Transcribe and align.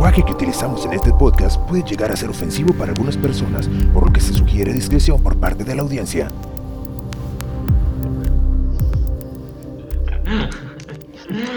lenguaje 0.00 0.24
que 0.24 0.32
utilizamos 0.32 0.86
en 0.86 0.94
este 0.94 1.12
podcast 1.12 1.60
puede 1.68 1.82
llegar 1.82 2.10
a 2.10 2.16
ser 2.16 2.30
ofensivo 2.30 2.72
para 2.72 2.90
algunas 2.92 3.18
personas, 3.18 3.68
por 3.92 4.06
lo 4.06 4.10
que 4.10 4.22
se 4.22 4.32
sugiere 4.32 4.72
discreción 4.72 5.22
por 5.22 5.38
parte 5.38 5.62
de 5.62 5.74
la 5.74 5.82
audiencia. 5.82 6.30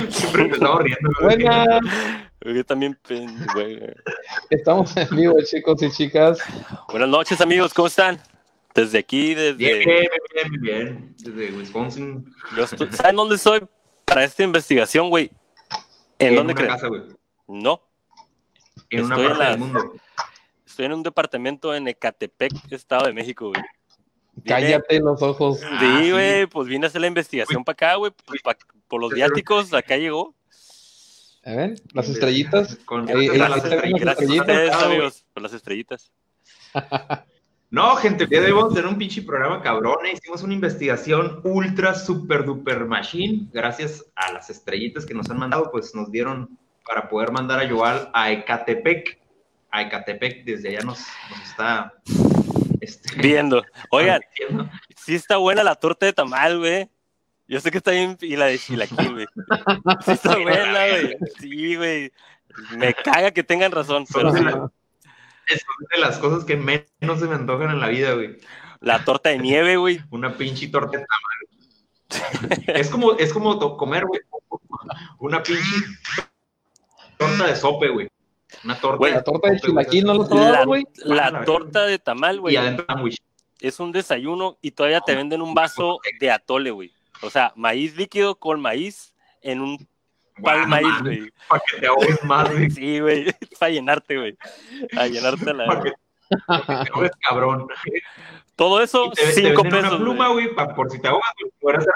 Siempre 0.09 0.43
me 0.43 0.53
estaba 0.55 0.81
riendo. 0.81 1.09
Buenas. 1.21 1.67
Yo 2.41 2.65
también, 2.65 2.99
güey. 3.53 3.79
Estamos 4.49 4.97
en 4.97 5.07
vivo, 5.15 5.37
chicos 5.45 5.81
y 5.81 5.89
chicas. 5.89 6.39
Buenas 6.89 7.07
noches, 7.07 7.39
amigos, 7.39 7.73
¿cómo 7.73 7.87
están? 7.87 8.19
Desde 8.75 8.97
aquí, 8.97 9.35
desde. 9.35 9.55
Bien, 9.55 9.79
bien, 9.85 10.09
bien, 10.33 10.61
bien. 10.61 11.15
Desde 11.17 11.57
Wisconsin. 11.57 12.25
Yo 12.57 12.65
estoy- 12.65 12.91
¿Saben 12.91 13.15
dónde 13.15 13.35
estoy 13.35 13.61
para 14.03 14.25
esta 14.25 14.43
investigación, 14.43 15.09
güey? 15.09 15.31
¿En, 16.19 16.35
dónde 16.35 16.53
güey. 16.53 17.03
No, 17.47 17.79
En 18.89 19.05
una 19.05 19.15
Estoy 19.15 19.23
en 19.25 19.29
parte 19.31 19.43
la- 19.43 19.49
del 19.51 19.59
mundo. 19.59 19.93
estoy 20.65 20.85
en 20.85 20.93
un 20.93 21.03
departamento 21.03 21.73
en 21.75 21.87
Ecatepec, 21.87 22.53
Estado 22.71 23.05
de 23.07 23.13
México, 23.13 23.49
güey. 23.49 23.61
Vine- 24.35 24.47
Cállate 24.47 24.99
los 24.99 25.21
ojos. 25.21 25.61
Ah, 25.63 25.77
Sí, 25.79 26.05
sí. 26.05 26.11
güey, 26.11 26.47
pues 26.47 26.67
vine 26.67 26.85
a 26.85 26.89
hacer 26.89 27.01
la 27.01 27.07
investigación 27.07 27.63
para 27.63 27.73
acá, 27.73 27.95
güey. 27.95 28.11
pues, 28.25 28.41
pa- 28.41 28.57
por 28.87 28.99
los 29.01 29.11
viáticos, 29.13 29.73
acá 29.73 29.97
llegó. 29.97 30.35
A 31.45 31.51
ver, 31.51 31.75
las 31.93 32.07
estrellitas. 32.09 32.77
Con 32.85 33.09
Ahí- 33.09 33.27
ahí- 33.29 33.37
las 33.37 33.57
estrellitas. 33.57 34.01
Gracias 34.01 34.29
a 34.29 34.33
ustedes, 34.33 34.71
Ah, 34.71 34.85
amigos, 34.85 35.25
por 35.33 35.43
las 35.43 35.53
estrellitas. 35.53 36.11
No, 37.69 37.95
gente, 37.95 38.25
el 38.25 38.29
día 38.29 38.39
de 38.41 38.45
hoy 38.47 38.51
vamos 38.51 38.73
a 38.73 38.75
tener 38.75 38.87
un 38.91 38.99
pinche 38.99 39.23
programa 39.23 39.59
cabrón. 39.63 40.05
eh. 40.05 40.11
Hicimos 40.13 40.43
una 40.43 40.53
investigación 40.53 41.41
ultra, 41.43 41.95
super, 41.95 42.45
duper 42.45 42.85
machine. 42.85 43.47
Gracias 43.51 44.05
a 44.15 44.31
las 44.31 44.51
estrellitas 44.51 45.07
que 45.07 45.15
nos 45.15 45.27
han 45.31 45.39
mandado, 45.39 45.71
pues 45.71 45.95
nos 45.95 46.11
dieron 46.11 46.55
para 46.85 47.09
poder 47.09 47.31
mandar 47.31 47.59
a 47.59 47.63
Yoal 47.63 48.09
a 48.13 48.31
Ecatepec. 48.31 49.19
A 49.71 49.81
Ecatepec, 49.83 50.43
desde 50.43 50.69
allá 50.69 50.81
nos, 50.81 50.99
nos 51.29 51.41
está. 51.49 51.93
este, 52.81 53.21
Viendo. 53.21 53.63
Oigan, 53.89 54.21
sí 54.95 55.15
está 55.15 55.37
buena 55.37 55.63
la 55.63 55.75
torta 55.75 56.05
de 56.05 56.13
tamal, 56.13 56.59
güey. 56.59 56.89
Yo 57.47 57.59
sé 57.59 57.71
que 57.71 57.77
está 57.77 57.91
bien, 57.91 58.17
y 58.21 58.35
la 58.35 58.45
de 58.45 58.57
chilaquil, 58.57 59.13
güey. 59.13 59.25
Sí 60.05 60.11
está 60.11 60.37
buena, 60.37 60.87
güey. 60.87 61.17
Sí, 61.39 61.75
güey. 61.75 62.11
Me 62.77 62.93
caga 62.93 63.31
que 63.31 63.43
tengan 63.43 63.71
razón, 63.71 64.05
pero 64.13 64.31
sí. 64.31 64.43
de, 64.43 65.99
las 65.99 66.17
cosas 66.19 66.45
que 66.45 66.55
menos 66.55 67.19
se 67.19 67.25
me 67.25 67.35
antojan 67.35 67.71
en 67.71 67.79
la 67.79 67.87
vida, 67.87 68.13
güey. 68.13 68.37
La 68.79 69.03
torta 69.03 69.29
de 69.29 69.39
nieve, 69.39 69.77
güey. 69.77 70.01
Una 70.11 70.37
pinche 70.37 70.67
torta 70.67 70.97
de 70.97 71.05
tamal. 71.05 72.77
es 72.79 72.89
como, 72.89 73.13
es 73.13 73.33
como 73.33 73.77
comer, 73.77 74.05
güey. 74.05 74.21
Una 75.19 75.41
pinche 75.41 75.63
torta 77.17 77.47
de 77.47 77.55
sope, 77.55 77.89
güey. 77.89 78.07
Una 78.63 78.79
torta 78.79 78.97
Güey, 78.97 79.13
La 79.13 79.23
torta 79.23 79.47
de 79.49 79.57
güey. 79.57 79.61
chilaquil 79.61 80.05
no 80.05 80.13
lo 80.13 80.27
probado, 80.29 80.65
güey. 80.67 80.83
la 80.97 81.31
la 81.31 81.43
torta 81.45 81.85
de 81.85 81.97
tamal, 81.99 82.39
güey, 82.39 82.53
Y 82.53 82.57
adentro 82.57 82.85
sándwich. 82.87 83.17
es 83.59 83.79
un 83.79 83.91
desayuno 83.91 84.57
y 84.61 84.71
todavía 84.71 85.01
te 85.01 85.15
venden 85.15 85.41
un 85.41 85.53
vaso 85.55 85.99
de 86.19 86.29
atole, 86.31 86.69
güey. 86.71 86.91
O 87.21 87.29
sea, 87.29 87.51
maíz 87.55 87.95
líquido 87.95 88.35
con 88.35 88.61
maíz 88.61 89.13
en 89.41 89.61
un 89.61 89.77
pan 90.43 90.55
de 90.55 90.65
Guau, 90.65 90.67
maíz, 90.67 91.01
güey. 91.01 91.31
Para 91.47 91.63
que 91.69 91.77
te 91.79 91.87
ahogues 91.87 92.23
más, 92.23 92.51
güey. 92.51 92.69
Sí, 92.69 92.99
güey. 92.99 93.25
Para 93.59 93.71
llenarte, 93.71 94.17
güey. 94.17 94.37
Para 94.93 95.07
llenarte 95.07 95.45
Para 95.45 95.57
la. 95.57 95.81
que 95.83 95.93
para 96.47 96.59
que 96.61 96.85
te 96.85 96.91
ahogues, 96.93 97.11
cabrón. 97.27 97.67
Todo 98.55 98.81
eso, 98.81 99.05
Y 99.07 99.09
te, 99.11 99.21
te 99.23 99.31
cinco 99.33 99.63
venden 99.63 99.81
pesos. 99.81 99.95
una 99.95 100.03
pluma, 100.05 100.27
güey. 100.29 100.53
por 100.75 100.91
si 100.91 100.99
te 101.01 101.07
ahogas, 101.07 101.29
güey. 101.39 101.51
Poder 101.59 101.77
hacer 101.79 101.93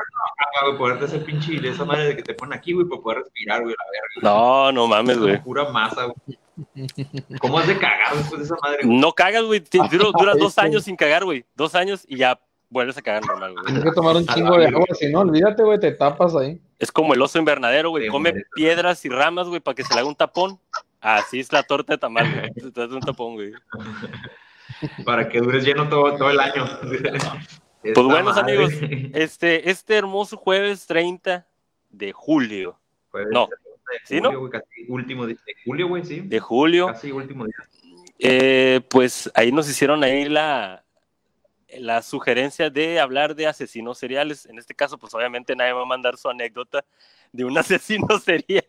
güey. 0.64 0.78
Poderte 0.78 1.06
hacer 1.06 1.24
pinche 1.24 1.60
de 1.60 1.70
esa 1.70 1.86
madre 1.86 2.06
de 2.06 2.16
que 2.16 2.24
te 2.24 2.34
ponen 2.34 2.58
aquí, 2.58 2.74
güey, 2.74 2.88
para 2.88 3.02
poder 3.02 3.18
respirar, 3.20 3.62
güey, 3.62 3.76
la 3.78 3.84
verga. 3.92 4.38
No, 4.38 4.72
no 4.72 4.88
mames, 4.88 5.20
güey. 5.20 5.42
Pura 5.44 5.70
masa, 5.70 6.06
güey. 6.06 6.40
¿Cómo 7.40 7.60
has 7.60 7.68
de 7.68 7.78
cagar 7.78 8.16
después 8.16 8.40
de 8.40 8.46
esa 8.46 8.56
madre, 8.64 8.80
güey? 8.84 8.98
No 8.98 9.14
cagas, 9.14 9.44
güey. 9.44 9.60
Duras 9.92 10.36
Ay, 10.36 10.40
dos 10.42 10.58
años 10.58 10.84
sin 10.84 10.96
cagar, 10.96 11.24
güey. 11.26 11.46
Dos 11.56 11.76
años 11.76 12.04
y 12.08 12.18
ya 12.18 12.40
vuelves 12.70 12.98
a 12.98 13.02
cagar 13.02 13.24
normal, 13.26 13.54
güey. 13.54 13.66
Tienes 13.66 13.84
que 13.84 13.92
tomar 13.92 14.16
un 14.16 14.26
chingo 14.26 14.58
de 14.58 14.66
agua, 14.68 14.86
si 15.00 15.12
no, 15.12 15.20
olvídate, 15.20 15.64
güey, 15.64 15.80
te 15.80 15.92
tapas 15.92 16.36
ahí. 16.36 16.60
Es 16.80 16.92
como 16.92 17.14
el 17.14 17.22
oso 17.22 17.38
invernadero, 17.40 17.92
güey. 17.92 18.08
Come 18.08 18.34
piedras 18.56 19.06
y 19.06 19.10
ramas, 19.10 19.48
güey, 19.48 19.60
para 19.60 19.76
que 19.76 19.84
se 19.84 19.94
le 19.94 20.00
haga 20.00 20.10
un 20.10 20.16
tapón. 20.16 20.60
Así 21.00 21.40
es 21.40 21.52
la 21.54 21.64
torta 21.64 21.94
de 21.94 21.98
tamal, 22.00 22.28
güey. 22.32 22.52
Te 22.74 22.84
hace 22.84 22.94
un 22.94 23.02
tapón, 23.02 23.36
güey. 23.36 23.54
Para 25.06 25.30
que 25.30 25.40
dures 25.40 25.64
lleno 25.64 25.88
todo, 25.90 26.16
todo 26.18 26.30
el 26.30 26.40
año. 26.40 26.66
Pues 27.84 28.06
buenos 28.06 28.36
amigos, 28.36 28.74
este, 29.14 29.70
este 29.70 29.96
hermoso 29.96 30.36
jueves 30.36 30.86
30 30.88 31.48
de 31.90 32.12
julio. 32.12 32.78
No. 33.32 33.48
¿Sí, 34.04 34.20
no? 34.20 34.30
Julio, 34.30 34.40
güey, 34.42 34.52
casi 34.52 34.86
último 34.90 35.26
de, 35.26 35.36
de 35.36 35.56
julio, 35.64 35.88
güey, 35.88 36.04
sí. 36.04 36.20
De 36.20 36.40
julio, 36.40 36.88
Casi 36.88 37.12
último 37.14 37.46
día. 37.46 37.56
eh, 38.20 38.82
pues 38.90 39.32
ahí 39.36 39.54
nos 39.54 39.70
hicieron 39.70 40.04
ahí 40.04 40.28
la, 40.28 40.84
la 41.78 42.02
sugerencia 42.02 42.70
de 42.70 43.00
hablar 43.00 43.36
de 43.36 43.48
asesinos 43.48 43.98
seriales. 44.00 44.46
En 44.48 44.58
este 44.58 44.76
caso, 44.76 44.98
pues 44.98 45.14
obviamente 45.14 45.56
nadie 45.56 45.72
va 45.72 45.84
a 45.84 45.86
mandar 45.86 46.18
su 46.18 46.28
anécdota 46.28 46.84
de 47.32 47.46
un 47.46 47.58
asesino 47.58 48.08
serial. 48.20 48.64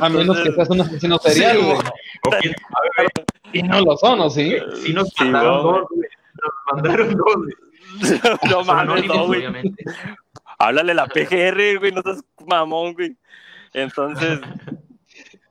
A 0.00 0.08
menos 0.08 0.36
que 0.38 0.48
Entonces, 0.48 0.54
seas 0.54 0.70
un 0.70 0.80
asesino 0.80 1.18
serial, 1.18 1.56
Sí, 1.58 1.62
güey. 1.64 2.42
Y 3.52 3.62
no 3.62 3.80
lo 3.80 3.96
son, 3.96 4.20
¿o 4.20 4.30
sí? 4.30 4.54
sí 4.84 4.92
nos 4.92 5.08
Sí, 5.10 5.24
mandaron 5.24 5.56
no, 5.56 5.62
dos, 5.62 5.86
güey. 5.90 6.08
Nos 6.42 6.52
mandaron 6.82 7.14
dos, 7.16 7.36
güey. 7.36 7.54
no 8.50 8.64
mames, 8.64 9.06
no, 9.06 9.26
güey. 9.26 9.40
obviamente. 9.40 9.84
Háblale 10.58 10.92
a 10.92 10.94
la 10.94 11.06
PGR, 11.06 11.78
güey, 11.78 11.92
no 11.92 12.02
seas 12.02 12.22
mamón, 12.46 12.92
güey. 12.94 13.16
Entonces, 13.72 14.40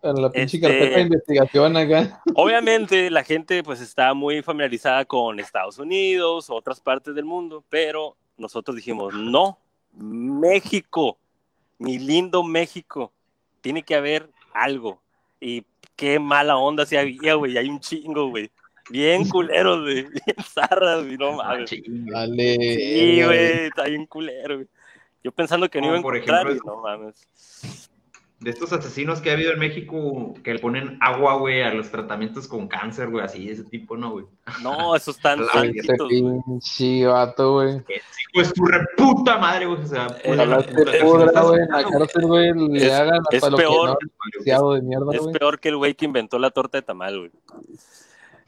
En 0.04 0.22
la 0.22 0.30
pinche 0.30 0.58
Este- 0.58 0.62
carpeta 0.62 0.96
de 0.96 1.02
investigación 1.02 1.76
acá. 1.76 2.22
obviamente 2.36 3.10
la 3.10 3.24
gente 3.24 3.64
pues 3.64 3.82
está 3.82 4.14
muy 4.14 4.42
familiarizada 4.44 5.04
con 5.06 5.40
Estados 5.40 5.80
Unidos, 5.80 6.50
otras 6.52 6.80
partes 6.80 7.16
del 7.16 7.26
mundo, 7.26 7.64
pero 7.68 8.16
nosotros 8.38 8.76
dijimos, 8.76 9.14
no, 9.16 9.58
México, 9.94 11.18
mi 11.80 12.00
lindo 12.00 12.44
México, 12.44 13.12
tiene 13.62 13.84
que 13.84 13.96
haber 13.96 14.30
algo. 14.54 15.02
Y 15.40 15.64
qué 15.96 16.20
mala 16.20 16.58
onda 16.58 16.86
si 16.86 16.96
había, 16.98 17.36
güey, 17.36 17.58
hay 17.58 17.70
un 17.70 17.80
chingo, 17.80 18.30
güey. 18.30 18.50
Bien 18.90 19.28
culeros, 19.28 19.82
güey, 19.82 20.04
bien 20.26 20.38
zarras, 20.44 21.04
güey, 21.04 21.18
no 21.18 21.42
Ah, 21.42 21.50
mames. 21.56 21.72
Dale. 21.88 22.56
Sí, 22.56 23.24
güey, 23.24 23.66
está 23.68 23.84
bien 23.84 24.06
culero, 24.06 24.56
güey. 24.56 24.68
Yo 25.24 25.32
pensando 25.32 25.70
que 25.70 25.80
no 25.82 25.88
Como 25.88 25.94
iba 25.96 26.00
a 26.00 26.04
por 26.04 26.16
encontrar, 26.16 26.48
ejemplo, 26.48 26.74
y 26.74 26.76
no 26.76 26.82
mames. 26.82 27.28
De 28.40 28.52
estos 28.52 28.72
asesinos 28.72 29.20
que 29.20 29.32
ha 29.32 29.34
habido 29.34 29.52
en 29.52 29.58
México 29.58 30.36
que 30.44 30.54
le 30.54 30.60
ponen 30.60 31.00
agua, 31.02 31.38
güey, 31.38 31.64
a 31.64 31.74
los 31.74 31.90
tratamientos 31.90 32.48
con 32.48 32.68
cáncer, 32.68 33.10
güey, 33.10 33.26
así, 33.26 33.50
ese 33.50 33.64
tipo, 33.64 33.98
¿no, 33.98 34.12
güey? 34.12 34.26
No, 34.62 34.96
esos 34.96 35.16
Este 35.18 35.30
santitos, 35.52 35.98
güey. 35.98 36.42
pinche 36.46 37.06
vato, 37.08 37.54
güey. 37.54 37.80
Sí, 37.80 38.24
pues 38.36 38.54
tu 38.54 38.64
reputa 38.66 39.40
madre, 39.40 39.66
güey, 39.66 39.82
o 39.82 39.88
sea, 39.88 40.06
Eh, 40.24 40.36
pues, 40.36 40.68
puta, 40.68 40.92
pudra, 41.02 41.42
güey, 41.42 41.62
en 41.62 41.70
la 41.70 41.84
cárcel, 41.84 42.26
güey, 42.28 42.54
le 42.54 42.86
Es- 42.86 42.94
hagan 42.94 43.22
es 43.32 43.44
hasta 43.44 43.56
que 43.56 43.64
peor. 43.64 43.90
no, 43.90 43.98
deseado 44.38 44.74
de 44.76 44.82
mierda, 44.84 45.16
Es 45.16 45.28
peor 45.28 45.60
que 45.60 45.70
el 45.70 45.78
güey 45.78 45.96
que 45.96 46.06
inventó 46.06 46.38
la 46.38 46.52
torta 46.52 46.78
de 46.78 46.84
tamal, 46.84 47.18
güey. 47.18 47.32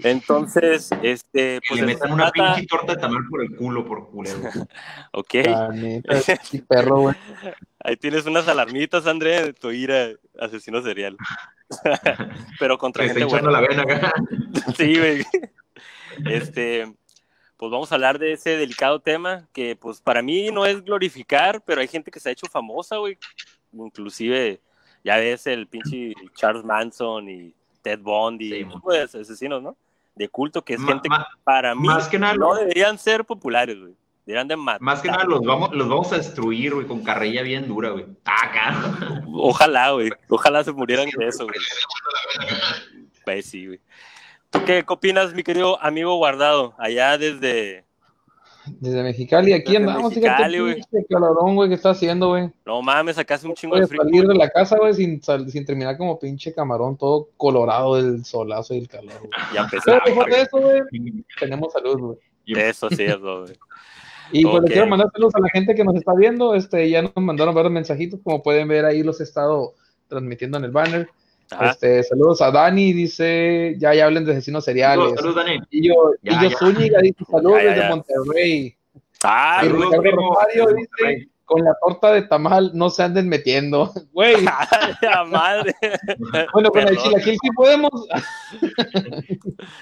Entonces, 0.04 0.90
este, 1.04 1.60
pues 1.68 1.82
le 1.82 1.98
se 1.98 2.06
una 2.06 2.32
trata. 2.32 2.56
pinche 2.56 2.68
torta 2.68 2.96
de 2.96 3.02
tamal 3.02 3.24
por 3.30 3.44
el 3.44 3.56
culo, 3.56 3.86
por 3.86 4.10
culero. 4.10 4.40
Ok, 5.12 5.34
neta, 5.74 6.22
perro, 6.68 7.00
güey. 7.02 7.16
ahí 7.84 7.98
tienes 7.98 8.26
unas 8.26 8.48
alarmitas, 8.48 9.08
André, 9.08 9.42
de 9.42 9.54
tu 9.54 9.72
ira 9.72 10.09
asesino 10.40 10.82
serial. 10.82 11.18
Pero 12.59 12.78
contra 12.78 13.06
gente 13.06 13.22
hinchando 13.22 13.50
buena. 13.50 13.62
la 13.62 13.68
vena 13.68 13.84
acá. 13.84 14.14
Sí, 14.78 14.98
güey. 14.98 15.24
Este, 16.26 16.94
pues 17.58 17.72
vamos 17.72 17.92
a 17.92 17.96
hablar 17.96 18.20
de 18.20 18.34
ese 18.34 18.58
delicado 18.58 19.00
tema 19.02 19.48
que, 19.54 19.76
pues, 19.76 20.00
para 20.00 20.22
mí 20.22 20.50
no 20.52 20.66
es 20.66 20.84
glorificar, 20.84 21.62
pero 21.66 21.82
hay 21.82 21.88
gente 21.88 22.12
que 22.12 22.20
se 22.20 22.30
ha 22.30 22.32
hecho 22.32 22.48
famosa, 22.48 22.98
güey. 22.98 23.18
Inclusive, 23.74 24.62
ya 25.03 25.18
ves 25.18 25.46
el 25.47 25.68
pinche 25.68 26.14
Charles 26.35 26.64
Manson 26.64 27.29
y 27.29 27.53
Ted 27.82 28.00
Bundy, 28.00 28.50
Sí, 28.50 28.64
un 28.64 28.72
tipo 28.72 28.91
de 28.91 29.02
asesinos, 29.02 29.62
¿no? 29.62 29.76
De 30.20 30.28
culto, 30.28 30.62
que 30.66 30.74
es 30.74 30.80
Ma- 30.82 30.88
gente 30.92 31.08
ma- 31.08 31.20
que 31.20 31.40
para 31.46 31.74
mí 31.74 31.88
más 31.88 32.10
que 32.10 32.20
nada, 32.20 32.34
no 32.34 32.54
deberían 32.54 32.98
ser 33.00 33.24
populares, 33.24 33.80
güey. 33.80 33.94
Deberían 34.26 34.50
de 34.50 34.58
matar. 34.58 34.82
Más 34.82 35.02
que 35.02 35.08
nada 35.08 35.24
los 35.24 35.40
vamos, 35.42 35.72
los 35.74 35.88
vamos 35.88 36.12
a 36.12 36.18
destruir, 36.18 36.74
güey, 36.76 36.86
con 36.86 37.04
carrilla 37.06 37.42
bien 37.42 37.70
dura, 37.70 37.92
güey. 37.92 38.06
Ah, 38.26 38.44
acá. 38.44 39.22
Ojalá, 39.32 39.92
güey. 39.92 40.12
Ojalá 40.30 40.62
se 40.64 40.74
murieran 40.74 41.08
de 41.18 41.26
eso, 41.26 41.46
güey. 41.46 41.58
Pues 43.24 43.46
sí, 43.46 43.66
güey. 43.66 43.80
¿Tú 44.50 44.60
qué 44.66 44.84
opinas, 44.88 45.34
mi 45.34 45.42
querido 45.42 45.82
amigo 45.82 46.16
guardado? 46.18 46.76
Allá 46.78 47.18
desde, 47.18 47.86
Desde 48.66 49.03
Mexicali, 49.03 49.53
aquí 49.53 49.73
Desde 49.73 49.78
andamos, 49.78 50.16
Mexicali, 50.16 50.35
fíjate, 50.35 50.61
güey. 50.61 50.76
pinche 50.76 51.08
calorón, 51.09 51.56
güey, 51.56 51.70
que 51.70 51.76
está 51.76 51.91
haciendo, 51.91 52.29
güey. 52.29 52.52
No 52.66 52.82
mames, 52.82 53.17
acá 53.17 53.35
hace 53.35 53.47
un 53.47 53.53
chingo 53.53 53.78
de 53.78 53.88
frío. 53.88 54.03
salir 54.03 54.28
de 54.28 54.35
la 54.35 54.50
casa, 54.50 54.78
güey, 54.78 54.94
sin, 54.94 55.22
sin 55.22 55.66
terminar 55.66 55.97
como 55.97 56.20
pinche 56.20 56.53
camarón, 56.53 56.97
todo 56.97 57.29
colorado 57.38 57.96
del 57.96 58.26
solazo 58.26 58.73
y 58.73 58.79
el 58.79 58.88
calor, 58.88 59.17
güey. 59.20 59.32
Ya 59.53 59.61
empezó. 59.61 59.84
Pero 59.85 60.02
mejor 60.06 60.32
de 60.32 60.41
eso, 60.41 60.59
güey, 60.59 60.82
tenemos 61.40 61.73
salud, 61.73 62.00
güey. 62.00 62.17
Eso 62.46 62.90
sí, 62.90 63.03
eso, 63.03 63.41
güey. 63.41 63.56
Y 64.32 64.44
pues 64.44 64.64
le 64.64 64.67
quiero 64.67 64.88
mandar 64.88 65.09
saludos 65.11 65.35
a 65.35 65.40
la 65.40 65.50
gente 65.50 65.73
que 65.73 65.84
nos 65.84 65.96
está 65.96 66.14
viendo. 66.14 66.53
Este, 66.53 66.90
ya 66.90 67.02
nos 67.02 67.16
mandaron 67.16 67.56
varios 67.56 67.72
mensajitos, 67.72 68.20
como 68.23 68.44
pueden 68.44 68.67
ver 68.67 68.85
ahí 68.85 69.02
los 69.03 69.20
he 69.20 69.23
estado 69.23 69.73
transmitiendo 70.08 70.58
en 70.58 70.66
el 70.66 70.72
banner. 70.72 71.09
Ajá. 71.51 71.72
Este, 71.72 72.03
saludos 72.03 72.41
a 72.41 72.51
Dani, 72.51 72.93
dice, 72.93 73.75
ya, 73.79 73.93
ya 73.93 74.05
hablen 74.05 74.25
de 74.25 74.34
asesinos 74.34 74.63
seriales. 74.66 75.13
Saludos, 75.16 75.19
saludos, 75.19 75.46
Dani. 75.46 75.59
Y 75.72 75.87
yo, 75.87 75.93
Ya, 76.22 76.31
y 76.34 76.43
yo 76.43 76.49
ya. 76.49 76.57
Zúñiga 76.57 76.99
dice, 77.01 77.25
saludos 77.29 77.57
Ya, 77.57 77.63
ya, 77.63 77.73
desde. 77.75 77.90
Monterrey. 77.90 78.75
Ah, 79.23 79.59
Y 79.63 79.66
Saludos, 79.67 79.85
Ricardo 79.85 80.01
primo. 80.03 80.29
Rosario 80.35 80.63
Saludos, 80.66 80.75
dice, 80.75 80.90
Monterrey. 80.99 81.29
con 81.46 81.63
la 81.63 81.75
torta 81.81 82.11
de 82.13 82.22
tamal 82.22 82.72
no 82.75 82.90
se 82.91 83.01
anden 83.03 83.28
metiendo. 83.29 83.91
Güey, 84.13 84.35
la 85.01 85.25
madre. 85.25 85.73
bueno, 86.53 86.69
con 86.69 86.87
el 86.87 86.97
chilaquil 86.97 87.37
sí 87.41 87.49
podemos. 87.55 87.90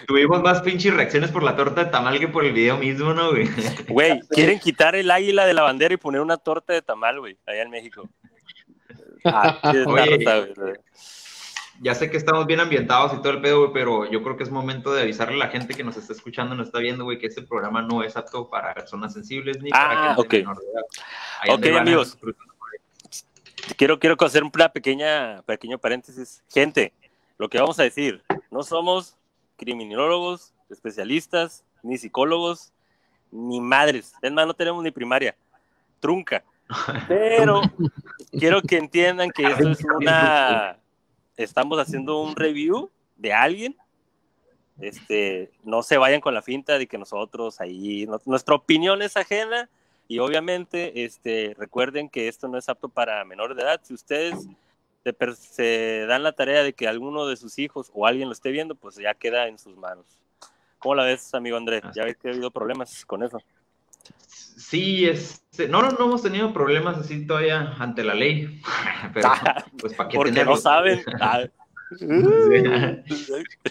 Tuvimos 0.08 0.42
más 0.42 0.62
pinches 0.62 0.94
reacciones 0.94 1.32
por 1.32 1.44
la 1.44 1.56
torta 1.56 1.84
de 1.86 1.92
tamal 1.92 2.20
que 2.20 2.28
por 2.28 2.46
el 2.46 2.54
video 2.54 2.78
mismo, 2.78 3.14
¿no, 3.14 3.32
güey? 3.32 3.48
Güey, 3.90 4.20
quieren 4.30 4.60
quitar 4.60 4.96
el 4.96 5.12
águila 5.12 5.46
de 5.46 5.54
la 5.54 5.64
bandera 5.64 5.94
y 5.94 5.98
poner 5.98 6.22
una 6.22 6.38
torta 6.38 6.74
de 6.74 6.82
tamal, 6.82 7.20
güey, 7.20 7.38
allá 7.46 7.62
en 7.64 7.70
México. 7.72 8.10
Ah, 9.26 9.60
Oye. 9.64 9.84
rota, 9.84 10.40
güey. 10.56 10.74
Ya 11.80 11.94
sé 11.94 12.10
que 12.10 12.18
estamos 12.18 12.48
bien 12.48 12.60
ambientados 12.60 13.14
y 13.14 13.18
todo 13.18 13.32
el 13.34 13.42
pedo, 13.42 13.60
güey, 13.60 13.74
pero 13.74 14.10
yo 14.10 14.24
creo 14.24 14.36
que 14.36 14.44
es 14.44 14.50
momento 14.50 14.94
de 14.94 15.04
avisarle 15.04 15.36
a 15.36 15.46
la 15.46 15.50
gente 15.50 15.76
que 15.76 15.84
nos 15.84 15.96
está 15.98 16.12
escuchando, 16.14 16.56
nos 16.56 16.68
está 16.68 16.80
viendo, 16.80 17.04
güey, 17.04 17.20
que 17.20 17.28
este 17.28 17.44
programa 17.44 17.82
no 17.84 18.02
es 18.04 18.18
apto 18.18 18.50
para 18.50 18.74
personas 18.74 19.14
sensibles 19.14 19.62
ni 19.62 19.70
para 19.70 19.92
Ah, 20.12 20.16
gente 20.16 20.22
ok. 20.22 20.34
menor 20.34 20.60
de 20.60 20.66
edad. 20.72 20.82
Ahí 21.42 21.50
Ok, 21.50 21.54
donde 21.54 21.70
van 21.72 21.78
a- 21.78 21.82
amigos. 21.82 22.18
Quiero, 23.76 24.00
quiero 24.00 24.16
hacer 24.26 24.44
una 24.44 24.70
pequeña, 24.70 25.42
pequeño 25.44 25.78
paréntesis. 25.78 26.42
Gente, 26.52 26.94
lo 27.38 27.50
que 27.50 27.60
vamos 27.60 27.78
a 27.80 27.84
decir, 27.84 28.24
no 28.50 28.64
somos 28.64 29.16
criminólogos, 29.58 30.54
especialistas, 30.70 31.64
ni 31.84 31.98
psicólogos, 31.98 32.72
ni 33.32 33.60
madres. 33.60 34.14
Es 34.22 34.32
más, 34.32 34.48
no 34.48 34.54
tenemos 34.54 34.84
ni 34.84 34.92
primaria. 34.92 35.36
Trunca. 36.00 36.44
Pero 37.08 37.62
quiero 38.32 38.62
que 38.62 38.78
entiendan 38.78 39.30
que 39.32 39.44
esto 39.46 39.70
es 39.70 39.84
una... 39.84 40.78
Estamos 41.38 41.80
haciendo 41.80 42.22
un 42.22 42.36
review 42.36 42.90
de 43.16 43.32
alguien. 43.34 43.76
Este, 44.80 45.52
no 45.64 45.82
se 45.82 45.98
vayan 45.98 46.22
con 46.22 46.34
la 46.34 46.42
finta 46.42 46.78
de 46.78 46.88
que 46.88 46.98
nosotros 46.98 47.60
ahí, 47.62 48.06
no- 48.06 48.22
nuestra 48.26 48.56
opinión 48.56 49.02
es 49.02 49.18
ajena 49.18 49.70
y 50.08 50.20
obviamente 50.20 51.04
este, 51.04 51.56
recuerden 51.58 52.10
que 52.10 52.28
esto 52.28 52.48
no 52.48 52.58
es 52.58 52.70
apto 52.70 52.88
para 52.90 53.24
menores 53.26 53.58
de 53.58 53.64
edad. 53.64 53.82
Si 53.84 53.94
ustedes 53.94 54.36
se, 55.04 55.36
se 55.36 56.06
dan 56.08 56.22
la 56.24 56.34
tarea 56.34 56.64
de 56.64 56.74
que 56.74 56.88
alguno 56.88 57.26
de 57.26 57.38
sus 57.38 57.58
hijos 57.58 57.92
o 57.94 58.06
alguien 58.06 58.28
lo 58.30 58.34
esté 58.34 58.52
viendo, 58.52 58.76
pues 58.76 58.96
ya 58.98 59.14
queda 59.16 59.48
en 59.48 59.58
sus 59.58 59.76
manos. 59.78 60.06
¿Cómo 60.80 60.94
la 60.94 61.06
ves, 61.06 61.34
amigo 61.34 61.58
Andrés? 61.58 61.82
Ya 61.96 62.04
ves 62.06 62.18
que 62.18 62.28
ha 62.28 62.32
habido 62.32 62.52
problemas 62.52 63.04
con 63.06 63.24
eso. 63.24 63.40
Sí, 64.28 65.06
este, 65.08 65.68
no, 65.68 65.82
no, 65.82 65.92
no 65.92 66.06
hemos 66.06 66.24
tenido 66.24 66.52
problemas 66.54 66.98
así 66.98 67.26
todavía 67.26 67.74
ante 67.80 68.04
la 68.04 68.14
ley, 68.14 68.62
pero 69.14 69.30
pues 69.80 69.94
para 69.94 70.10
qué 70.10 70.18
Porque 70.18 70.44
no 70.44 70.58
saben. 70.58 71.02
Ah. 71.22 71.40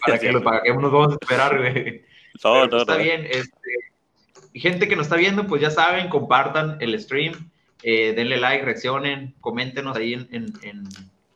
para 0.06 0.18
que, 0.18 0.40
para 0.40 0.62
qué 0.62 0.72
nos 0.72 0.90
vamos 0.90 1.12
a 1.12 1.18
esperar, 1.20 1.58
güey. 1.58 2.04
No, 2.44 2.52
Pero, 2.52 2.66
no, 2.68 2.78
está 2.82 2.96
no. 2.98 3.02
bien, 3.02 3.26
este, 3.30 3.70
gente 4.54 4.88
que 4.88 4.94
nos 4.96 5.06
está 5.06 5.16
viendo, 5.16 5.46
pues 5.46 5.62
ya 5.62 5.70
saben, 5.70 6.08
compartan 6.10 6.76
el 6.80 6.98
stream, 7.00 7.50
eh, 7.82 8.12
denle 8.14 8.36
like, 8.36 8.62
reaccionen, 8.64 9.34
coméntenos 9.40 9.96
ahí 9.96 10.12
en, 10.14 10.28
en, 10.30 10.52
en, 10.62 10.84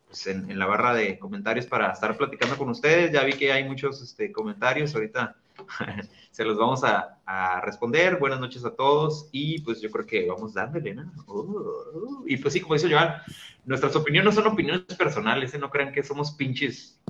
pues, 0.09 0.27
en- 0.27 0.51
en 0.51 0.59
la 0.59 0.67
barra 0.67 0.93
de 0.93 1.19
comentarios 1.19 1.65
para 1.67 1.91
estar 1.93 2.17
platicando 2.19 2.57
con 2.59 2.69
ustedes. 2.69 3.13
Ya 3.13 3.25
vi 3.25 3.33
que 3.33 3.51
hay 3.51 3.65
muchos 3.65 4.03
este, 4.03 4.31
comentarios, 4.31 4.95
ahorita 4.95 5.37
se 6.31 6.45
los 6.45 6.59
vamos 6.59 6.85
a, 6.85 7.19
a 7.27 7.61
responder. 7.61 8.19
Buenas 8.19 8.41
noches 8.41 8.65
a 8.65 8.75
todos 8.75 9.29
y 9.33 9.61
pues 9.61 9.81
yo 9.81 9.91
creo 9.91 10.07
que 10.07 10.27
vamos 10.27 10.55
dándole, 10.55 10.95
¿no? 10.95 11.13
Uh, 11.27 12.25
y 12.27 12.37
pues 12.37 12.55
sí, 12.55 12.61
como 12.61 12.75
dice 12.75 12.91
Joan, 12.91 13.15
nuestras 13.65 13.95
opiniones 13.97 14.35
son 14.35 14.47
opiniones 14.47 14.85
personales, 14.97 15.55
¿eh? 15.55 15.59
no 15.59 15.71
crean 15.71 15.93
que 15.93 16.03
somos 16.03 16.33
pinches 16.33 17.01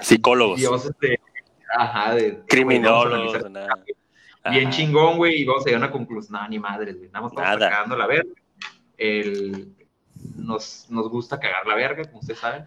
Psicólogos, 0.00 0.58
dioses 0.58 0.92
de... 1.00 1.20
Ajá, 1.76 2.14
de... 2.14 2.40
criminólogos, 2.46 3.42
bien 4.50 4.70
chingón, 4.70 5.16
güey, 5.16 5.42
y 5.42 5.44
vamos 5.44 5.62
a 5.62 5.66
llegar 5.66 5.82
a 5.82 5.86
una 5.86 5.92
conclusión. 5.92 6.40
No, 6.40 6.48
ni 6.48 6.58
madres, 6.58 6.96
güey. 6.96 7.10
Nada 7.10 7.22
más 7.22 7.32
estamos 7.32 7.58
Nada. 7.58 7.70
cagando 7.70 7.96
la 7.96 8.06
verga. 8.06 8.30
El, 8.96 9.74
nos, 10.36 10.86
nos 10.88 11.08
gusta 11.10 11.38
cagar 11.38 11.66
la 11.66 11.74
verga, 11.74 12.04
como 12.04 12.20
ustedes 12.20 12.38
saben. 12.38 12.66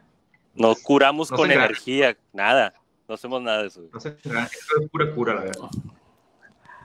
Nos 0.53 0.81
curamos 0.81 1.29
con 1.31 1.50
energía, 1.51 2.17
nada. 2.33 2.73
No 3.09 3.15
hacemos 3.15 3.41
nada 3.41 3.63
de 3.63 3.67
eso. 3.69 3.81
No 3.91 4.00
sé, 4.00 4.09
esto 4.09 4.81
es 4.81 4.89
pura 4.91 5.11
cura, 5.15 5.33
la 5.33 5.41
verdad. 5.41 5.69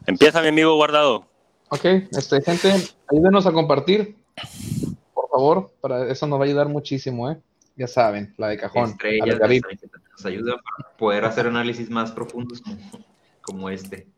Empieza 0.06 0.40
mi 0.40 0.48
amigo 0.48 0.74
guardado. 0.74 1.26
Ok, 1.68 1.84
este, 1.84 2.40
gente, 2.40 2.72
ayúdenos 3.12 3.46
a 3.46 3.52
compartir, 3.52 4.16
por 5.12 5.28
favor, 5.28 5.74
para 5.82 6.10
eso 6.10 6.26
nos 6.26 6.38
va 6.38 6.44
a 6.44 6.46
ayudar 6.46 6.68
muchísimo, 6.68 7.30
¿eh? 7.30 7.38
Ya 7.76 7.86
saben, 7.86 8.34
la 8.38 8.48
de 8.48 8.56
cajón. 8.56 8.90
Estrellas 8.90 9.38
que 9.38 9.76
nos 10.12 10.24
ayudan 10.24 10.56
para 10.56 10.96
poder 10.96 11.24
hacer 11.26 11.46
análisis 11.46 11.90
más 11.90 12.10
profundos 12.10 12.62
como, 12.62 12.78
como 13.42 13.68
este. 13.68 14.08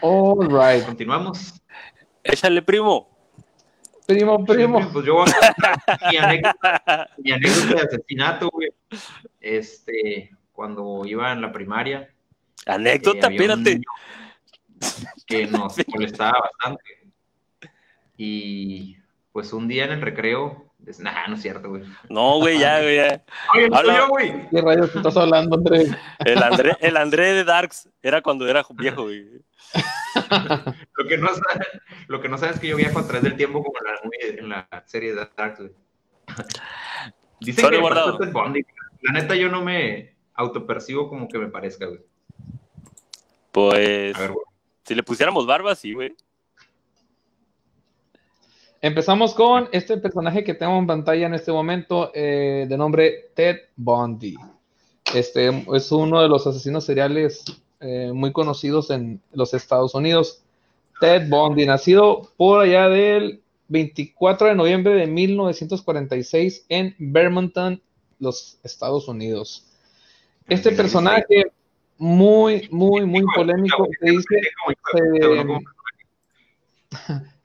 All 0.00 0.48
right. 0.48 0.86
Continuamos. 0.86 1.60
Échale, 2.24 2.62
primo. 2.62 3.15
Primo, 4.06 4.44
primo. 4.44 4.90
Pues 4.92 5.04
yo 5.04 5.14
voy 5.14 5.28
a 5.28 5.52
contar 5.52 6.10
mi 6.10 6.16
anécdota, 6.16 7.10
mi 7.18 7.32
anécdota 7.32 7.74
de 7.74 7.80
asesinato, 7.80 8.50
güey. 8.50 8.68
Este, 9.40 10.30
cuando 10.52 11.04
iba 11.04 11.32
en 11.32 11.40
la 11.40 11.52
primaria. 11.52 12.08
Anécdota, 12.66 13.26
había 13.26 13.54
un 13.54 13.66
espérate. 13.66 13.80
que 15.26 15.46
nos 15.46 15.76
molestaba 15.88 16.38
bastante. 16.40 16.84
Y 18.16 18.96
pues 19.32 19.52
un 19.52 19.68
día 19.68 19.84
en 19.84 19.92
el 19.92 20.00
recreo, 20.00 20.65
es, 20.86 21.00
nah, 21.00 21.26
no 21.26 21.34
es 21.34 21.42
cierto, 21.42 21.68
güey. 21.68 21.82
No, 22.08 22.38
güey, 22.38 22.58
ya, 22.58 22.80
güey, 22.80 22.96
ya. 22.96 23.24
Oye, 23.54 23.68
no 23.68 23.76
Habla- 23.76 23.92
soy 23.92 24.00
yo, 24.02 24.08
güey. 24.08 24.48
¿Qué 24.50 24.60
rayos 24.60 24.92
te 24.92 24.98
estás 24.98 25.16
hablando, 25.16 25.56
Andrés? 25.56 25.90
El 26.24 26.42
André, 26.42 26.76
el 26.80 26.96
André 26.96 27.34
de 27.34 27.44
Darks 27.44 27.88
era 28.02 28.22
cuando 28.22 28.48
era 28.48 28.64
viejo, 28.74 29.02
güey. 29.04 29.26
Lo 30.96 31.06
que 31.08 31.18
no 31.18 31.28
sabes, 31.28 31.68
lo 32.08 32.20
que 32.20 32.28
no 32.28 32.38
sabes 32.38 32.54
es 32.56 32.60
que 32.60 32.68
yo 32.68 32.76
viajo 32.76 32.98
a 33.00 33.04
través 33.04 33.22
del 33.24 33.36
tiempo 33.36 33.62
como 33.62 33.78
en 33.78 33.84
la, 33.84 34.40
en 34.40 34.48
la 34.70 34.84
serie 34.86 35.14
de 35.14 35.28
Dark, 35.36 35.56
güey. 35.58 35.70
Dicen 37.40 37.64
Sorry, 37.64 37.76
que 37.76 37.80
guardado. 37.82 38.16
Ted 38.18 38.32
Bundy. 38.32 38.64
La 39.02 39.12
neta, 39.12 39.34
yo 39.36 39.48
no 39.48 39.62
me 39.62 40.16
autopercibo 40.34 41.08
como 41.08 41.28
que 41.28 41.38
me 41.38 41.48
parezca, 41.48 41.86
güey. 41.86 42.00
Pues, 43.52 44.14
A 44.16 44.20
ver, 44.20 44.30
güey. 44.32 44.44
si 44.84 44.94
le 44.94 45.02
pusiéramos 45.02 45.46
barba, 45.46 45.74
sí, 45.74 45.92
güey. 45.94 46.14
Empezamos 48.86 49.34
con 49.34 49.68
este 49.72 49.96
personaje 49.96 50.44
que 50.44 50.54
tengo 50.54 50.78
en 50.78 50.86
pantalla 50.86 51.26
en 51.26 51.34
este 51.34 51.50
momento, 51.50 52.12
eh, 52.14 52.66
de 52.68 52.76
nombre 52.76 53.30
Ted 53.34 53.56
Bundy. 53.74 54.36
Este 55.12 55.48
es 55.74 55.90
uno 55.90 56.22
de 56.22 56.28
los 56.28 56.46
asesinos 56.46 56.84
seriales 56.84 57.42
eh, 57.80 58.12
muy 58.14 58.30
conocidos 58.30 58.90
en 58.90 59.20
los 59.32 59.54
Estados 59.54 59.92
Unidos. 59.96 60.40
Ted 61.00 61.28
Bundy, 61.28 61.66
nacido 61.66 62.30
por 62.36 62.60
allá 62.60 62.88
del 62.88 63.42
24 63.66 64.46
de 64.46 64.54
noviembre 64.54 64.94
de 64.94 65.08
1946 65.08 66.66
en 66.68 66.94
Vermonton, 67.00 67.82
los 68.20 68.58
Estados 68.62 69.08
Unidos. 69.08 69.66
Este 70.48 70.70
personaje 70.70 71.46
muy, 71.98 72.68
muy, 72.70 73.04
muy 73.04 73.24
polémico. 73.34 73.88
Se 74.00 74.10
dice, 74.10 74.40
se- 74.92 75.26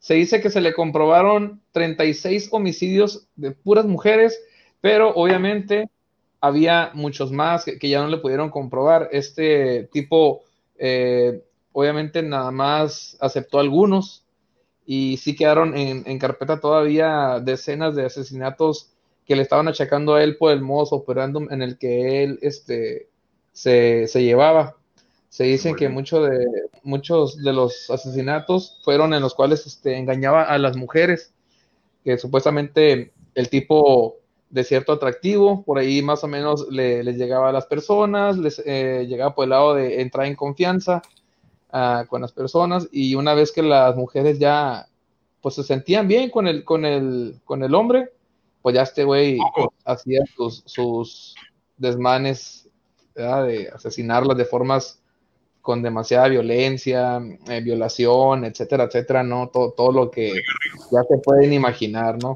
se 0.02 0.16
dice 0.16 0.42
que 0.42 0.50
se 0.50 0.62
le 0.62 0.74
comprobaron 0.74 1.62
36 1.74 2.50
homicidios 2.52 3.28
de 3.36 3.52
puras 3.52 3.86
mujeres, 3.86 4.42
pero 4.82 5.14
obviamente 5.14 5.92
había 6.40 6.90
muchos 6.96 7.32
más 7.32 7.66
que, 7.66 7.88
ya 7.88 8.02
no 8.02 8.08
le 8.08 8.18
pudieron 8.18 8.50
comprobar. 8.50 9.10
Este 9.12 9.88
tipo, 9.94 10.42
eh, 10.80 11.44
obviamente, 11.72 12.24
nada 12.24 12.50
más 12.50 13.16
aceptó 13.22 13.60
algunos 13.60 14.26
y 14.88 15.18
sí 15.18 15.36
quedaron 15.36 15.78
en, 15.78 16.02
en 16.08 16.18
carpeta 16.18 16.60
todavía 16.60 17.40
decenas 17.40 17.96
de 17.96 18.08
asesinatos 18.08 18.90
que 19.28 19.36
le 19.36 19.44
estaban 19.44 19.68
achacando 19.68 20.16
a 20.16 20.24
él 20.24 20.36
por 20.36 20.52
el 20.52 20.62
modus 20.62 20.94
operandum 20.94 21.48
en 21.52 21.62
el 21.62 21.78
que 21.78 22.24
él 22.24 22.40
este, 22.42 23.08
se, 23.52 24.08
se 24.08 24.24
llevaba. 24.24 24.78
Se 25.32 25.46
dicen 25.46 25.78
que 25.78 25.88
mucho 25.88 26.22
de, 26.24 26.46
muchos 26.84 27.38
de 27.38 27.54
los 27.54 27.90
asesinatos 27.90 28.82
fueron 28.84 29.14
en 29.14 29.22
los 29.22 29.34
cuales 29.34 29.66
este, 29.66 29.98
engañaba 29.98 30.44
a 30.44 30.58
las 30.58 30.76
mujeres, 30.76 31.34
que 32.04 32.18
supuestamente 32.18 33.14
el 33.34 33.50
tipo 33.50 34.18
de 34.50 34.66
cierto 34.66 34.92
atractivo, 34.92 35.64
por 35.64 35.80
ahí 35.80 36.02
más 36.02 36.26
o 36.26 36.28
menos 36.28 36.68
le, 36.70 37.02
les 37.06 37.16
llegaba 37.16 37.48
a 37.48 37.54
las 37.54 37.66
personas, 37.66 38.38
les 38.38 38.62
eh, 38.66 39.06
llegaba 39.08 39.34
por 39.34 39.46
el 39.46 39.52
lado 39.52 39.74
de 39.74 40.02
entrar 40.02 40.26
en 40.26 40.36
confianza 40.36 41.02
ah, 41.72 42.04
con 42.10 42.22
las 42.22 42.34
personas 42.34 42.90
y 42.92 43.16
una 43.16 43.34
vez 43.34 43.54
que 43.54 43.62
las 43.62 43.96
mujeres 43.96 44.38
ya 44.38 44.86
pues 45.40 45.56
se 45.56 45.64
sentían 45.64 46.10
bien 46.10 46.30
con 46.30 46.46
el, 46.46 46.66
con 46.66 46.84
el, 46.84 47.40
con 47.46 47.64
el 47.64 47.74
hombre, 47.74 48.12
pues 48.62 48.76
ya 48.76 48.82
este 48.82 49.06
güey 49.06 49.40
hacía 49.86 50.24
sus, 50.36 50.62
sus 50.66 51.36
desmanes 51.78 52.68
¿verdad? 53.16 53.46
de 53.46 53.70
asesinarlas 53.70 54.36
de 54.36 54.44
formas 54.44 55.01
con 55.62 55.82
demasiada 55.84 56.28
violencia, 56.28 57.22
eh, 57.48 57.62
violación, 57.62 58.46
etcétera, 58.46 58.86
etcétera, 58.86 59.24
¿no? 59.24 59.50
Todo, 59.50 59.72
todo 59.72 59.92
lo 59.92 60.12
que 60.12 60.34
ya 60.92 61.04
se 61.04 61.18
pueden 61.24 61.54
imaginar, 61.54 62.22
¿no? 62.22 62.34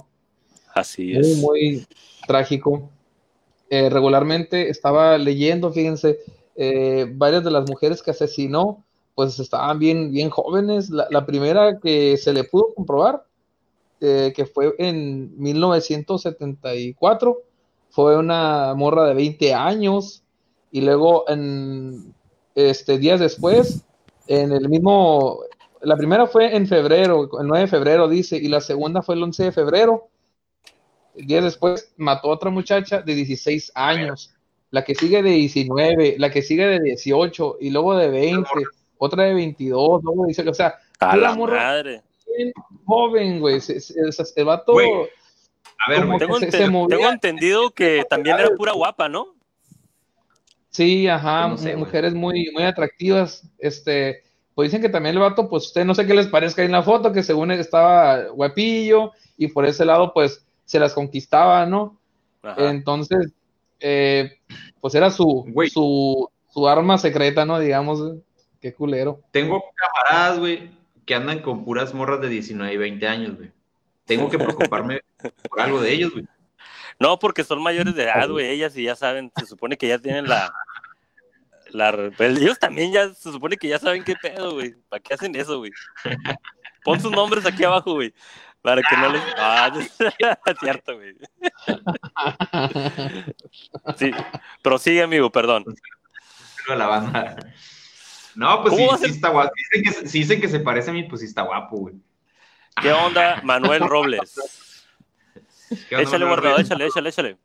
Así 0.74 1.14
Muy, 1.14 1.20
es. 1.22 1.38
muy 1.38 1.88
trágico. 2.28 2.90
eh, 3.70 3.90
regularmente 3.90 4.70
estaba 4.70 5.18
leyendo, 5.18 5.72
fíjense, 5.74 6.20
eh, 6.56 7.08
varias 7.12 7.44
de 7.44 7.52
las 7.52 7.68
mujeres 7.70 8.02
que 8.04 8.12
asesinó, 8.12 8.84
pues 9.16 9.40
estaban 9.40 9.80
bien, 9.80 10.12
bien 10.12 10.30
jóvenes. 10.30 10.90
La, 10.90 11.26
primera 11.26 11.80
que 11.80 12.16
se 12.18 12.32
le 12.34 12.44
pudo 12.44 12.74
comprobar, 12.76 13.26
eh, 14.02 14.34
que 14.36 14.46
fue 14.46 14.76
en 14.78 15.34
1974, 15.42 17.38
fue 17.90 18.18
una 18.18 18.74
morra 18.76 19.06
de 19.06 19.14
20 19.14 19.54
años, 19.54 20.22
y 20.72 20.82
luego 20.82 21.24
en 21.30 22.14
este 22.56 22.98
días 22.98 23.20
después, 23.20 23.86
en 24.28 24.52
el 24.52 24.70
mismo, 24.70 25.42
la 25.82 25.98
primera 25.98 26.26
fue 26.26 26.56
en 26.56 26.68
febrero, 26.68 27.30
el 27.40 27.48
9 27.48 27.66
de 27.66 27.68
febrero 27.68 28.08
dice, 28.08 28.38
y 28.38 28.48
la 28.48 28.62
segunda 28.62 29.02
fue 29.02 29.16
el 29.16 29.24
11 29.24 29.44
de 29.44 29.52
febrero. 29.52 30.08
Días 31.14 31.44
después 31.44 31.94
mató 31.98 32.30
a 32.30 32.34
otra 32.34 32.50
muchacha 32.50 33.02
de 33.02 33.14
16 33.14 33.74
años, 33.76 34.34
la 34.72 34.84
que 34.84 34.96
sigue 34.96 35.22
de 35.22 35.32
19, 35.32 36.16
la 36.18 36.32
que 36.32 36.42
sigue 36.42 36.66
de 36.66 36.80
18 36.80 37.58
y 37.60 37.70
luego 37.70 37.96
de 37.96 38.10
20, 38.10 38.50
otra 38.98 39.26
de 39.26 39.34
22, 39.34 40.04
luego 40.04 40.24
de 40.24 40.28
18, 40.28 40.50
o 40.50 40.54
sea, 40.54 40.76
a 41.00 41.16
la 41.16 41.36
madre. 41.36 42.04
joven, 42.86 43.40
güey, 43.40 43.62
se, 43.62 43.80
se, 43.80 44.44
va 44.44 44.64
todo. 44.64 44.80
A 44.80 45.92
ver, 45.92 46.02
tengo, 46.18 46.40
tengo, 46.88 47.10
entendido 47.10 47.72
que 47.72 48.04
también 48.10 48.40
era 48.40 48.50
pura 48.56 48.74
guapa, 48.74 49.08
¿no? 49.08 49.35
Sí, 50.76 51.08
ajá, 51.08 51.56
mujeres 51.78 52.14
muy, 52.14 52.52
muy 52.52 52.64
atractivas, 52.64 53.50
este, 53.60 54.24
pues 54.54 54.68
dicen 54.70 54.82
que 54.82 54.90
también 54.90 55.16
el 55.16 55.22
vato, 55.22 55.48
pues 55.48 55.68
usted 55.68 55.86
no 55.86 55.96
sé 55.96 56.06
qué 56.06 56.14
les 56.14 56.28
parezca 56.28 56.64
en 56.64 56.74
la 56.74 56.84
foto, 56.84 57.14
que 57.14 57.24
según 57.24 57.50
estaba 57.52 58.26
guapillo 58.26 59.14
y 59.38 59.48
por 59.48 59.66
ese 59.66 59.86
lado, 59.86 60.14
pues 60.14 60.46
se 60.66 60.78
las 60.78 60.94
conquistaba, 60.94 61.66
¿no? 61.66 61.98
Entonces, 62.58 63.32
eh, 63.80 64.38
pues 64.82 64.94
era 64.96 65.12
su, 65.12 65.46
su, 65.72 66.30
su, 66.54 66.68
arma 66.68 66.98
secreta, 66.98 67.46
¿no? 67.46 67.58
Digamos, 67.58 68.02
qué 68.60 68.74
culero. 68.74 69.22
Tengo 69.32 69.64
camaradas, 69.76 70.40
güey, 70.40 70.72
que 71.06 71.16
andan 71.16 71.40
con 71.40 71.64
puras 71.64 71.94
morras 71.94 72.20
de 72.20 72.28
19 72.28 72.74
y 72.74 72.78
20 72.78 73.08
años, 73.08 73.38
güey. 73.38 73.50
Tengo 74.04 74.30
que 74.30 74.38
preocuparme 74.38 75.04
por 75.50 75.62
algo 75.62 75.80
de 75.80 75.94
ellos, 75.94 76.12
güey. 76.12 76.26
No, 77.00 77.18
porque 77.18 77.46
son 77.46 77.64
mayores 77.64 77.96
de 77.96 78.04
edad, 78.04 78.30
güey, 78.30 78.48
ellas 78.48 78.76
y 78.76 78.84
ya 78.84 78.96
saben, 78.98 79.32
se 79.38 79.46
supone 79.46 79.78
que 79.78 79.88
ya 79.88 80.00
tienen 80.00 80.28
la... 80.28 80.54
la 81.76 82.12
ellos 82.20 82.58
también 82.60 82.92
ya 82.92 83.14
se 83.14 83.32
supone 83.32 83.58
que 83.58 83.68
ya 83.68 83.80
saben 83.80 84.04
qué 84.04 84.16
pedo, 84.16 84.54
güey. 84.54 84.76
¿Para 84.90 85.02
qué 85.02 85.14
hacen 85.14 85.36
eso, 85.36 85.60
güey? 85.60 85.72
Pon 86.84 87.00
sus 87.00 87.12
nombres 87.12 87.46
aquí 87.46 87.64
abajo, 87.64 87.94
güey. 87.94 88.14
Para 88.62 88.82
que 88.82 88.98
no 88.98 89.10
les. 89.12 89.22
Ah, 89.38 89.72
es 90.46 90.58
cierto, 90.60 90.96
güey. 90.96 91.16
Sí, 93.98 94.12
prosigue, 94.62 95.04
amigo, 95.04 95.32
perdón. 95.32 95.66
La 96.68 96.88
banda. 96.88 97.36
No, 98.34 98.62
pues 98.64 98.76
sí, 98.76 98.88
sí 99.00 99.12
está 99.12 99.30
guapo. 99.30 99.52
Dicen 99.56 99.84
que, 99.84 100.10
si 100.10 100.20
dicen 100.20 100.42
que 100.42 100.48
se 100.48 100.60
parece 100.60 100.90
a 100.90 100.94
mí, 100.94 101.04
pues 101.04 101.22
sí 101.22 101.28
está 101.28 101.44
guapo, 101.44 101.78
güey. 101.78 101.96
¿Qué 102.82 102.92
onda, 102.92 103.40
Manuel 103.44 103.88
Robles? 103.88 104.36
échale, 105.90 106.26
guardado, 106.26 106.60
échale, 106.60 106.88
échale, 106.88 107.10
échale. 107.10 107.38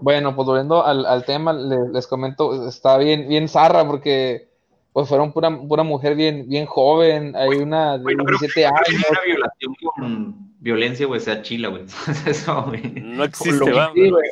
Bueno, 0.00 0.34
pues 0.34 0.46
volviendo 0.46 0.84
al, 0.84 1.06
al 1.06 1.24
tema, 1.24 1.52
les, 1.52 1.90
les, 1.92 2.06
comento, 2.06 2.68
está 2.68 2.96
bien, 2.98 3.28
bien 3.28 3.48
zarra 3.48 3.86
porque 3.86 4.48
pues 4.92 5.08
fueron 5.08 5.32
pura, 5.32 5.56
pura 5.68 5.82
mujer 5.82 6.16
bien, 6.16 6.48
bien 6.48 6.66
joven, 6.66 7.36
hay 7.36 7.58
una 7.58 7.98
de 7.98 8.04
17 8.16 8.66
años. 8.66 9.04
Una 9.10 9.20
violación 9.24 9.74
con 9.94 10.48
violencia, 10.58 11.06
güey, 11.06 11.20
sea 11.20 11.42
chila, 11.42 11.68
güey. 11.68 11.84
Eso, 12.26 12.64
güey. 12.64 12.82
No 12.82 13.24
existe, 13.24 13.70
va. 13.70 13.92
Sí, 13.94 14.10
güey. 14.10 14.24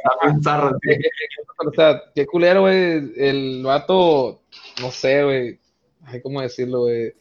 O 1.66 1.72
sea, 1.72 2.02
qué 2.14 2.26
culero, 2.26 2.62
güey, 2.62 3.12
el 3.16 3.62
vato, 3.64 4.40
no 4.80 4.90
sé, 4.90 5.24
güey, 5.24 5.58
ay, 6.04 6.20
¿cómo 6.20 6.40
decirlo, 6.40 6.80
güey? 6.80 7.12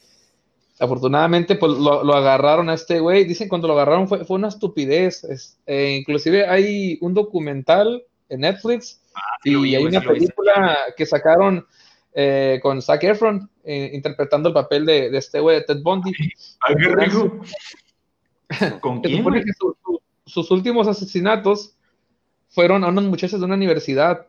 Afortunadamente, 0.80 1.56
pues 1.56 1.72
lo, 1.74 2.04
lo, 2.04 2.14
agarraron 2.16 2.70
a 2.70 2.74
este 2.74 3.00
güey. 3.00 3.24
Dicen 3.24 3.48
cuando 3.48 3.68
lo 3.68 3.76
agarraron 3.76 4.10
fue, 4.10 4.26
fue 4.26 4.36
una 4.36 4.50
estupidez. 4.50 5.24
Es, 5.24 5.58
eh, 5.66 5.98
inclusive 6.00 6.48
hay 6.48 6.98
un 7.00 7.14
documental 7.14 8.04
en 8.36 8.42
Netflix 8.42 9.02
ah, 9.16 9.20
y 9.44 9.76
hay 9.76 9.84
una 9.84 10.02
película 10.02 10.78
que 10.96 11.06
sacaron 11.06 11.66
eh, 12.14 12.60
con 12.62 12.82
Zac 12.82 13.04
Efron 13.04 13.50
eh, 13.64 13.92
interpretando 13.94 14.48
el 14.50 14.54
papel 14.54 14.86
de, 14.86 15.10
de 15.10 15.18
este 15.18 15.42
güey, 15.42 15.58
de 15.58 15.64
Ted 15.64 15.82
Bundy. 15.82 16.14
Ay, 16.62 16.76
qué 16.76 16.96
rico. 16.96 17.42
¿Con 18.80 19.02
quién? 19.02 19.24
Que 19.24 19.52
sus 20.26 20.50
últimos 20.50 20.88
asesinatos 20.88 21.76
fueron 22.48 22.86
a 22.86 22.88
unos 22.88 23.04
muchachos 23.04 23.40
de 23.40 23.46
una 23.46 23.56
universidad. 23.56 24.28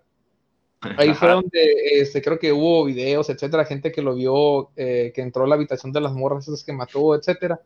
Ahí 0.80 1.14
fue 1.14 1.28
donde 1.30 1.75
este, 1.92 2.20
creo 2.20 2.38
que 2.38 2.52
hubo 2.52 2.84
videos, 2.84 3.30
etcétera, 3.30 3.64
gente 3.64 3.92
que 3.92 4.02
lo 4.02 4.14
vio, 4.14 4.70
eh, 4.76 5.12
que 5.14 5.22
entró 5.22 5.44
a 5.44 5.46
la 5.46 5.54
habitación 5.54 5.92
de 5.92 6.00
las 6.00 6.12
morras 6.12 6.46
esas 6.48 6.64
que 6.64 6.72
mató, 6.72 7.14
etcétera. 7.14 7.60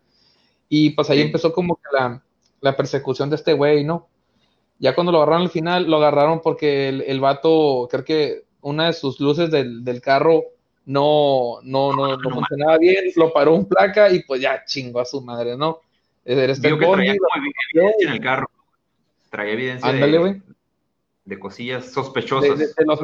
Y 0.69 0.91
pues 0.91 1.09
ahí 1.11 1.23
empezó 1.23 1.53
como 1.53 1.77
que 1.77 1.89
la, 1.93 2.23
la 2.61 2.77
persecución 2.77 3.31
de 3.31 3.37
este 3.37 3.55
güey, 3.55 3.85
¿no? 3.85 4.09
Ya 4.81 4.95
cuando 4.95 5.13
lo 5.13 5.19
agarraron 5.19 5.43
al 5.43 5.51
final, 5.51 5.89
lo 5.89 5.99
agarraron 5.99 6.41
porque 6.41 6.89
el, 6.89 7.03
el 7.03 7.21
vato, 7.21 7.87
creo 7.91 8.05
que 8.05 8.43
una 8.63 8.87
de 8.87 8.95
sus 8.95 9.21
luces 9.21 9.51
del, 9.51 9.85
del 9.85 10.01
carro 10.01 10.43
no, 10.87 11.59
no, 11.63 11.93
no, 11.95 12.17
no, 12.17 12.31
funcionaba 12.31 12.79
bien, 12.79 13.05
lo 13.15 13.33
paró 13.33 13.55
un 13.55 13.69
placa 13.69 14.11
y 14.11 14.23
pues 14.25 14.41
ya 14.41 14.65
chingó 14.65 15.01
a 15.01 15.05
su 15.05 15.21
madre, 15.21 15.57
¿no? 15.57 15.81
Era 16.25 16.53
este 16.53 16.69
Vio 16.69 16.79
que 16.79 16.87
traía 16.87 17.13
evidencia 17.13 18.09
en 18.09 18.13
el 18.13 18.21
carro. 18.21 18.51
Traía 19.31 19.53
evidencia 19.53 19.93
de, 19.93 20.43
de, 21.25 21.39
cosillas 21.39 21.93
sospechosas. 21.93 22.59
De, 22.59 22.67
de, 22.67 22.87
los, 22.87 23.01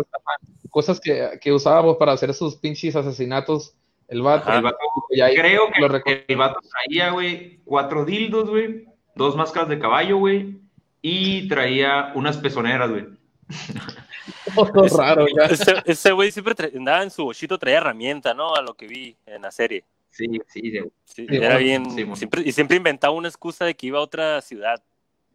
cosas 0.71 0.99
que, 0.99 1.38
que 1.40 1.52
usábamos 1.52 1.97
para 1.97 2.12
hacer 2.12 2.30
esos 2.30 2.56
pinches 2.56 2.97
asesinatos. 2.97 3.75
El 4.09 4.23
vato. 4.23 4.52
el 4.52 4.62
vato 4.62 4.78
creo 5.09 6.02
que 6.04 6.25
el 6.28 6.37
vato 6.37 6.61
traía, 6.61 7.11
güey, 7.11 7.61
cuatro 7.64 8.04
dildos, 8.04 8.49
güey, 8.49 8.87
dos 9.14 9.37
máscaras 9.37 9.68
de 9.68 9.78
caballo, 9.78 10.18
güey, 10.18 10.61
y 11.03 11.49
traía 11.49 12.12
unas 12.15 12.37
pezoneras, 12.38 12.91
güey. 12.91 13.07
raro, 14.97 15.26
Ese 15.85 16.12
güey 16.12 16.31
siempre 16.33 16.55
andaba 16.75 17.03
en 17.03 17.11
su 17.11 17.25
bochito, 17.25 17.59
traía 17.59 17.79
herramienta, 17.79 18.35
¿no? 18.35 18.55
A 18.55 18.62
lo 18.62 18.75
que 18.75 18.87
vi 18.87 19.17
en 19.26 19.43
la 19.43 19.50
serie. 19.50 19.85
Sí, 20.11 20.26
sí, 20.47 20.73
sí 21.05 21.26
era 21.29 21.59
bien. 21.59 21.91
siempre, 22.17 22.43
y 22.45 22.53
siempre 22.53 22.79
inventaba 22.79 23.12
una 23.12 23.29
excusa 23.29 23.67
de 23.67 23.76
que 23.76 23.88
iba 23.88 23.99
a 23.99 24.03
otra 24.03 24.41
ciudad 24.41 24.83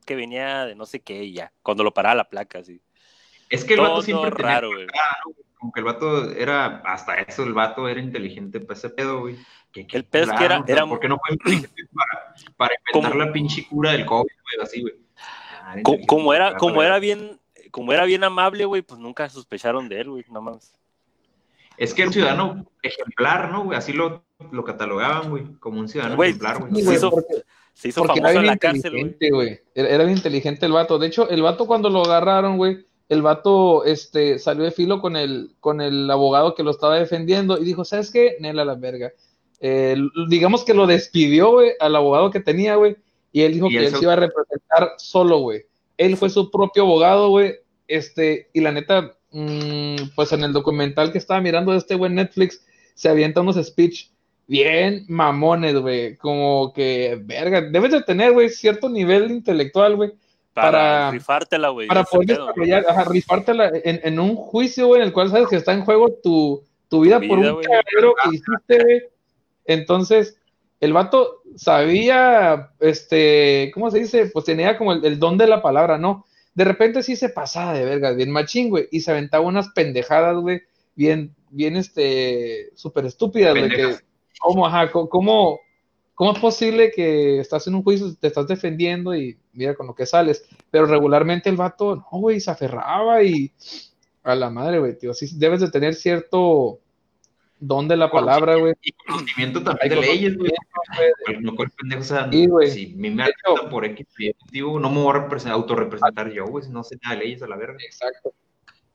que 0.05 0.15
venía 0.15 0.65
de 0.65 0.75
no 0.75 0.87
sé 0.87 1.01
qué 1.01 1.23
y 1.23 1.33
ya, 1.33 1.53
cuando 1.61 1.83
lo 1.83 1.93
paraba 1.93 2.15
la 2.15 2.29
placa, 2.29 2.63
sí. 2.63 2.81
Es 3.49 3.63
que 3.63 3.75
el 3.75 3.81
vato 3.81 4.01
siempre 4.01 4.31
raro, 4.31 4.69
güey. 4.69 4.87
Como 5.59 5.71
que 5.71 5.81
el 5.81 5.85
vato 5.85 6.31
era, 6.31 6.77
hasta 6.77 7.15
eso, 7.15 7.43
el 7.43 7.53
vato 7.53 7.87
era 7.87 8.01
inteligente 8.01 8.59
para 8.59 8.79
ese 8.79 8.89
pedo, 8.89 9.19
güey. 9.19 9.37
el 9.75 10.05
pedo 10.05 10.23
es 10.23 10.31
que 10.31 10.45
era. 10.45 10.63
era... 10.65 10.87
¿Por 10.87 10.99
qué 10.99 11.07
no 11.07 11.19
fue 11.19 11.35
inteligente 11.35 11.83
para, 11.93 12.33
para 12.57 12.75
inventar 12.93 13.15
la 13.15 13.31
pinche 13.31 13.67
cura 13.67 13.91
del 13.91 14.05
COVID, 14.05 14.31
güey? 14.41 14.63
Así, 14.63 14.81
güey. 14.81 14.95
Ah, 15.71 15.81
como, 16.07 16.33
era, 16.33 16.57
como 16.57 16.83
era 16.83 16.99
bien 16.99 17.39
como 17.71 17.93
era 17.93 18.05
bien 18.05 18.23
amable, 18.23 18.65
güey, 18.65 18.81
pues 18.81 18.99
nunca 18.99 19.29
sospecharon 19.29 19.89
de 19.89 20.01
él, 20.01 20.09
güey, 20.09 20.25
nada 20.27 20.41
más. 20.41 20.73
Es 21.77 21.93
que 21.93 22.01
era 22.01 22.09
un 22.09 22.13
ciudadano 22.13 22.65
ejemplar, 22.83 23.51
¿no, 23.51 23.63
güey? 23.63 23.77
Así 23.77 23.93
lo, 23.93 24.23
lo 24.51 24.63
catalogaban, 24.63 25.29
güey, 25.29 25.45
como 25.59 25.79
un 25.79 25.87
ciudadano 25.87 26.21
ejemplar, 26.21 26.59
güey. 26.59 26.83
se 26.83 26.93
hizo, 26.93 27.11
se 27.73 27.87
hizo 27.87 28.03
famoso 28.03 28.39
en 28.39 28.45
la 28.45 28.57
cárcel, 28.57 29.17
güey. 29.31 29.59
Era, 29.73 30.03
bien 30.03 30.17
inteligente 30.17 30.65
el 30.65 30.73
vato. 30.73 30.99
De 30.99 31.07
hecho, 31.07 31.29
el 31.29 31.41
vato 31.41 31.65
cuando 31.65 31.89
lo 31.89 32.03
agarraron, 32.03 32.57
güey, 32.57 32.85
el 33.09 33.21
vato 33.21 33.83
este, 33.85 34.37
salió 34.37 34.63
de 34.63 34.71
filo 34.71 35.01
con 35.01 35.15
el, 35.15 35.55
con 35.59 35.81
el 35.81 36.09
abogado 36.11 36.53
que 36.55 36.63
lo 36.63 36.71
estaba 36.71 36.99
defendiendo 36.99 37.57
y 37.57 37.65
dijo, 37.65 37.83
¿sabes 37.83 38.11
qué? 38.11 38.35
Nela 38.39 38.65
la 38.65 38.75
verga. 38.75 39.11
Eh, 39.59 39.95
digamos 40.27 40.63
que 40.63 40.73
lo 40.73 40.87
despidió, 40.87 41.51
güey, 41.51 41.71
al 41.79 41.95
abogado 41.95 42.31
que 42.31 42.39
tenía, 42.39 42.75
güey, 42.75 42.97
y 43.31 43.41
él 43.41 43.53
dijo 43.53 43.69
que 43.69 43.77
él 43.77 43.95
se 43.95 44.03
iba 44.03 44.13
a 44.13 44.17
representar 44.17 44.93
solo, 44.97 45.39
güey. 45.39 45.65
Él 45.97 46.17
fue 46.17 46.29
su 46.29 46.49
propio 46.49 46.83
abogado, 46.83 47.29
güey, 47.29 47.55
este, 47.87 48.49
y 48.53 48.61
la 48.61 48.71
neta, 48.71 49.15
mmm, 49.31 49.95
pues 50.15 50.31
en 50.31 50.43
el 50.43 50.53
documental 50.53 51.11
que 51.11 51.17
estaba 51.17 51.41
mirando 51.41 51.71
de 51.71 51.77
este 51.77 51.95
güey 51.95 52.11
Netflix, 52.11 52.65
se 52.95 53.09
avienta 53.09 53.41
unos 53.41 53.55
speech 53.55 54.09
bien 54.47 55.05
mamones, 55.07 55.75
güey. 55.75 56.17
Como 56.17 56.73
que, 56.73 57.19
verga, 57.23 57.61
debes 57.61 57.91
de 57.91 58.03
tener, 58.03 58.33
güey, 58.33 58.49
cierto 58.49 58.89
nivel 58.89 59.31
intelectual, 59.31 59.95
güey. 59.95 60.11
Para, 60.53 60.71
para 60.71 61.11
rifártela, 61.11 61.69
güey. 61.69 61.87
Para 61.87 62.03
poder 62.03 62.27
desarrollar, 62.27 62.85
ajá, 62.89 63.05
rifártela 63.05 63.71
en, 63.83 64.01
en, 64.03 64.19
un 64.19 64.35
juicio, 64.35 64.87
güey, 64.87 65.01
en 65.01 65.07
el 65.07 65.13
cual 65.13 65.29
sabes 65.29 65.47
que 65.47 65.55
está 65.55 65.73
en 65.73 65.85
juego 65.85 66.11
tu, 66.21 66.61
tu 66.89 67.01
vida, 67.01 67.21
por 67.21 67.39
un 67.39 67.61
cabrero 67.61 68.13
que 68.21 68.29
hiciste, 68.35 68.83
güey. 68.83 69.01
Entonces, 69.65 70.37
el 70.81 70.91
vato 70.91 71.43
sabía, 71.55 72.71
este, 72.79 73.71
¿cómo 73.73 73.89
se 73.89 73.99
dice? 73.99 74.25
Pues 74.27 74.43
tenía 74.43 74.77
como 74.77 74.91
el, 74.91 75.05
el 75.05 75.19
don 75.19 75.37
de 75.37 75.47
la 75.47 75.61
palabra, 75.61 75.97
¿no? 75.97 76.25
de 76.53 76.63
repente 76.65 77.03
sí 77.03 77.15
se 77.15 77.29
pasaba 77.29 77.73
de 77.73 77.85
verga, 77.85 78.11
bien 78.11 78.31
machín, 78.31 78.69
güey, 78.69 78.87
y 78.91 79.01
se 79.01 79.11
aventaba 79.11 79.45
unas 79.45 79.69
pendejadas, 79.69 80.35
güey, 80.37 80.61
bien, 80.95 81.33
bien, 81.49 81.77
este, 81.77 82.71
súper 82.75 83.05
estúpidas, 83.05 83.55
de 83.55 83.69
que, 83.69 83.95
¿cómo, 84.39 84.65
ajá, 84.67 84.91
cómo, 84.91 85.59
¿cómo 86.13 86.33
es 86.33 86.39
posible 86.39 86.91
que 86.91 87.39
estás 87.39 87.67
en 87.67 87.75
un 87.75 87.83
juicio, 87.83 88.13
te 88.19 88.27
estás 88.27 88.47
defendiendo 88.47 89.15
y 89.15 89.37
mira 89.53 89.75
con 89.75 89.87
lo 89.87 89.95
que 89.95 90.05
sales? 90.05 90.45
Pero 90.69 90.85
regularmente 90.85 91.49
el 91.49 91.55
vato, 91.55 91.95
no, 91.95 92.19
güey, 92.19 92.41
se 92.41 92.51
aferraba 92.51 93.23
y 93.23 93.51
a 94.23 94.35
la 94.35 94.49
madre, 94.49 94.79
güey, 94.79 94.97
tío, 94.97 95.13
sí 95.13 95.27
debes 95.37 95.61
de 95.61 95.71
tener 95.71 95.95
cierto 95.95 96.80
don 97.61 97.87
de 97.87 97.95
la 97.95 98.11
palabra, 98.11 98.55
güey. 98.55 98.73
Y 98.81 98.91
conocimiento 98.91 99.63
también 99.63 99.89
de 99.89 99.95
leyes, 100.01 100.37
güey. 100.37 100.51
No 101.39 101.55
cual 101.55 101.69
pendejo, 101.77 102.01
o 102.01 102.03
sea, 102.03 102.27
Sí, 102.29 102.47
güey. 102.47 102.69
si 102.71 102.87
me 102.97 103.07
hecho- 103.09 103.69
por 103.69 103.85
X 103.85 104.05
motivo, 104.43 104.79
no 104.79 104.89
me 104.89 105.01
voy 105.01 105.15
a 105.15 105.19
represen- 105.21 105.51
autorrepresentar 105.51 106.31
yo, 106.33 106.45
güey, 106.47 106.65
si 106.65 106.71
no 106.71 106.83
sé 106.83 106.97
nada 107.03 107.15
de 107.15 107.21
leyes 107.23 107.41
a 107.43 107.47
la 107.47 107.55
verga. 107.55 107.77
Exacto. 107.85 108.33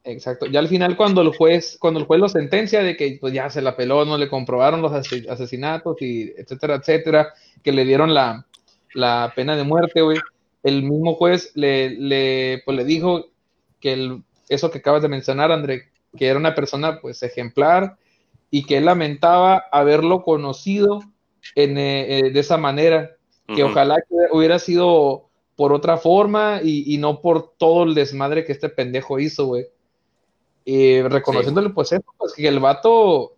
Exacto. 0.04 0.46
Ya 0.46 0.60
al 0.60 0.68
final 0.68 0.96
cuando 0.96 1.20
el 1.22 1.30
juez, 1.34 1.76
cuando 1.80 1.98
el 1.98 2.06
juez 2.06 2.20
lo 2.20 2.28
sentencia 2.28 2.82
de 2.82 2.96
que 2.96 3.18
pues 3.20 3.32
ya 3.32 3.50
se 3.50 3.60
la 3.62 3.76
peló, 3.76 4.04
no 4.04 4.16
le 4.18 4.28
comprobaron 4.28 4.80
los 4.82 4.92
ase- 4.92 5.26
asesinatos 5.28 5.96
y 6.00 6.32
etcétera, 6.36 6.76
etcétera, 6.76 7.34
que 7.62 7.72
le 7.72 7.84
dieron 7.84 8.14
la, 8.14 8.46
la 8.94 9.32
pena 9.34 9.56
de 9.56 9.64
muerte, 9.64 10.02
güey. 10.02 10.18
El 10.62 10.82
mismo 10.84 11.14
juez 11.14 11.50
le, 11.56 11.90
le, 11.90 12.62
pues, 12.64 12.76
le 12.76 12.84
dijo 12.84 13.26
que 13.80 13.92
el, 13.94 14.22
eso 14.48 14.70
que 14.70 14.78
acabas 14.78 15.02
de 15.02 15.08
mencionar, 15.08 15.50
André, 15.50 15.88
que 16.16 16.26
era 16.28 16.38
una 16.38 16.54
persona 16.54 17.00
pues 17.00 17.22
ejemplar 17.24 17.96
y 18.50 18.64
que 18.64 18.78
él 18.78 18.84
lamentaba 18.84 19.64
haberlo 19.72 20.22
conocido 20.22 21.00
en, 21.54 21.78
eh, 21.78 22.18
eh, 22.18 22.30
de 22.30 22.40
esa 22.40 22.56
manera, 22.56 23.12
que 23.54 23.62
ojalá 23.62 23.96
que 23.96 24.14
hubiera 24.32 24.58
sido 24.58 25.28
por 25.54 25.72
otra 25.72 25.96
forma 25.96 26.60
y, 26.62 26.92
y 26.92 26.98
no 26.98 27.20
por 27.20 27.52
todo 27.56 27.84
el 27.84 27.94
desmadre 27.94 28.44
que 28.44 28.52
este 28.52 28.68
pendejo 28.68 29.18
hizo, 29.18 29.46
güey. 29.46 29.66
Y 30.64 31.00
reconociéndole, 31.02 31.70
pues 31.70 31.92
eso, 31.92 32.04
pues 32.18 32.32
que 32.34 32.48
el 32.48 32.58
vato, 32.58 33.36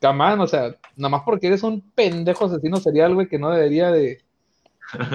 camán, 0.00 0.40
o 0.40 0.46
sea, 0.46 0.76
nada 0.96 1.10
más 1.10 1.22
porque 1.24 1.48
eres 1.48 1.62
un 1.62 1.82
pendejo 1.92 2.46
asesino 2.46 2.78
serial, 2.78 3.14
güey, 3.14 3.28
que 3.28 3.38
no 3.38 3.50
debería 3.50 3.90
de, 3.90 4.22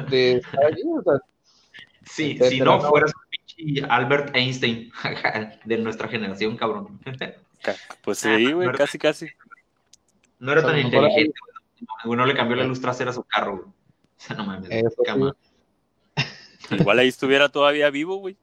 de 0.09 0.33
estar 0.33 0.63
allí, 0.63 0.83
o 0.95 1.01
sea, 1.01 1.19
Sí, 2.05 2.31
Etcétera, 2.31 2.49
si 2.49 2.59
no 2.59 2.65
no. 2.77 2.81
fueras 2.81 3.11
un 3.15 3.21
pinche 3.29 3.85
Albert 3.89 4.35
Einstein 4.35 4.91
de 5.65 5.77
nuestra 5.77 6.07
generación, 6.07 6.55
cabrón. 6.55 6.99
Pues 8.01 8.19
sí, 8.19 8.51
güey, 8.51 8.71
casi, 8.73 8.97
casi. 8.97 9.27
No 10.39 10.51
era 10.51 10.61
O 10.61 10.63
sea, 10.63 10.71
tan 10.71 10.79
inteligente, 10.79 11.33
güey. 11.39 12.13
Uno 12.13 12.25
le 12.25 12.35
cambió 12.35 12.55
la 12.55 12.63
luz 12.63 12.81
trasera 12.81 13.11
a 13.11 13.13
su 13.13 13.23
carro, 13.23 13.57
güey. 13.57 13.67
O 13.67 13.73
sea, 14.17 14.35
no 14.35 14.45
mames, 14.45 14.69
Eso 14.71 14.89
sí. 14.89 15.03
cama, 15.05 15.35
Igual 16.71 16.99
ahí 16.99 17.07
estuviera 17.07 17.49
todavía 17.49 17.89
vivo, 17.89 18.17
güey. 18.17 18.37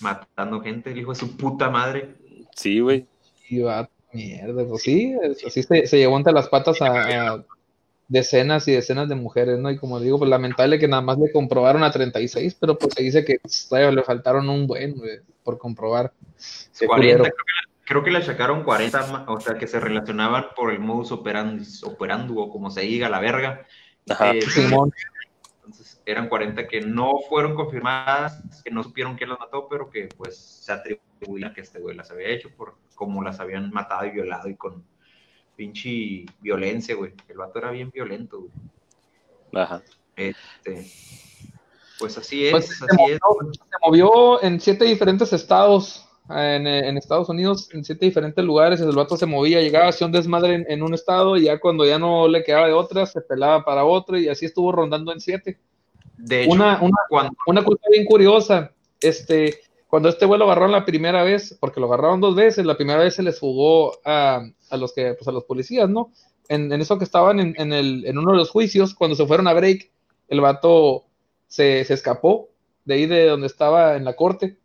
matando 0.00 0.60
gente, 0.60 0.92
el 0.92 0.98
hijo 0.98 1.12
de 1.12 1.18
su 1.18 1.36
puta 1.36 1.70
madre. 1.70 2.14
Sí, 2.54 2.80
güey. 2.80 3.06
y 3.48 3.62
mierda, 4.12 4.64
pues 4.66 4.82
sí, 4.82 5.14
así 5.46 5.62
se, 5.62 5.86
se 5.86 5.98
llevó 5.98 6.16
entre 6.16 6.32
las 6.32 6.48
patas 6.48 6.80
a, 6.80 7.34
a 7.34 7.44
decenas 8.08 8.66
y 8.66 8.72
decenas 8.72 9.08
de 9.08 9.14
mujeres, 9.14 9.58
¿no? 9.58 9.70
Y 9.70 9.76
como 9.76 10.00
digo, 10.00 10.18
pues 10.18 10.30
lamentable 10.30 10.78
que 10.78 10.88
nada 10.88 11.02
más 11.02 11.18
le 11.18 11.30
comprobaron 11.30 11.84
a 11.84 11.90
36, 11.92 12.56
pero 12.58 12.78
pues 12.78 12.94
se 12.94 13.02
dice 13.02 13.24
que 13.24 13.38
todavía 13.68 13.92
le 13.92 14.02
faltaron 14.02 14.48
un 14.48 14.66
buen, 14.66 14.96
güey, 14.96 15.20
por 15.44 15.58
comprobar. 15.58 16.12
Qué 16.78 16.86
40, 16.86 16.88
culero. 16.88 17.24
creo 17.24 17.34
que, 17.34 17.77
creo 17.88 18.04
que 18.04 18.10
le 18.10 18.18
achacaron 18.18 18.64
40, 18.64 19.06
ma- 19.06 19.24
o 19.28 19.40
sea, 19.40 19.56
que 19.56 19.66
se 19.66 19.80
relacionaban 19.80 20.48
por 20.54 20.70
el 20.70 20.78
modus 20.78 21.10
operandi, 21.10 21.64
operando, 21.84 22.34
o 22.34 22.50
como 22.50 22.70
se 22.70 22.82
diga, 22.82 23.08
la 23.08 23.18
verga. 23.18 23.66
Ajá. 24.10 24.32
Eh, 24.34 24.42
Simón, 24.42 24.92
entonces 25.56 26.00
eran 26.04 26.28
40 26.28 26.68
que 26.68 26.82
no 26.82 27.12
fueron 27.30 27.54
confirmadas, 27.54 28.62
que 28.62 28.70
no 28.70 28.82
supieron 28.82 29.16
quién 29.16 29.30
las 29.30 29.38
mató, 29.38 29.66
pero 29.68 29.88
que 29.88 30.06
pues 30.16 30.36
se 30.38 30.70
atribuían 30.72 31.50
a 31.50 31.54
que 31.54 31.62
este 31.62 31.80
güey 31.80 31.96
las 31.96 32.10
había 32.10 32.28
hecho 32.28 32.50
por 32.54 32.76
cómo 32.94 33.22
las 33.22 33.40
habían 33.40 33.70
matado 33.70 34.04
y 34.04 34.10
violado 34.10 34.48
y 34.50 34.56
con 34.56 34.84
pinche 35.56 36.26
violencia, 36.40 36.94
güey. 36.94 37.14
El 37.28 37.38
vato 37.38 37.58
era 37.58 37.70
bien 37.70 37.90
violento, 37.90 38.40
güey. 38.40 38.52
Ajá. 39.62 39.82
Este, 40.14 40.86
pues 41.98 42.18
así 42.18 42.46
es, 42.46 42.50
Pues, 42.52 42.66
se 42.78 42.84
así 42.84 43.02
es. 43.12 43.18
se 43.18 43.76
movió 43.82 44.42
en 44.42 44.60
siete 44.60 44.84
diferentes 44.84 45.32
estados 45.32 46.07
en, 46.28 46.66
en 46.66 46.96
Estados 46.96 47.28
Unidos, 47.28 47.68
en 47.72 47.84
siete 47.84 48.06
diferentes 48.06 48.44
lugares. 48.44 48.80
El 48.80 48.94
vato 48.94 49.16
se 49.16 49.26
movía, 49.26 49.60
llegaba, 49.60 49.88
hacía 49.88 50.06
un 50.06 50.12
desmadre 50.12 50.54
en, 50.54 50.66
en 50.68 50.82
un 50.82 50.94
estado 50.94 51.36
y 51.36 51.44
ya 51.44 51.58
cuando 51.58 51.84
ya 51.86 51.98
no 51.98 52.28
le 52.28 52.44
quedaba 52.44 52.66
de 52.66 52.72
otra, 52.72 53.06
se 53.06 53.20
pelaba 53.20 53.64
para 53.64 53.84
otro 53.84 54.18
y 54.18 54.28
así 54.28 54.46
estuvo 54.46 54.72
rondando 54.72 55.12
en 55.12 55.20
siete. 55.20 55.58
De 56.16 56.44
hecho, 56.44 56.52
Una, 56.52 56.80
una, 56.82 56.96
cuando 57.08 57.32
una 57.46 57.64
cosa 57.64 57.82
bien 57.90 58.04
curiosa, 58.04 58.72
este, 59.00 59.60
cuando 59.88 60.08
este 60.08 60.26
güey 60.26 60.38
lo 60.38 60.46
agarraron 60.46 60.72
la 60.72 60.84
primera 60.84 61.22
vez, 61.22 61.56
porque 61.60 61.80
lo 61.80 61.86
agarraron 61.86 62.20
dos 62.20 62.34
veces, 62.34 62.66
la 62.66 62.76
primera 62.76 62.98
vez 62.98 63.14
se 63.14 63.22
les 63.22 63.38
fugó 63.38 63.98
a, 64.04 64.42
a 64.70 64.76
los 64.76 64.92
que, 64.92 65.14
pues 65.14 65.28
a 65.28 65.32
los 65.32 65.44
policías, 65.44 65.88
¿no? 65.88 66.12
En, 66.48 66.72
en 66.72 66.80
eso 66.80 66.98
que 66.98 67.04
estaban 67.04 67.40
en, 67.40 67.54
en, 67.56 67.72
el, 67.72 68.04
en 68.06 68.18
uno 68.18 68.32
de 68.32 68.38
los 68.38 68.50
juicios, 68.50 68.94
cuando 68.94 69.14
se 69.14 69.26
fueron 69.26 69.46
a 69.48 69.54
break, 69.54 69.90
el 70.28 70.40
vato 70.40 71.04
se, 71.46 71.84
se 71.84 71.94
escapó 71.94 72.48
de 72.84 72.94
ahí 72.94 73.06
de 73.06 73.26
donde 73.26 73.46
estaba 73.46 73.96
en 73.96 74.04
la 74.04 74.16
corte, 74.16 74.56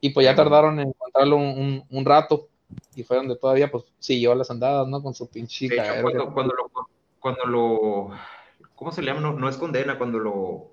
y 0.00 0.10
pues 0.10 0.24
ya 0.24 0.34
tardaron 0.34 0.78
en 0.80 0.88
encontrarlo 0.88 1.36
un, 1.36 1.44
un, 1.44 1.84
un 1.90 2.04
rato, 2.04 2.48
y 2.94 3.02
fue 3.02 3.16
donde 3.16 3.36
todavía 3.36 3.70
pues 3.70 3.84
siguió 3.98 4.34
las 4.34 4.50
andadas, 4.50 4.86
¿no? 4.88 5.02
Con 5.02 5.14
su 5.14 5.28
pinche 5.28 5.68
De 5.68 5.74
hecho, 5.76 5.84
cagadero 5.84 6.02
cuando, 6.02 6.24
que- 6.26 6.32
cuando 6.32 6.54
lo, 6.54 6.70
cuando 7.20 7.44
lo, 7.46 8.10
¿cómo 8.74 8.92
se 8.92 9.02
le 9.02 9.08
llama? 9.08 9.20
No, 9.20 9.32
no 9.32 9.48
es 9.48 9.56
condena, 9.56 9.98
cuando 9.98 10.18
lo, 10.18 10.70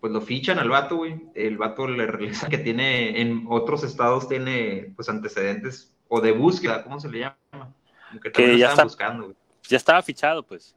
pues 0.00 0.12
lo 0.12 0.20
fichan 0.20 0.58
al 0.58 0.68
vato, 0.68 0.96
güey, 0.96 1.20
el 1.34 1.56
vato 1.58 1.86
le 1.88 2.06
realiza 2.06 2.48
que 2.48 2.58
tiene, 2.58 3.20
en 3.20 3.46
otros 3.48 3.82
estados 3.84 4.28
tiene, 4.28 4.92
pues, 4.96 5.08
antecedentes, 5.08 5.94
o 6.08 6.20
de 6.20 6.32
búsqueda, 6.32 6.82
¿cómo 6.84 7.00
se 7.00 7.08
le 7.08 7.20
llama? 7.20 7.36
Como 7.50 8.20
que 8.20 8.58
ya 8.58 8.68
estaban 8.68 8.70
está. 8.72 8.84
buscando, 8.84 9.24
güey. 9.24 9.36
Ya 9.68 9.76
estaba 9.76 10.02
fichado, 10.02 10.42
pues. 10.42 10.74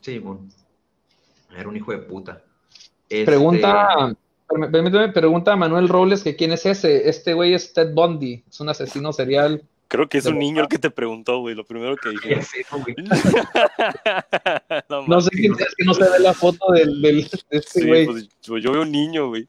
Sí, 0.00 0.18
bueno, 0.18 0.48
era 1.54 1.68
un 1.68 1.76
hijo 1.76 1.92
de 1.92 1.98
puta. 1.98 2.42
Este, 3.08 3.24
Pregunta, 3.26 3.86
perm- 3.96 4.16
permíteme, 4.48 5.08
pregunta 5.10 5.52
a 5.52 5.56
Manuel 5.56 5.88
Robles 5.88 6.22
que 6.22 6.36
quién 6.36 6.52
es 6.52 6.66
ese. 6.66 7.08
Este 7.08 7.34
güey 7.34 7.54
es 7.54 7.72
Ted 7.72 7.92
Bundy, 7.92 8.44
es 8.48 8.60
un 8.60 8.68
asesino 8.68 9.12
serial. 9.12 9.62
Creo 9.88 10.08
que 10.08 10.18
es 10.18 10.26
un 10.26 10.38
niño 10.38 10.62
el 10.62 10.68
que 10.68 10.78
te 10.78 10.90
preguntó, 10.90 11.38
güey, 11.38 11.54
lo 11.54 11.64
primero 11.64 11.96
que 11.96 12.10
dije. 12.10 12.42
sé, 12.42 12.66
güey. 12.70 12.94
no, 15.08 15.20
sé 15.20 15.30
quién 15.30 15.52
es, 15.52 15.74
que 15.74 15.84
no 15.84 15.94
se 15.94 16.02
ve 16.02 16.18
la 16.20 16.34
foto 16.34 16.72
del, 16.72 17.00
del 17.00 17.22
de 17.22 17.38
este 17.50 17.80
Sí, 17.80 17.86
güey. 17.86 18.06
pues 18.06 18.28
yo, 18.42 18.58
yo 18.58 18.72
veo 18.72 18.82
un 18.82 18.92
niño, 18.92 19.28
güey. 19.28 19.48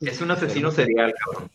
Es 0.00 0.20
un 0.20 0.30
asesino 0.30 0.70
serial, 0.70 1.14
cabrón. 1.14 1.50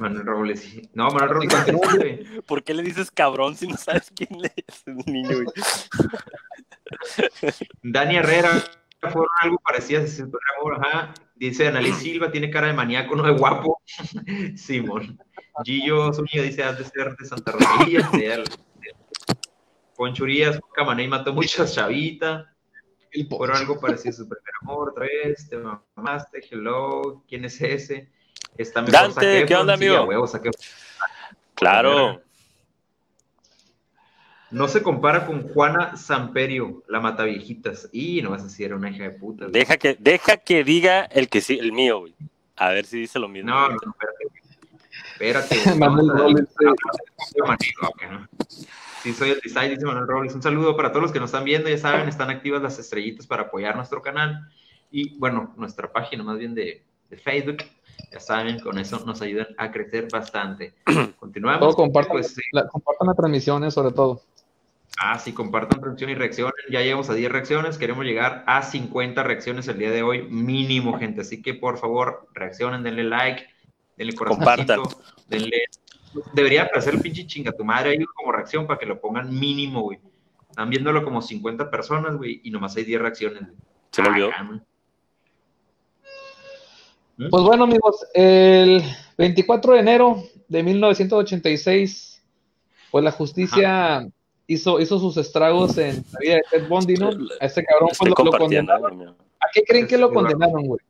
Manuel 0.00 0.26
Robles, 0.26 0.60
sí. 0.60 0.90
No, 0.94 1.10
Manuel 1.10 1.30
Robles, 1.30 1.52
sí, 1.64 1.72
güey. 1.96 2.42
¿Por 2.46 2.64
qué 2.64 2.74
le 2.74 2.82
dices 2.82 3.10
cabrón 3.10 3.56
si 3.56 3.68
no 3.68 3.76
sabes 3.76 4.10
quién 4.14 4.44
es? 4.44 4.52
Es 4.66 4.82
un 4.86 5.02
niño, 5.06 5.36
güey. 5.36 5.46
Dani 7.82 8.16
Herrera 8.16 8.62
fueron 9.02 9.28
algo 9.42 9.58
parecido 9.58 10.02
a 10.02 10.06
su 10.06 10.30
programa, 10.30 10.88
ajá. 10.88 11.14
Dice 11.34 11.68
Analí 11.68 11.92
Silva, 11.92 12.30
tiene 12.30 12.50
cara 12.50 12.68
de 12.68 12.72
maníaco, 12.72 13.14
no 13.14 13.22
de 13.22 13.32
guapo. 13.32 13.80
Simón. 14.56 15.18
Gillo 15.64 16.12
Zúñiga 16.12 16.42
dice, 16.42 16.62
has 16.62 16.78
de 16.78 16.84
ser 16.84 17.16
de 17.16 17.24
Santa 17.24 17.52
Rodilla. 17.52 18.10
Ponchurías, 19.96 20.60
Camané 20.74 21.08
mató 21.08 21.32
muchas 21.32 21.74
chavitas. 21.74 22.46
Fueron 23.30 23.56
algo 23.56 23.80
parecido 23.80 24.10
a 24.10 24.12
su 24.12 24.28
primer 24.28 24.52
amor, 24.62 24.90
otra 24.90 25.06
vez. 25.06 25.48
Te 25.48 25.56
mamaste, 25.56 26.40
hello. 26.50 27.24
¿Quién 27.26 27.46
es 27.46 27.60
ese? 27.62 28.10
Está 28.58 28.82
mejor 28.82 29.14
Dante, 29.14 29.46
¿qué 29.46 29.54
onda, 29.54 29.74
amigo? 29.74 30.04
huevo. 30.04 30.26
Claro. 31.54 32.20
No 34.56 34.68
se 34.68 34.82
compara 34.82 35.26
con 35.26 35.48
Juana 35.48 35.96
Samperio, 35.98 36.82
la 36.88 36.98
mataviejitas. 37.00 37.90
Y 37.92 38.22
no 38.22 38.30
vas 38.30 38.40
a 38.40 38.44
decir, 38.44 38.64
era 38.66 38.76
una 38.76 38.88
hija 38.90 39.02
de 39.02 39.10
puta. 39.10 39.44
güey. 39.44 39.52
Deja 39.52 39.76
que, 39.76 39.96
deja 40.00 40.38
que 40.38 40.64
diga 40.64 41.02
el 41.04 41.28
que 41.28 41.42
sí, 41.42 41.58
el 41.58 41.72
mío, 41.72 42.00
güey. 42.00 42.14
A 42.56 42.70
ver 42.70 42.86
si 42.86 43.00
dice 43.00 43.18
lo 43.18 43.28
mismo. 43.28 43.50
No, 43.50 43.68
no, 43.68 43.76
espérate. 43.76 45.52
Espérate. 45.52 45.74
Manuel 45.78 46.10
a- 46.10 46.14
Robles, 46.14 46.48
sí. 49.02 49.12
Soy 49.12 49.30
el 49.30 49.40
design, 49.40 49.70
dice 49.74 49.84
Manuel 49.84 50.06
Robles. 50.08 50.34
Un 50.34 50.42
saludo 50.42 50.74
para 50.76 50.90
todos 50.90 51.02
los 51.02 51.12
que 51.12 51.20
nos 51.20 51.28
están 51.28 51.44
viendo. 51.44 51.68
Ya 51.68 51.78
saben, 51.78 52.08
están 52.08 52.30
activas 52.30 52.62
las 52.62 52.78
estrellitas 52.78 53.26
para 53.26 53.42
apoyar 53.44 53.76
nuestro 53.76 54.00
canal. 54.02 54.48
Y 54.90 55.18
bueno, 55.18 55.52
nuestra 55.56 55.92
página 55.92 56.22
más 56.22 56.38
bien 56.38 56.54
de, 56.54 56.82
de 57.10 57.16
Facebook. 57.16 57.58
Ya 58.10 58.20
saben, 58.20 58.58
con 58.60 58.78
eso 58.78 59.02
nos 59.04 59.20
ayudan 59.22 59.48
a 59.58 59.70
crecer 59.70 60.08
bastante. 60.10 60.74
Continuamos. 61.18 61.60
Todo 61.60 61.74
compartan, 61.74 62.12
Pues, 62.12 62.34
sí. 62.34 62.40
la, 62.52 62.66
compartan 62.68 63.06
las 63.08 63.16
transmisiones, 63.16 63.74
sobre 63.74 63.94
todo. 63.94 64.22
Ah, 64.98 65.18
sí, 65.18 65.32
compartan 65.32 65.82
reacción 65.82 66.08
y 66.10 66.14
reacciones. 66.14 66.54
Ya 66.70 66.80
llegamos 66.80 67.10
a 67.10 67.14
10 67.14 67.30
reacciones. 67.30 67.76
Queremos 67.76 68.04
llegar 68.06 68.44
a 68.46 68.62
50 68.62 69.22
reacciones 69.22 69.68
el 69.68 69.78
día 69.78 69.90
de 69.90 70.02
hoy, 70.02 70.22
mínimo, 70.22 70.98
gente. 70.98 71.20
Así 71.20 71.42
que 71.42 71.52
por 71.54 71.78
favor, 71.78 72.28
reaccionen, 72.32 72.82
denle 72.82 73.04
like, 73.04 73.46
denle 73.96 74.14
corazoncito, 74.14 74.74
Compartan. 74.76 75.02
denle. 75.28 75.64
Debería 76.32 76.62
aparecer 76.62 76.94
el 76.94 77.00
pinche 77.02 77.26
chinga 77.26 77.52
tu 77.52 77.62
madre 77.62 77.90
ahí 77.90 78.04
como 78.14 78.32
reacción 78.32 78.66
para 78.66 78.78
que 78.78 78.86
lo 78.86 78.98
pongan 79.00 79.38
mínimo, 79.38 79.82
güey. 79.82 79.98
Están 80.48 80.70
viéndolo 80.70 81.04
como 81.04 81.20
50 81.20 81.70
personas, 81.70 82.16
güey, 82.16 82.40
y 82.42 82.50
nomás 82.50 82.74
hay 82.76 82.84
10 82.84 83.00
reacciones. 83.02 83.42
güey. 83.42 83.54
Se 83.90 84.00
me 84.00 84.08
olvidó. 84.08 84.30
Ah. 84.34 84.44
¿Mm? 87.18 87.28
Pues 87.30 87.42
bueno, 87.44 87.64
amigos, 87.64 88.06
el 88.14 88.82
24 89.18 89.74
de 89.74 89.80
enero 89.80 90.22
de 90.48 90.62
1986, 90.62 92.22
pues 92.90 93.04
la 93.04 93.10
justicia 93.10 94.08
hizo, 94.46 94.80
hizo 94.80 94.98
sus 94.98 95.16
estragos 95.16 95.76
en 95.78 96.04
la 96.12 96.18
vida 96.20 96.34
de 96.34 96.42
Ted 96.50 96.68
Bundy, 96.68 96.94
¿no? 96.94 97.10
A 97.40 97.46
este 97.46 97.64
cabrón 97.64 97.90
pues, 97.96 98.10
lo, 98.10 98.24
lo 98.24 98.32
condenaron. 98.32 99.16
¿A 99.40 99.46
qué 99.52 99.62
creen 99.62 99.86
que 99.86 99.98
lo 99.98 100.12
condenaron, 100.12 100.64
güey? 100.64 100.80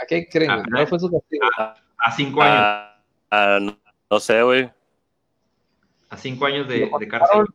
¿A 0.00 0.06
qué 0.06 0.28
creen? 0.28 0.50
Ah, 0.50 0.56
güey? 0.56 0.70
¿Cuál 0.70 0.88
fue 0.88 1.00
su 1.00 1.10
castigo? 1.10 1.46
A, 1.58 1.74
a 1.98 2.12
cinco 2.12 2.42
años. 2.42 2.56
Ah, 2.58 3.02
ah, 3.30 3.58
no, 3.60 3.78
no 4.10 4.20
sé, 4.20 4.42
güey. 4.42 4.70
A 6.10 6.16
cinco 6.16 6.46
años 6.46 6.68
de, 6.68 6.90
de 6.98 7.08
cárcel. 7.08 7.46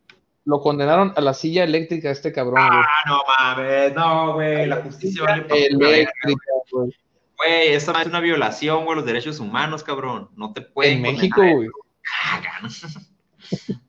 Lo 0.46 0.62
condenaron 0.62 1.14
a 1.16 1.22
la 1.22 1.34
silla 1.34 1.64
eléctrica 1.64 2.10
a 2.10 2.12
este 2.12 2.32
cabrón. 2.32 2.58
Ah, 2.60 2.88
no 3.06 3.22
mames, 3.28 3.94
no, 3.94 4.34
güey, 4.34 4.66
la 4.66 4.78
justicia 4.78 5.24
vale 5.24 5.44
pa' 5.44 5.50
pura 5.50 5.60
verga, 5.60 5.90
Eléctrica, 5.90 6.52
güey. 6.72 6.96
Güey, 7.38 7.68
esa 7.70 8.02
es 8.02 8.08
una 8.08 8.20
violación, 8.20 8.84
güey, 8.84 8.98
los 8.98 9.06
derechos 9.06 9.40
humanos, 9.40 9.84
cabrón. 9.84 10.30
No 10.36 10.54
te 10.54 10.62
pueden 10.62 10.98
En 10.98 11.02
México, 11.04 11.42
a 11.42 11.52
güey. 11.52 11.70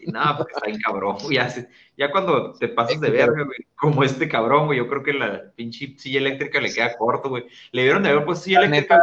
Sí, 0.00 0.10
no, 0.12 0.20
porque 0.36 0.52
está 0.54 0.66
bien 0.66 0.80
cabrón, 0.80 1.16
güey. 1.22 1.36
Ya, 1.36 1.54
ya 1.96 2.10
cuando 2.10 2.52
te 2.52 2.68
pasas 2.68 3.00
de 3.00 3.10
verga, 3.10 3.44
güey, 3.44 3.58
como 3.76 4.04
este 4.04 4.28
cabrón, 4.28 4.66
güey, 4.66 4.78
yo 4.78 4.88
creo 4.88 5.02
que 5.02 5.12
la 5.12 5.50
pinche 5.54 5.94
silla 5.96 6.18
eléctrica 6.20 6.60
le 6.60 6.72
queda 6.72 6.96
corto, 6.96 7.28
güey. 7.28 7.46
Le 7.72 7.82
dieron 7.82 8.02
de 8.02 8.10
haber 8.10 8.24
puesto 8.24 8.44
silla 8.44 8.60
La 8.60 8.66
eléctrica 8.66 9.02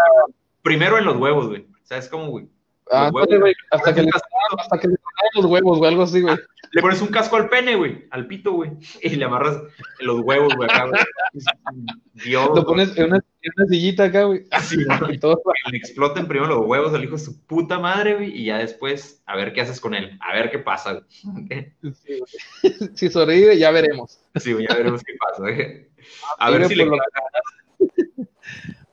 primero 0.62 0.98
en 0.98 1.06
los 1.06 1.18
huevos, 1.18 1.48
güey. 1.48 1.66
¿Sabes 1.84 2.08
cómo, 2.10 2.28
güey? 2.28 2.48
Ah, 2.92 3.06
huevos, 3.12 3.24
ándale, 3.24 3.40
güey, 3.42 3.54
hasta 3.72 3.96
que 3.96 4.02
le 4.04 4.10
casco- 4.12 4.28
hasta 4.58 4.80
que 4.80 4.88
le 4.88 4.96
los 5.36 5.46
huevos, 5.46 5.80
güey, 5.80 5.92
algo 5.92 6.04
así, 6.04 6.22
güey. 6.22 6.38
Le 6.72 6.82
pones 6.82 7.02
un 7.02 7.10
casco 7.10 7.36
al 7.36 7.50
pene, 7.50 7.76
güey, 7.76 8.06
al 8.10 8.28
pito, 8.28 8.52
güey, 8.54 8.72
y 9.02 9.10
le 9.10 9.26
amarras 9.26 9.58
en 10.00 10.08
los 10.08 10.22
huevos, 10.22 10.56
güey, 10.56 10.70
acá, 10.70 10.88
güey. 10.88 11.02
Dios, 12.14 12.50
Lo 12.56 12.66
pones 12.66 12.98
en 12.98 13.06
una, 13.06 13.18
en 13.18 13.52
una 13.58 13.68
sillita 13.68 14.06
acá, 14.06 14.24
güey. 14.24 14.46
Así, 14.52 14.78
güey. 15.00 15.20
Todo. 15.20 15.42
que 15.66 15.72
le 15.72 15.78
exploten 15.78 16.28
primero 16.28 16.48
los 16.56 16.66
huevos 16.66 16.94
al 16.94 17.04
hijo 17.04 17.14
de 17.14 17.24
su 17.24 17.46
puta 17.46 17.80
madre, 17.80 18.16
güey, 18.16 18.36
y 18.36 18.46
ya 18.46 18.58
después 18.58 19.22
a 19.26 19.36
ver 19.36 19.54
qué 19.54 19.62
haces 19.62 19.80
con 19.80 19.94
él, 19.94 20.18
a 20.20 20.34
ver 20.34 20.50
qué 20.52 20.60
pasa, 20.60 20.94
güey. 20.94 21.06
Sí, 21.94 22.20
güey. 22.20 22.24
Si 22.96 23.10
sobrevive, 23.10 23.58
ya 23.58 23.72
veremos. 23.72 24.20
Sí, 24.36 24.54
güey, 24.54 24.68
ya 24.68 24.76
veremos 24.76 25.04
qué 25.04 25.14
pasa, 25.20 25.42
güey. 25.42 25.88
A 26.40 26.50
ver 26.50 26.68
si 26.68 26.76
le 26.76 26.86
lo 26.86 26.98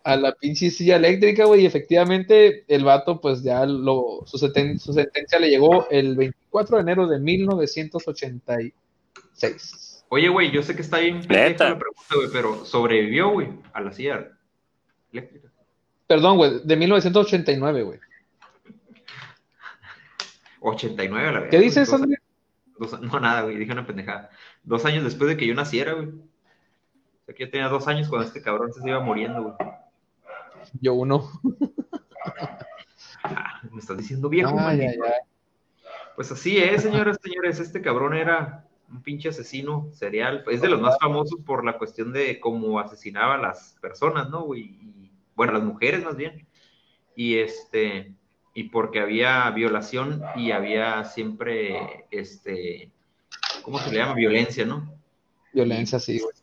a 0.04 0.16
la 0.16 0.32
pinche 0.34 0.70
silla 0.70 0.96
eléctrica, 0.96 1.44
güey, 1.44 1.62
y 1.62 1.66
efectivamente 1.66 2.64
el 2.68 2.84
vato, 2.84 3.20
pues 3.20 3.42
ya 3.42 3.64
lo, 3.66 4.22
su, 4.26 4.38
seten- 4.38 4.78
su 4.78 4.92
sentencia 4.92 5.38
le 5.38 5.50
llegó 5.50 5.88
el 5.90 6.16
24 6.16 6.76
de 6.76 6.82
enero 6.82 7.06
de 7.06 7.18
1986. 7.20 10.04
Oye, 10.08 10.28
güey, 10.28 10.50
yo 10.50 10.62
sé 10.62 10.74
que 10.74 10.82
está 10.82 10.98
bien 10.98 11.20
la 11.28 11.78
pregunta, 11.78 12.14
güey, 12.16 12.28
pero 12.32 12.64
sobrevivió, 12.64 13.30
güey, 13.30 13.48
a 13.72 13.80
la 13.80 13.92
silla 13.92 14.28
eléctrica. 15.12 15.48
Perdón, 16.06 16.36
güey, 16.38 16.60
de 16.64 16.76
1989, 16.76 17.82
güey. 17.82 17.98
89 20.60 21.28
a 21.28 21.32
la 21.32 21.40
vez. 21.40 21.50
¿Qué 21.50 21.58
dices, 21.58 21.90
Dos, 21.90 22.02
André? 22.02 22.18
dos- 22.78 23.00
no, 23.00 23.20
nada, 23.20 23.42
güey, 23.42 23.56
dije 23.56 23.72
una 23.72 23.86
pendejada. 23.86 24.30
Dos 24.62 24.84
años 24.84 25.04
después 25.04 25.28
de 25.30 25.36
que 25.36 25.46
yo 25.46 25.54
naciera, 25.54 25.92
güey. 25.94 26.08
O 26.08 27.24
sea, 27.26 27.34
que 27.34 27.44
yo 27.44 27.50
tenía 27.50 27.68
dos 27.68 27.86
años 27.86 28.08
cuando 28.08 28.26
este 28.26 28.42
cabrón 28.42 28.72
se 28.72 28.86
iba 28.88 29.00
muriendo, 29.00 29.42
güey. 29.42 29.54
Yo 30.80 30.94
uno. 30.94 31.30
Me 33.70 33.78
estás 33.78 33.98
diciendo 33.98 34.28
viejo, 34.28 34.50
Ay, 34.50 34.78
maldito. 34.78 35.04
ay, 35.04 35.12
ay. 35.14 35.30
Pues 36.16 36.30
así 36.32 36.58
es, 36.58 36.82
señoras 36.82 37.18
y 37.22 37.28
señores. 37.30 37.60
Este 37.60 37.80
cabrón 37.80 38.14
era 38.14 38.66
un 38.90 39.02
pinche 39.02 39.28
asesino 39.28 39.88
serial. 39.92 40.44
Es 40.50 40.60
de 40.60 40.68
los 40.68 40.80
más 40.80 40.98
famosos 41.00 41.40
por 41.44 41.64
la 41.64 41.78
cuestión 41.78 42.12
de 42.12 42.40
cómo 42.40 42.78
asesinaba 42.78 43.36
a 43.36 43.38
las 43.38 43.76
personas, 43.80 44.28
¿no, 44.30 44.42
güey? 44.42 44.62
Y, 44.62 45.10
bueno, 45.34 45.52
a 45.52 45.58
las 45.58 45.64
mujeres 45.64 46.04
más 46.04 46.16
bien. 46.16 46.46
Y 47.14 47.38
este, 47.38 48.14
y 48.54 48.64
porque 48.64 49.00
había 49.00 49.48
violación 49.50 50.22
y 50.36 50.50
había 50.50 51.04
siempre, 51.04 52.06
este, 52.10 52.90
¿cómo 53.62 53.78
se 53.78 53.90
le 53.90 53.98
llama? 53.98 54.14
Violencia, 54.14 54.64
¿no? 54.66 54.92
Violencia, 55.52 55.98
sí, 55.98 56.18
güey. 56.18 56.34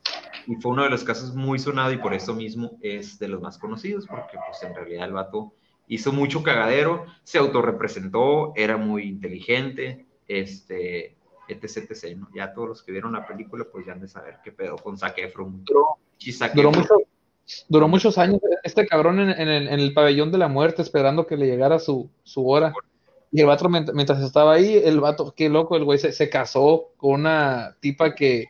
Y 0.47 0.55
fue 0.55 0.71
uno 0.71 0.83
de 0.83 0.89
los 0.89 1.03
casos 1.03 1.35
muy 1.35 1.59
sonado 1.59 1.91
y 1.91 1.97
por 1.97 2.13
eso 2.13 2.33
mismo 2.33 2.77
es 2.81 3.19
de 3.19 3.27
los 3.27 3.41
más 3.41 3.57
conocidos, 3.57 4.07
porque 4.07 4.37
pues 4.47 4.63
en 4.63 4.73
realidad 4.73 5.05
el 5.05 5.13
vato 5.13 5.53
hizo 5.87 6.11
mucho 6.13 6.41
cagadero, 6.41 7.05
se 7.23 7.37
autorrepresentó, 7.37 8.53
era 8.55 8.77
muy 8.77 9.03
inteligente, 9.03 10.05
este, 10.27 11.15
etc, 11.49 11.89
etc, 11.91 12.17
¿no? 12.17 12.29
Ya 12.35 12.53
todos 12.53 12.67
los 12.69 12.83
que 12.83 12.91
vieron 12.91 13.13
la 13.13 13.25
película 13.27 13.65
pues 13.71 13.85
ya 13.85 13.93
han 13.93 14.01
de 14.01 14.07
saber 14.07 14.37
qué 14.43 14.51
pedo 14.51 14.77
con 14.77 14.97
Zac 14.97 15.17
Efron. 15.17 15.63
Duró, 15.65 15.97
duró, 16.55 16.71
mucho- 16.71 16.97
duró 17.69 17.87
muchos 17.87 18.17
años 18.17 18.39
este 18.63 18.85
cabrón 18.87 19.19
en, 19.19 19.29
en 19.29 19.47
el, 19.47 19.67
en 19.67 19.79
el 19.79 19.93
pabellón 19.93 20.31
de 20.31 20.37
la 20.37 20.47
muerte 20.47 20.81
esperando 20.81 21.27
que 21.27 21.37
le 21.37 21.45
llegara 21.47 21.79
su, 21.79 22.09
su 22.23 22.47
hora. 22.49 22.73
Y 23.31 23.41
el 23.41 23.47
vato, 23.47 23.67
mient- 23.67 23.91
mientras 23.93 24.21
estaba 24.21 24.53
ahí, 24.53 24.75
el 24.83 24.99
vato, 25.01 25.33
qué 25.35 25.49
loco, 25.49 25.75
el 25.75 25.83
güey 25.83 25.99
se, 25.99 26.11
se 26.13 26.29
casó 26.29 26.91
con 26.97 27.19
una 27.21 27.75
tipa 27.81 28.15
que 28.15 28.47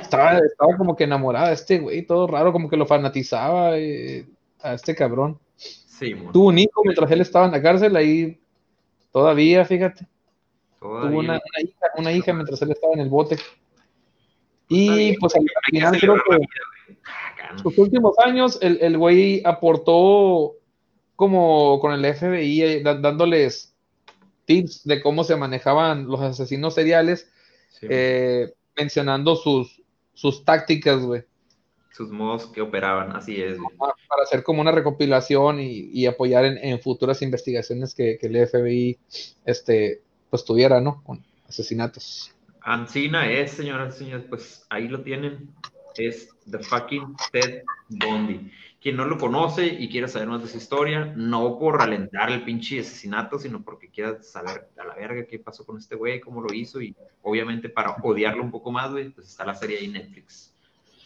estaba, 0.00 0.38
estaba 0.38 0.76
como 0.76 0.96
que 0.96 1.04
enamorada 1.04 1.48
de 1.48 1.54
este 1.54 1.78
güey, 1.78 2.06
todo 2.06 2.26
raro, 2.26 2.52
como 2.52 2.68
que 2.68 2.76
lo 2.76 2.86
fanatizaba 2.86 3.76
eh, 3.78 4.26
a 4.60 4.74
este 4.74 4.94
cabrón. 4.94 5.38
Sí, 5.56 6.14
mon, 6.14 6.32
Tuvo 6.32 6.48
un 6.48 6.58
hijo 6.58 6.82
mientras 6.84 7.10
él 7.10 7.20
estaba 7.20 7.46
en 7.46 7.52
la 7.52 7.62
cárcel, 7.62 7.96
ahí 7.96 8.40
todavía, 9.12 9.64
fíjate. 9.64 10.06
todavía. 10.80 11.10
Tuvo 11.10 11.20
una, 11.20 11.32
una 11.32 11.60
hija, 11.62 11.86
una 11.96 12.12
hija 12.12 12.32
mientras 12.32 12.62
él 12.62 12.70
estaba 12.70 12.92
en 12.94 13.00
el 13.00 13.08
bote. 13.08 13.36
Y 14.68 14.90
bien, 14.90 15.16
pues 15.20 15.34
al 15.34 15.44
final 15.70 15.98
creo 15.98 16.14
que 16.14 16.36
vida, 16.36 16.36
güey. 16.36 16.48
Ah, 17.42 17.58
sus 17.58 17.78
últimos 17.78 18.18
años 18.18 18.58
el, 18.60 18.78
el 18.82 18.98
güey 18.98 19.42
aportó 19.44 20.56
como 21.16 21.80
con 21.80 21.92
el 21.92 22.14
FBI 22.14 22.62
eh, 22.62 22.82
dándoles 22.82 23.74
tips 24.44 24.84
de 24.84 25.02
cómo 25.02 25.24
se 25.24 25.36
manejaban 25.36 26.06
los 26.06 26.20
asesinos 26.20 26.74
seriales, 26.74 27.30
Sí, 27.70 27.86
eh, 27.90 28.52
mencionando 28.78 29.36
sus, 29.36 29.82
sus 30.14 30.44
tácticas, 30.44 31.02
güey, 31.02 31.24
Sus 31.92 32.10
modos 32.10 32.46
que 32.46 32.60
operaban, 32.60 33.14
así 33.16 33.40
es, 33.42 33.58
güey. 33.58 33.76
pa- 33.76 33.94
para 34.08 34.22
hacer 34.22 34.42
como 34.44 34.60
una 34.60 34.70
recopilación 34.72 35.60
y, 35.60 35.90
y 35.92 36.06
apoyar 36.06 36.44
en, 36.44 36.58
en 36.58 36.80
futuras 36.80 37.20
investigaciones 37.22 37.94
que, 37.94 38.18
que 38.18 38.26
el 38.28 38.36
FBI 38.48 38.98
este, 39.44 40.02
pues 40.30 40.44
tuviera, 40.44 40.80
¿no? 40.80 41.02
Con 41.02 41.24
asesinatos. 41.48 42.32
Ancina 42.62 43.30
es, 43.30 43.52
señoras 43.52 43.96
y 43.96 44.04
señores, 44.04 44.26
pues 44.28 44.64
ahí 44.70 44.88
lo 44.88 45.02
tienen. 45.02 45.48
Es 45.96 46.28
The 46.48 46.58
Fucking 46.60 47.16
Ted 47.32 47.62
Bundy. 47.88 48.50
Quien 48.80 48.96
no 48.96 49.04
lo 49.04 49.18
conoce 49.18 49.66
y 49.66 49.88
quiera 49.88 50.06
saber 50.06 50.28
más 50.28 50.40
de 50.42 50.48
su 50.48 50.56
historia, 50.56 51.12
no 51.16 51.58
por 51.58 51.82
alentar 51.82 52.30
el 52.30 52.44
pinche 52.44 52.78
asesinato, 52.80 53.38
sino 53.38 53.62
porque 53.62 53.90
quiera 53.90 54.22
saber 54.22 54.68
a 54.78 54.84
la 54.84 54.94
verga 54.94 55.26
qué 55.26 55.40
pasó 55.40 55.66
con 55.66 55.78
este 55.78 55.96
güey, 55.96 56.20
cómo 56.20 56.40
lo 56.40 56.54
hizo 56.54 56.80
y 56.80 56.94
obviamente 57.22 57.68
para 57.68 57.96
odiarlo 58.02 58.42
un 58.42 58.52
poco 58.52 58.70
más, 58.70 58.92
güey, 58.92 59.10
pues 59.10 59.26
está 59.28 59.44
la 59.44 59.54
serie 59.56 59.78
ahí 59.78 59.86
en 59.86 59.94
Netflix. 59.94 60.54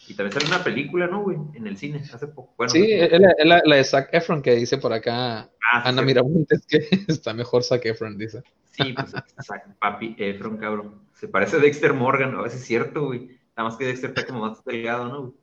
Y 0.07 0.13
también 0.15 0.33
sale 0.33 0.47
una 0.53 0.63
película, 0.63 1.07
¿no, 1.07 1.23
güey? 1.23 1.37
En 1.55 1.65
el 1.65 1.77
cine, 1.77 2.03
hace 2.13 2.27
poco. 2.27 2.53
Bueno, 2.57 2.71
Sí, 2.71 2.91
es 2.91 3.19
la, 3.19 3.31
es 3.31 3.45
la- 3.45 3.61
la 3.65 3.75
de 3.77 3.83
Zac 3.85 4.09
Efron 4.13 4.41
que 4.41 4.53
dice 4.55 4.77
por 4.77 4.91
acá 4.93 5.49
Ah, 5.71 5.81
Ana 5.87 6.01
sí. 6.01 6.05
Miramontes 6.05 6.65
que 6.67 6.77
está 7.07 7.33
mejor 7.33 7.63
Zac 7.63 7.83
Efron, 7.85 8.17
dice. 8.17 8.43
Sí, 8.69 8.93
pues 8.93 9.13
exacto, 9.15 9.71
papi 9.79 10.13
Efron, 10.19 10.57
cabrón. 10.57 11.01
Se 11.15 11.27
parece 11.27 11.55
a 11.55 11.59
Dexter 11.59 11.93
Morgan, 11.93 12.35
a 12.35 12.41
veces 12.41 12.59
es 12.61 12.67
cierto, 12.67 13.05
güey. 13.05 13.29
Nada 13.55 13.69
más 13.69 13.77
que 13.77 13.85
Dexter 13.85 14.09
está 14.09 14.25
como 14.27 14.41
más 14.41 14.63
delgado, 14.65 15.07
¿no? 15.07 15.21
güey? 15.21 15.33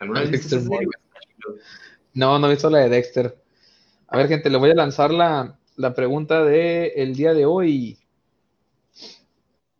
¿Alguna 0.00 0.20
vez 0.20 0.30
viste 0.30 0.56
Dexter 0.56 0.60
serie, 0.62 0.86
güey? 0.86 1.07
No, 2.14 2.38
no 2.38 2.46
he 2.46 2.50
visto 2.50 2.70
la 2.70 2.80
de 2.80 2.88
Dexter. 2.88 3.36
A 4.08 4.16
ver, 4.16 4.28
gente, 4.28 4.50
le 4.50 4.58
voy 4.58 4.70
a 4.70 4.74
lanzar 4.74 5.10
la, 5.10 5.58
la 5.76 5.94
pregunta 5.94 6.44
del 6.44 6.92
el 6.96 7.14
día 7.14 7.34
de 7.34 7.46
hoy. 7.46 7.98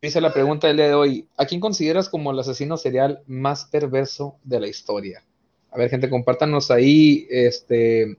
Dice 0.01 0.21
la 0.21 0.33
pregunta 0.33 0.69
del 0.69 0.77
día 0.77 0.89
de 0.89 0.95
hoy. 0.95 1.29
¿A 1.37 1.47
quién 1.47 1.61
consideras 1.61 2.09
como 2.09 2.31
el 2.31 2.39
asesino 2.39 2.77
serial 2.77 3.23
más 3.27 3.65
perverso 3.65 4.37
de 4.45 4.61
la 4.61 4.69
historia? 4.69 5.25
A 5.71 5.79
ver, 5.79 5.91
gente, 5.91 6.09
compártanos 6.09 6.71
ahí 6.71 7.27
este, 7.31 8.17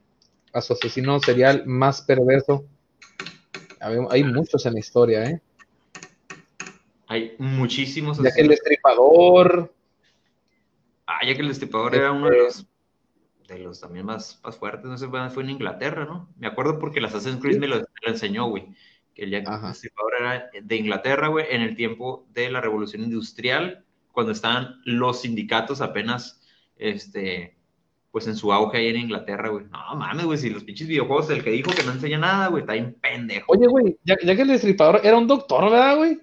a 0.51 0.62
su 0.62 0.73
asesino 0.73 1.19
serial 1.19 1.63
más 1.65 2.01
perverso. 2.01 2.65
A 3.79 3.89
ver, 3.89 4.01
hay 4.09 4.23
muchos 4.23 4.65
en 4.65 4.73
la 4.73 4.79
historia, 4.79 5.23
¿eh? 5.25 5.41
Hay 7.07 7.35
muchísimos. 7.39 8.21
Ya 8.21 8.31
que 8.31 8.41
el 8.41 8.49
destripador, 8.49 9.73
Ah, 11.12 11.25
ya 11.25 11.33
que 11.33 11.41
el 11.41 11.47
destripador 11.47 11.95
era 11.95 12.12
uno 12.12 12.29
de 12.29 12.38
los, 12.38 12.67
de 13.49 13.59
los 13.59 13.79
también 13.81 14.05
más, 14.05 14.39
más 14.43 14.55
fuertes, 14.57 14.85
no 14.85 14.97
sé, 14.97 15.07
fue 15.07 15.43
en 15.43 15.49
Inglaterra, 15.49 16.05
¿no? 16.05 16.29
Me 16.38 16.47
acuerdo 16.47 16.79
porque 16.79 16.99
el 16.99 17.05
Assassin's 17.05 17.41
Creed 17.41 17.59
me 17.59 17.67
lo, 17.67 17.77
me 17.77 17.83
lo 18.05 18.09
enseñó, 18.12 18.47
güey. 18.47 18.67
Que 19.13 19.23
el 19.25 19.31
Jack 19.31 19.47
era 20.19 20.49
de 20.62 20.75
Inglaterra, 20.75 21.27
güey, 21.27 21.45
en 21.49 21.62
el 21.62 21.75
tiempo 21.75 22.25
de 22.33 22.49
la 22.49 22.62
Revolución 22.62 23.03
Industrial, 23.03 23.83
cuando 24.12 24.31
estaban 24.31 24.75
los 24.85 25.21
sindicatos 25.21 25.81
apenas, 25.81 26.41
este, 26.77 27.57
pues 28.12 28.27
en 28.27 28.35
su 28.35 28.51
auge 28.53 28.77
ahí 28.77 28.88
en 28.88 28.97
Inglaterra, 28.97 29.49
güey. 29.49 29.65
No 29.65 29.95
mames, 29.95 30.25
güey, 30.25 30.38
si 30.38 30.49
los 30.49 30.63
pinches 30.63 30.88
videojuegos, 30.88 31.29
el 31.29 31.43
que 31.43 31.51
dijo 31.51 31.71
que 31.71 31.83
no 31.83 31.91
enseña 31.91 32.17
nada, 32.17 32.47
güey, 32.47 32.62
está 32.62 32.73
bien 32.73 32.95
pendejo. 33.01 33.51
Oye, 33.51 33.67
güey, 33.67 33.97
ya, 34.03 34.15
ya 34.23 34.35
que 34.35 34.41
el 34.43 34.47
destripador 34.47 35.01
era 35.03 35.17
un 35.17 35.27
doctor, 35.27 35.69
¿verdad, 35.69 35.97
güey? 35.97 36.19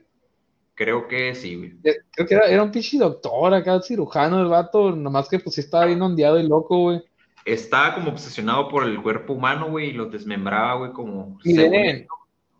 Creo 0.74 1.08
que 1.08 1.34
sí, 1.34 1.54
güey. 1.56 1.72
Ya- 1.82 1.92
Creo 2.12 2.26
que 2.28 2.34
era, 2.34 2.46
era 2.48 2.62
un 2.62 2.70
pinche 2.70 2.98
doctor 2.98 3.54
acá, 3.54 3.80
cirujano 3.80 4.40
el 4.40 4.48
vato, 4.48 4.90
nomás 4.94 5.28
que 5.28 5.38
pues 5.38 5.54
sí 5.54 5.60
estaba 5.62 5.86
bien 5.86 6.02
ondeado 6.02 6.38
y 6.38 6.46
loco, 6.46 6.78
güey. 6.80 7.02
Estaba 7.46 7.94
como 7.94 8.10
obsesionado 8.10 8.68
por 8.68 8.84
el 8.84 9.00
cuerpo 9.00 9.32
humano, 9.32 9.70
güey, 9.70 9.90
y 9.90 9.92
los 9.92 10.10
desmembraba, 10.10 10.74
güey, 10.74 10.92
como 10.92 11.38
esto, 11.44 12.06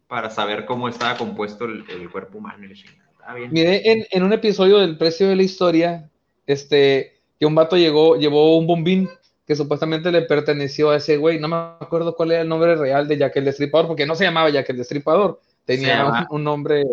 para 0.07 0.31
saber 0.31 0.65
cómo 0.65 0.89
estaba 0.89 1.17
compuesto 1.19 1.65
el, 1.65 1.85
el 1.91 2.09
cuerpo 2.09 2.39
humano 2.39 2.65
y 2.65 2.69
bien. 2.69 3.51
Miré 3.51 3.91
en, 3.91 4.07
en 4.11 4.23
un 4.23 4.33
episodio 4.33 4.79
del 4.79 4.97
Precio 4.97 5.29
de 5.29 5.35
la 5.37 5.43
Historia, 5.43 6.09
este, 6.47 7.19
que 7.39 7.47
un 7.47 7.57
vato 7.57 7.77
llegó, 7.77 8.17
llevó 8.17 8.57
un 8.57 8.69
bombín 8.69 9.11
que 9.47 9.57
supuestamente 9.57 10.13
le 10.13 10.23
perteneció 10.23 10.91
a 10.91 10.97
ese 10.97 11.17
güey. 11.17 11.41
No 11.41 11.49
me 11.49 11.57
acuerdo 11.57 12.15
cuál 12.15 12.33
era 12.33 12.43
el 12.43 12.49
nombre 12.49 12.77
real 12.77 13.09
de 13.09 13.19
Jack 13.19 13.37
el 13.37 13.45
Destripador, 13.45 13.89
porque 13.89 14.07
no 14.07 14.15
se 14.15 14.25
llamaba 14.25 14.51
Jack 14.51 14.71
el 14.71 14.77
Destripador. 14.79 15.41
Tenía 15.65 16.07
un, 16.31 16.37
un 16.37 16.45
nombre 16.45 16.85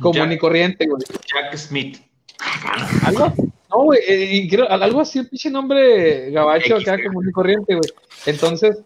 común 0.00 0.28
Jack- 0.28 0.32
y 0.32 0.38
corriente, 0.38 0.86
güey. 0.86 1.02
Jack 1.26 1.56
Smith. 1.56 1.98
¿Algo? 3.04 3.32
No, 3.70 3.84
güey, 3.84 4.00
eh, 4.08 4.28
y 4.36 4.48
creo- 4.48 4.68
algo 4.68 5.00
así, 5.00 5.20
un 5.20 5.26
pinche 5.28 5.50
nombre 5.50 6.30
gabacho 6.30 6.74
X, 6.76 6.82
acá, 6.88 6.96
güey. 6.96 7.06
común 7.06 7.26
y 7.28 7.32
corriente, 7.32 7.74
güey. 7.74 7.90
Entonces, 8.26 8.78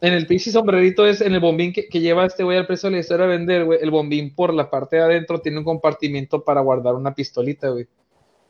en 0.00 0.12
el 0.12 0.26
pinche 0.26 0.50
sombrerito 0.50 1.06
es 1.06 1.20
en 1.20 1.32
el 1.34 1.40
bombín 1.40 1.72
que, 1.72 1.88
que 1.88 2.00
lleva 2.00 2.26
este 2.26 2.42
güey 2.44 2.58
al 2.58 2.66
precio 2.66 2.88
de 2.90 2.96
la 2.96 3.00
historia 3.00 3.24
a 3.24 3.28
vender, 3.28 3.64
güey. 3.64 3.78
El 3.82 3.90
bombín 3.90 4.34
por 4.34 4.52
la 4.52 4.68
parte 4.70 4.96
de 4.96 5.02
adentro 5.02 5.40
tiene 5.40 5.58
un 5.58 5.64
compartimiento 5.64 6.42
para 6.44 6.60
guardar 6.60 6.94
una 6.94 7.14
pistolita, 7.14 7.68
güey. 7.70 7.86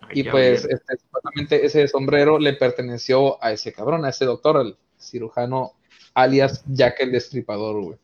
Ay, 0.00 0.20
Y 0.20 0.24
pues, 0.24 0.64
este, 0.64 0.96
supuestamente 0.98 1.64
ese 1.66 1.86
sombrero 1.88 2.38
le 2.38 2.52
perteneció 2.54 3.42
a 3.42 3.52
ese 3.52 3.72
cabrón, 3.72 4.04
a 4.04 4.10
ese 4.10 4.24
doctor, 4.24 4.56
al 4.56 4.76
cirujano 4.98 5.72
alias 6.14 6.64
Jack 6.66 7.00
el 7.00 7.12
Destripador, 7.12 7.80
güey. 7.82 7.98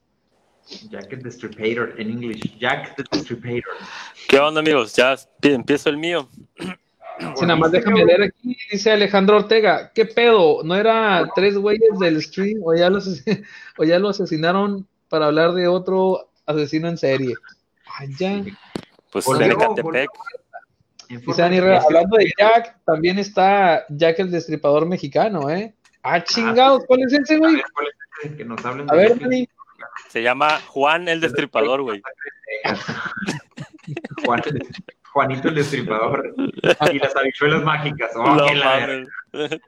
Jack 0.90 1.08
the 1.08 1.16
Destripator 1.16 1.94
en 1.98 2.10
English. 2.10 2.58
Jack 2.58 2.94
the 2.96 3.04
Destripator. 3.10 3.64
¿Qué 4.28 4.38
onda, 4.38 4.60
amigos? 4.60 4.94
Ya 4.94 5.14
empie- 5.14 5.54
empiezo 5.54 5.88
el 5.90 5.96
mío. 5.96 6.28
Si 7.36 7.42
nada 7.46 7.56
más 7.56 7.70
déjame 7.72 8.04
leer 8.04 8.22
aquí, 8.22 8.56
dice 8.70 8.90
Alejandro 8.90 9.36
Ortega, 9.36 9.92
¿qué 9.94 10.04
pedo? 10.06 10.62
¿No 10.64 10.74
era 10.74 11.28
tres 11.34 11.56
güeyes 11.56 11.98
del 11.98 12.22
stream 12.22 12.60
o 12.62 12.74
ya, 12.74 12.90
los, 12.90 13.06
o 13.78 13.84
ya 13.84 13.98
lo 13.98 14.08
asesinaron 14.08 14.86
para 15.08 15.26
hablar 15.26 15.52
de 15.52 15.68
otro 15.68 16.30
asesino 16.46 16.88
en 16.88 16.98
serie? 16.98 17.34
Ah, 17.86 18.04
ya. 18.18 18.42
Pues 19.10 19.24
Volvió, 19.24 19.46
en 19.46 19.52
Ecatepec. 19.52 20.10
Dice 21.08 21.42
Dani 21.42 21.58
Herrera, 21.58 21.82
hablando 21.84 22.16
de 22.16 22.32
Jack, 22.38 22.78
también 22.86 23.18
está 23.18 23.84
Jack 23.90 24.18
el 24.20 24.30
Destripador 24.30 24.86
mexicano, 24.86 25.50
¿eh? 25.50 25.74
Ah, 26.02 26.24
chingados, 26.24 26.84
¿cuál 26.86 27.02
es 27.02 27.12
ese, 27.12 27.36
güey? 27.36 27.56
ver, 27.56 27.64
¿cuál 27.74 27.86
es 27.86 27.94
ese? 28.24 28.36
Que 28.36 28.44
nos 28.44 28.64
hablen 28.64 28.90
A 28.90 28.94
ver, 28.94 29.18
Dani. 29.18 29.46
Se 30.08 30.22
llama 30.22 30.58
Juan 30.68 31.08
el 31.08 31.20
Destripador, 31.20 31.82
güey. 31.82 32.02
Juan- 34.24 34.42
Juanito 35.12 35.48
el 35.48 35.54
Destripador 35.54 36.34
y 36.92 36.98
las 36.98 37.14
habichuelas 37.16 37.62
mágicas. 37.62 38.10
Oh, 38.16 38.34
No 38.34 38.54
la. 38.54 39.04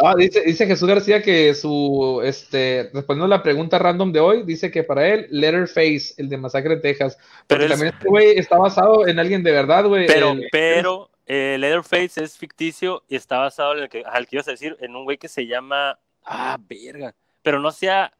Ah, 0.00 0.14
dice, 0.16 0.42
dice 0.42 0.66
Jesús 0.66 0.88
García 0.88 1.22
que 1.22 1.54
su, 1.54 2.20
este, 2.24 2.90
respondiendo 2.92 3.26
a 3.32 3.38
la 3.38 3.42
pregunta 3.42 3.78
random 3.78 4.10
de 4.10 4.18
hoy, 4.18 4.42
dice 4.42 4.72
que 4.72 4.82
para 4.82 5.06
él, 5.06 5.28
Letterface, 5.30 6.14
el 6.16 6.28
de 6.28 6.36
Masacre 6.38 6.74
de 6.76 6.80
Texas. 6.82 7.16
Pero 7.46 7.62
es- 7.62 7.70
también 7.70 7.94
este 7.94 8.08
güey 8.08 8.36
está 8.36 8.58
basado 8.58 9.06
en 9.06 9.20
alguien 9.20 9.44
de 9.44 9.52
verdad, 9.52 9.86
güey. 9.86 10.06
Pero, 10.08 10.32
El- 10.32 10.48
pero, 10.50 11.08
eh, 11.26 11.56
Leatherface 11.58 12.22
es 12.24 12.36
ficticio 12.36 13.04
y 13.08 13.14
está 13.14 13.38
basado 13.38 13.74
en 13.76 13.84
el 13.84 13.88
que, 13.88 14.02
al 14.04 14.26
que 14.26 14.36
ibas 14.36 14.48
a 14.48 14.52
decir, 14.52 14.76
en 14.80 14.96
un 14.96 15.04
güey 15.04 15.18
que 15.18 15.28
se 15.28 15.46
llama. 15.46 15.98
Ah, 16.24 16.58
verga. 16.68 17.14
Pero 17.42 17.60
no 17.60 17.70
sea. 17.70 18.12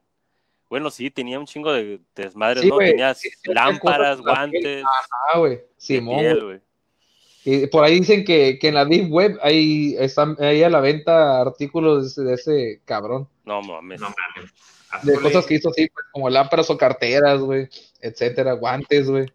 Bueno, 0.73 0.89
sí, 0.89 1.11
tenía 1.11 1.39
un 1.39 1.45
chingo 1.45 1.71
de 1.71 2.01
desmadres, 2.17 2.63
Sí, 2.63 2.71
¿no? 2.71 2.77
güey, 2.77 2.93
Tenía 2.93 3.13
sí, 3.13 3.29
sí, 3.29 3.53
lámparas, 3.53 4.23
guantes, 4.23 4.83
Ah, 5.31 5.37
güey. 5.39 5.61
Simón, 5.77 6.25
güey. 6.41 6.61
Y 7.45 7.67
por 7.67 7.85
ahí 7.85 7.97
dicen 8.01 8.25
que, 8.25 8.59
que 8.59 8.69
en 8.69 8.75
la 8.77 8.87
Deep 8.87 9.13
Web 9.13 9.39
hay, 9.43 9.95
están 9.99 10.35
ahí 10.41 10.63
a 10.63 10.71
la 10.71 10.81
venta 10.81 11.43
artículos 11.43 12.01
de 12.03 12.09
ese, 12.09 12.23
de 12.23 12.35
ese 12.73 12.81
cabrón. 12.87 13.29
No 13.45 13.61
mames. 13.61 14.01
No 14.01 14.07
mames. 14.09 14.51
De 15.03 15.21
cosas 15.21 15.45
que 15.45 15.57
hizo 15.57 15.69
así, 15.69 15.91
pues, 15.93 16.07
como 16.11 16.31
lámparas 16.31 16.71
o 16.71 16.79
carteras, 16.79 17.41
güey, 17.41 17.69
etcétera, 18.01 18.55
guantes, 18.55 19.11
güey. 19.11 19.27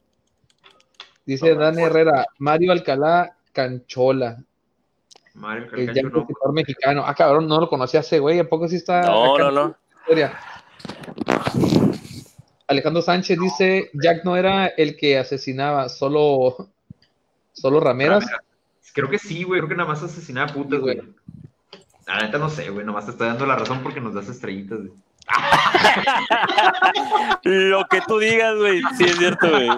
Dice 1.23 1.54
No, 1.54 1.60
Dani. 1.62 1.84
Herrera, 1.84 2.26
Mario 2.39 2.71
Alcalá 2.71 3.38
Canchola, 3.54 4.43
Mario 5.36 5.65
el 5.65 5.69
Calcacho, 5.86 5.93
Jack 5.93 6.13
no. 6.45 6.52
Mexicano. 6.52 7.04
Ah, 7.06 7.13
cabrón, 7.13 7.47
no 7.47 7.60
lo 7.62 7.69
conocía 7.69 8.00
ese 8.00 8.17
güey, 8.17 8.39
¿a 8.39 8.50
poco 8.50 8.67
sí 8.67 8.78
está? 8.78 9.02
No, 9.04 9.36
acá 9.36 9.43
no, 9.43 9.50
en 9.50 9.56
no. 9.56 9.67
la 9.67 9.78
historia? 10.00 10.39
Alejandro 12.67 13.01
Sánchez 13.01 13.39
dice, 13.39 13.89
Jack 13.93 14.23
no 14.25 14.35
era 14.35 14.67
el 14.67 14.97
que 14.97 15.17
asesinaba, 15.17 15.87
solo, 15.87 16.69
solo 17.53 17.79
rameras. 17.79 18.25
Creo 18.93 19.09
que 19.09 19.19
sí, 19.19 19.43
güey. 19.43 19.59
Creo 19.59 19.69
que 19.69 19.75
nada 19.75 19.89
más 19.89 20.03
asesinaba 20.03 20.53
putas, 20.53 20.79
güey. 20.79 21.01
La 22.07 22.21
neta 22.21 22.37
no 22.37 22.49
sé, 22.49 22.69
güey. 22.69 22.85
Nomás 22.85 23.05
te 23.05 23.11
estoy 23.11 23.27
dando 23.27 23.45
la 23.45 23.55
razón 23.55 23.83
porque 23.83 24.01
nos 24.01 24.13
das 24.13 24.27
estrellitas, 24.27 24.79
güey. 24.79 24.91
Lo 27.43 27.85
que 27.89 28.01
tú 28.07 28.19
digas, 28.19 28.55
güey. 28.57 28.81
Sí, 28.97 29.03
es 29.05 29.17
cierto, 29.17 29.49
güey. 29.49 29.69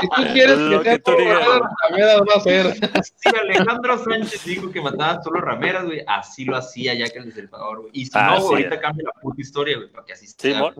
Si 0.00 0.08
tú 0.08 0.22
quieres 0.32 0.58
Lo 0.58 0.78
que 0.80 0.84
sea 0.84 0.92
que 0.96 1.02
tú 1.02 1.12
digas. 1.18 1.40
rameras, 1.88 2.20
va 2.20 2.34
a 2.36 2.40
ser. 2.40 2.74
Si 3.14 3.28
Alejandro 3.36 3.98
Sánchez 4.04 4.44
dijo 4.44 4.70
que 4.70 4.80
mataba 4.80 5.22
solo 5.22 5.40
rameras, 5.40 5.84
güey, 5.84 6.02
así 6.06 6.44
lo 6.44 6.56
hacía 6.56 6.94
ya 6.94 7.08
que 7.08 7.18
el 7.18 7.26
destripador, 7.26 7.80
güey. 7.82 7.90
Y 7.94 8.06
si 8.06 8.12
Ah, 8.14 8.30
no, 8.30 8.36
sí. 8.36 8.42
güey, 8.42 8.64
ahorita 8.64 8.80
cambia 8.80 9.04
la 9.14 9.20
puta 9.20 9.40
historia, 9.40 9.76
güey, 9.76 9.88
para 9.90 10.04
que 10.04 10.12
así 10.14 10.26
Sí, 10.26 10.34
sea. 10.38 10.58
mon. 10.60 10.74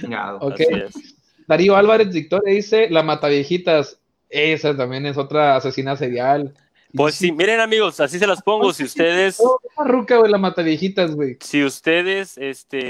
Chingado. 0.00 0.38
Ok. 0.38 0.54
Así 0.54 0.66
es. 0.70 1.14
Darío 1.46 1.76
Álvarez 1.76 2.10
Victoria 2.12 2.54
dice, 2.54 2.88
la 2.90 3.02
mataviejitas, 3.02 3.98
esa 4.30 4.76
también 4.76 5.04
es 5.06 5.16
otra 5.18 5.56
asesina 5.56 5.96
serial. 5.96 6.54
Pues 6.96 7.14
sí, 7.16 7.32
miren, 7.32 7.60
amigos, 7.60 7.98
así 8.00 8.18
se 8.18 8.26
las 8.26 8.42
pongo. 8.42 8.72
Si 8.72 8.84
ustedes, 8.84 9.40
ruca, 9.76 10.16
güey, 10.18 10.30
la 10.30 10.38
mataviejitas, 10.38 11.14
güey. 11.14 11.36
si 11.40 11.64
ustedes, 11.64 12.38
este, 12.38 12.80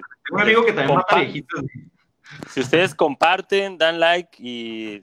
Tengo 0.00 0.02
un 0.32 0.40
amigo 0.40 0.64
que 0.64 0.72
también 0.72 0.96
mata 0.96 1.16
viejitas, 1.20 1.60
güey. 1.60 1.86
si 2.50 2.60
ustedes 2.60 2.94
comparten, 2.94 3.76
dan 3.76 4.00
like 4.00 4.30
y 4.38 5.02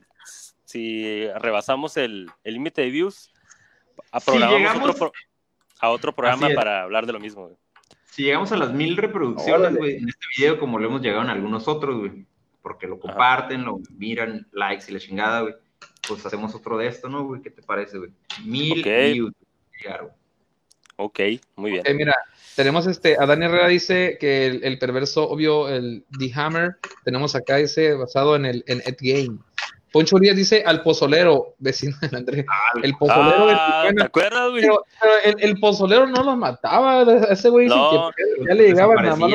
si 0.66 1.28
rebasamos 1.36 1.96
el 1.98 2.32
límite 2.44 2.82
de 2.82 2.90
views, 2.90 3.32
a, 4.12 4.20
Si 4.20 4.26
programamos 4.26 4.60
llegamos- 4.60 4.90
otro, 4.90 4.98
pro- 5.00 5.12
a 5.82 5.90
otro 5.92 6.16
programa 6.16 6.50
para 6.56 6.82
hablar 6.84 7.06
de 7.06 7.14
lo 7.14 7.20
mismo. 7.20 7.44
güey. 7.46 7.56
Si 8.12 8.24
llegamos 8.24 8.52
a 8.52 8.58
las 8.58 8.74
mil 8.74 8.98
reproducciones, 8.98 9.76
güey, 9.78 9.98
en 9.98 10.10
este 10.10 10.26
video, 10.38 10.60
como 10.60 10.80
lo 10.80 10.88
hemos 10.88 11.02
llegado 11.02 11.24
en 11.24 11.30
algunos 11.30 11.68
otros, 11.68 12.00
güey, 12.00 12.26
porque 12.64 12.88
lo 12.88 13.00
comparten, 13.00 13.64
lo 13.64 13.80
miran, 13.96 14.48
likes 14.52 14.86
y 14.90 14.94
la 14.94 15.00
chingada, 15.00 15.42
güey, 15.42 15.54
pues 16.08 16.26
hacemos 16.26 16.56
otro 16.56 16.78
de 16.78 16.88
esto, 16.88 17.10
¿no, 17.10 17.26
güey? 17.26 17.42
¿Qué 17.42 17.50
te 17.50 17.62
parece, 17.62 17.98
güey? 17.98 18.12
Mil 18.44 18.80
Ok. 18.80 18.86
views. 19.14 19.34
Ok, 20.98 21.20
muy 21.56 21.72
bien. 21.72 21.84
Mira, 21.96 22.14
tenemos 22.58 22.86
este, 22.86 23.16
a 23.18 23.26
Dani 23.26 23.46
Herrera 23.46 23.70
dice 23.70 24.18
que 24.20 24.48
el, 24.48 24.64
el 24.66 24.80
perverso 24.80 25.30
obvio, 25.30 25.70
el 25.70 26.04
The 26.20 26.32
Hammer, 26.36 26.76
tenemos 27.06 27.36
acá 27.36 27.58
ese 27.60 27.94
basado 27.94 28.36
en 28.36 28.46
el 28.46 28.64
en 28.68 28.82
Ed 28.86 28.98
Game. 29.00 29.40
Poncho 29.92 30.18
Urias 30.18 30.36
dice 30.36 30.64
al 30.66 30.84
pozolero, 30.84 31.56
vecino 31.58 31.96
del 32.02 32.16
Andrés. 32.16 32.46
El 32.84 32.94
pozolero 32.96 33.48
de 33.48 33.54
Ah, 33.58 33.82
¿Te 33.84 33.90
Tijuana. 33.90 34.06
acuerdas, 34.06 34.50
güey? 34.52 34.62
Pero, 34.62 34.86
pero 35.02 35.14
el, 35.24 35.44
el 35.50 35.60
pozolero 35.60 36.06
no 36.08 36.24
los 36.24 36.38
mataba, 36.38 37.02
ese 37.30 37.50
güey 37.50 37.66
dice 37.66 37.76
No. 37.78 38.12
que 38.16 38.24
ya 38.48 38.54
le 38.54 38.64
llegaban 38.68 39.04
nada 39.04 39.16
más. 39.16 39.32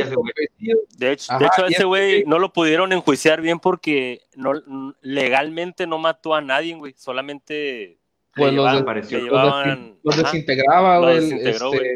De 0.97 1.13
hecho, 1.13 1.33
Ajá, 1.33 1.39
de 1.41 1.47
hecho 1.47 1.67
ese 1.67 1.85
güey 1.85 2.25
no 2.27 2.39
lo 2.39 2.53
pudieron 2.53 2.93
enjuiciar 2.93 3.41
bien 3.41 3.59
porque 3.59 4.23
no 4.37 4.53
legalmente 5.01 5.87
no 5.87 5.99
mató 5.99 6.35
a 6.35 6.41
nadie, 6.41 6.75
güey. 6.77 6.95
Solamente 6.97 7.99
Pues 8.37 8.53
los 8.53 8.65
llevaban- 8.65 8.95
Los, 8.97 9.11
llevaban- 9.11 9.95
los 10.05 10.17
desintegraba, 10.17 10.99
güey. 10.99 11.17
el- 11.17 11.21
desintegró, 11.31 11.73
este, 11.73 11.79
güey. 11.79 11.91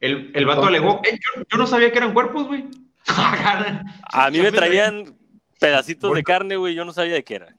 El, 0.00 0.30
el 0.34 0.46
vato 0.46 0.64
alegó, 0.66 1.00
"Eh, 1.04 1.18
yo, 1.18 1.42
yo 1.50 1.58
no 1.58 1.66
sabía 1.66 1.90
que 1.90 1.98
eran 1.98 2.12
cuerpos, 2.14 2.46
güey. 2.46 2.66
A 4.12 4.30
mí 4.30 4.38
me 4.38 4.52
traían 4.52 5.17
pedacitos 5.58 6.14
de 6.14 6.22
carne, 6.22 6.56
güey. 6.56 6.74
Yo 6.74 6.84
no 6.84 6.92
sabía 6.92 7.14
de 7.14 7.24
qué 7.24 7.36
era. 7.36 7.56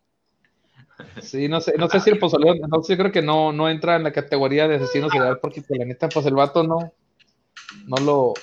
Sí, 1.21 1.47
no 1.47 1.61
sé, 1.61 1.73
no 1.77 1.87
sé 1.87 1.99
si 2.01 2.09
el 2.09 2.19
pozolero, 2.19 2.55
entonces 2.55 2.89
yo 2.89 3.01
creo 3.01 3.11
que 3.11 3.21
no, 3.21 3.53
no 3.53 3.69
entra 3.69 3.95
en 3.95 4.03
la 4.03 4.11
categoría 4.11 4.67
de 4.67 4.75
asesino 4.75 5.09
serial, 5.09 5.39
porque 5.41 5.63
la 5.69 5.85
neta, 5.85 6.09
pues 6.09 6.25
el 6.25 6.33
vato 6.33 6.63
no, 6.63 6.93
no 7.85 7.97
lo, 7.97 8.33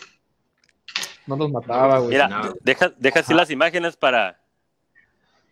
no 1.26 1.36
los 1.36 1.50
mataba, 1.50 1.98
güey. 1.98 2.12
Mira, 2.12 2.28
no. 2.28 2.54
deja, 2.62 2.92
deja 2.96 3.20
así 3.20 3.34
las 3.34 3.50
imágenes 3.50 3.96
para, 3.96 4.40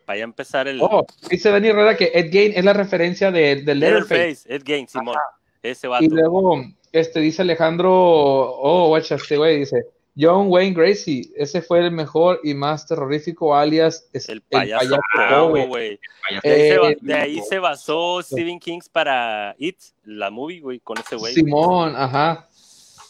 para 0.07 0.19
ya 0.19 0.25
empezar 0.25 0.67
el 0.67 0.81
Oh, 0.81 1.07
dice 1.29 1.51
Dani 1.51 1.69
Herrera 1.69 1.97
que 1.97 2.11
Ed 2.15 2.31
Gain 2.33 2.53
es 2.57 2.65
la 2.65 2.73
referencia 2.73 3.31
de, 3.31 3.57
de 3.57 3.75
Leatherface. 3.75 4.15
Leatherface, 4.15 4.55
Ed 4.55 4.63
Gain, 4.65 4.89
Simón. 4.89 5.17
Ese 5.63 5.89
vato. 5.89 6.05
Y 6.05 6.09
luego, 6.09 6.65
este, 6.93 7.21
dice 7.21 7.43
Alejandro, 7.43 7.91
oh, 7.93 8.89
guacha, 8.89 9.17
este 9.17 9.37
güey 9.37 9.61
dice, 9.61 9.87
John 10.17 10.47
Wayne 10.49 10.75
Gracie, 10.75 11.31
ese 11.35 11.61
fue 11.61 11.81
el 11.81 11.91
mejor 11.91 12.39
y 12.45 12.55
más 12.55 12.87
terrorífico 12.87 13.55
alias 13.57 14.09
es- 14.13 14.29
el 14.29 14.43
payaso 14.43 14.79
payaso 14.91 15.03
Pogo, 15.41 15.53
Pogo. 15.55 15.67
güey. 15.67 15.99
Vaya, 16.31 16.41
De, 16.43 16.51
ahí 16.51 16.69
se 16.69 16.75
Eh, 16.93 16.99
de 17.01 17.15
ahí 17.15 17.41
se 17.49 17.59
basó 17.59 18.23
Stephen 18.23 18.61
King 18.61 18.81
para 18.93 19.57
It, 19.59 19.77
la 20.05 20.31
movie, 20.31 20.61
güey, 20.61 20.79
con 20.81 20.99
ese 20.99 21.17
güey. 21.17 21.35
Simón, 21.35 21.95
ajá. 21.97 22.49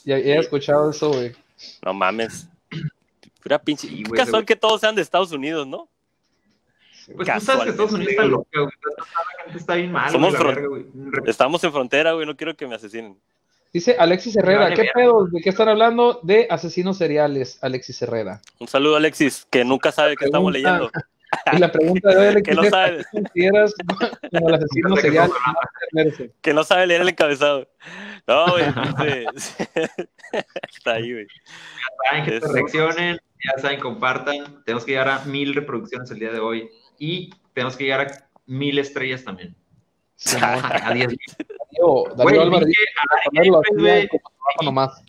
Ya, 0.04 0.16
he 0.18 0.38
escuchado 0.38 0.90
eso, 0.90 1.10
güey. 1.12 1.32
No 1.84 1.92
mames. 1.94 2.48
Pura 3.42 3.58
pinche. 3.58 3.86
Sí, 3.88 4.02
güey, 4.04 4.18
Casual 4.18 4.44
que 4.46 4.56
todos 4.56 4.80
sean 4.80 4.94
de 4.94 5.02
Estados 5.02 5.30
Unidos, 5.32 5.66
¿no? 5.66 5.88
Pues 7.14 7.28
tú 7.30 7.40
sabes 7.40 7.64
que 7.64 7.70
Estados 7.70 7.92
Unidos 7.92 8.12
está 8.12 8.24
loca, 8.24 8.60
güey. 8.60 8.72
La 9.36 9.44
gente 9.44 9.58
está 9.58 9.74
bien 9.74 9.92
mal, 9.92 10.10
Somos 10.10 10.32
la 10.32 10.42
verga. 10.42 10.68
Estamos 11.26 11.62
en 11.62 11.70
frontera, 11.72 12.12
güey, 12.14 12.26
no 12.26 12.34
quiero 12.34 12.56
que 12.56 12.66
me 12.66 12.76
asesinen. 12.76 13.18
Dice 13.74 13.96
Alexis 13.98 14.36
Herrera, 14.36 14.68
¿qué 14.70 14.82
verga. 14.82 14.92
pedo? 14.94 15.26
¿De 15.26 15.40
qué 15.40 15.48
están 15.50 15.68
hablando? 15.68 16.20
De 16.22 16.46
asesinos 16.48 16.96
seriales, 16.96 17.58
Alexis 17.60 18.00
Herrera. 18.02 18.40
Un 18.60 18.68
saludo, 18.68 18.94
Alexis, 18.94 19.48
que 19.50 19.64
nunca 19.64 19.90
sabe 19.90 20.14
que 20.16 20.26
estamos 20.26 20.52
leyendo. 20.52 20.92
Y 21.52 21.58
la 21.58 21.72
pregunta 21.72 22.10
de 22.10 22.16
hoy, 22.16 22.26
Alexis, 22.28 22.54
no 22.54 22.62
es, 22.62 22.70
sabe. 22.70 23.00
¿a 23.00 23.02
qué 23.02 23.04
consideras 23.10 23.74
como 24.30 24.48
el 24.48 24.54
asesino 24.54 24.88
No 24.90 24.94
sé 24.94 25.02
qué 25.02 25.08
serial 25.08 25.30
perverso? 25.90 26.24
Que 26.40 26.54
no 26.54 26.62
sabe 26.62 26.86
leer 26.86 27.00
el 27.00 27.08
encabezado. 27.08 27.68
No, 28.28 28.46
güey. 28.52 28.64
Está 30.72 30.92
ahí, 30.92 31.12
güey. 31.12 31.26
saben 32.08 32.24
que 32.26 32.36
Eso. 32.36 32.52
reaccionen, 32.52 33.18
ya 33.44 33.60
saben, 33.60 33.80
compartan. 33.80 34.62
Tenemos 34.64 34.84
que 34.84 34.92
llegar 34.92 35.08
a 35.08 35.24
mil 35.24 35.52
reproducciones 35.52 36.08
el 36.12 36.20
día 36.20 36.30
de 36.30 36.38
hoy 36.38 36.70
y 36.96 37.30
tenemos 37.54 37.76
que 37.76 37.82
llegar 37.82 38.00
a 38.02 38.28
mil 38.46 38.78
estrellas 38.78 39.24
también. 39.24 39.56
A 40.42 40.94
diez 40.94 41.08
mil. 41.08 41.18
Darío, 41.38 42.04
Darío 42.16 42.22
Güey, 42.22 42.38
Álvarez 42.38 42.66
vi 42.66 42.70
dice 42.70 42.82
que 42.82 43.00
a 43.00 43.16
Ari 43.16 43.50
ponerlo 43.50 43.58
así 43.60 43.70
Gameplays, 43.74 44.10
como 44.10 44.22
trabajo 44.30 44.64
nomás. 44.64 45.02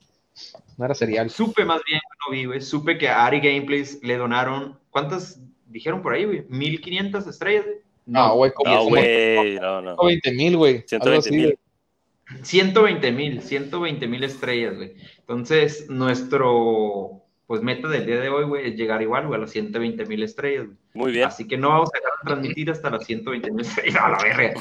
No 0.78 0.86
era 0.86 0.96
serial. 0.96 1.30
Supe 1.30 1.64
más 1.64 1.82
bien, 1.88 2.02
no 2.26 2.32
vi, 2.34 2.46
güey. 2.46 2.62
Supe 2.62 2.98
que 2.98 3.08
a 3.08 3.26
Ari 3.26 3.40
Gameplays 3.40 4.00
le 4.04 4.18
donaron. 4.18 4.78
¿Cuántas 4.90 5.40
dijeron 5.68 6.02
por 6.02 6.14
ahí, 6.14 6.26
güey? 6.26 6.48
¿1500 6.48 7.28
estrellas, 7.30 7.66
güey? 7.66 7.78
No, 8.06 8.36
güey, 8.36 8.52
como 8.54 8.72
No, 8.72 8.84
güey. 8.86 9.56
No, 9.60 9.82
no. 9.82 9.96
120 9.96 10.32
mil, 10.34 10.58
güey. 10.58 10.76
algo 10.76 10.88
120 10.88 11.18
así, 11.18 11.32
mil. 11.32 11.46
güey. 11.46 12.44
120 12.44 13.12
mil, 13.12 13.42
120 13.42 14.08
mil 14.08 14.24
estrellas, 14.24 14.76
güey. 14.76 14.96
Entonces, 15.20 15.90
nuestro 15.90 17.25
pues 17.48 17.62
meta 17.62 17.88
del 17.88 18.06
día 18.06 18.20
de 18.20 18.30
hoy, 18.30 18.46
güey, 18.46 18.70
es 18.70 18.76
llegar 18.76 19.02
igual, 19.02 19.28
güey, 19.28 19.38
a 19.38 19.42
las 19.42 19.52
120 19.52 20.06
mil 20.06 20.24
estrellas, 20.24 20.66
güey. 20.66 20.78
Muy 20.94 21.12
bien. 21.12 21.26
Así 21.26 21.48
que 21.48 21.58
no 21.58 21.70
vamos 21.70 21.90
a 21.94 21.98
dejar 21.98 22.12
de 22.14 22.26
transmitir 22.26 22.72
hasta 22.72 22.90
las 22.90 23.06
120 23.06 23.52
mil 23.52 23.66
estrellas. 23.66 23.96
A 24.04 24.10
la 24.10 24.24
verga. 24.24 24.54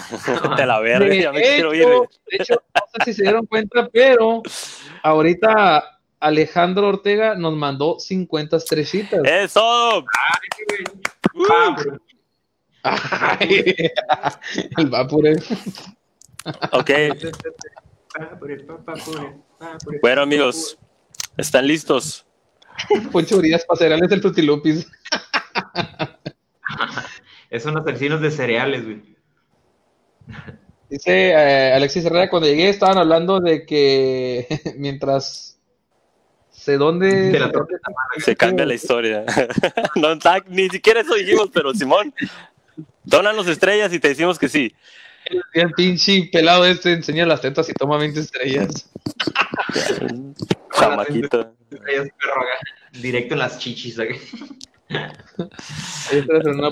Te 0.56 0.66
la 0.66 0.80
verga, 0.80 1.06
De 1.06 1.22
ya 1.22 1.32
me 1.32 1.40
quiero 1.40 1.74
ir, 1.74 1.82
hecho, 1.82 1.96
güey. 1.96 2.08
de 2.30 2.36
hecho, 2.36 2.62
no 2.74 2.80
sé 2.92 3.04
si 3.04 3.14
se 3.14 3.22
dieron 3.22 3.46
cuenta, 3.46 3.88
pero 3.88 4.42
ahorita 5.02 5.98
Alejandro 6.20 6.88
Ortega 6.88 7.34
nos 7.34 7.56
mandó 7.56 7.98
50 7.98 8.56
estrellitas. 8.56 9.20
¡Eso! 9.24 9.60
Ah, 9.60 10.04
güey. 11.76 11.98
Ay, 12.82 13.90
el 14.76 14.86
Vapure. 14.90 15.36
Ok, 16.72 16.90
bueno, 20.02 20.22
amigos, 20.22 20.78
¿están 21.38 21.66
listos? 21.66 22.26
Poncho 23.12 23.36
Urias 23.36 23.64
para 23.64 23.78
cereales 23.78 24.08
del 24.08 24.20
Frutilupis. 24.20 24.86
Es 27.50 27.64
unos 27.66 27.86
asesinos 27.86 28.20
de 28.20 28.32
cereales, 28.32 28.84
güey. 28.84 29.00
Dice 30.90 31.28
eh, 31.30 31.72
Alexis 31.72 32.04
Herrera, 32.04 32.28
cuando 32.28 32.48
llegué 32.48 32.68
estaban 32.68 32.98
hablando 32.98 33.38
de 33.38 33.64
que 33.64 34.48
mientras 34.76 35.60
sé 36.50 36.76
dónde... 36.78 37.30
De 37.30 37.38
la 37.38 37.48
dónde- 37.48 37.76
Se 38.18 38.34
cambia 38.34 38.66
la 38.66 38.74
historia. 38.74 39.24
No, 39.94 40.16
ni 40.48 40.68
siquiera 40.68 41.02
eso 41.02 41.14
dijimos, 41.14 41.50
pero 41.52 41.72
Simón, 41.74 42.12
donan 43.04 43.36
estrellas 43.46 43.92
y 43.92 44.00
te 44.00 44.08
decimos 44.08 44.36
que 44.38 44.48
sí. 44.48 44.74
El 45.52 45.70
pinche 45.72 46.28
pelado 46.32 46.66
este 46.66 46.92
enseña 46.92 47.24
las 47.24 47.40
tetas 47.40 47.68
y 47.68 47.72
toma 47.72 47.98
20 47.98 48.18
estrellas. 48.18 48.90
Chamaquito. 50.78 51.54
Directo 52.92 53.34
en 53.34 53.38
las 53.40 53.58
chichis, 53.58 53.96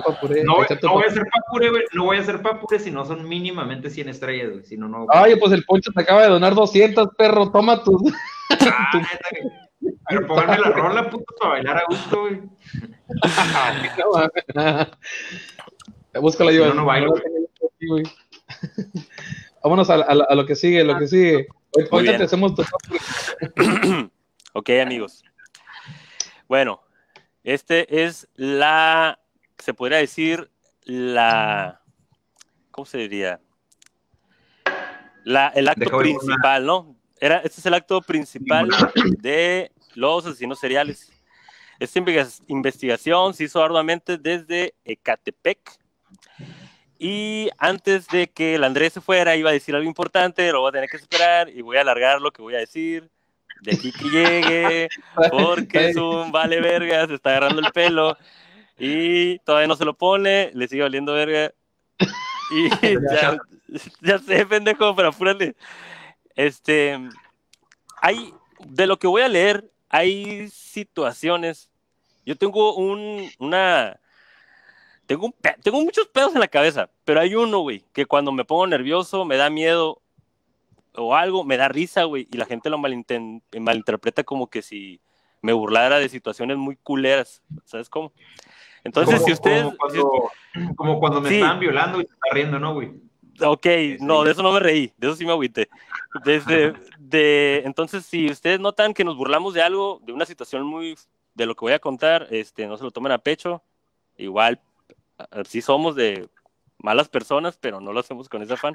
Papure. 0.04 0.44
No, 0.44 0.54
tu 0.66 0.86
no 0.86 0.92
voy 0.94 1.04
a 1.04 1.06
hacer 1.08 1.24
papure, 1.32 1.70
güey. 1.70 1.82
No 1.94 2.04
voy 2.04 2.18
a 2.18 2.20
hacer 2.20 2.42
papure 2.42 2.78
si 2.78 2.90
no 2.90 3.04
son 3.04 3.28
mínimamente 3.28 3.90
100 3.90 4.08
estrellas, 4.10 4.50
güey. 4.50 4.64
Si 4.64 4.76
no, 4.76 4.88
no. 4.88 5.06
Ay, 5.08 5.36
pues 5.36 5.52
el 5.52 5.64
Poncho 5.64 5.90
te 5.92 6.02
acaba 6.02 6.22
de 6.22 6.28
donar 6.28 6.54
200, 6.54 7.08
perro. 7.16 7.50
Toma 7.50 7.82
tus. 7.82 8.00
Ah, 8.60 8.90
güey. 9.30 9.94
Pero 10.08 10.26
pónganme 10.26 10.58
la 10.58 10.68
rola, 10.70 11.08
puto, 11.10 11.24
para 11.40 11.54
bailar 11.54 11.78
a 11.78 11.84
gusto, 11.88 12.20
güey. 12.20 12.42
No. 14.54 14.86
Búscala 16.20 16.52
yo. 16.52 16.64
Si 16.64 16.68
no, 16.68 16.74
no 16.74 16.84
bailo, 16.84 17.14
güey. 17.80 18.02
Vámonos 19.64 19.88
a, 19.90 19.94
a- 19.94 20.26
a 20.28 20.34
lo 20.34 20.44
que 20.46 20.54
sigue, 20.54 20.84
lo 20.84 20.98
que 20.98 21.08
sigue. 21.08 21.46
Hoy, 21.74 21.86
ahorita 21.90 22.18
te 22.18 22.24
hacemos 22.24 22.54
tu. 22.54 22.62
Ok, 24.54 24.68
amigos. 24.82 25.22
Bueno, 26.46 26.82
este 27.42 28.04
es 28.04 28.28
la, 28.34 29.18
se 29.56 29.72
podría 29.72 29.96
decir, 29.96 30.50
la, 30.84 31.80
¿cómo 32.70 32.84
se 32.84 32.98
diría? 32.98 33.40
La, 35.24 35.48
el 35.48 35.68
acto 35.68 35.84
Deja 35.86 35.96
principal, 35.98 36.66
¿no? 36.66 36.96
Era, 37.18 37.38
este 37.38 37.60
es 37.60 37.66
el 37.66 37.72
acto 37.72 38.02
principal 38.02 38.68
de 39.20 39.72
los 39.94 40.26
asesinos 40.26 40.60
seriales. 40.60 41.10
Esta 41.80 41.98
investiga- 41.98 42.44
investigación 42.48 43.32
se 43.32 43.44
hizo 43.44 43.62
arduamente 43.64 44.18
desde 44.18 44.74
Ecatepec. 44.84 45.58
Y 47.04 47.50
antes 47.58 48.06
de 48.06 48.28
que 48.28 48.54
el 48.54 48.62
Andrés 48.62 48.92
se 48.92 49.00
fuera, 49.00 49.34
iba 49.34 49.50
a 49.50 49.52
decir 49.52 49.74
algo 49.74 49.88
importante, 49.88 50.52
lo 50.52 50.60
voy 50.60 50.68
a 50.68 50.72
tener 50.72 50.88
que 50.88 50.98
esperar 50.98 51.48
y 51.48 51.60
voy 51.60 51.76
a 51.76 51.80
alargar 51.80 52.20
lo 52.20 52.30
que 52.30 52.42
voy 52.42 52.54
a 52.54 52.58
decir 52.58 53.10
de 53.60 53.72
aquí 53.72 53.90
que 53.90 54.08
llegue, 54.08 54.88
porque 55.32 55.88
es 55.88 55.96
un 55.96 56.30
vale 56.30 56.60
verga, 56.60 57.08
se 57.08 57.14
está 57.14 57.30
agarrando 57.30 57.60
el 57.60 57.72
pelo 57.72 58.16
y 58.78 59.40
todavía 59.40 59.66
no 59.66 59.74
se 59.74 59.84
lo 59.84 59.94
pone, 59.94 60.52
le 60.54 60.68
sigue 60.68 60.82
valiendo 60.82 61.12
verga. 61.12 61.52
Y 62.52 62.70
ya, 63.10 63.36
ya 64.00 64.18
sé, 64.20 64.46
pendejo, 64.46 64.94
pero 64.94 65.08
apúrale. 65.08 65.56
Este, 66.36 67.00
hay, 68.00 68.32
de 68.60 68.86
lo 68.86 68.96
que 69.00 69.08
voy 69.08 69.22
a 69.22 69.28
leer, 69.28 69.68
hay 69.88 70.48
situaciones. 70.50 71.68
Yo 72.24 72.36
tengo 72.36 72.76
un, 72.76 73.28
una, 73.40 73.98
tengo, 75.06 75.26
un 75.26 75.32
pe- 75.32 75.56
tengo 75.62 75.80
muchos 75.80 76.06
pedos 76.08 76.34
en 76.34 76.40
la 76.40 76.48
cabeza, 76.48 76.90
pero 77.04 77.20
hay 77.20 77.34
uno, 77.34 77.60
güey, 77.60 77.84
que 77.92 78.06
cuando 78.06 78.32
me 78.32 78.44
pongo 78.44 78.66
nervioso, 78.66 79.24
me 79.24 79.36
da 79.36 79.50
miedo 79.50 80.00
o 80.94 81.14
algo, 81.14 81.44
me 81.44 81.56
da 81.56 81.68
risa, 81.68 82.04
güey, 82.04 82.28
y 82.30 82.36
la 82.36 82.44
gente 82.46 82.70
lo 82.70 82.78
malinterpreta 82.78 84.24
como 84.24 84.48
que 84.48 84.62
si 84.62 85.00
me 85.40 85.52
burlara 85.52 85.98
de 85.98 86.08
situaciones 86.08 86.56
muy 86.56 86.76
culeras, 86.76 87.42
¿sabes 87.64 87.88
cómo? 87.88 88.12
Entonces, 88.84 89.14
Como- 89.16 89.26
si 89.26 89.32
ustedes... 89.32 89.62
Como 89.64 89.76
cuando, 89.76 90.30
como 90.76 91.00
cuando 91.00 91.20
me 91.20 91.28
Sí. 91.28 91.34
estaban 91.36 91.60
violando 91.60 92.00
y 92.00 92.04
se 92.06 92.12
está 92.12 92.34
riendo, 92.34 92.58
¿no, 92.58 92.74
güey? 92.74 92.92
Ok, 93.40 93.66
no, 94.00 94.22
de 94.24 94.32
eso 94.32 94.42
no 94.42 94.52
me 94.52 94.60
reí, 94.60 94.92
de 94.98 95.06
eso 95.06 95.16
sí 95.16 95.24
me 95.24 95.32
agüité. 95.32 95.68
Desde, 96.24 96.74
de, 96.98 97.62
entonces, 97.64 98.04
si 98.04 98.30
ustedes 98.30 98.60
notan 98.60 98.92
que 98.92 99.04
nos 99.04 99.16
burlamos 99.16 99.54
de 99.54 99.62
algo, 99.62 100.00
de 100.04 100.12
una 100.12 100.26
situación 100.26 100.64
muy, 100.66 100.96
de 101.34 101.46
lo 101.46 101.54
que 101.54 101.64
voy 101.64 101.72
a 101.72 101.78
contar, 101.78 102.26
este, 102.30 102.66
no 102.66 102.76
se 102.76 102.84
lo 102.84 102.90
tomen 102.90 103.10
a 103.12 103.18
pecho. 103.18 103.62
Igual, 104.18 104.60
sí 105.46 105.62
somos 105.62 105.96
de 105.96 106.28
malas 106.82 107.08
personas, 107.08 107.56
pero 107.58 107.80
no 107.80 107.92
lo 107.92 108.00
hacemos 108.00 108.28
con 108.28 108.42
ese 108.42 108.54
afán. 108.54 108.74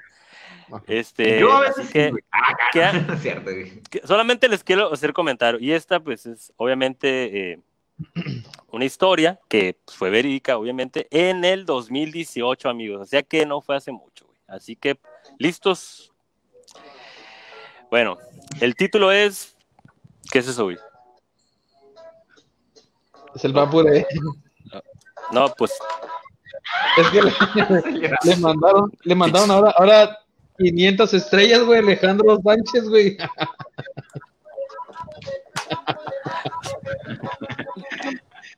Este, 0.87 1.39
Yo 1.39 1.51
a 1.51 1.61
veces 1.61 1.89
que, 1.91 2.11
sí. 2.11 2.17
Ah, 2.31 2.93
no 2.93 3.13
es 3.13 3.21
cierto, 3.21 3.51
que 3.89 4.01
solamente 4.05 4.47
les 4.47 4.63
quiero 4.63 4.91
hacer 4.91 5.13
comentario. 5.13 5.59
Y 5.59 5.71
esta, 5.73 5.99
pues, 5.99 6.25
es 6.25 6.53
obviamente 6.57 7.51
eh, 7.51 7.59
una 8.71 8.85
historia 8.85 9.39
que 9.47 9.77
pues, 9.85 9.97
fue 9.97 10.09
verídica, 10.09 10.57
obviamente, 10.57 11.07
en 11.11 11.45
el 11.45 11.65
2018, 11.65 12.69
amigos. 12.69 13.01
O 13.01 13.05
sea 13.05 13.23
que 13.23 13.45
no 13.45 13.61
fue 13.61 13.75
hace 13.75 13.91
mucho, 13.91 14.25
güey. 14.25 14.39
Así 14.47 14.75
que, 14.75 14.97
¿listos? 15.37 16.11
Bueno, 17.89 18.17
el 18.61 18.75
título 18.75 19.11
es. 19.11 19.55
¿Qué 20.31 20.39
es 20.39 20.47
eso, 20.47 20.65
güey? 20.65 20.77
Es 23.35 23.45
el 23.45 23.53
Vapure. 23.53 24.05
No, 25.31 25.53
pues, 25.57 25.71
Es 26.97 27.07
que 27.09 27.21
le, 27.21 27.31
le 28.23 28.35
mandaron, 28.37 28.91
le 29.03 29.15
mandaron 29.15 29.51
ahora, 29.51 29.71
ahora 29.77 30.17
500 30.57 31.13
estrellas, 31.13 31.63
güey, 31.63 31.79
Alejandro 31.79 32.39
Sánchez, 32.43 32.89
güey. 32.89 33.17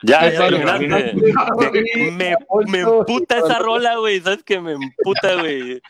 ya, 0.03 0.31
ya 0.31 0.39
vale. 0.39 0.87
Me, 0.87 2.11
me, 2.11 2.35
me 2.67 2.79
emputa 2.79 3.39
esa 3.39 3.59
rola, 3.59 3.97
güey. 3.97 4.19
¿Sabes 4.21 4.43
que 4.43 4.59
me 4.59 4.73
emputa, 4.73 5.35
güey? 5.35 5.81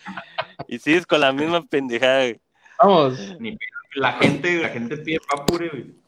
Y 0.68 0.80
sigues 0.80 1.06
con 1.06 1.22
la 1.22 1.32
misma 1.32 1.64
pendejada, 1.64 2.22
güey. 2.22 2.39
Vamos. 2.82 3.36
La 3.95 4.14
gente, 4.14 4.62
la 4.62 4.70
gente 4.70 4.97
pide 4.97 5.20
papure, 5.30 5.70
güey. 5.70 6.00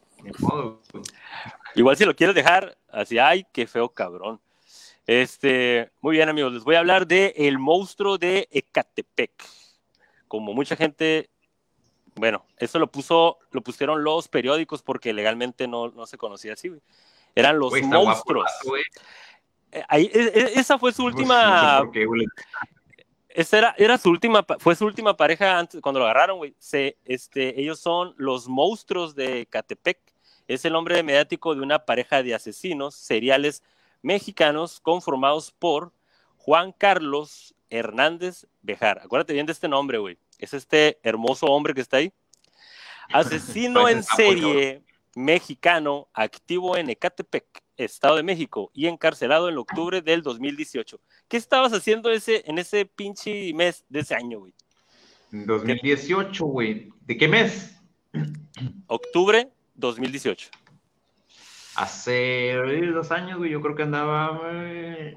Igual 1.74 1.96
si 1.96 2.04
lo 2.04 2.14
quieres 2.14 2.34
dejar 2.34 2.76
así, 2.90 3.18
ay, 3.18 3.46
qué 3.52 3.66
feo 3.66 3.88
cabrón. 3.88 4.40
Este, 5.06 5.90
muy 6.00 6.16
bien 6.16 6.28
amigos, 6.28 6.52
les 6.52 6.64
voy 6.64 6.76
a 6.76 6.78
hablar 6.78 7.06
de 7.06 7.34
el 7.36 7.58
monstruo 7.58 8.18
de 8.18 8.48
Ecatepec. 8.50 9.32
Como 10.28 10.54
mucha 10.54 10.76
gente, 10.76 11.28
bueno, 12.14 12.46
eso 12.58 12.78
lo 12.78 12.90
puso, 12.90 13.38
lo 13.50 13.62
pusieron 13.62 14.04
los 14.04 14.28
periódicos 14.28 14.82
porque 14.82 15.12
legalmente 15.12 15.66
no, 15.66 15.88
no 15.90 16.06
se 16.06 16.16
conocía 16.16 16.52
así, 16.52 16.68
güey. 16.68 16.80
Eran 17.34 17.58
los 17.58 17.70
Güey, 17.70 17.82
guapo 17.82 18.04
monstruos. 18.04 18.50
Eh, 19.72 19.82
ahí- 19.88 20.10
e- 20.12 20.32
e- 20.34 20.60
esa 20.60 20.78
fue 20.78 20.92
su 20.92 21.02
No 21.02 21.10
sé 21.10 21.16
última, 21.16 21.88
qué, 21.92 22.06
esa 23.30 23.58
era, 23.58 23.74
era 23.78 23.98
su 23.98 24.10
última, 24.10 24.44
fue 24.58 24.76
su 24.76 24.84
última 24.84 25.16
pareja 25.16 25.58
antes, 25.58 25.80
cuando 25.80 25.98
lo 25.98 26.04
agarraron, 26.04 26.36
güey. 26.36 26.54
Se, 26.58 26.98
este, 27.04 27.58
ellos 27.60 27.80
son 27.80 28.14
los 28.18 28.48
monstruos 28.48 29.14
de 29.14 29.46
Catepec. 29.46 29.98
Es 30.46 30.64
el 30.66 30.74
nombre 30.74 31.02
mediático 31.02 31.54
de 31.54 31.62
una 31.62 31.78
pareja 31.86 32.22
de 32.22 32.34
asesinos 32.34 32.94
seriales 32.94 33.62
mexicanos 34.02 34.80
conformados 34.80 35.50
por 35.50 35.92
Juan 36.36 36.72
Carlos 36.72 37.54
Hernández 37.70 38.46
Bejar. 38.60 39.00
Acuérdate 39.02 39.32
bien 39.32 39.46
de 39.46 39.52
este 39.52 39.68
nombre, 39.68 39.98
güey. 39.98 40.18
Es 40.38 40.52
este 40.52 40.98
hermoso 41.02 41.46
hombre 41.46 41.72
que 41.72 41.80
está 41.80 41.98
ahí. 41.98 42.12
Asesino 43.12 43.88
en 43.88 44.02
serie 44.02 44.82
mexicano 45.14 46.08
activo 46.12 46.76
en 46.76 46.90
Ecatepec, 46.90 47.44
Estado 47.76 48.16
de 48.16 48.22
México, 48.22 48.70
y 48.74 48.86
encarcelado 48.86 49.48
en 49.48 49.58
octubre 49.58 50.02
del 50.02 50.22
2018. 50.22 51.00
¿Qué 51.28 51.36
estabas 51.36 51.72
haciendo 51.72 52.10
ese, 52.10 52.42
en 52.46 52.58
ese 52.58 52.86
pinche 52.86 53.52
mes 53.54 53.84
de 53.88 54.00
ese 54.00 54.14
año, 54.14 54.40
güey? 54.40 54.54
2018, 55.30 56.44
güey. 56.44 56.90
¿De 57.02 57.16
qué 57.16 57.28
mes? 57.28 57.74
Octubre 58.86 59.48
2018. 59.74 60.50
Hace 61.76 62.54
dos 62.92 63.10
años, 63.12 63.38
güey, 63.38 63.50
yo 63.50 63.60
creo 63.60 63.74
que 63.74 63.82
andaba, 63.82 64.28
güey, 64.38 65.16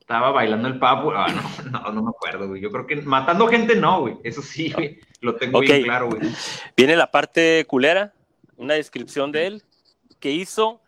estaba 0.00 0.30
bailando 0.30 0.68
el 0.68 0.78
papo. 0.78 1.12
Ah, 1.14 1.26
no, 1.28 1.70
no, 1.70 1.92
no 1.92 2.02
me 2.02 2.10
acuerdo, 2.10 2.48
güey. 2.48 2.60
Yo 2.60 2.70
creo 2.70 2.86
que 2.86 2.96
matando 3.02 3.48
gente 3.48 3.74
no, 3.76 4.00
güey. 4.02 4.16
Eso 4.24 4.42
sí, 4.42 4.72
güey. 4.72 5.00
Lo 5.20 5.34
tengo 5.36 5.60
bien 5.60 5.82
claro, 5.82 6.08
güey. 6.10 6.20
Viene 6.76 6.96
la 6.96 7.10
parte 7.10 7.64
culera, 7.68 8.12
una 8.56 8.74
descripción 8.74 9.32
de 9.32 9.46
él, 9.46 9.62
que 10.20 10.30
hizo, 10.30 10.80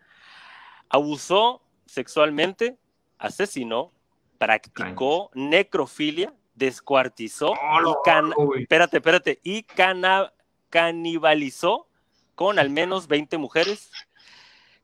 abusó 0.89 1.61
sexualmente, 1.85 2.77
asesinó, 3.17 3.91
practicó 4.37 5.31
necrofilia, 5.33 6.33
descuartizó, 6.55 7.51
Oh, 7.51 7.91
y 7.91 7.93
can- 8.05 8.33
espérate, 8.59 8.97
espérate, 8.97 9.39
y 9.43 9.63
cana- 9.63 10.31
canibalizó 10.69 11.87
con 12.35 12.57
al 12.59 12.69
menos 12.69 13.07
20 13.07 13.37
mujeres, 13.37 13.91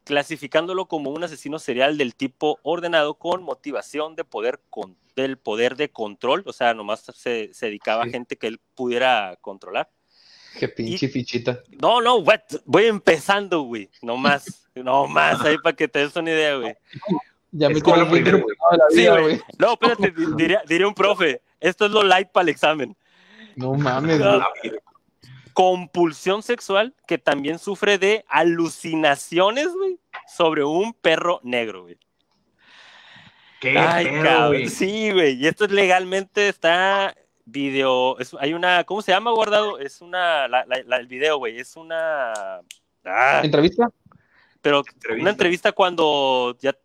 clasificándolo 0.06 0.86
como 0.86 1.10
un 1.10 1.24
asesino 1.24 1.60
serial 1.60 1.98
del 1.98 2.16
tipo 2.16 2.60
ordenado 2.64 3.16
con 3.16 3.44
motivación 3.44 4.16
de 4.16 4.24
poder 4.24 4.62
con, 4.70 4.96
del 5.16 5.38
poder 5.38 5.76
de 5.76 5.90
control, 5.90 6.44
o 6.46 6.54
sea, 6.54 6.74
nomás 6.74 7.02
se, 7.14 7.54
se 7.54 7.66
dedicaba 7.66 8.04
a 8.04 8.08
gente 8.08 8.38
que 8.38 8.48
él 8.48 8.62
pudiera 8.76 9.38
controlar. 9.42 9.90
Qué 10.58 10.70
pinche 10.70 11.10
fichita. 11.10 11.60
No, 11.82 12.00
no, 12.00 12.16
what? 12.18 12.40
voy 12.64 12.86
empezando, 12.86 13.64
güey, 13.64 13.90
nomás, 14.02 14.70
nomás, 14.74 15.42
ahí 15.42 15.58
para 15.58 15.76
que 15.76 15.88
te 15.90 16.00
des 16.00 16.16
una 16.16 16.32
idea, 16.32 16.56
güey. 16.56 16.76
Ya 17.52 17.70
me 17.70 17.82
como 17.82 18.10
primero, 18.10 18.42
güey. 18.42 18.56
Sí, 18.92 19.08
güey. 19.08 19.42
No, 19.58 19.74
espérate, 19.74 20.12
di- 20.12 20.26
diría, 20.38 20.62
diría 20.68 20.88
un 20.88 20.94
profe, 20.94 21.42
esto 21.60 21.86
es 21.88 21.92
lo 21.92 22.04
light 22.04 22.30
para 22.30 22.44
el 22.44 22.50
examen. 22.50 22.96
No 23.58 23.74
mames, 23.74 24.20
No. 24.20 24.42
Compulsión 25.56 26.44
sexual 26.44 26.94
que 27.08 27.18
también 27.18 27.58
sufre 27.60 27.98
de 27.98 28.26
alucinaciones, 28.28 29.70
güey, 29.74 29.98
sobre 30.28 30.64
un 30.66 30.94
perro 30.94 31.40
negro, 31.44 31.84
güey. 31.84 31.98
Qué 33.62 33.78
Ay, 33.80 34.06
cabrón. 34.22 34.48
güey. 34.50 34.70
Sí, 34.70 35.12
güey. 35.12 35.34
Y 35.42 35.48
esto 35.48 35.66
es 35.66 35.72
legalmente 35.72 36.50
está 36.50 37.16
video. 37.46 38.20
es- 38.20 38.36
hay 38.40 38.54
una. 38.54 38.84
¿Cómo 38.84 39.02
se 39.02 39.12
llama, 39.14 39.32
guardado? 39.32 39.80
Es 39.80 40.02
una. 40.02 40.48
La, 40.50 40.66
la- 40.66 40.84
la- 40.86 40.98
el 40.98 41.08
video, 41.08 41.38
güey. 41.38 41.58
Es 41.58 41.76
una. 41.78 42.34
ah, 43.06 43.42
¿Entrevista? 43.44 43.90
pero 44.62 44.80
Entrevista. 44.80 45.22
una 45.22 45.30
entrevista 45.32 45.72
cuando 45.72 46.58
ya. 46.60 46.76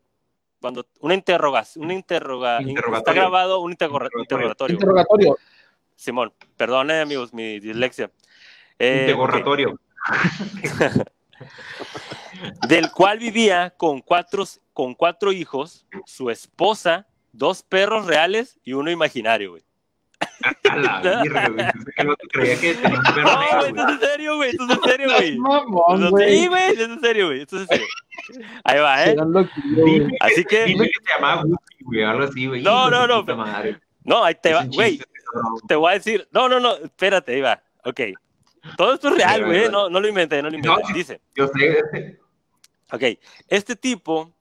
Cuando 0.61 0.87
una 1.01 1.15
interrogación, 1.15 1.87
una 1.87 1.95
interroga, 1.95 2.61
Interrogatorio. 2.63 2.99
está 2.99 3.13
grabado 3.15 3.61
un 3.61 3.73
interroga- 3.73 4.09
Interrogatorio. 4.19 4.75
Interrogatorio. 4.75 5.37
Simón, 5.97 6.33
perdone 6.57 7.01
amigos, 7.01 7.33
mi 7.35 7.59
dislexia. 7.61 8.11
Eh, 8.81 9.05
ok. 9.05 9.11
Interrogatorio. 9.11 9.81
del 12.69 12.91
cual 12.91 13.19
vivía 13.19 13.71
con 13.77 14.01
cuatro, 14.01 14.45
con 14.73 14.95
cuatro 14.95 15.33
hijos, 15.33 15.87
su 16.07 16.31
esposa, 16.31 17.07
dos 17.33 17.63
perros 17.63 18.07
reales 18.07 18.59
y 18.65 18.73
uno 18.73 18.91
imaginario, 18.91 19.51
güey. 19.51 19.63
A 20.71 20.77
la 20.77 21.23
virga, 21.23 21.49
güey. 21.49 21.67
Que 21.97 22.05
vato 22.05 22.27
creía 22.31 22.59
que 22.61 22.75
tenía 22.75 22.99
un 22.99 23.05
perro 23.15 23.23
No, 23.23 23.37
güey, 23.37 23.69
esto 23.69 23.85
es 23.85 23.89
en 23.91 24.01
serio, 24.01 24.37
güey, 24.37 24.51
esto 24.51 24.65
es 24.65 24.71
en 24.71 24.83
serio, 24.83 25.09
güey. 25.15 25.39
Mamón, 25.39 26.01
Sí, 26.03 26.11
güey. 26.11 26.47
güey, 26.47 26.63
esto 26.71 26.83
es 26.85 26.89
en 26.91 27.01
serio, 27.01 27.27
güey, 27.27 27.41
esto 27.43 27.57
es 27.57 27.63
en 27.63 27.69
serio. 27.69 27.87
Ahí 28.65 28.79
va, 28.81 29.05
¿eh? 29.05 29.17
Güey. 29.17 29.45
Dime 30.01 30.17
Así 30.21 30.45
que- 30.45 30.65
dime 30.65 30.87
que 30.87 30.93
se 31.05 31.15
llamaba 31.15 31.43
Gucci, 31.43 31.85
güey, 31.85 32.03
algo 32.03 32.25
así, 32.25 32.47
güey. 32.47 32.63
No, 32.63 32.87
de 32.87 32.91
no, 32.91 33.07
no. 33.07 33.25
No, 34.05 34.25
ahí 34.25 34.35
te 34.43 34.55
va, 34.55 34.65
güey, 34.65 34.99
te 35.69 35.75
voy 35.75 35.91
a 35.91 35.95
decir, 35.95 36.27
no, 36.33 36.49
no, 36.49 36.59
no, 36.59 36.75
espérate, 36.77 37.35
ahí 37.35 37.41
va, 37.43 37.63
ok. 37.85 38.01
Todo 38.77 38.95
esto 38.95 39.09
es 39.09 39.15
real, 39.17 39.45
güey, 39.47 39.69
no, 39.71 39.89
no 39.89 40.01
lo 40.01 40.09
inventé, 40.09 40.43
no 40.43 40.51
lo 40.51 40.57
inventé. 40.57 40.83
No. 40.89 40.95
Dice, 40.95 41.21
Yo 41.35 41.49
sé. 41.49 42.19
ok, 42.93 43.03
este 43.49 43.77
tipo 43.77 44.33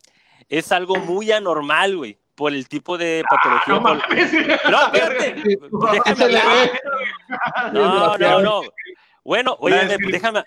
es 0.47 0.71
algo 0.71 0.95
muy 0.97 1.31
anormal, 1.31 1.95
güey, 1.97 2.17
por 2.35 2.53
el 2.53 2.67
tipo 2.67 2.97
de 2.97 3.23
patología. 3.29 3.73
No 3.75 3.81
por- 3.81 3.97
mames. 4.09 4.31
No, 4.69 4.81
espérate, 4.93 5.35
déjame 5.91 6.23
hablar. 6.25 6.71
No, 7.73 8.17
no, 8.17 8.41
no. 8.41 8.61
Bueno, 9.23 9.55
oye, 9.59 9.75
déjame, 9.99 10.43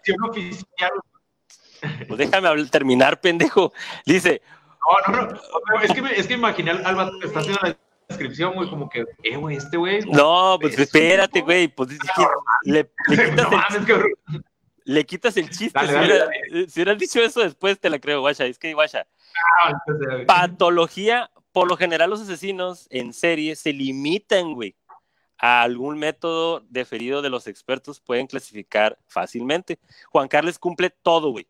pues 2.07 2.19
déjame 2.19 2.49
hablar- 2.49 2.71
terminar, 2.71 3.21
pendejo. 3.21 3.73
Dice, 4.05 4.43
No, 5.09 5.13
no, 5.15 5.23
no. 5.23 5.29
no, 5.33 5.81
Es 5.83 5.93
que 5.93 6.03
me, 6.03 6.11
es 6.19 6.27
que 6.27 6.35
imaginé 6.35 6.71
al 6.73 6.95
vato 6.95 7.19
que 7.21 7.27
está 7.27 7.41
haciendo 7.41 7.61
la 7.63 7.77
descripción, 8.13 8.55
güey, 8.55 8.69
como 8.71 8.89
que, 8.89 9.05
eh, 9.23 9.37
güey, 9.37 9.57
este 9.57 9.77
güey. 9.77 10.01
no, 10.07 10.57
pues 10.61 10.75
Es- 10.75 10.81
espérate, 10.81 11.41
güey, 11.41 11.69
pues 11.69 11.91
le, 12.65 12.75
le 12.75 12.91
quitas 13.07 13.37
No 13.37 13.43
el, 13.45 13.57
mames, 13.57 13.87
cabrón. 13.87 14.11
le 14.85 15.05
quitas 15.07 15.37
el 15.37 15.51
chiste. 15.51 15.71
Dale, 15.75 15.89
si, 15.89 15.95
dale, 15.95 16.07
hubiera- 16.07 16.25
dale. 16.27 16.69
si 16.69 16.81
hubieras 16.81 16.99
dicho 16.99 17.21
eso 17.21 17.41
después, 17.41 17.79
te 17.81 17.91
la 17.91 17.99
creo, 17.99 18.21
guacha. 18.21 18.47
Es 18.47 18.59
que, 18.59 18.73
guacha, 18.75 19.07
Ah, 19.65 19.73
patología, 20.27 21.31
por 21.53 21.69
lo 21.69 21.77
general 21.77 22.11
los 22.11 22.21
asesinos 22.21 22.87
en 22.91 23.13
serie 23.13 23.57
se 23.57 23.73
limitan, 23.73 24.55
güey, 24.55 24.77
a 25.39 25.63
algún 25.63 25.99
método 25.99 26.63
deferido 26.69 27.23
de 27.23 27.31
los 27.31 27.47
expertos 27.47 28.01
pueden 28.01 28.27
clasificar 28.27 28.99
fácilmente. 29.09 29.79
Juan 30.11 30.29
Carlos 30.29 30.59
cumple 30.59 30.91
todo, 30.91 31.31
güey. 31.31 31.47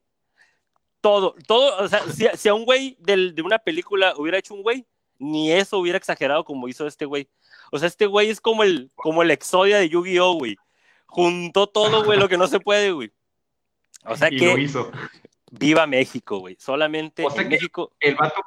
Todo, 1.00 1.34
todo, 1.48 1.82
o 1.82 1.88
sea, 1.88 2.00
si, 2.12 2.26
si 2.36 2.48
a 2.48 2.54
un 2.54 2.64
güey 2.64 2.96
de 3.00 3.34
una 3.44 3.58
película 3.58 4.14
hubiera 4.16 4.38
hecho 4.38 4.54
un 4.54 4.62
güey, 4.62 4.86
ni 5.22 5.52
eso 5.52 5.78
hubiera 5.78 5.96
exagerado 5.98 6.44
como 6.44 6.68
hizo 6.68 6.86
este 6.86 7.04
güey. 7.06 7.28
O 7.70 7.78
sea, 7.78 7.88
este 7.88 8.06
güey 8.06 8.28
es 8.30 8.40
como 8.40 8.62
el, 8.64 8.90
como 8.94 9.22
el 9.22 9.30
Exodia 9.30 9.78
de 9.78 9.88
Yu-Gi-Oh, 9.88 10.34
güey. 10.34 10.56
Juntó 11.06 11.66
todo, 11.66 12.04
güey, 12.04 12.18
lo 12.18 12.28
que 12.28 12.36
no 12.36 12.46
se 12.46 12.60
puede, 12.60 12.90
güey. 12.92 13.10
O 14.04 14.16
sea 14.16 14.28
y 14.32 14.38
que 14.38 14.46
lo 14.46 14.58
hizo. 14.58 14.90
viva 15.50 15.86
México, 15.86 16.38
güey. 16.40 16.56
Solamente 16.58 17.24
O 17.24 17.30
sea 17.30 17.42
en 17.42 17.48
que- 17.48 17.54
México. 17.56 17.92
El 18.00 18.16
vato 18.16 18.42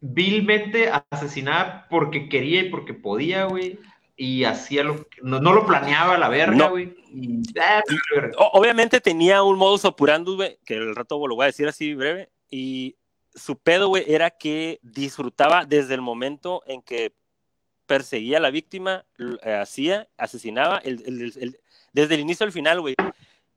vilmente 0.00 0.90
asesinaba 1.10 1.86
porque 1.90 2.28
quería 2.28 2.62
y 2.62 2.70
porque 2.70 2.94
podía, 2.94 3.44
güey. 3.44 3.78
Y 4.16 4.44
hacía 4.44 4.84
lo 4.84 4.96
que. 5.08 5.20
No, 5.22 5.40
no 5.40 5.52
lo 5.54 5.66
planeaba 5.66 6.18
la 6.18 6.28
verga, 6.28 6.54
No. 6.54 6.70
güey. 6.70 6.94
Y. 7.12 7.40
ah, 7.60 7.82
obviamente 8.52 9.00
tenía 9.00 9.42
un 9.42 9.56
modus 9.56 9.84
operandi, 9.86 10.34
güey, 10.36 10.58
que 10.64 10.74
el 10.74 10.94
rato 10.94 11.26
lo 11.26 11.34
voy 11.36 11.44
a 11.44 11.46
decir 11.46 11.66
así 11.66 11.94
breve, 11.94 12.28
y 12.50 12.96
su 13.34 13.58
pedo, 13.58 13.88
güey, 13.88 14.04
era 14.06 14.30
que 14.30 14.80
disfrutaba 14.82 15.64
desde 15.64 15.94
el 15.94 16.00
momento 16.00 16.62
en 16.66 16.82
que 16.82 17.14
perseguía 17.86 18.38
a 18.38 18.40
la 18.40 18.50
víctima, 18.50 19.04
eh, 19.42 19.52
hacía, 19.54 20.08
asesinaba, 20.16 20.78
el- 20.78 21.02
el- 21.06 21.22
el- 21.22 21.32
el- 21.40 21.60
desde 21.92 22.14
el 22.14 22.20
inicio 22.20 22.46
al 22.46 22.52
final, 22.52 22.80
güey. 22.80 22.94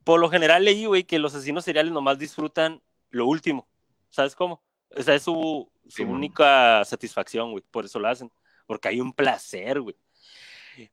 Por 0.03 0.19
lo 0.19 0.30
general 0.30 0.65
leí, 0.65 0.86
güey, 0.86 1.03
que 1.03 1.19
los 1.19 1.34
asesinos 1.36 1.63
seriales 1.65 1.91
nomás 1.91 2.17
disfrutan 2.19 2.82
lo 3.09 3.28
último, 3.28 3.67
¿sabes 4.09 4.36
cómo? 4.36 4.61
O 4.95 5.01
sea, 5.01 5.15
es 5.15 5.24
su, 5.24 5.69
su 5.88 5.89
Sí, 5.97 6.03
única 6.03 6.84
satisfacción, 6.86 7.51
güey, 7.51 7.63
por 7.69 7.86
eso 7.86 7.99
lo 7.99 8.07
hacen, 8.07 8.32
porque 8.65 8.88
hay 8.88 9.01
un 9.01 9.13
placer, 9.13 9.82
güey. 9.82 9.95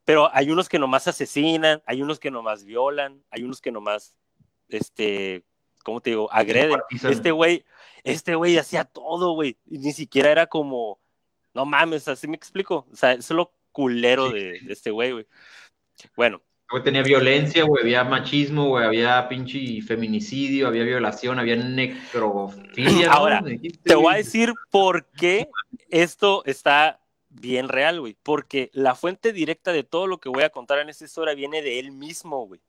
Pero 0.05 0.29
hay 0.33 0.51
unos 0.51 0.69
que 0.69 0.77
nomás 0.77 1.07
asesinan, 1.07 1.81
hay 1.87 2.01
unos 2.03 2.19
que 2.19 2.29
nomás 2.29 2.63
violan, 2.63 3.23
hay 3.31 3.43
unos 3.43 3.59
que 3.61 3.71
nomás, 3.71 4.15
este, 4.69 5.43
¿cómo 5.81 6.01
te 6.01 6.11
digo? 6.11 6.31
Agreden. 6.31 6.79
Este 7.03 7.31
güey, 7.31 7.65
este 8.03 8.35
güey 8.35 8.57
hacía 8.57 8.85
todo, 8.85 9.33
güey. 9.33 9.57
Ni 9.65 9.91
siquiera 9.93 10.31
era 10.31 10.47
como, 10.47 10.99
no 11.53 11.65
mames, 11.65 12.07
así 12.07 12.27
me 12.27 12.35
explico. 12.35 12.87
O 12.91 12.95
sea, 12.95 13.13
eso 13.13 13.33
es 13.33 13.37
lo 13.37 13.53
culero 13.71 14.29
Sí. 14.29 14.33
de, 14.35 14.59
de 14.61 14.73
este 14.73 14.91
güey, 14.91 15.11
güey. 15.11 15.27
Bueno, 16.15 16.41
tenía 16.83 17.03
violencia, 17.03 17.63
güey, 17.65 17.83
había 17.83 18.03
machismo, 18.03 18.69
güey, 18.69 18.85
había 18.85 19.27
pinche 19.27 19.81
feminicidio, 19.81 20.67
había 20.67 20.83
violación, 20.83 21.37
había 21.37 21.57
necrofilia. 21.57 23.11
Ahora, 23.11 23.43
te 23.83 23.95
voy 23.95 24.13
a 24.13 24.17
decir 24.17 24.53
por 24.69 25.05
qué 25.11 25.49
esto 25.89 26.43
está 26.45 27.01
bien 27.29 27.69
real, 27.69 27.99
güey. 27.99 28.15
Porque 28.23 28.69
la 28.73 28.95
fuente 28.95 29.33
directa 29.33 29.71
de 29.71 29.83
todo 29.83 30.07
lo 30.07 30.19
que 30.19 30.29
voy 30.29 30.43
a 30.43 30.49
contar 30.49 30.79
en 30.79 30.89
esta 30.89 31.05
historia 31.05 31.33
viene 31.33 31.61
de 31.61 31.79
él 31.79 31.91
mismo, 31.91 32.47
güey. 32.47 32.61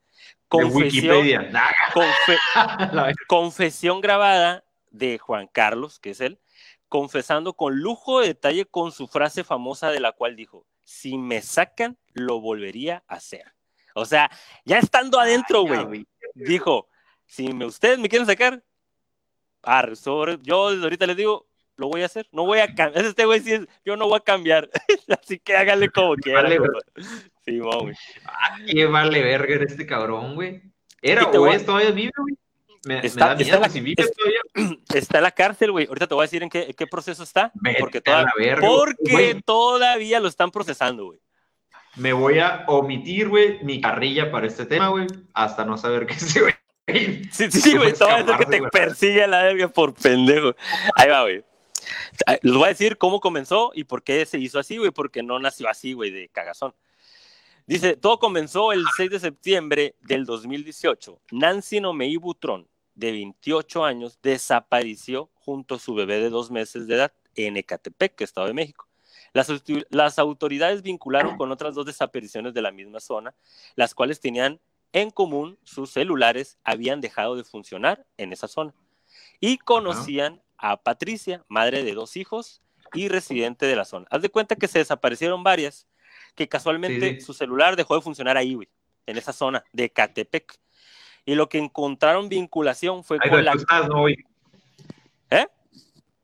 Confesión, 0.49 1.27
confe- 1.95 3.17
confesión 3.29 4.01
grabada 4.01 4.65
de 4.91 5.19
Juan 5.19 5.49
Carlos, 5.49 5.99
que 5.99 6.11
es 6.11 6.21
él, 6.21 6.39
confesando 6.89 7.55
con 7.55 7.81
lujo 7.81 8.21
de 8.21 8.29
detalle 8.29 8.67
con 8.67 8.93
su 8.93 9.09
frase 9.09 9.45
famosa 9.45 9.91
de 9.91 10.01
la 10.01 10.13
cual 10.13 10.37
dijo, 10.37 10.67
si 10.85 11.17
me 11.17 11.41
sacan, 11.41 11.97
lo 12.13 12.41
volvería 12.41 13.03
a 13.09 13.15
hacer. 13.15 13.55
O 13.95 14.05
sea, 14.05 14.31
ya 14.65 14.79
estando 14.79 15.19
adentro, 15.19 15.63
güey, 15.63 16.07
dijo, 16.35 16.89
si 17.25 17.53
me, 17.53 17.65
ustedes 17.65 17.99
me 17.99 18.09
quieren 18.09 18.27
sacar, 18.27 18.63
arre, 19.63 19.97
sobre, 19.97 20.39
yo 20.43 20.71
desde 20.71 20.83
ahorita 20.85 21.07
les 21.07 21.17
digo, 21.17 21.47
lo 21.83 21.89
voy 21.89 22.03
a 22.03 22.07
hacer, 22.07 22.27
no 22.33 22.47
voy 22.47 22.61
a 22.61 22.73
cambiar. 22.75 23.05
Este 23.07 23.25
güey 23.25 23.41
sí 23.41 23.53
es, 23.53 23.67
yo 23.85 23.97
no 23.97 24.07
voy 24.09 24.17
a 24.17 24.21
cambiar. 24.21 24.71
Así 25.23 25.39
que 25.39 25.57
hágale 25.57 25.91
como 25.91 26.15
quiera. 26.15 26.43
Vale. 26.43 26.59
Simón, 27.45 27.79
güey. 27.81 27.95
Ah, 28.25 28.57
qué 28.67 28.87
vale 28.87 29.21
verga 29.23 29.65
este 29.67 29.85
cabrón, 29.85 30.35
güey. 30.37 30.63
Era, 31.03 31.25
voy 31.27 31.55
a- 31.55 31.65
todavía 31.67 31.91
vive, 31.91 32.13
güey. 32.17 32.35
Me, 32.85 33.01
me 33.01 33.07
Está- 33.07 33.27
da 33.27 33.33
está 33.35 33.45
miedo, 33.45 33.61
la- 33.61 33.69
si 33.69 33.81
vive 33.81 34.03
es- 34.03 34.13
todavía. 34.13 34.77
Está 34.95 35.19
en 35.19 35.23
la 35.25 35.31
cárcel, 35.33 35.73
güey. 35.73 35.87
Ahorita 35.87 36.07
te 36.07 36.15
voy 36.15 36.23
a 36.23 36.27
decir 36.27 36.43
en 36.43 36.49
qué, 36.49 36.63
en 36.65 36.73
qué 36.73 36.87
proceso 36.87 37.23
está. 37.23 37.51
Vete 37.55 37.79
Porque, 37.81 38.01
verga, 38.05 39.41
todavía 39.45 40.21
lo 40.21 40.29
están 40.29 40.51
procesando, 40.51 41.07
güey. 41.07 41.19
Me 41.97 42.13
voy 42.13 42.39
a 42.39 42.65
omitir, 42.69 43.29
güey, 43.29 43.63
mi 43.63 43.81
carrilla 43.81 44.31
para 44.31 44.47
este 44.47 44.65
tema, 44.65 44.89
güey, 44.89 45.07
hasta 45.35 45.65
no 45.65 45.77
saber 45.77 46.07
qué 46.07 46.15
se 46.15 46.41
güey. 46.41 46.55
Sí, 47.31 47.51
sí, 47.51 47.77
güey, 47.77 47.93
te 47.93 48.05
voy 48.05 48.13
a 48.15 48.23
decir 48.23 48.37
que 48.39 48.47
te 48.47 48.63
persigue 48.69 49.23
a 49.25 49.27
la 49.27 49.43
verga 49.45 49.69
por 49.69 49.95
pendejo. 49.95 50.55
Ahí 50.97 51.09
va, 51.09 51.23
güey. 51.23 51.45
Les 52.43 52.55
voy 52.55 52.65
a 52.65 52.69
decir 52.69 52.99
cómo 52.99 53.21
comenzó 53.21 53.73
y 53.75 53.85
por 53.85 54.03
qué 54.03 54.25
se 54.27 54.39
hizo 54.39 54.59
así, 54.59 54.79
güey, 54.79 54.91
porque 54.91 55.23
no 55.23 55.39
nació 55.39 55.69
así, 55.69 55.93
güey, 55.93 56.11
de 56.11 56.29
cagazón. 56.29 56.75
Dice, 57.67 57.97
todo 57.97 58.19
comenzó 58.19 58.73
el 58.73 58.85
6 58.97 59.11
de 59.11 59.21
septiembre 59.21 59.95
del 60.01 60.25
2018. 60.25 61.21
Nancy 61.31 61.81
Nomei 61.81 62.17
Butrón, 62.17 62.69
de 62.95 63.13
28 63.13 63.85
años, 63.85 64.19
desapareció 64.23 65.31
junto 65.35 65.77
a 65.77 65.79
su 65.79 65.95
bebé 65.95 66.21
de 66.21 66.31
dos 66.31 66.51
meses 66.51 66.87
de 66.87 66.97
edad 66.97 67.13
en 67.37 67.57
Ecatepec, 67.57 68.21
Estado 68.21 68.49
de 68.49 68.55
México. 68.55 68.89
Las, 69.33 69.49
las 69.91 70.19
autoridades 70.19 70.83
vincularon 70.83 71.37
con 71.37 71.51
otras 71.53 71.75
dos 71.75 71.87
desapariciones 71.87 72.53
de 72.53 72.63
la 72.63 72.73
misma 72.73 73.01
zona, 73.01 73.35
las 73.77 73.95
cuales 73.95 74.21
tenían 74.21 74.61
en 74.93 75.11
común 75.11 75.59
sus 75.65 75.91
celulares 75.91 76.59
habían 76.65 77.01
dejado 77.01 77.35
de 77.37 77.45
funcionar 77.45 78.05
en 78.19 78.33
esa 78.33 78.47
zona 78.47 78.75
y 79.41 79.59
conocían 79.59 80.43
a 80.63 80.77
Patricia, 80.83 81.45
madre 81.49 81.83
de 81.83 81.93
dos 81.93 82.17
hijos 82.17 82.63
y 82.95 83.09
residente 83.09 83.67
de 83.67 83.77
la 83.77 83.85
zona. 83.85 84.07
Haz 84.11 84.23
de 84.23 84.31
cuenta 84.31 84.57
que 84.57 84.69
se 84.69 84.79
desaparecieron 84.79 85.43
varias, 85.43 85.89
que 86.35 86.49
casualmente 86.49 87.11
Sí, 87.11 87.15
sí. 87.17 87.21
su 87.21 87.35
celular 87.35 87.77
dejó 87.77 87.97
de 87.97 88.01
funcionar 88.01 88.37
ahí, 88.37 88.55
güey, 88.55 88.69
en 89.07 89.19
esa 89.19 89.33
zona 89.33 89.65
de 89.73 89.91
Catepec. 89.91 90.57
Y 91.25 91.35
lo 91.35 91.49
que 91.49 91.59
encontraron 91.59 92.29
vinculación 92.29 93.05
fue 93.05 93.19
Ahí 93.21 93.29
con 93.29 93.45
la... 93.45 93.53
estás, 93.53 93.89
¿no, 93.89 94.01
güey? 94.01 94.17
¿Eh? 95.31 95.47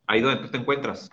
Ahí 0.07 0.21
donde 0.21 0.41
tú 0.43 0.51
te 0.51 0.57
encuentras. 0.57 1.11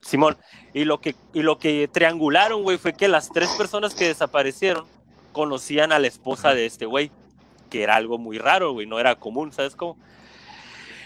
Simón, 0.00 0.36
y 0.74 0.84
lo 0.84 1.00
que, 1.00 1.14
y 1.32 1.42
lo 1.42 1.58
que 1.58 1.88
triangularon, 1.88 2.62
güey, 2.62 2.78
fue 2.78 2.92
que 2.92 3.08
las 3.08 3.30
tres 3.30 3.50
personas 3.50 3.94
que 3.94 4.06
desaparecieron 4.06 4.86
conocían 5.32 5.92
a 5.92 5.98
la 5.98 6.08
esposa 6.08 6.54
de 6.54 6.66
este 6.66 6.86
güey, 6.86 7.10
que 7.70 7.82
era 7.82 7.94
algo 7.96 8.18
muy 8.18 8.38
raro, 8.38 8.72
güey, 8.72 8.86
no 8.86 8.98
era 8.98 9.16
común, 9.16 9.52
¿sabes 9.52 9.76
cómo? 9.76 9.96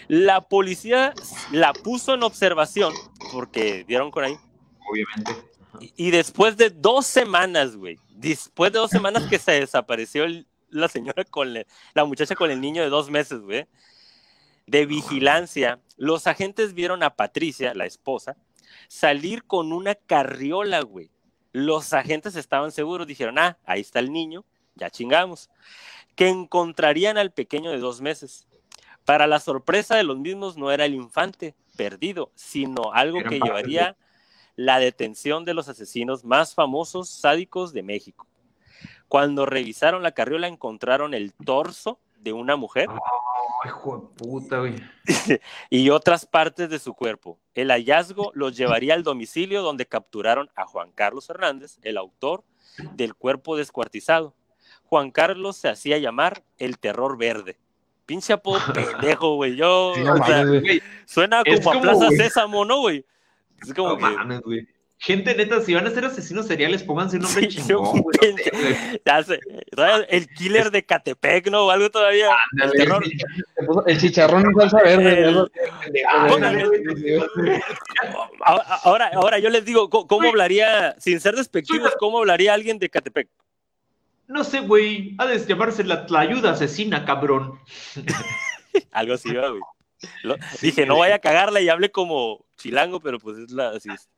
La 0.08 0.40
policía 0.40 1.14
la 1.50 1.72
puso 1.72 2.14
en 2.14 2.22
observación, 2.22 2.92
porque 3.32 3.84
dieron 3.84 4.10
con 4.10 4.24
ahí, 4.24 4.36
Obviamente. 4.90 5.32
y, 5.80 5.92
y 6.08 6.10
después 6.10 6.56
de 6.56 6.70
dos 6.70 7.06
semanas, 7.06 7.76
güey, 7.76 7.98
después 8.10 8.72
de 8.72 8.78
dos 8.78 8.90
semanas 8.90 9.24
que 9.28 9.38
se 9.38 9.52
desapareció 9.52 10.24
el- 10.24 10.46
la 10.70 10.88
señora 10.88 11.24
con 11.24 11.52
la 11.52 12.04
muchacha 12.04 12.34
con 12.34 12.50
el 12.50 12.60
niño 12.60 12.82
de 12.82 12.88
dos 12.88 13.10
meses, 13.10 13.40
güey, 13.40 13.66
de 14.66 14.86
vigilancia, 14.86 15.80
los 15.96 16.26
agentes 16.26 16.72
vieron 16.72 17.02
a 17.02 17.14
Patricia, 17.16 17.74
la 17.74 17.84
esposa, 17.84 18.36
salir 18.88 19.44
con 19.44 19.72
una 19.72 19.94
carriola, 19.94 20.80
güey. 20.80 21.10
Los 21.52 21.92
agentes 21.92 22.36
estaban 22.36 22.72
seguros, 22.72 23.06
dijeron, 23.06 23.38
ah, 23.38 23.58
ahí 23.66 23.82
está 23.82 23.98
el 23.98 24.10
niño, 24.12 24.44
ya 24.74 24.88
chingamos. 24.88 25.50
Que 26.16 26.28
encontrarían 26.28 27.18
al 27.18 27.32
pequeño 27.32 27.70
de 27.70 27.78
dos 27.78 28.00
meses. 28.00 28.46
Para 29.04 29.26
la 29.26 29.40
sorpresa 29.40 29.96
de 29.96 30.04
los 30.04 30.18
mismos, 30.18 30.56
no 30.56 30.70
era 30.70 30.84
el 30.84 30.94
infante 30.94 31.54
perdido, 31.76 32.30
sino 32.34 32.92
algo 32.92 33.18
que 33.22 33.40
llevaría 33.40 33.96
la 34.56 34.78
detención 34.78 35.44
de 35.44 35.54
los 35.54 35.68
asesinos 35.68 36.24
más 36.24 36.54
famosos 36.54 37.08
sádicos 37.08 37.72
de 37.72 37.82
México. 37.82 38.26
Cuando 39.08 39.46
revisaron 39.46 40.02
la 40.02 40.12
carriola, 40.12 40.46
encontraron 40.46 41.14
el 41.14 41.32
torso 41.32 41.98
de 42.18 42.32
una 42.32 42.56
mujer 42.56 42.88
Ay, 42.88 43.68
hijo 43.68 43.98
de 43.98 44.24
puta, 44.24 44.58
güey. 44.58 44.76
y 45.70 45.90
otras 45.90 46.24
partes 46.24 46.70
de 46.70 46.78
su 46.78 46.94
cuerpo. 46.94 47.38
El 47.54 47.70
hallazgo 47.70 48.30
los 48.34 48.56
llevaría 48.56 48.94
al 48.94 49.02
domicilio 49.02 49.62
donde 49.62 49.86
capturaron 49.86 50.50
a 50.54 50.64
Juan 50.64 50.92
Carlos 50.92 51.28
Hernández, 51.28 51.78
el 51.82 51.96
autor 51.96 52.44
del 52.94 53.14
cuerpo 53.14 53.56
descuartizado. 53.56 54.34
Juan 54.84 55.10
Carlos 55.10 55.56
se 55.56 55.68
hacía 55.68 55.98
llamar 55.98 56.44
el 56.58 56.78
terror 56.78 57.16
verde. 57.16 57.58
Pinche 58.12 58.34
apodo 58.34 58.60
pendejo, 58.74 59.36
güey. 59.36 59.56
Yo, 59.56 59.94
Sí, 59.94 60.02
o 60.02 60.26
sea, 60.26 60.44
güey. 60.44 60.60
Güey, 60.60 60.82
suena 61.06 61.42
como 61.42 61.70
a 61.72 61.80
Plaza 61.80 62.06
güey. 62.08 62.16
Sésamo, 62.18 62.62
¿no, 62.62 62.80
güey? 62.80 63.06
Es 63.62 63.72
como 63.72 63.88
no 63.88 63.96
que... 63.96 64.02
mames, 64.02 64.40
güey. 64.42 64.68
Gente 64.98 65.34
neta, 65.34 65.62
si 65.62 65.72
van 65.72 65.86
a 65.86 65.90
ser 65.90 66.04
asesinos 66.04 66.46
seriales, 66.46 66.82
pónganse 66.82 67.16
un 67.16 67.22
nombre 67.22 67.50
Sí, 67.50 67.56
chingón, 67.56 68.02
güey. 68.02 68.36
Ya 69.06 69.22
sé. 69.22 69.40
El 70.10 70.28
killer 70.28 70.70
de 70.70 70.84
Catepec, 70.84 71.50
¿no? 71.50 71.64
O 71.64 71.70
algo 71.70 71.88
todavía. 71.90 72.28
El 72.62 72.70
terror. 72.72 73.02
El 73.86 73.98
chicharrón 73.98 74.44
en 74.44 74.54
salsa 74.56 74.82
verde. 74.82 75.48
Ahora, 78.44 78.62
ahora, 78.84 79.10
ahora 79.14 79.38
yo 79.38 79.48
les 79.48 79.64
digo, 79.64 79.88
¿cómo, 79.88 80.06
cómo 80.06 80.28
hablaría, 80.28 80.94
sin 80.98 81.18
ser 81.18 81.34
despectivos, 81.34 81.94
cómo 81.98 82.18
hablaría 82.18 82.52
alguien 82.52 82.78
de 82.78 82.90
Catepec? 82.90 83.28
No 84.32 84.44
sé, 84.44 84.60
güey. 84.60 85.14
Ha 85.18 85.26
de 85.26 85.38
llamarse 85.44 85.84
la, 85.84 86.06
la 86.08 86.20
ayuda 86.20 86.52
asesina, 86.52 87.04
cabrón. 87.04 87.58
Algo 88.92 89.14
así, 89.14 89.30
¿verdad, 89.32 89.50
güey. 89.50 89.62
Lo- 90.22 90.36
dije, 90.60 90.86
no 90.86 90.98
vaya 90.98 91.16
a 91.16 91.18
cagarla 91.20 91.60
y 91.60 91.68
hable 91.68 91.90
como 91.90 92.44
chilango, 92.56 93.00
pero 93.00 93.18
pues 93.18 93.38
es 93.38 93.50
la 93.52 93.70
así. 93.70 93.90
es. 93.90 94.08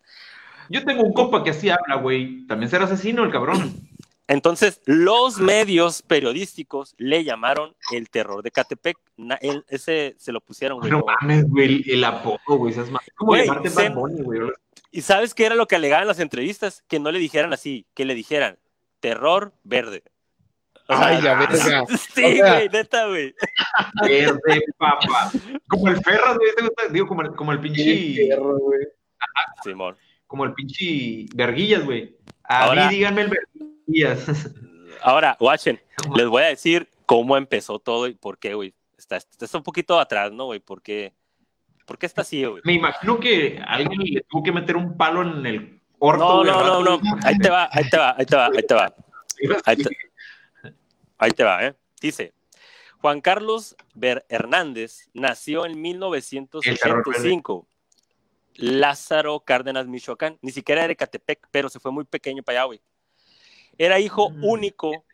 Yo 0.70 0.84
tengo 0.84 1.02
un 1.02 1.12
compa 1.12 1.42
que 1.44 1.50
así 1.50 1.68
habla, 1.68 1.96
güey. 1.96 2.46
También 2.46 2.70
será 2.70 2.84
asesino 2.84 3.24
el 3.24 3.30
cabrón. 3.30 3.74
Entonces, 4.26 4.80
los 4.86 5.38
medios 5.38 6.00
periodísticos 6.00 6.94
le 6.96 7.24
llamaron 7.24 7.74
el 7.92 8.08
terror 8.08 8.42
de 8.42 8.50
Catepec. 8.50 8.96
Na- 9.18 9.38
él- 9.42 9.64
ese 9.68 10.14
se 10.18 10.32
lo 10.32 10.40
pusieron, 10.40 10.78
güey. 10.78 10.90
No 10.90 11.00
como- 11.00 11.14
mames, 11.20 11.44
güey. 11.48 11.66
El, 11.66 11.90
el 11.90 12.04
apodo, 12.04 12.38
güey. 12.46 12.74
ma- 12.90 13.00
¿Cómo 13.16 13.32
Güey, 13.32 13.46
llamarte 13.46 13.68
se- 13.68 13.88
Bad 13.88 13.94
Bunny, 13.96 14.22
güey? 14.22 14.40
¿Y 14.90 15.02
sabes 15.02 15.34
qué 15.34 15.44
era 15.44 15.56
lo 15.56 15.66
que 15.66 15.74
alegaban 15.76 16.04
en 16.04 16.08
las 16.08 16.20
entrevistas? 16.20 16.84
Que 16.88 17.00
no 17.00 17.10
le 17.10 17.18
dijeran 17.18 17.52
así, 17.52 17.84
que 17.94 18.04
le 18.04 18.14
dijeran 18.14 18.58
terror 19.04 19.52
verde. 19.64 20.02
O 20.88 20.96
sea, 20.96 21.06
Ay, 21.08 21.20
la 21.20 21.34
verga. 21.38 21.84
Sí, 22.14 22.40
güey, 22.40 22.68
neta, 22.70 23.06
güey. 23.06 23.34
Verde, 24.02 24.64
papá. 24.78 25.30
Como 25.68 25.88
el 25.88 26.02
Ferras, 26.02 26.38
güey. 26.38 26.54
¿te 26.56 26.62
gusta? 26.62 26.88
Digo, 26.90 27.06
como 27.06 27.20
el, 27.20 27.34
como 27.34 27.52
el 27.52 27.60
pinche. 27.60 28.28
Perro, 28.30 28.56
güey. 28.58 28.86
Simón. 29.62 29.94
Como 30.26 30.44
el 30.46 30.54
pinche 30.54 31.26
Verguillas, 31.34 31.84
güey. 31.84 32.16
A 32.44 32.64
Ahora- 32.64 32.88
mí 32.88 32.94
díganme 32.94 33.22
el 33.22 33.30
Verguillas. 33.30 34.50
Ahora, 35.02 35.36
watchen, 35.38 35.78
les 36.16 36.26
voy 36.26 36.42
a 36.42 36.46
decir 36.46 36.88
cómo 37.04 37.36
empezó 37.36 37.78
todo 37.78 38.06
y 38.08 38.14
por 38.14 38.38
qué, 38.38 38.54
güey. 38.54 38.74
Está, 38.96 39.16
está 39.16 39.58
un 39.58 39.64
poquito 39.64 40.00
atrás, 40.00 40.32
¿no, 40.32 40.46
güey? 40.46 40.60
¿Por 40.60 40.80
qué, 40.80 41.12
¿Por 41.84 41.98
qué 41.98 42.06
está 42.06 42.22
así, 42.22 42.42
güey? 42.42 42.62
Me 42.64 42.72
imagino 42.72 43.20
que 43.20 43.60
alguien 43.66 44.00
le 44.02 44.22
tuvo 44.22 44.42
que 44.42 44.52
meter 44.52 44.76
un 44.76 44.96
palo 44.96 45.20
en 45.20 45.44
el 45.44 45.73
orto, 46.04 46.44
No, 46.44 46.62
no, 46.62 46.82
no, 46.82 46.98
no. 46.98 47.00
Ahí 47.24 47.38
te 47.38 47.50
va, 47.50 47.68
ahí 47.72 47.88
te 47.88 47.96
va, 47.96 48.14
ahí 48.16 48.26
te 48.26 48.36
va, 48.36 48.46
ahí 48.46 48.62
te 48.62 48.74
va. 48.74 48.94
Ahí 49.64 49.76
te, 49.76 49.90
ahí 51.18 51.30
te 51.30 51.44
va, 51.44 51.66
¿eh? 51.66 51.74
Dice, 52.00 52.32
Juan 52.98 53.20
Carlos 53.20 53.76
Hernández 54.28 55.08
nació 55.12 55.66
en 55.66 55.80
1985. 55.80 57.66
Lázaro 58.56 59.40
Cárdenas, 59.40 59.86
Michoacán. 59.86 60.38
Ni 60.40 60.52
siquiera 60.52 60.82
era 60.82 60.88
de 60.88 60.96
Catepec, 60.96 61.48
pero 61.50 61.68
se 61.68 61.80
fue 61.80 61.90
muy 61.90 62.04
pequeño 62.04 62.42
para 62.42 62.60
allá, 62.60 62.66
güey. 62.66 62.80
Era 63.76 63.98
hijo 63.98 64.30
Mm. 64.30 64.44
único, 64.44 65.04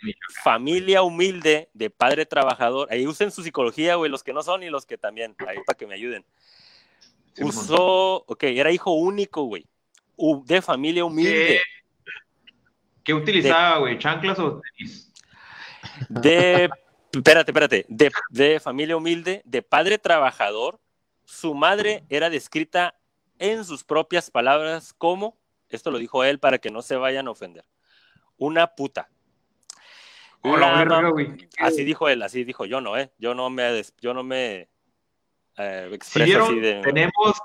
familia 0.42 1.02
humilde, 1.02 1.70
de 1.72 1.88
padre 1.88 2.26
trabajador. 2.26 2.88
Ahí 2.92 3.06
usen 3.06 3.30
su 3.30 3.42
psicología, 3.42 3.94
güey, 3.94 4.10
los 4.10 4.22
que 4.22 4.34
no 4.34 4.42
son 4.42 4.62
y 4.62 4.68
los 4.68 4.84
que 4.84 4.98
también, 4.98 5.34
ahí 5.48 5.56
para 5.66 5.76
que 5.78 5.86
me 5.86 5.94
ayuden. 5.94 6.24
Usó, 7.40 8.24
ok, 8.26 8.42
era 8.42 8.70
hijo 8.70 8.92
único, 8.92 9.44
güey, 9.44 9.66
de 10.44 10.62
familia 10.62 11.04
humilde. 11.04 11.60
¿Qué 13.02 13.14
utilizaba, 13.14 13.78
güey? 13.78 13.98
¿Chanclas 13.98 14.38
o 14.38 14.60
tenis? 14.60 15.12
De, 16.08 16.68
espérate, 17.12 17.50
espérate, 17.50 17.86
de, 17.88 18.10
de 18.30 18.60
familia 18.60 18.96
humilde, 18.96 19.42
de 19.44 19.62
padre 19.62 19.98
trabajador, 19.98 20.80
su 21.24 21.54
madre 21.54 22.04
era 22.08 22.28
descrita 22.28 22.94
en 23.38 23.64
sus 23.64 23.84
propias 23.84 24.30
palabras 24.30 24.92
como, 24.92 25.38
esto 25.68 25.90
lo 25.90 25.98
dijo 25.98 26.24
él 26.24 26.38
para 26.38 26.58
que 26.58 26.70
no 26.70 26.82
se 26.82 26.96
vayan 26.96 27.28
a 27.28 27.30
ofender, 27.30 27.64
una 28.36 28.66
puta. 28.66 29.08
Hola, 30.42 31.10
güey. 31.10 31.48
así 31.58 31.84
dijo 31.84 32.08
él, 32.08 32.22
así 32.22 32.44
dijo 32.44 32.64
yo 32.64 32.80
no, 32.80 32.96
¿eh? 32.96 33.10
Yo 33.18 33.34
no 33.34 33.50
me, 33.50 33.82
yo 34.00 34.14
no 34.14 34.22
me 34.22 34.68
eh, 35.56 35.90
expreso 35.92 36.44
así 36.44 36.60
de... 36.60 36.80
tenemos 36.80 37.38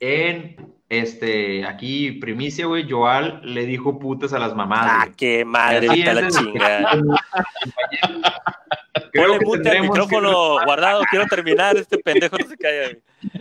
en 0.00 0.74
este 1.00 1.66
aquí 1.66 2.12
primicia, 2.12 2.66
güey. 2.66 2.88
Joal 2.88 3.40
le 3.42 3.66
dijo 3.66 3.98
putas 3.98 4.32
a 4.32 4.38
las 4.38 4.54
mamás. 4.54 4.86
Ah, 4.88 5.08
qué 5.16 5.44
madre, 5.44 5.88
Así 5.88 5.98
vete 5.98 6.10
a 6.10 6.12
es, 6.12 6.20
la 6.22 6.28
chingada. 6.40 6.90
Creo 9.12 9.26
Ponle 9.26 9.38
que 9.38 9.44
mute 9.44 9.70
al 9.70 9.82
micrófono 9.82 10.64
guardado, 10.64 11.02
quiero 11.10 11.26
terminar, 11.26 11.76
este 11.76 11.98
pendejo 11.98 12.36
no 12.38 12.46
se 12.46 12.56
calla. 12.56 12.96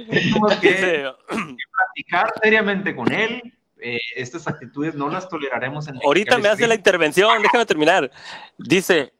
Tenemos 0.09 0.55
que 0.55 0.69
Dice, 0.69 1.03
platicar 1.71 2.33
seriamente 2.41 2.95
con 2.95 3.11
él. 3.11 3.53
Eh, 3.79 3.99
estas 4.15 4.47
actitudes 4.47 4.95
no 4.95 5.09
las 5.09 5.27
toleraremos 5.27 5.87
en 5.89 5.99
ahorita 6.01 6.37
me 6.37 6.47
hace 6.47 6.65
la 6.67 6.75
intervención, 6.75 7.41
déjame 7.41 7.65
terminar. 7.65 8.09
Dice, 8.57 9.11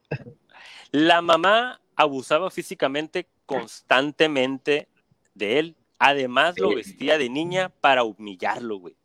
la 0.91 1.21
mamá 1.21 1.81
abusaba 1.95 2.49
físicamente 2.49 3.27
constantemente 3.45 4.88
de 5.34 5.59
él. 5.59 5.75
Además 6.06 6.60
lo 6.60 6.76
vestía 6.76 7.18
de 7.18 7.30
niña 7.30 7.70
para 7.80 8.04
humillarlo, 8.04 8.78
güey. 8.78 8.95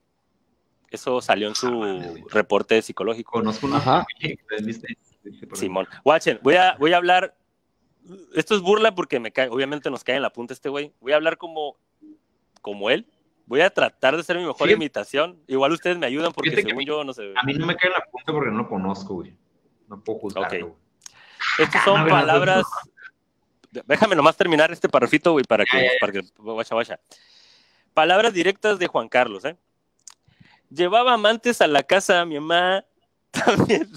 Eso 0.90 1.20
salió 1.20 1.46
en 1.46 1.54
su 1.54 2.24
reporte 2.30 2.80
psicológico. 2.82 3.30
Conozco 3.32 3.66
una 3.66 3.76
Ajá. 3.76 4.06
¿viste? 4.64 4.96
Simón. 5.52 5.86
Watchen, 6.04 6.40
voy 6.42 6.56
a, 6.56 6.76
voy 6.78 6.92
a 6.92 6.96
hablar. 6.96 7.36
Esto 8.34 8.56
es 8.56 8.62
burla 8.62 8.94
porque 8.94 9.20
me 9.20 9.30
cae, 9.30 9.48
obviamente 9.48 9.90
nos 9.90 10.02
cae 10.02 10.16
en 10.16 10.22
la 10.22 10.32
punta 10.32 10.54
este 10.54 10.70
güey. 10.70 10.92
Voy 11.00 11.12
a 11.12 11.16
hablar 11.16 11.36
como, 11.38 11.76
como 12.62 12.90
él. 12.90 13.06
Voy 13.46 13.60
a 13.60 13.70
tratar 13.70 14.16
de 14.16 14.24
ser 14.24 14.36
mi 14.38 14.44
mejor 14.44 14.66
Sí. 14.66 14.74
imitación. 14.74 15.38
Igual 15.46 15.72
ustedes 15.72 15.98
me 15.98 16.06
ayudan 16.06 16.32
porque 16.32 16.50
Fíjate 16.50 16.68
según 16.70 16.84
yo 16.84 17.04
no 17.04 17.12
sé. 17.12 17.32
A 17.36 17.44
mí 17.44 17.54
no 17.54 17.66
me 17.66 17.76
cae 17.76 17.90
en 17.90 17.94
la 17.94 18.04
punta 18.10 18.32
porque 18.32 18.50
no 18.50 18.56
lo 18.58 18.68
conozco, 18.68 19.14
güey. 19.14 19.36
No 19.88 20.02
puedo 20.02 20.18
juzgarlo. 20.18 20.76
Estas 21.58 21.84
son 21.84 21.96
Ah, 22.00 22.02
no, 22.04 22.08
palabras. 22.08 22.66
Déjame 23.70 24.16
nomás 24.16 24.36
terminar 24.36 24.72
este 24.72 24.88
parrafito, 24.88 25.32
güey, 25.32 25.44
para 25.44 25.64
que, 25.64 25.90
para 26.00 26.12
que 26.12 26.22
guacha, 26.36 26.74
guacha. 26.74 27.00
Palabras 27.94 28.32
directas 28.32 28.78
de 28.78 28.86
Juan 28.86 29.08
Carlos, 29.08 29.44
¿eh? 29.44 29.56
Llevaba 30.70 31.14
amantes 31.14 31.60
a 31.60 31.66
la 31.66 31.82
casa, 31.82 32.24
mi 32.24 32.38
mamá 32.38 32.84
también, 33.30 33.88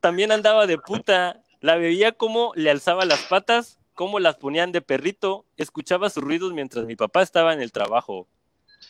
también 0.00 0.32
andaba 0.32 0.66
de 0.66 0.78
puta, 0.78 1.42
la 1.60 1.76
veía 1.76 2.12
como 2.12 2.52
le 2.54 2.70
alzaba 2.70 3.04
las 3.04 3.22
patas, 3.24 3.78
cómo 3.94 4.20
las 4.20 4.36
ponían 4.36 4.72
de 4.72 4.80
perrito, 4.80 5.44
escuchaba 5.56 6.08
sus 6.10 6.22
ruidos 6.22 6.52
mientras 6.52 6.86
mi 6.86 6.96
papá 6.96 7.22
estaba 7.22 7.52
en 7.52 7.60
el 7.60 7.72
trabajo. 7.72 8.28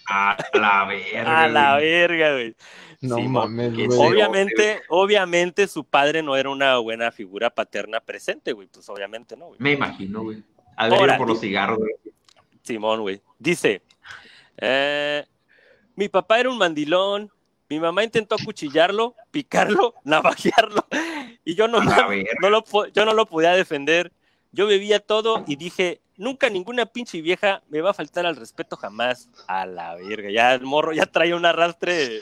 A 0.09 0.36
la 0.54 0.84
verga. 0.86 1.42
A 1.44 1.48
la 1.48 1.74
güey. 1.74 1.84
verga, 1.90 2.32
güey. 2.32 2.56
No 3.00 3.18
mames, 3.20 3.74
güey. 3.74 3.86
obvio- 3.86 4.00
Obviamente, 4.09 4.80
obviamente 4.88 5.68
su 5.68 5.84
padre 5.84 6.22
no 6.22 6.36
era 6.36 6.50
una 6.50 6.78
buena 6.78 7.12
figura 7.12 7.50
paterna 7.50 8.00
presente, 8.00 8.52
güey. 8.52 8.68
Pues 8.68 8.88
obviamente 8.88 9.36
no, 9.36 9.46
güey. 9.48 9.59
Me 9.61 9.72
imagino, 9.72 10.22
güey. 10.22 10.42
A 10.76 10.88
ver, 10.88 10.98
Ahora, 10.98 11.18
por 11.18 11.28
los 11.28 11.40
cigarros, 11.40 11.78
güey. 11.78 11.92
Simón, 12.62 13.00
güey. 13.02 13.20
Dice, 13.38 13.82
eh, 14.56 15.24
mi 15.94 16.09
papá 16.09 16.40
era 16.40 16.50
un 16.50 16.59
mandilón, 16.59 17.30
mi 17.68 17.78
mamá 17.80 18.04
intentó 18.04 18.34
acuchillarlo, 18.34 19.14
picarlo, 19.30 19.94
navajearlo, 20.04 20.86
y 21.44 21.54
yo 21.54 21.68
no, 21.68 21.80
no 21.82 22.50
lo, 22.50 22.64
yo 22.92 23.04
no 23.04 23.12
lo 23.14 23.26
podía 23.26 23.52
defender. 23.52 24.12
Yo 24.52 24.66
bebía 24.66 25.00
todo 25.00 25.44
y 25.46 25.56
dije, 25.56 26.00
nunca 26.18 26.50
ninguna 26.50 26.84
pinche 26.84 27.22
vieja 27.22 27.62
me 27.70 27.80
va 27.80 27.90
a 27.90 27.94
faltar 27.94 28.26
al 28.26 28.36
respeto 28.36 28.76
jamás. 28.76 29.30
A 29.46 29.64
la 29.64 29.94
verga, 29.94 30.30
ya 30.30 30.52
el 30.54 30.62
morro 30.62 30.92
ya 30.92 31.06
traía 31.06 31.34
un 31.36 31.46
arrastre. 31.46 32.20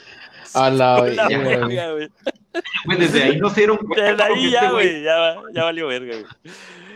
A 0.53 0.69
la 0.69 1.01
verga, 1.01 1.91
güey. 1.91 2.09
desde 2.97 3.23
ahí 3.23 3.37
no 3.37 3.49
se 3.49 3.61
dieron 3.61 3.77
cuenta. 3.77 4.03
Desde 4.05 4.23
ahí 4.23 4.51
ya, 4.51 4.59
este 4.61 4.71
güey, 4.71 5.03
ya, 5.03 5.15
va- 5.17 5.41
ya 5.53 5.63
valió 5.65 5.87
verga, 5.87 6.15
güey. 6.15 6.25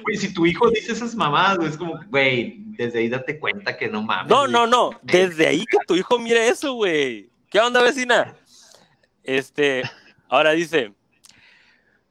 Güey, 0.03 0.17
si 0.17 0.33
tu 0.33 0.45
hijo 0.45 0.69
dice 0.71 0.93
esas 0.93 1.13
mamadas, 1.13 1.57
güey, 1.57 1.69
es 1.69 1.77
como, 1.77 1.99
güey, 2.07 2.55
desde 2.77 2.99
ahí 2.99 3.09
date 3.09 3.37
cuenta 3.39 3.77
que 3.77 3.87
no 3.89 4.01
mames. 4.01 4.29
No, 4.29 4.47
no, 4.47 4.65
no. 4.65 4.91
Desde 5.03 5.47
ahí 5.47 5.65
que 5.65 5.77
tu 5.85 5.95
hijo 5.95 6.17
mire 6.17 6.47
eso, 6.47 6.73
güey. 6.73 7.29
¿Qué 7.49 7.59
onda, 7.59 7.83
vecina? 7.83 8.33
Este, 9.23 9.83
ahora 10.29 10.51
dice, 10.51 10.93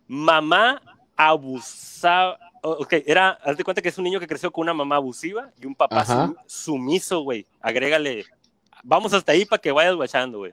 mamá 0.07 0.81
abusaba. 1.17 2.39
O- 2.63 2.73
Ok, 2.83 2.95
era, 3.07 3.31
haz 3.45 3.57
de 3.57 3.65
cuenta 3.65 3.81
que 3.83 3.89
es 3.89 3.99
un 3.99 4.05
niño 4.05 4.21
que 4.21 4.27
creció 4.27 4.51
con 4.51 4.63
una 4.63 4.75
mamá 4.75 4.97
abusiva 4.97 5.51
y 5.61 5.67
un 5.67 5.75
papá 5.75 6.05
sum- 6.05 6.35
sumiso, 6.47 7.21
güey. 7.21 7.47
Agrégale, 7.61 8.25
vamos 8.83 9.13
hasta 9.13 9.33
ahí 9.33 9.45
para 9.45 9.61
que 9.61 9.73
vayas 9.73 9.95
guachando, 9.95 10.39
güey. 10.39 10.53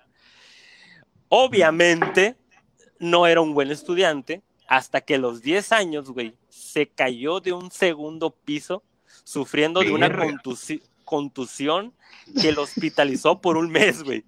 Obviamente, 1.30 2.36
no 3.00 3.28
era 3.28 3.42
un 3.42 3.54
buen 3.54 3.72
estudiante 3.72 4.42
hasta 4.68 5.02
que 5.02 5.16
a 5.16 5.18
los 5.18 5.42
10 5.42 5.72
años, 5.72 6.10
güey, 6.12 6.36
se 6.50 6.88
cayó 6.88 7.40
de 7.40 7.54
un 7.54 7.72
segundo 7.72 8.32
piso 8.32 8.84
sufriendo 9.24 9.82
de 9.82 9.92
una 9.92 10.10
contusi- 10.10 10.82
contusión 11.06 11.94
que 12.42 12.52
lo 12.52 12.64
hospitalizó 12.64 13.40
por 13.42 13.58
un 13.58 13.70
mes, 13.72 14.04
güey. 14.04 14.26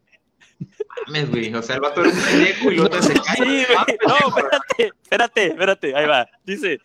mames, 1.07 1.29
güey. 1.29 1.53
O 1.53 1.61
sea, 1.61 1.75
el 1.75 1.81
vato 1.81 2.01
era 2.01 2.09
un 2.09 2.15
pendejo 2.21 2.71
y 2.71 2.75
luego 2.75 3.01
se 3.01 3.13
cae. 3.13 3.35
Sí, 3.37 3.43
güey. 3.43 3.97
No, 4.07 4.15
espérate, 4.37 4.91
espérate, 5.03 5.47
espérate. 5.47 5.95
Ahí 5.95 6.05
va. 6.05 6.27
Dice, 6.43 6.79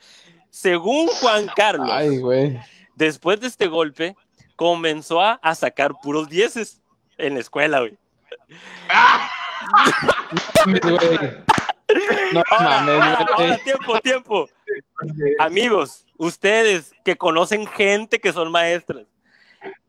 según 0.54 1.08
Juan 1.08 1.48
Carlos, 1.56 1.90
Ay, 1.90 2.18
güey. 2.18 2.56
después 2.94 3.40
de 3.40 3.48
este 3.48 3.66
golpe, 3.66 4.14
comenzó 4.54 5.20
a, 5.20 5.32
a 5.42 5.52
sacar 5.56 5.94
puros 6.00 6.28
dieces 6.28 6.80
en 7.18 7.34
la 7.34 7.40
escuela, 7.40 7.80
güey. 7.80 7.98
Güey. 10.64 11.30
No 12.32 12.42
Ahora, 12.50 12.80
mames, 12.80 12.94
ahora, 12.94 13.26
güey. 13.36 13.46
ahora, 13.50 13.58
tiempo, 13.64 14.00
tiempo. 14.00 14.48
Amigos, 15.38 16.06
ustedes 16.16 16.92
que 17.04 17.16
conocen 17.16 17.66
gente 17.66 18.20
que 18.20 18.32
son 18.32 18.50
maestras, 18.50 19.06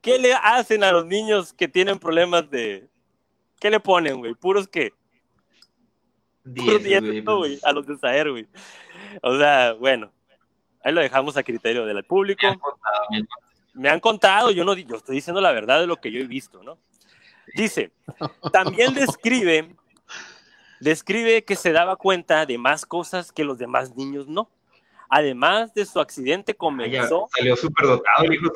¿qué 0.01 0.17
le 0.19 0.33
hacen 0.33 0.83
a 0.83 0.91
los 0.91 1.05
niños 1.05 1.53
que 1.53 1.67
tienen 1.67 1.99
problemas 1.99 2.49
de... 2.49 2.87
¿Qué 3.59 3.69
le 3.69 3.79
ponen, 3.79 4.17
güey? 4.17 4.33
¿Puros 4.33 4.67
qué? 4.67 4.91
Puros 6.43 6.65
Diez, 6.65 6.83
dieces, 6.83 7.01
güey, 7.09 7.21
no, 7.21 7.37
güey, 7.37 7.59
a 7.63 7.71
los 7.71 7.85
de 7.87 7.97
Saer, 7.97 8.29
güey. 8.31 8.47
O 9.21 9.37
sea, 9.37 9.73
bueno, 9.73 10.11
ahí 10.85 10.93
lo 10.93 11.01
dejamos 11.01 11.35
a 11.35 11.43
criterio 11.43 11.85
del 11.85 12.03
público. 12.05 12.41
Me 12.43 12.53
han 12.53 12.59
contado, 12.59 13.07
me 13.09 13.17
han 13.17 13.27
me 13.75 13.89
han 13.89 13.99
contado, 13.99 14.51
yo 14.51 14.63
no 14.63 14.73
yo 14.73 14.95
estoy 14.95 15.15
diciendo 15.15 15.41
la 15.41 15.51
verdad 15.51 15.81
de 15.81 15.87
lo 15.87 15.97
que 15.97 16.11
yo 16.11 16.19
he 16.19 16.27
visto, 16.27 16.63
¿no? 16.63 16.79
Dice, 17.53 17.91
también 18.51 18.93
describe, 18.93 19.75
describe 20.79 21.43
que 21.43 21.55
se 21.55 21.71
daba 21.71 21.97
cuenta 21.97 22.45
de 22.45 22.57
más 22.57 22.85
cosas 22.85 23.31
que 23.31 23.43
los 23.43 23.57
demás 23.57 23.95
niños 23.95 24.27
no. 24.27 24.49
Además 25.09 25.73
de 25.73 25.85
su 25.85 25.99
accidente 25.99 26.53
Ah, 26.53 26.55
ya, 26.55 26.57
comenzó, 26.57 27.29
salió 27.35 27.55
súper 27.55 27.85
dotado 27.85 28.33
hijo 28.33 28.51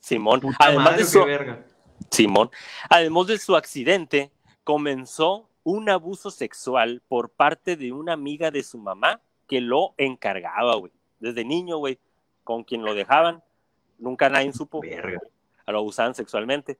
Simón, 0.00 0.40
puta 0.40 0.56
además 0.60 0.84
madre, 0.84 0.98
de 0.98 1.04
su, 1.04 1.24
verga. 1.24 1.66
Simón, 2.10 2.50
además 2.88 3.26
de 3.26 3.38
su 3.38 3.56
accidente, 3.56 4.32
comenzó 4.64 5.50
un 5.64 5.90
abuso 5.90 6.30
sexual 6.30 7.02
por 7.08 7.30
parte 7.30 7.76
de 7.76 7.92
una 7.92 8.14
amiga 8.14 8.50
de 8.50 8.62
su 8.62 8.78
mamá 8.78 9.20
que 9.46 9.60
lo 9.60 9.94
encargaba, 9.98 10.76
güey. 10.76 10.92
Desde 11.20 11.44
niño, 11.44 11.78
güey, 11.78 11.98
con 12.44 12.64
quien 12.64 12.82
lo 12.84 12.94
dejaban, 12.94 13.42
nunca 13.98 14.28
nadie 14.28 14.52
supo. 14.52 14.80
Verga. 14.80 15.20
lo 15.66 15.78
abusaban 15.78 16.14
sexualmente. 16.14 16.78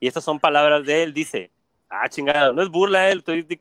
Y 0.00 0.06
estas 0.06 0.24
son 0.24 0.38
palabras 0.40 0.84
de 0.86 1.02
él, 1.02 1.12
dice, 1.14 1.50
ah, 1.90 2.08
chingada, 2.08 2.52
no 2.52 2.62
es 2.62 2.68
burla 2.68 3.08
él, 3.10 3.18
estoy, 3.18 3.42
di- 3.42 3.60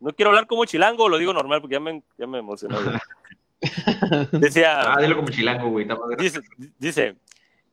no 0.00 0.12
quiero 0.12 0.30
hablar 0.30 0.46
como 0.46 0.64
chilango, 0.64 1.08
lo 1.08 1.18
digo 1.18 1.32
normal 1.32 1.60
porque 1.60 1.74
ya 1.74 1.80
me, 1.80 2.02
ya 2.18 2.26
me 2.26 2.38
emocionó. 2.38 2.78
Decía, 4.32 4.80
Ah, 4.94 5.00
dilo 5.00 5.16
como 5.16 5.30
chilango, 5.30 5.70
güey. 5.70 5.86
dice, 6.18 6.40
dice, 6.78 7.16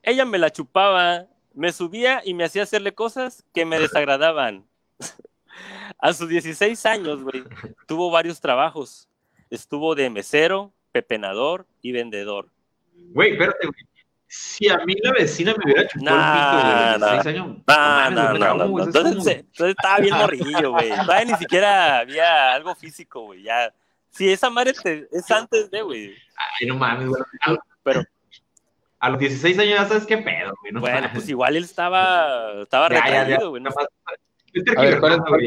ella 0.02 0.26
me 0.26 0.38
la 0.38 0.50
chupaba, 0.50 1.26
me 1.54 1.72
subía 1.72 2.22
y 2.24 2.34
me 2.34 2.44
hacía 2.46 2.64
hacerle 2.64 2.94
cosas 2.94 3.44
que 3.54 3.66
me 3.66 3.80
desagradaban. 3.80 4.66
A 6.00 6.14
sus 6.14 6.30
16 6.30 6.86
años, 6.86 7.22
güey, 7.24 7.44
tuvo 7.88 8.10
varios 8.10 8.40
trabajos. 8.40 9.08
Estuvo 9.50 9.94
de 9.96 10.10
mesero, 10.10 10.72
pepenador 10.92 11.66
y 11.82 11.92
vendedor. 11.92 12.50
Güey, 13.14 13.32
espérate, 13.34 13.68
güey. 13.68 13.82
Si 14.28 14.70
a 14.70 14.78
mí 14.86 14.96
la 15.04 15.12
vecina 15.12 15.54
me 15.58 15.66
hubiera 15.66 15.86
chupado 15.90 16.16
Nah, 16.16 16.32
el 16.32 16.38
pito 16.38 16.58
de 16.68 17.00
nah. 17.00 17.12
16 17.22 17.36
años. 17.36 17.48
No, 17.68 18.10
no, 18.12 18.34
no, 18.34 18.56
no. 18.68 18.84
Entonces, 18.84 19.02
como- 19.18 19.30
entonces 19.30 19.76
estaba 19.78 19.98
bien 20.00 20.16
morrillo, 20.16 20.72
güey. 20.72 20.90
Todavía 20.90 21.26
ni 21.26 21.38
siquiera 21.38 22.00
había 22.00 22.54
algo 22.54 22.74
físico, 22.76 23.22
güey. 23.26 23.44
Ya. 23.44 23.74
Si 24.10 24.30
esa 24.32 24.50
madre 24.50 24.72
te- 24.74 25.08
es 25.12 25.30
antes 25.32 25.70
de, 25.70 25.82
güey. 25.82 26.14
Ay, 26.60 26.68
no 26.68 26.76
mames, 26.76 27.10
güey. 27.10 27.22
Pero- 27.84 28.04
A 29.00 29.10
los 29.10 29.20
16 29.20 29.58
años 29.60 29.74
ya 29.80 29.86
sabes 29.86 30.06
qué 30.06 30.18
pedo, 30.18 30.54
güey. 30.62 30.72
No 30.72 30.80
Bueno, 30.80 30.96
mames. 30.98 31.12
pues 31.14 31.28
igual 31.28 31.56
él 31.58 31.64
estaba, 31.66 32.62
estaba 32.62 32.88
retraído, 32.88 33.50
güey. 33.50 33.62
no 33.64 33.70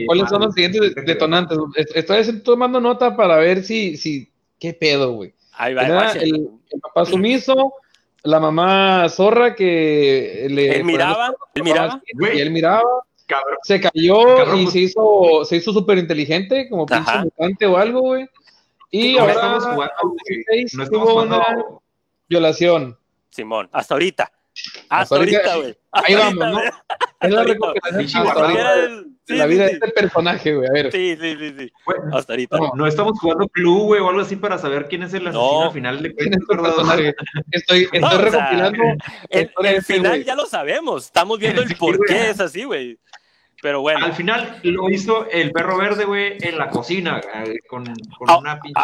¿cuáles, 0.07 0.29
son 0.29 0.43
los 0.43 0.55
siguientes 0.55 0.95
detonantes? 1.07 1.57
Est- 1.77 1.97
Estoy 1.97 2.43
tomando 2.43 2.81
nota 2.81 3.17
para 3.17 3.37
ver 3.37 3.63
si, 3.63 3.97
si, 3.97 4.31
qué 4.65 4.75
pedo, 4.75 5.13
güey. 5.13 5.35
Ahí 5.53 5.75
va, 5.75 5.83
Era 5.83 6.13
el, 6.13 6.49
el 6.71 6.81
papá 6.81 7.05
sumiso, 7.05 7.75
la 8.23 8.41
mamá 8.41 9.07
zorra 9.11 9.55
que 9.55 10.47
le... 10.51 10.77
Él 10.77 10.85
miraba, 10.85 11.35
él 11.55 11.63
miraba. 11.63 12.01
Y 12.35 12.41
él 12.41 12.51
miraba, 12.51 12.83
Cabrón. 13.27 13.59
se 13.63 13.81
cayó 13.81 14.37
Cabrón, 14.37 14.61
y 14.61 14.63
pues- 14.65 14.73
se 14.73 14.79
hizo, 14.81 15.45
se 15.45 15.57
hizo 15.57 15.73
súper 15.73 15.99
inteligente, 15.99 16.69
como 16.71 16.87
pinche 16.87 17.11
Ajá. 17.11 17.25
mutante 17.25 17.67
o 17.67 17.77
algo, 17.77 18.01
güey. 18.01 18.27
Y 18.91 19.19
Ahora 19.19 19.35
ahora, 19.35 19.57
estamos 19.59 19.65
jugando, 19.65 19.95
a 19.95 20.03
los 20.05 20.13
güey. 20.13 20.45
16 20.47 20.75
No 20.75 20.83
estamos 20.85 21.09
tuvo 21.09 21.23
una 21.23 21.37
jugando. 21.45 21.83
violación. 22.29 22.99
Simón, 23.31 23.69
hasta 23.73 23.95
ahorita. 23.95 24.33
Hasta, 24.89 24.97
Hasta 24.99 25.17
ahorita- 25.17 25.57
güey. 25.57 25.77
Ahí 25.93 26.15
ahorita, 26.15 26.45
vamos, 26.47 26.63
¿no? 26.65 26.71
Es 27.21 27.31
la 27.33 27.45
recopilación 27.45 28.25
de 29.27 29.37
la 29.37 29.45
sí, 29.45 29.51
vida 29.51 29.63
de 29.65 29.69
sí. 29.71 29.75
este 29.83 29.89
personaje, 29.93 30.55
güey. 30.55 30.69
A 30.69 30.73
ver. 30.73 30.93
Sí, 30.93 31.17
sí, 31.21 31.37
sí, 31.39 31.55
sí. 31.59 31.73
Bueno, 31.87 32.17
Hasta 32.17 32.33
ahorita. 32.35 32.57
No. 32.59 32.73
no 32.75 32.87
estamos 32.87 33.19
jugando 33.21 33.49
club, 33.49 33.85
güey, 33.85 34.01
o 34.01 34.09
algo 34.09 34.21
así 34.21 34.37
para 34.37 34.59
saber 34.59 34.87
quién 34.89 35.03
es 35.05 35.15
el 35.15 35.27
asesino 35.29 35.61
No. 35.61 35.63
al 35.65 35.73
final 35.73 36.03
de 36.03 36.15
¿Quién. 36.15 36.33
Estoy, 36.35 37.15
estoy 37.85 38.01
No, 38.01 38.07
o 38.09 38.11
sea, 38.11 38.19
recopilando. 38.21 38.83
El, 39.31 39.51
ese 39.65 39.95
final 39.95 40.25
ya 40.25 40.35
lo 40.35 40.47
sabemos. 40.47 41.07
Estamos 41.07 41.39
viendo 41.39 41.63
el 41.63 41.69
Sí, 41.69 41.75
por 41.77 41.99
qué 42.05 42.31
es 42.31 42.41
así, 42.41 42.65
güey. 42.65 42.99
Pero 43.63 43.81
bueno. 43.81 44.05
Al 44.05 44.13
final 44.13 44.61
lo 44.63 44.91
hizo 44.91 45.27
el 45.31 45.51
perro 45.53 45.79
verde, 45.79 46.05
güey, 46.05 46.37
en 46.41 46.59
la 46.59 46.69
cocina, 46.69 47.21
eh, 47.47 47.57
con, 47.67 47.85
con 48.19 48.29
Ah, 48.29 48.37
una 48.37 48.61
pinche... 48.61 48.83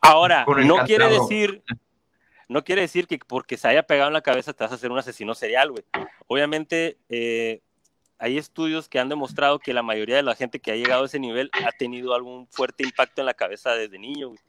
Ahora, 0.00 0.44
con 0.44 0.64
no 0.64 0.76
quiere 0.84 1.04
candelabro. 1.04 1.28
decir, 1.28 1.62
no 2.48 2.64
quiere 2.64 2.82
decir 2.82 3.06
que 3.06 3.18
porque 3.18 3.56
se 3.56 3.68
haya 3.68 3.82
pegado 3.82 4.08
en 4.08 4.14
la 4.14 4.22
cabeza 4.22 4.52
te 4.52 4.64
vas 4.64 4.72
a 4.72 4.76
hacer 4.76 4.90
un 4.90 4.98
asesino 4.98 5.34
serial, 5.34 5.72
güey. 5.72 5.84
Obviamente, 6.26 6.98
eh, 7.08 7.60
hay 8.18 8.38
estudios 8.38 8.88
que 8.88 8.98
han 8.98 9.08
demostrado 9.08 9.58
que 9.58 9.74
la 9.74 9.82
mayoría 9.82 10.16
de 10.16 10.22
la 10.22 10.34
gente 10.34 10.60
que 10.60 10.72
ha 10.72 10.76
llegado 10.76 11.02
a 11.02 11.06
ese 11.06 11.18
nivel 11.18 11.50
ha 11.64 11.72
tenido 11.72 12.14
algún 12.14 12.46
fuerte 12.48 12.84
impacto 12.84 13.20
en 13.20 13.26
la 13.26 13.34
cabeza 13.34 13.72
desde 13.72 13.98
niño, 13.98 14.28
güey. 14.28 14.40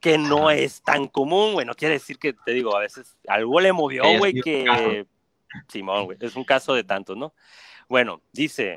Que 0.00 0.16
no 0.16 0.50
es 0.50 0.82
tan 0.82 1.08
común, 1.08 1.52
güey. 1.52 1.66
No 1.66 1.74
quiere 1.74 1.94
decir 1.94 2.18
que, 2.18 2.32
te 2.32 2.52
digo, 2.52 2.74
a 2.74 2.80
veces 2.80 3.18
algo 3.28 3.60
le 3.60 3.72
movió, 3.72 4.02
güey, 4.16 4.40
que... 4.40 5.06
Simón, 5.68 6.04
güey. 6.06 6.18
Es 6.20 6.36
un 6.36 6.44
caso 6.44 6.74
de 6.74 6.84
tantos, 6.84 7.16
¿no? 7.16 7.34
Bueno, 7.88 8.22
dice... 8.32 8.76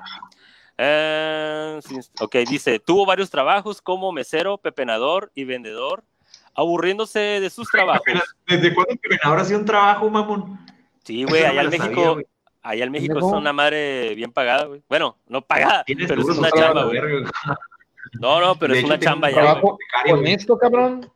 eh, 0.77 1.79
ok, 2.19 2.35
dice, 2.49 2.79
tuvo 2.79 3.05
varios 3.05 3.29
trabajos 3.29 3.81
como 3.81 4.11
mesero, 4.11 4.57
pepenador 4.57 5.31
y 5.35 5.43
vendedor, 5.45 6.03
aburriéndose 6.55 7.19
de 7.19 7.49
sus 7.49 7.67
trabajos. 7.69 8.03
¿Desde 8.47 8.73
cuándo 8.73 8.93
que 9.01 9.17
ahora 9.23 9.43
sí 9.45 9.53
un 9.53 9.65
trabajo, 9.65 10.09
mamón? 10.09 10.59
Sí, 11.03 11.23
güey, 11.23 11.41
no 11.43 11.49
allá 11.49 11.61
en 11.61 11.69
México, 11.69 11.85
sabía, 11.95 12.09
güey. 12.11 12.25
allá 12.61 12.83
en 12.85 12.91
México 12.91 13.17
es 13.17 13.23
una 13.25 13.53
madre 13.53 14.15
bien 14.15 14.31
pagada, 14.31 14.65
güey. 14.65 14.81
Bueno, 14.87 15.17
no 15.27 15.41
pagada, 15.41 15.83
pero 15.85 16.21
es 16.21 16.37
una 16.37 16.51
chamba, 16.51 16.85
güey. 16.85 16.99
No, 18.19 18.39
no, 18.39 18.55
pero 18.55 18.73
De 18.73 18.79
es 18.79 18.85
hecho, 18.85 18.93
una 18.93 18.99
chamba 19.01 19.27
un 19.29 19.35
ya, 19.35 19.53
güey. 19.59 20.13
Honesto, 20.13 20.57
cabrón. 20.57 21.09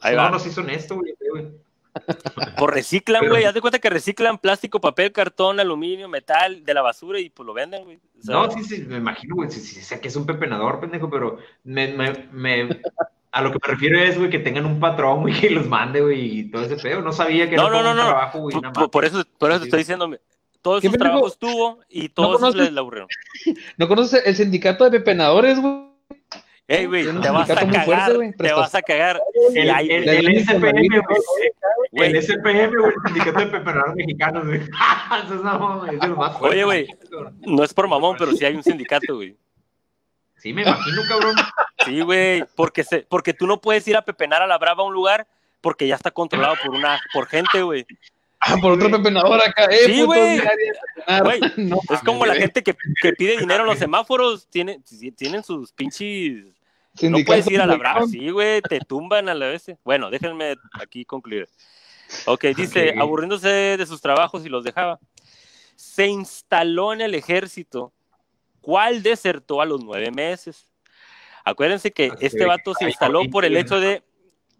Ahí 0.00 0.14
no, 0.16 0.22
va. 0.22 0.30
no, 0.30 0.38
sí 0.38 0.50
son 0.50 0.68
esto, 0.70 0.96
güey. 0.96 1.14
güey. 1.30 1.46
Pues 2.58 2.74
reciclan, 2.74 3.20
Pero- 3.20 3.32
güey. 3.32 3.44
Haz 3.44 3.54
de 3.54 3.60
cuenta 3.62 3.78
que 3.78 3.88
reciclan 3.88 4.36
plástico, 4.36 4.80
papel, 4.82 5.12
cartón, 5.12 5.60
aluminio, 5.60 6.08
metal 6.08 6.62
de 6.62 6.74
la 6.74 6.82
basura 6.82 7.18
y 7.20 7.30
pues 7.30 7.46
lo 7.46 7.54
venden, 7.54 7.84
güey. 7.84 7.96
O 8.18 8.22
sea, 8.22 8.34
No, 8.34 8.50
sí, 8.50 8.64
sí, 8.64 8.82
me 8.86 8.96
imagino, 8.98 9.34
güey. 9.36 9.50
Sí, 9.50 9.60
sí, 9.60 9.80
sé 9.80 9.98
que 10.00 10.08
es 10.08 10.16
un 10.16 10.26
pepenador, 10.26 10.78
pendejo, 10.80 11.08
pero 11.08 11.38
me, 11.64 11.88
me, 11.94 12.28
me- 12.32 12.80
a 13.32 13.42
lo 13.42 13.52
que 13.52 13.58
me 13.66 13.72
refiero 13.74 13.98
es, 13.98 14.16
güey, 14.18 14.30
que 14.30 14.38
tengan 14.38 14.66
un 14.66 14.80
patrón, 14.80 15.20
güey, 15.22 15.34
que 15.40 15.50
los 15.50 15.66
mande, 15.66 16.00
güey, 16.00 16.38
y 16.40 16.50
todo 16.50 16.64
ese 16.64 16.76
pedo. 16.76 17.00
No 17.02 17.12
sabía 17.12 17.48
que 17.50 17.56
No, 17.56 17.68
era 17.68 17.76
no, 17.78 17.82
no, 17.84 17.90
un 17.90 17.96
no. 17.96 18.02
trabajo, 18.04 18.38
güey. 18.40 18.54
por, 18.54 18.62
nada 18.62 18.72
por- 18.72 18.82
más. 18.84 18.90
por 18.90 19.04
eso, 19.04 19.24
por 19.38 19.50
eso 19.50 19.58
te 19.60 19.64
Sí. 19.64 19.68
estoy 19.68 19.78
diciendo, 19.80 20.10
todos 20.62 20.80
¿Qué 20.80 20.86
esos 20.88 20.98
pendejo? 20.98 21.12
trabajos 21.14 21.38
tuvo 21.38 21.80
y 21.88 22.08
todos 22.08 22.38
conoces? 22.40 22.70
les 22.70 22.76
aburrieron. 22.78 23.08
¿No 23.76 23.88
conoces 23.88 24.22
el 24.26 24.34
sindicato 24.36 24.84
de 24.84 24.90
pepenadores, 24.98 25.60
güey? 25.60 25.86
Ey, 26.68 26.86
güey, 26.86 27.04
te 27.04 27.30
vas 27.30 27.48
a 27.48 27.54
cagar, 27.54 27.84
fuerte, 27.84 28.34
te 28.38 28.52
vas 28.52 28.74
a 28.74 28.82
cagar. 28.82 29.20
El, 29.54 29.68
el, 29.70 30.44
SPM, 30.44 30.60
güey. 31.92 32.08
El 32.08 32.16
SPM, 32.22 32.70
güey, 32.76 32.92
el 32.92 33.02
sindicato 33.04 33.38
de 33.38 33.46
pepenadores 33.46 33.94
mexicanos, 33.94 34.44
güey. 34.46 34.60
Eso 35.24 35.34
es, 35.36 35.42
no, 35.42 35.78
güey, 35.78 35.94
es 35.94 36.08
lo 36.08 36.16
más 36.16 36.36
fuerte. 36.36 36.56
Oye, 36.56 36.64
güey. 36.64 36.88
No 37.46 37.62
es 37.62 37.72
por 37.72 37.86
mamón, 37.86 38.16
pero 38.18 38.32
sí 38.32 38.44
hay 38.44 38.56
un 38.56 38.64
sindicato, 38.64 39.14
güey. 39.14 39.36
Sí, 40.38 40.52
me 40.52 40.62
imagino, 40.62 41.02
cabrón. 41.08 41.36
Sí, 41.86 42.00
güey, 42.02 42.44
porque, 42.54 42.84
se, 42.84 43.00
porque 43.00 43.32
tú 43.32 43.46
no 43.46 43.60
puedes 43.60 43.86
ir 43.88 43.96
a 43.96 44.02
pepenar 44.02 44.42
a 44.42 44.46
la 44.46 44.58
brava 44.58 44.82
a 44.82 44.86
un 44.86 44.92
lugar 44.92 45.26
porque 45.60 45.86
ya 45.86 45.94
está 45.94 46.10
controlado 46.10 46.54
por 46.62 46.74
una 46.74 47.00
por 47.12 47.26
gente, 47.26 47.62
güey. 47.62 47.86
Ah, 48.38 48.56
por 48.60 48.72
otro 48.72 48.90
pepenador 48.90 49.40
acá. 49.42 49.64
Eh, 49.64 49.86
Sí, 49.86 50.02
güey. 50.02 50.40
No 51.56 51.78
Es 51.90 52.00
como 52.04 52.26
la 52.26 52.34
gente 52.34 52.62
que, 52.62 52.76
que 53.00 53.12
pide 53.12 53.38
dinero 53.38 53.62
en 53.62 53.70
los 53.70 53.78
semáforos, 53.78 54.48
tiene, 54.48 54.80
tienen 55.16 55.42
sus 55.42 55.72
pinches... 55.72 56.44
No 57.02 57.18
puedes 57.26 57.50
ir 57.50 57.60
a 57.60 57.66
la 57.66 57.76
brava, 57.76 58.06
sí, 58.06 58.30
güey, 58.30 58.62
te 58.62 58.80
tumban 58.80 59.28
a 59.28 59.34
la 59.34 59.48
vez. 59.48 59.66
Bueno, 59.84 60.10
déjenme 60.10 60.54
aquí 60.72 61.04
concluir. 61.04 61.48
Ok, 62.24 62.44
dice, 62.56 62.94
aburriéndose 62.98 63.76
de 63.76 63.86
sus 63.86 64.00
trabajos 64.00 64.46
y 64.46 64.48
los 64.48 64.64
dejaba. 64.64 64.98
Se 65.74 66.06
instaló 66.06 66.92
en 66.92 67.02
el 67.02 67.14
ejército, 67.14 67.92
cual 68.62 69.02
desertó 69.02 69.60
a 69.60 69.66
los 69.66 69.82
nueve 69.84 70.10
meses. 70.10 70.66
Acuérdense 71.46 71.92
que 71.92 72.10
este 72.20 72.44
vato 72.44 72.74
se 72.74 72.84
instaló 72.86 73.20
por 73.30 73.44
el 73.44 73.56
hecho 73.56 73.80
de 73.80 74.02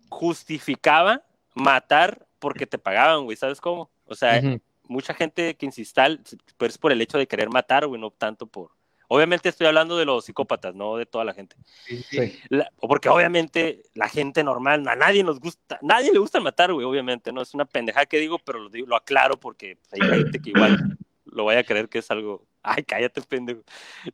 justificaba 0.09 1.23
matar 1.55 2.27
porque 2.39 2.67
te 2.67 2.79
pagaban, 2.79 3.25
güey, 3.25 3.37
¿sabes 3.37 3.61
cómo? 3.61 3.91
O 4.07 4.15
sea, 4.15 4.41
mucha 4.85 5.13
gente 5.15 5.57
que 5.57 5.67
instala, 5.67 6.19
pero 6.57 6.69
es 6.71 6.79
por 6.79 6.93
el 6.93 7.01
hecho 7.01 7.19
de 7.19 7.27
querer 7.27 7.49
matar, 7.51 7.87
güey, 7.87 8.01
no 8.01 8.11
tanto 8.11 8.47
por... 8.47 8.71
Obviamente 9.09 9.49
estoy 9.49 9.67
hablando 9.69 9.97
de 9.97 10.05
los 10.05 10.25
psicópatas, 10.25 10.75
no 10.75 10.97
de 10.97 11.07
toda 11.07 11.25
la 11.25 11.33
gente. 11.33 11.57
Sí, 11.87 11.99
sí. 12.09 12.27
Sí. 12.29 12.39
La- 12.51 12.71
porque 12.81 13.09
obviamente 13.09 13.83
la 13.95 14.09
gente 14.09 14.43
normal, 14.43 14.87
a 14.89 14.97
nadie 14.97 15.23
nos 15.25 15.39
gusta, 15.41 15.79
nadie 15.83 16.13
le 16.13 16.19
gusta 16.19 16.41
matar, 16.41 16.73
güey, 16.73 16.85
obviamente, 16.87 17.33
¿no? 17.33 17.41
Es 17.43 17.55
una 17.55 17.65
pendejada 17.65 18.07
que 18.07 18.19
digo, 18.19 18.39
pero 18.41 18.59
lo, 18.61 18.69
digo- 18.69 18.87
lo 18.89 18.97
aclaro 18.97 19.39
porque 19.39 19.79
hay 19.93 20.01
gente 20.09 20.41
que 20.41 20.51
igual 20.51 20.99
lo 21.37 21.45
vaya 21.45 21.61
a 21.61 21.65
creer 21.65 21.91
que 21.91 21.99
es 21.99 22.11
algo. 22.11 22.47
Ay, 22.63 22.83
cállate, 22.83 23.21
pendejo. 23.21 23.61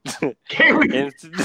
¿Qué, 0.49 0.73
güey? 0.73 0.89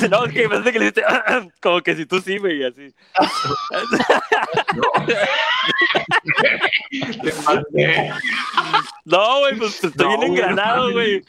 No, 0.09 0.25
es 0.25 0.33
que 0.33 0.49
parece 0.49 0.73
que 0.73 0.79
le 0.79 0.85
dijiste, 0.85 1.03
como 1.61 1.81
que 1.81 1.95
si 1.95 2.07
tú 2.07 2.19
sí, 2.19 2.39
güey, 2.39 2.65
así. 2.65 2.91
No, 9.05 9.39
güey, 9.39 9.57
pues 9.57 9.83
estoy 9.83 10.05
No, 10.05 10.17
bien 10.17 10.19
güey, 10.19 10.29
engranado, 10.31 10.91
güey. 10.91 11.23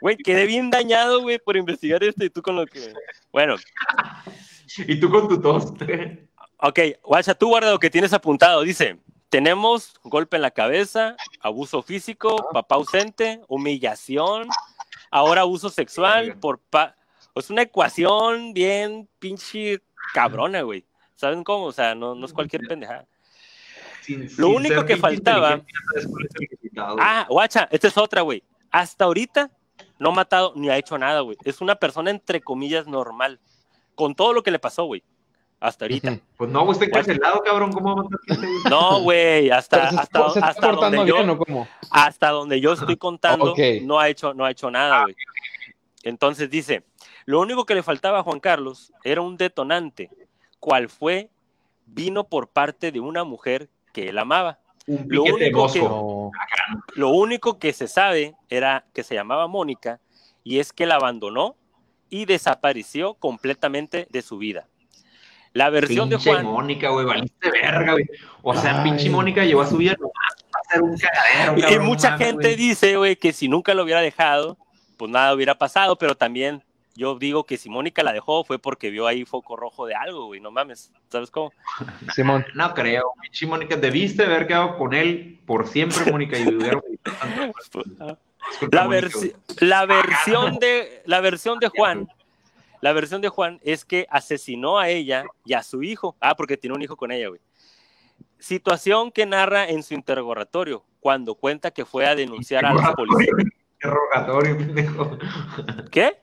Güey, 0.00 0.16
quedé 0.16 0.46
bien 0.46 0.70
dañado, 0.70 1.22
güey, 1.22 1.38
por 1.38 1.56
investigar 1.56 2.02
esto 2.02 2.24
y 2.24 2.30
tú 2.30 2.42
con 2.42 2.56
lo 2.56 2.66
que. 2.66 2.92
Bueno, 3.30 3.56
Y 4.78 4.98
tú 4.98 5.10
con 5.10 5.28
tu 5.28 5.40
tos. 5.40 5.72
Ok, 6.58 6.78
guacha, 7.04 7.34
tú 7.34 7.48
guarda 7.48 7.70
lo 7.70 7.78
que 7.78 7.90
tienes 7.90 8.12
apuntado. 8.12 8.62
Dice, 8.62 8.98
tenemos 9.32 9.94
golpe 10.04 10.36
en 10.36 10.42
la 10.42 10.50
cabeza, 10.50 11.16
abuso 11.40 11.82
físico, 11.82 12.50
papá 12.52 12.74
ausente, 12.74 13.40
humillación, 13.48 14.46
ahora 15.10 15.40
abuso 15.40 15.70
sexual 15.70 16.36
por 16.38 16.58
pa... 16.58 16.94
Es 17.34 17.48
una 17.48 17.62
ecuación 17.62 18.52
bien 18.52 19.08
pinche 19.18 19.80
cabrona, 20.12 20.60
güey. 20.60 20.84
¿Saben 21.16 21.44
cómo? 21.44 21.64
O 21.64 21.72
sea, 21.72 21.94
no, 21.94 22.14
no 22.14 22.26
es 22.26 22.32
cualquier 22.34 22.66
pendejada. 22.68 23.06
Sin- 24.02 24.24
Lo 24.36 24.48
sin 24.48 24.56
único 24.56 24.84
que 24.84 24.98
faltaba-. 24.98 25.64
Ah, 26.76 27.24
guacha, 27.26 27.66
esta 27.70 27.88
es 27.88 27.96
otra, 27.96 28.20
güey. 28.20 28.42
Hasta 28.70 29.06
ahorita 29.06 29.50
no 29.98 30.10
ha 30.10 30.12
matado 30.12 30.52
ni 30.56 30.68
ha 30.68 30.76
hecho 30.76 30.98
nada, 30.98 31.20
güey. 31.20 31.38
Es 31.44 31.62
una 31.62 31.76
persona 31.76 32.10
entre 32.10 32.42
comillas 32.42 32.86
normal. 32.86 33.40
Con 33.94 34.14
todo 34.14 34.34
lo 34.34 34.42
que 34.42 34.50
le 34.50 34.58
pasó, 34.58 34.84
güey. 34.84 35.02
Hasta 35.62 35.84
ahorita. 35.84 36.18
Pues 36.36 36.50
no, 36.50 36.64
güey, 36.64 36.72
está 36.72 36.86
encarcelado, 36.86 37.40
cabrón. 37.40 37.72
¿Cómo 37.72 37.94
va 37.94 38.02
a? 38.02 38.68
No, 38.68 39.00
güey, 39.02 39.48
hasta, 39.50 39.90
se, 39.90 39.96
hasta, 39.96 40.30
se 40.30 40.38
está 40.40 40.48
hasta 40.48 40.72
donde 40.72 41.06
yo... 41.06 41.14
bien, 41.14 41.30
¿o 41.30 41.38
cómo? 41.38 41.68
hasta 41.88 42.30
donde 42.30 42.60
yo 42.60 42.72
estoy 42.72 42.96
contando, 42.96 43.52
Ok. 43.52 43.58
no 43.82 44.00
ha 44.00 44.08
hecho, 44.08 44.34
no 44.34 44.44
ha 44.44 44.50
hecho 44.50 44.72
nada, 44.72 45.02
güey. 45.02 45.14
Entonces 46.02 46.50
dice, 46.50 46.82
lo 47.26 47.38
único 47.38 47.64
que 47.64 47.76
le 47.76 47.84
faltaba 47.84 48.18
a 48.18 48.22
Juan 48.24 48.40
Carlos 48.40 48.92
era 49.04 49.20
un 49.20 49.36
detonante, 49.36 50.10
cual 50.58 50.88
fue, 50.88 51.30
vino 51.86 52.24
por 52.24 52.48
parte 52.48 52.90
de 52.90 52.98
una 52.98 53.22
mujer 53.22 53.68
que 53.92 54.08
él 54.08 54.18
amaba. 54.18 54.58
Un 54.88 55.06
Lo 55.08 55.22
único 55.22 55.72
que-. 55.72 55.88
Lo 56.98 57.10
único 57.10 57.60
que 57.60 57.72
se 57.72 57.86
sabe 57.86 58.34
era 58.48 58.84
que 58.92 59.04
se 59.04 59.14
llamaba 59.14 59.46
Mónica 59.46 60.00
y 60.42 60.58
es 60.58 60.72
que 60.72 60.86
la 60.86 60.96
abandonó 60.96 61.54
y 62.10 62.24
desapareció 62.24 63.14
completamente 63.14 64.08
de 64.10 64.22
su 64.22 64.38
vida. 64.38 64.66
La 65.52 65.70
versión 65.70 66.08
de 66.08 66.16
Pinche 66.16 66.32
Juan, 66.32 66.46
Mónica, 66.46 66.88
güey, 66.88 67.04
valiste 67.04 67.50
verga, 67.50 67.92
güey. 67.92 68.08
O 68.42 68.54
sea, 68.54 68.82
Ay. 68.82 68.90
pinche 68.90 69.10
Mónica 69.10 69.44
llevó 69.44 69.62
a 69.62 69.66
su 69.66 69.76
vida 69.76 69.94
nomás 69.98 70.14
para 70.50 70.62
hacer 70.66 70.82
un 70.82 70.96
cagadero, 70.96 71.58
y 71.58 71.62
cabrón, 71.62 71.86
mucha 71.86 72.10
mames, 72.10 72.26
gente 72.26 72.56
dice, 72.56 72.96
güey, 72.96 73.16
que 73.16 73.32
si 73.32 73.48
nunca 73.48 73.74
lo 73.74 73.84
hubiera 73.84 74.00
dejado, 74.00 74.56
pues 74.96 75.10
nada 75.10 75.34
hubiera 75.34 75.54
pasado, 75.56 75.96
pero 75.96 76.14
también 76.14 76.62
yo 76.94 77.18
digo 77.18 77.44
que 77.44 77.56
si 77.56 77.68
Mónica 77.68 78.02
la 78.02 78.12
dejó 78.12 78.44
fue 78.44 78.58
porque 78.58 78.90
vio 78.90 79.06
ahí 79.06 79.24
foco 79.24 79.56
rojo 79.56 79.86
de 79.86 79.94
algo, 79.94 80.26
güey, 80.26 80.40
no 80.40 80.50
mames, 80.50 80.90
¿sabes 81.10 81.30
cómo? 81.30 81.52
Simón. 82.14 82.44
No 82.54 82.74
creo, 82.74 83.12
pinche 83.20 83.46
Mónica. 83.46 83.76
Debiste 83.76 84.24
haber 84.24 84.46
quedado 84.46 84.76
con 84.76 84.94
él 84.94 85.40
por 85.46 85.66
siempre, 85.66 86.10
Mónica, 86.10 86.38
y 86.38 86.48
hubiera 86.48 86.80
La, 88.70 88.88
la 89.60 89.86
versión 89.86 90.58
de 90.58 91.02
la 91.06 91.20
versión 91.20 91.58
de 91.60 91.68
Juan, 91.68 92.08
la 92.82 92.92
versión 92.92 93.22
de 93.22 93.30
Juan 93.30 93.58
es 93.62 93.86
que 93.86 94.06
asesinó 94.10 94.78
a 94.78 94.90
ella 94.90 95.24
y 95.46 95.54
a 95.54 95.62
su 95.62 95.82
hijo. 95.82 96.16
Ah, 96.20 96.34
porque 96.36 96.58
tiene 96.58 96.76
un 96.76 96.82
hijo 96.82 96.96
con 96.96 97.10
ella, 97.12 97.28
güey. 97.28 97.40
Situación 98.38 99.12
que 99.12 99.24
narra 99.24 99.68
en 99.68 99.82
su 99.84 99.94
interrogatorio 99.94 100.84
cuando 101.00 101.36
cuenta 101.36 101.70
que 101.70 101.84
fue 101.84 102.06
a 102.06 102.14
denunciar 102.16 102.66
a 102.66 102.74
los 102.74 102.82
policías. 102.94 103.36
Interrogatorio, 103.74 104.58
pendejo. 104.58 105.18
¿Qué? 105.90 106.20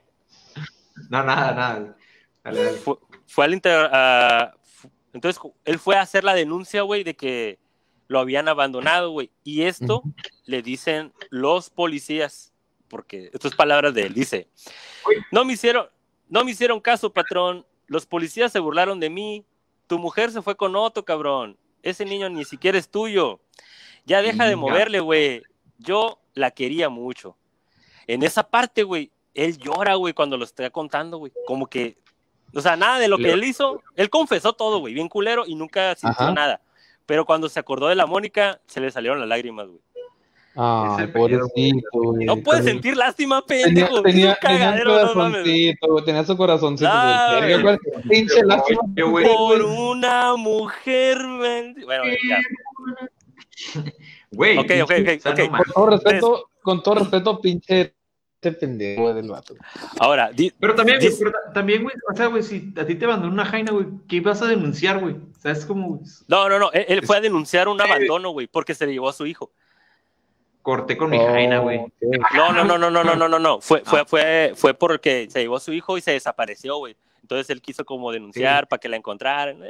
No, 1.09 1.23
nada, 1.23 1.53
nada. 1.53 1.97
Dale, 2.43 2.63
dale. 2.63 2.77
Fue, 2.77 2.95
fue 3.25 3.45
al 3.45 3.53
inter- 3.53 3.89
entonces 5.13 5.41
él 5.65 5.79
fue 5.79 5.95
a 5.95 6.01
hacer 6.01 6.23
la 6.25 6.33
denuncia, 6.35 6.81
güey, 6.81 7.03
de 7.03 7.15
que 7.15 7.57
lo 8.07 8.19
habían 8.19 8.47
abandonado, 8.49 9.11
güey. 9.11 9.31
Y 9.43 9.63
esto 9.63 10.03
le 10.45 10.61
dicen 10.61 11.13
los 11.29 11.69
policías 11.69 12.53
porque 12.89 13.29
esto 13.31 13.47
es 13.47 13.55
palabras 13.55 13.93
de 13.93 14.03
él. 14.03 14.13
Dice, 14.13 14.49
no 15.31 15.45
me 15.45 15.53
hicieron, 15.53 15.87
no 16.29 16.43
me 16.43 16.51
hicieron 16.51 16.79
caso, 16.79 17.11
patrón. 17.11 17.65
Los 17.87 18.05
policías 18.05 18.51
se 18.51 18.59
burlaron 18.59 18.99
de 18.99 19.09
mí. 19.09 19.45
Tu 19.87 19.97
mujer 19.97 20.31
se 20.31 20.41
fue 20.41 20.55
con 20.55 20.75
otro, 20.75 21.03
cabrón. 21.03 21.57
Ese 21.81 22.05
niño 22.05 22.29
ni 22.29 22.45
siquiera 22.45 22.77
es 22.77 22.89
tuyo. 22.89 23.39
Ya 24.05 24.21
deja 24.21 24.45
de 24.45 24.55
moverle, 24.55 24.99
güey. 24.99 25.43
Yo 25.79 26.19
la 26.33 26.51
quería 26.51 26.89
mucho. 26.89 27.35
En 28.07 28.23
esa 28.23 28.43
parte, 28.43 28.83
güey, 28.83 29.11
él 29.33 29.57
llora, 29.57 29.95
güey, 29.95 30.13
cuando 30.13 30.37
lo 30.37 30.45
está 30.45 30.69
contando, 30.69 31.17
güey. 31.17 31.31
Como 31.45 31.67
que, 31.67 31.97
o 32.53 32.61
sea, 32.61 32.75
nada 32.75 32.99
de 32.99 33.07
lo 33.07 33.17
que 33.17 33.31
él 33.31 33.43
hizo, 33.43 33.81
él 33.95 34.09
confesó 34.09 34.53
todo, 34.53 34.79
güey, 34.79 34.93
bien 34.93 35.09
culero 35.09 35.45
y 35.45 35.55
nunca 35.55 35.95
sintió 35.95 36.25
Ajá. 36.25 36.33
nada. 36.33 36.61
Pero 37.05 37.25
cuando 37.25 37.49
se 37.49 37.59
acordó 37.59 37.87
de 37.87 37.95
la 37.95 38.05
Mónica, 38.05 38.61
se 38.67 38.81
le 38.81 38.91
salieron 38.91 39.19
las 39.19 39.29
lágrimas, 39.29 39.67
güey. 39.67 39.81
Pedo, 40.59 41.13
pobrecito, 41.13 41.87
güey. 41.93 42.25
No 42.25 42.35
puedes 42.37 42.61
Tenía- 42.65 42.73
sentir 42.73 42.97
lástima, 42.97 43.41
Tenía, 43.47 43.65
pendejo. 43.65 44.01
tenía, 44.01 44.29
un 44.31 44.35
tenía 44.41 44.69
un 44.71 44.77
no 44.77 44.83
corazoncito, 44.83 45.87
güey, 45.87 46.05
tenía 46.05 46.23
su 46.25 46.37
corazoncito. 46.37 46.89
Ah, 46.91 47.39
Pinche 48.09 48.43
lástima. 48.43 48.81
Por 48.95 49.61
una 49.61 50.35
mujer. 50.35 51.17
Bueno, 51.85 52.03
ya. 52.27 52.39
Güey. 54.31 54.57
Ok, 54.57 54.71
ok, 54.83 54.91
ok, 55.01 55.09
o 55.17 55.21
sea, 55.21 55.31
ok. 55.31 55.39
no 55.39 55.49
mames. 55.51 55.65
Con 55.65 55.73
todo 55.73 55.89
respeto, 55.89 56.49
con 56.61 56.83
todo 56.83 56.95
respeto, 56.95 57.41
pinche 57.41 57.95
este 58.41 58.53
pendejo 58.53 59.13
del 59.13 59.27
vato. 59.29 59.53
Ahora, 59.99 60.31
di- 60.31 60.53
Pero 60.59 60.73
también, 60.75 60.97
güey, 60.99 61.09
Dice- 61.09 61.19
pero 61.25 61.31
ta- 61.31 61.53
también, 61.53 61.83
güey, 61.83 61.93
o 62.09 62.15
sea, 62.15 62.27
güey, 62.27 62.41
si 62.43 62.73
a 62.77 62.85
ti 62.85 62.95
te 62.95 63.03
abandonó 63.05 63.33
una 63.33 63.43
jaina, 63.45 63.71
güey, 63.73 63.85
¿qué 64.07 64.21
vas 64.21 64.41
a 64.41 64.45
denunciar, 64.47 64.99
güey? 64.99 65.15
O 65.15 65.39
sea, 65.41 65.51
es 65.51 65.65
como 65.65 66.01
no, 66.27 66.47
no, 66.49 66.57
no. 66.59 66.71
Él, 66.71 66.85
él 66.87 67.05
fue 67.05 67.17
a 67.17 67.21
denunciar 67.21 67.67
un 67.67 67.81
abandono, 67.81 68.29
güey, 68.29 68.47
porque 68.47 68.73
se 68.75 68.85
le 68.85 68.93
llevó 68.93 69.09
a 69.09 69.13
su 69.13 69.25
hijo. 69.25 69.51
Corté 70.61 70.97
con 70.97 71.09
mi 71.09 71.17
jaina, 71.17 71.59
güey. 71.59 71.79
Oh. 71.79 71.89
No, 72.35 72.51
no, 72.53 72.63
no, 72.63 72.77
no, 72.77 72.89
no, 72.89 73.03
no, 73.03 73.15
no, 73.15 73.27
no, 73.29 73.39
no. 73.39 73.61
Fue, 73.61 73.81
Ah. 73.85 73.89
fue, 73.89 74.05
fue, 74.05 74.53
fue 74.55 74.73
porque 74.73 75.27
se 75.29 75.41
llevó 75.41 75.57
a 75.57 75.59
su 75.61 75.73
hijo 75.73 75.97
y 75.97 76.01
se 76.01 76.11
desapareció, 76.11 76.77
güey. 76.77 76.95
Entonces 77.21 77.49
él 77.49 77.61
quiso 77.61 77.85
como 77.85 78.11
denunciar 78.11 78.67
para 78.67 78.79
que 78.79 78.89
la 78.89 78.97
encontraran. 78.97 79.61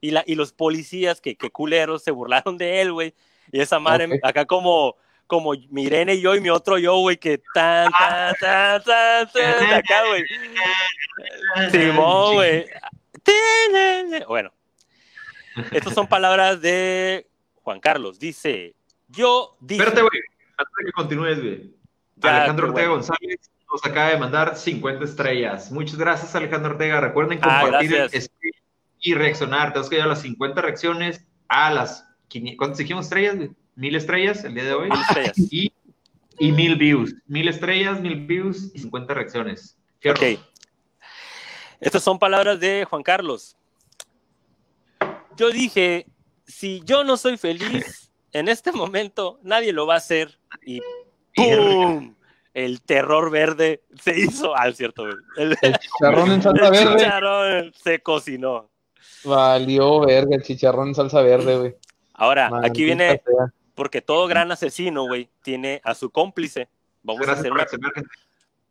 Y, 0.00 0.12
la, 0.12 0.22
y 0.26 0.34
los 0.34 0.52
policías, 0.52 1.20
que, 1.20 1.36
que 1.36 1.50
culeros, 1.50 2.02
se 2.02 2.10
burlaron 2.10 2.56
de 2.56 2.80
él, 2.80 2.92
güey. 2.92 3.14
Y 3.52 3.60
esa 3.60 3.78
madre, 3.80 4.06
Ok. 4.06 4.12
acá 4.22 4.44
como, 4.46 4.96
como 5.26 5.52
mi 5.70 5.82
Irene 5.84 6.14
y 6.14 6.20
yo 6.20 6.34
y 6.36 6.40
mi 6.40 6.50
otro 6.50 6.78
yo, 6.78 6.96
güey, 6.98 7.16
que 7.16 7.42
tan, 7.52 7.90
tan, 7.92 8.34
tan, 8.40 8.82
tan, 8.82 9.30
tan, 9.32 9.72
acá, 9.74 10.02
güey. 10.08 10.24
Simón, 11.70 12.34
güey. 12.34 12.66
Bueno, 14.26 14.52
estas 15.72 15.94
son 15.94 16.06
palabras 16.06 16.60
de 16.60 17.28
Juan 17.62 17.80
Carlos. 17.80 18.18
Dice, 18.18 18.74
yo 19.10 19.56
dije... 19.60 19.82
Espérate, 19.82 20.02
güey, 20.02 20.22
antes 20.56 20.74
de 20.78 20.84
que 20.84 20.92
continúes, 20.92 21.38
güey. 21.40 21.74
Alejandro 22.22 22.68
Ortega 22.68 22.88
bueno. 22.88 23.02
González 23.06 23.50
nos 23.72 23.84
acaba 23.84 24.10
de 24.10 24.18
mandar 24.18 24.56
50 24.56 25.04
estrellas. 25.04 25.70
Muchas 25.70 25.96
gracias, 25.96 26.34
Alejandro 26.34 26.72
Ortega. 26.72 27.00
Recuerden 27.00 27.38
Ah, 27.42 27.60
compartir 27.62 27.92
el 27.92 27.98
gracias. 28.00 28.24
stream 28.24 28.52
y 29.00 29.14
reaccionar. 29.14 29.68
Tenemos 29.72 29.88
que 29.88 29.96
llegar 29.96 30.08
a 30.08 30.12
las 30.12 30.22
50 30.22 30.60
reacciones 30.60 31.26
a 31.48 31.70
las 31.70 32.06
500. 32.28 32.58
¿Cuántos 32.58 32.78
dijimos 32.78 33.06
estrellas? 33.06 33.36
¿Mil 33.76 33.96
estrellas 33.96 34.44
el 34.44 34.54
día 34.54 34.64
de 34.64 34.74
hoy? 34.74 34.90
Mil 34.90 35.00
estrellas. 35.00 35.32
Y, 35.50 35.72
y 36.38 36.52
mil 36.52 36.76
views. 36.76 37.14
Mil 37.26 37.48
estrellas, 37.48 38.00
mil 38.00 38.26
views 38.26 38.70
y 38.74 38.78
50 38.80 39.14
reacciones. 39.14 39.78
Fierro. 40.00 40.18
Ok. 40.18 40.40
Estas 41.80 42.02
son 42.02 42.18
palabras 42.18 42.58
de 42.60 42.84
Juan 42.88 43.02
Carlos. 43.02 43.56
Yo 45.36 45.50
dije, 45.50 46.06
si 46.46 46.82
yo 46.84 47.04
no 47.04 47.16
soy 47.16 47.36
feliz 47.38 48.09
en 48.32 48.48
este 48.48 48.72
momento, 48.72 49.38
nadie 49.42 49.72
lo 49.72 49.86
va 49.86 49.94
a 49.94 49.98
hacer. 49.98 50.38
Y 50.64 50.80
¡pum! 51.34 52.14
El 52.52 52.82
terror 52.82 53.30
verde 53.30 53.82
se 54.00 54.18
hizo. 54.18 54.56
Ah, 54.56 54.68
es 54.68 54.76
cierto. 54.76 55.06
El, 55.36 55.56
El 55.62 55.78
chicharrón 55.78 56.32
en 56.32 56.42
salsa 56.42 56.66
el 56.66 56.70
verde. 56.72 56.96
chicharrón 56.96 57.72
se 57.74 58.00
cocinó. 58.02 58.70
Valió 59.24 60.00
verga 60.00 60.36
el 60.36 60.42
chicharrón 60.42 60.88
en 60.88 60.94
salsa 60.94 61.22
verde, 61.22 61.56
güey. 61.58 61.76
Ahora, 62.14 62.50
aquí 62.62 62.84
viene, 62.84 63.22
sea. 63.24 63.52
porque 63.74 64.02
todo 64.02 64.26
gran 64.26 64.50
asesino, 64.52 65.06
güey, 65.06 65.30
tiene 65.42 65.80
a 65.84 65.94
su 65.94 66.10
cómplice. 66.10 66.68
Vamos 67.02 67.28
a 67.28 67.32
hacer 67.32 67.52
una 67.52 67.66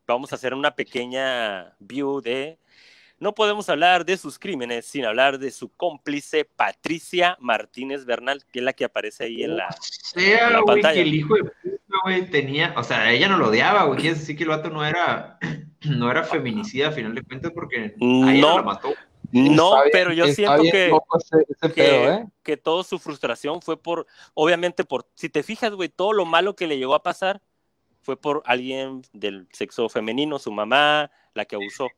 vamos 0.08 0.32
a 0.32 0.36
hacer 0.36 0.54
una 0.54 0.76
pequeña 0.76 1.76
view 1.80 2.20
de... 2.22 2.58
No 3.20 3.36
podemos 3.36 3.68
hablar 3.70 4.06
de 4.06 4.16
sus 4.18 4.40
crímenes 4.40 4.86
sin 4.86 5.04
hablar 5.06 5.40
de 5.40 5.52
su 5.52 5.70
cómplice 5.76 6.46
Patricia 6.46 7.36
Martínez 7.42 8.06
Bernal, 8.06 8.44
que 8.52 8.60
es 8.60 8.66
la 8.66 8.74
que 8.74 8.86
aparece 8.86 9.26
ahí 9.26 9.44
en 9.44 9.58
la... 9.58 9.68
O 9.68 9.74
sea, 10.20 10.50
la 10.50 10.62
güey, 10.62 10.76
pantalla. 10.82 10.94
que 10.96 11.02
el 11.02 11.14
hijo 11.14 11.36
de 11.36 11.44
puta, 11.44 11.98
güey, 12.04 12.30
tenía, 12.30 12.74
o 12.78 12.84
sea, 12.84 13.12
ella 13.12 13.28
no 13.28 13.38
lo 13.38 13.50
odiaba, 13.50 13.84
güey, 13.84 14.00
quiere 14.00 14.16
decir 14.18 14.38
que 14.38 14.44
el 14.44 14.50
vato 14.50 14.70
no 14.70 14.86
era, 14.86 15.38
no 15.82 16.10
era 16.10 16.24
feminicida 16.24 16.88
a 16.88 16.92
final 16.92 17.14
de 17.14 17.24
cuentas 17.24 17.52
porque 17.54 17.96
a 18.00 18.32
ella 18.34 18.42
No. 18.42 18.58
la 18.58 18.64
mató. 18.64 18.94
No, 19.32 19.74
bien- 19.76 19.90
pero 19.92 20.12
yo 20.14 20.26
siento 20.30 20.62
que, 20.64 20.88
ese 20.88 21.74
que, 21.74 21.84
pedo, 21.84 22.14
¿eh? 22.14 22.26
que 22.42 22.58
toda 22.58 22.84
su 22.84 22.98
frustración 22.98 23.62
fue 23.62 23.78
por, 23.80 24.08
obviamente 24.34 24.84
por, 24.86 25.08
si 25.14 25.30
te 25.30 25.44
fijas, 25.44 25.72
güey, 25.74 25.90
todo 25.90 26.14
lo 26.14 26.26
malo 26.26 26.56
que 26.56 26.66
le 26.68 26.78
llegó 26.80 26.96
a 26.96 27.04
pasar 27.04 27.42
fue 28.02 28.16
por 28.20 28.42
alguien 28.46 29.04
del 29.14 29.48
sexo 29.52 29.88
femenino, 29.90 30.40
su 30.40 30.52
mamá, 30.52 31.12
la 31.36 31.46
que 31.46 31.56
abusó 31.58 31.90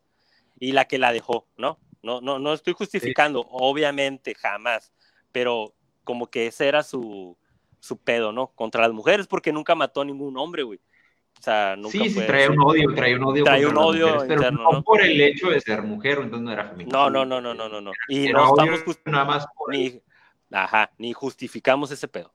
y 0.62 0.72
la 0.72 0.86
que 0.86 0.98
la 1.00 1.12
dejó, 1.12 1.48
¿no? 1.58 1.78
No, 2.04 2.22
no, 2.22 2.40
no 2.40 2.54
estoy 2.54 2.74
justificando, 2.74 3.42
obviamente, 3.52 4.34
jamás, 4.36 4.94
pero 5.32 5.74
como 6.04 6.28
que 6.28 6.48
ese 6.48 6.68
era 6.68 6.84
su, 6.84 7.38
su 7.80 7.98
pedo, 7.98 8.32
¿no? 8.32 8.48
Contra 8.48 8.82
las 8.84 8.92
mujeres, 8.94 9.28
porque 9.28 9.52
nunca 9.52 9.76
mató 9.76 10.02
a 10.02 10.06
ningún 10.06 10.38
hombre, 10.38 10.64
güey. 10.64 10.80
O 11.40 11.42
sea, 11.44 11.76
nunca 11.76 11.92
Sí, 11.92 12.10
sí, 12.12 12.20
así. 12.20 12.48
un 12.52 12.60
odio, 12.62 12.94
traía 12.94 13.18
un 13.18 13.24
odio. 13.26 13.44
Contra 13.44 13.70
un 13.70 13.78
odio 13.78 14.06
mujeres, 14.08 14.24
pero 14.28 14.42
interno, 14.42 14.64
no, 14.64 14.72
¿no? 14.74 14.84
por 14.84 15.02
el 15.02 15.20
hecho 15.20 15.50
de 15.50 15.60
ser 15.62 15.82
mujer, 15.82 16.20
entonces 16.22 16.42
no 16.42 16.52
era 16.52 16.68
feminista. 16.70 16.98
No, 16.98 17.10
no, 17.10 17.26
no, 17.26 17.42
no, 17.42 17.54
no, 17.56 17.68
no, 17.68 17.82
no. 17.82 17.92
Y 18.08 18.30
no 18.30 18.50
estamos 18.50 18.84
just- 18.84 19.02
nada 19.06 19.26
más 19.26 19.46
por 19.58 19.72
ni, 19.74 20.00
ajá, 20.52 20.92
ni 21.00 21.14
justificamos 21.14 21.90
ese 21.92 22.08
pedo. 22.08 22.32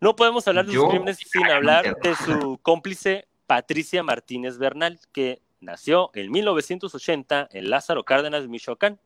No 0.00 0.14
podemos 0.14 0.46
hablar 0.46 0.66
de 0.66 0.72
sus 0.72 0.82
Yo- 0.82 0.88
crímenes 0.90 1.16
sin 1.18 1.44
hablar 1.46 1.96
de 2.02 2.14
su 2.14 2.58
cómplice 2.62 3.26
Patricia 3.46 4.02
Martínez 4.02 4.58
Bernal, 4.58 5.00
que 5.12 5.40
nació 5.60 6.10
en 6.14 6.30
1980 6.30 7.48
en 7.50 7.70
Lázaro 7.70 8.04
Cárdenas, 8.04 8.48
Michoacán. 8.48 9.00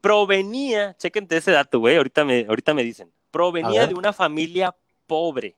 Provenía, 0.00 0.96
chequense 0.96 1.36
ese 1.36 1.52
dato, 1.52 1.78
güey, 1.78 1.96
ahorita 1.96 2.24
me, 2.24 2.46
ahorita 2.48 2.74
me 2.74 2.82
dicen, 2.82 3.12
provenía 3.30 3.86
de 3.86 3.94
una 3.94 4.12
familia 4.12 4.74
pobre. 5.06 5.56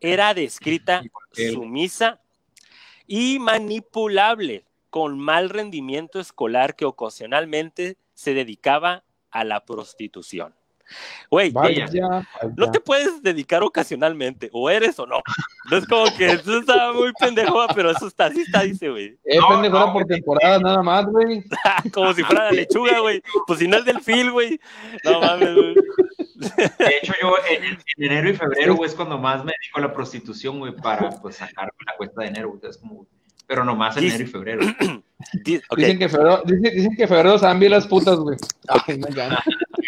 Era 0.00 0.34
descrita 0.34 1.02
sumisa 1.32 2.20
y 3.06 3.38
manipulable, 3.38 4.64
con 4.90 5.18
mal 5.18 5.50
rendimiento 5.50 6.20
escolar 6.20 6.76
que 6.76 6.84
ocasionalmente 6.84 7.96
se 8.14 8.32
dedicaba 8.32 9.04
a 9.30 9.44
la 9.44 9.64
prostitución. 9.64 10.54
Güey, 11.30 11.50
Vaya, 11.50 11.86
ella. 11.86 12.08
vaya. 12.08 12.28
no 12.56 12.70
te 12.70 12.80
puedes 12.80 13.22
dedicar 13.22 13.62
ocasionalmente, 13.62 14.50
o 14.52 14.68
eres 14.70 14.98
o 14.98 15.06
no. 15.06 15.20
No 15.70 15.76
es 15.76 15.86
como 15.86 16.04
que 16.16 16.26
eso 16.32 16.58
está 16.58 16.92
muy 16.92 17.12
pendejo, 17.18 17.66
pero 17.74 17.90
eso 17.90 18.06
está, 18.06 18.26
así 18.26 18.42
está, 18.42 18.62
dice, 18.62 18.88
güey. 18.90 19.18
Eh, 19.24 19.38
No, 19.38 19.48
pendejo, 19.48 19.76
era 19.76 19.86
no, 19.86 19.92
por 19.92 20.04
temporada 20.06 20.58
nada 20.58 20.82
más, 20.82 21.06
güey. 21.06 21.42
Como 21.92 22.12
si 22.12 22.22
fuera 22.22 22.44
la 22.46 22.50
lechuga, 22.52 23.00
güey. 23.00 23.22
Pues 23.46 23.58
si 23.58 23.68
no 23.68 23.78
es 23.78 23.84
del 23.84 24.00
fil, 24.00 24.30
güey. 24.30 24.60
No 25.04 25.20
mames, 25.20 25.54
güey. 25.54 25.74
De 26.34 26.96
hecho, 27.02 27.12
yo 27.22 27.34
en, 27.48 27.64
en 27.64 27.78
enero 27.96 28.28
y 28.30 28.34
febrero, 28.34 28.74
güey, 28.74 28.88
es 28.90 28.94
cuando 28.96 29.18
más 29.18 29.44
me 29.44 29.52
dedico 29.52 29.78
a 29.78 29.82
la 29.82 29.92
prostitución, 29.92 30.58
güey, 30.58 30.74
para, 30.76 31.10
pues, 31.10 31.36
sacar 31.36 31.72
la 31.86 31.96
cuesta 31.96 32.22
de 32.22 32.28
enero, 32.28 32.50
güey, 32.50 32.60
es 32.70 32.76
como, 32.78 33.06
pero 33.46 33.64
nomás 33.64 33.96
en 33.96 34.04
enero 34.04 34.24
y 34.24 34.26
febrero. 34.26 34.60
Di- 35.44 35.60
Ok, 35.70 35.78
Dicen 35.78 35.98
que 35.98 36.08
febrero, 36.08 36.42
dicen, 36.44 36.62
dicen 36.76 36.96
que 36.96 37.06
febrero 37.06 37.38
se 37.38 37.46
dan 37.46 37.58
bien 37.60 37.72
las 37.72 37.86
putas, 37.86 38.16
güey. 38.18 38.36
Ay, 38.68 38.98
no, 38.98 39.08
ya 39.08 39.28
no. 39.30 39.38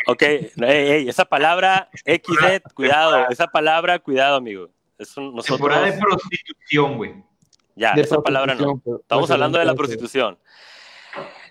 ok. 0.08 0.22
Ey, 0.22 0.50
ey, 0.58 1.08
esa 1.08 1.24
palabra 1.24 1.88
XD, 2.04 2.72
cuidado. 2.74 3.28
Esa 3.28 3.46
palabra, 3.48 3.98
cuidado, 3.98 4.36
amigo. 4.36 4.68
Es 4.98 5.16
un- 5.16 5.36
Temporada 5.42 5.82
de 5.84 5.90
nosotros, 5.96 6.22
prostitución, 6.22 6.96
güey. 6.96 7.14
ya, 7.74 7.92
De 7.94 8.02
esa 8.02 8.20
palabra 8.22 8.54
no. 8.54 8.80
Estamos 8.84 9.02
pues, 9.08 9.30
hablando 9.30 9.58
de 9.58 9.64
la 9.66 9.74
prostitución. 9.74 10.38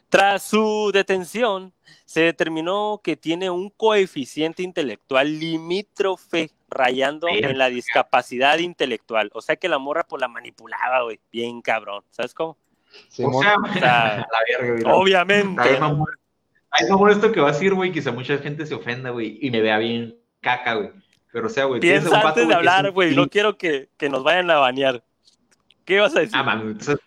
Tras 0.10 0.44
su 0.44 0.92
detención, 0.94 1.74
se 2.06 2.22
determinó 2.22 3.02
que 3.04 3.18
tiene 3.18 3.50
un 3.50 3.70
coeficiente 3.70 4.64
intelectual 4.64 5.40
limítrofe 5.40 6.52
rayando 6.70 7.28
en 7.28 7.58
la 7.58 7.70
discapacidad 7.70 8.60
intelectual. 8.60 9.30
O 9.34 9.42
sea 9.42 9.56
que 9.56 9.68
la 9.70 9.78
morra 9.78 10.06
pues 10.08 10.22
la 10.22 10.28
manipulaba, 10.28 11.04
güey. 11.04 11.20
Bien 11.32 11.62
cabrón. 11.62 12.04
¿Sabes 12.12 12.34
cómo? 12.34 12.58
Simón. 13.10 13.36
O 13.36 13.42
sea, 13.42 13.56
O 13.58 13.74
sea, 13.80 14.14
a 14.14 14.18
la 14.18 14.40
verga, 14.48 14.72
güey. 14.74 14.84
no. 14.84 14.96
obviamente. 14.96 15.80
Mamón. 15.80 16.08
Esto 17.10 17.32
que 17.32 17.40
va 17.40 17.50
a 17.50 17.52
decir, 17.54 17.74
güey, 17.74 17.92
quizá 17.92 18.12
mucha 18.12 18.38
gente 18.38 18.66
se 18.66 18.76
ofenda, 18.76 19.10
güey, 19.10 19.38
y 19.42 19.50
me 19.50 19.62
vea 19.62 19.78
bien 19.78 20.18
caca, 20.42 20.76
güey. 20.76 20.92
Pero, 21.32 21.48
o 21.48 21.50
sea, 21.50 21.66
güey, 21.66 21.80
Piensa 21.80 22.10
un 22.10 22.16
antes 22.16 22.48
de 22.48 22.54
hablar, 22.54 22.92
güey. 22.92 23.16
No 23.16 23.28
quiero 23.30 23.58
que, 23.58 23.90
que 23.98 24.10
nos 24.10 24.24
vayan 24.24 24.50
a 24.52 24.56
banear. 24.56 25.04
¿Qué 25.86 26.00
vas 26.00 26.16
a 26.16 26.20
decir? 26.20 26.36
Ah, 26.38 26.44
mami, 26.44 26.72
entonces, 26.72 26.98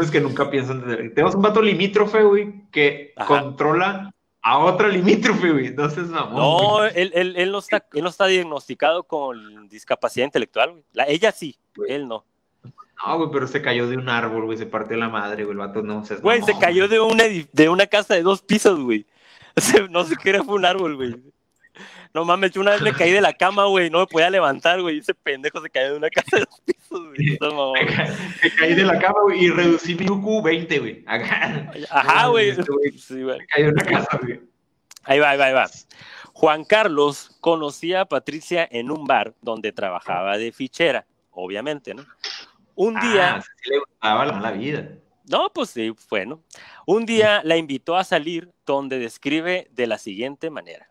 es 0.00 0.10
que 0.10 0.20
nunca 0.20 0.50
piensan. 0.50 0.86
de- 0.86 1.10
Tenemos 1.10 1.34
un 1.34 1.42
vato 1.42 1.62
limítrofe, 1.62 2.22
güey, 2.22 2.68
que 2.70 3.12
Ajá. 3.16 3.26
controla 3.40 4.12
a 4.42 4.58
otra 4.58 4.88
limítrofe, 4.88 5.50
güey. 5.52 5.66
Entonces, 5.68 6.08
mamón. 6.08 6.36
No, 6.36 6.84
él, 6.84 7.10
él, 7.14 7.34
él 7.36 7.50
no 7.52 7.58
está, 7.58 7.84
él 7.92 8.02
no 8.02 8.08
está 8.10 8.26
diagnosticado 8.26 9.04
con 9.04 9.68
discapacidad 9.68 10.26
intelectual, 10.26 10.70
güey. 10.72 10.84
La- 10.92 11.06
ella 11.08 11.32
sí, 11.32 11.56
Güey. 11.76 11.92
él 11.92 12.08
no. 12.08 12.24
No, 13.04 13.18
güey, 13.18 13.30
pero 13.30 13.46
se 13.46 13.60
cayó 13.60 13.88
de 13.88 13.96
un 13.96 14.08
árbol, 14.08 14.46
güey, 14.46 14.56
se 14.56 14.66
partió 14.66 14.96
la 14.96 15.08
madre, 15.10 15.44
güey, 15.44 15.52
el 15.52 15.58
vato 15.58 15.82
no 15.82 16.04
se 16.04 16.16
Güey, 16.16 16.42
se 16.42 16.58
cayó 16.58 16.88
de 16.88 16.98
una, 16.98 17.24
de 17.52 17.68
una 17.68 17.86
casa 17.86 18.14
de 18.14 18.22
dos 18.22 18.42
pisos, 18.42 18.78
güey. 18.80 19.06
O 19.56 19.60
sea, 19.60 19.86
no 19.88 20.04
sé 20.04 20.16
qué 20.22 20.30
era, 20.30 20.42
fue 20.44 20.54
un 20.56 20.64
árbol, 20.66 20.96
güey. 20.96 21.16
No 22.16 22.24
mames, 22.24 22.50
yo 22.52 22.62
una 22.62 22.70
vez 22.72 22.80
me 22.80 22.92
caí 22.94 23.10
de 23.12 23.20
la 23.20 23.34
cama, 23.34 23.66
güey, 23.66 23.90
no 23.90 24.00
me 24.00 24.06
podía 24.06 24.30
levantar, 24.30 24.80
güey. 24.80 24.98
Ese 25.00 25.12
pendejo 25.12 25.60
se 25.60 25.68
cayó 25.68 25.90
de 25.92 25.96
una 25.98 26.08
casa 26.08 26.38
de 26.38 26.46
dos 26.48 26.60
pisos, 26.64 27.06
güey. 27.08 27.38
No. 27.40 27.72
Me, 27.74 27.86
ca- 27.86 28.08
me 28.42 28.50
caí 28.54 28.74
de 28.74 28.84
la 28.84 28.98
cama, 28.98 29.20
güey, 29.24 29.44
y 29.44 29.50
reducí 29.50 29.94
mi 29.94 30.08
UQ 30.08 30.42
20, 30.42 30.78
güey. 30.78 31.04
Ajá, 31.90 32.28
güey. 32.28 32.54
Sí, 32.98 33.22
güey. 33.22 33.38
Me 33.38 33.46
cayó 33.46 33.66
de 33.66 33.72
una 33.72 33.84
casa, 33.84 34.18
güey. 34.22 34.40
Ahí 35.04 35.18
va, 35.20 35.30
ahí 35.30 35.38
va, 35.38 35.44
ahí 35.44 35.52
va. 35.52 35.70
Juan 36.32 36.64
Carlos 36.64 37.36
conocía 37.40 38.00
a 38.00 38.04
Patricia 38.06 38.66
en 38.70 38.90
un 38.90 39.06
bar 39.06 39.34
donde 39.42 39.72
trabajaba 39.72 40.36
de 40.38 40.52
fichera, 40.52 41.06
obviamente, 41.30 41.94
¿no? 41.94 42.04
Un 42.74 42.94
día, 43.00 43.36
Ah, 43.36 43.42
sí 43.42 43.70
le 43.70 43.78
gustaba 43.78 44.26
la 44.26 44.32
mala 44.32 44.50
vida. 44.52 44.88
no, 45.28 45.50
pues 45.54 45.70
sí, 45.70 45.94
bueno. 46.10 46.42
Un 46.86 47.06
día 47.06 47.40
la 47.44 47.56
invitó 47.56 47.96
a 47.96 48.04
salir 48.04 48.50
donde 48.66 48.98
describe 48.98 49.68
de 49.70 49.86
la 49.86 49.98
siguiente 49.98 50.50
manera. 50.50 50.88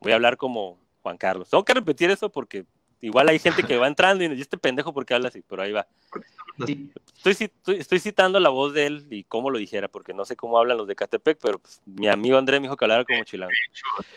Voy 0.00 0.12
a 0.12 0.16
hablar 0.16 0.36
como 0.36 0.78
Juan 1.02 1.16
Carlos. 1.18 1.48
Tengo 1.50 1.64
que 1.64 1.74
repetir 1.74 2.10
eso 2.10 2.30
porque 2.30 2.64
igual 3.00 3.28
hay 3.28 3.38
gente 3.38 3.62
que 3.64 3.76
va 3.76 3.86
entrando 3.86 4.24
y 4.24 4.40
este 4.40 4.56
pendejo 4.58 4.92
porque 4.92 5.14
habla 5.14 5.28
así, 5.28 5.42
pero 5.46 5.62
ahí 5.62 5.72
va. 5.72 5.86
Estoy, 7.16 7.34
ci- 7.34 7.52
estoy, 7.54 7.76
estoy 7.76 7.98
citando 7.98 8.40
la 8.40 8.48
voz 8.48 8.72
de 8.72 8.86
él 8.86 9.06
y 9.10 9.24
cómo 9.24 9.50
lo 9.50 9.58
dijera, 9.58 9.88
porque 9.88 10.14
no 10.14 10.24
sé 10.24 10.36
cómo 10.36 10.58
hablan 10.58 10.78
los 10.78 10.86
de 10.86 10.94
Catepec, 10.96 11.38
pero 11.42 11.58
pues, 11.58 11.82
mi 11.84 12.08
amigo 12.08 12.38
André 12.38 12.58
me 12.60 12.64
dijo 12.66 12.76
que 12.76 12.84
hablara 12.86 13.04
como 13.04 13.22
chilango. 13.24 13.52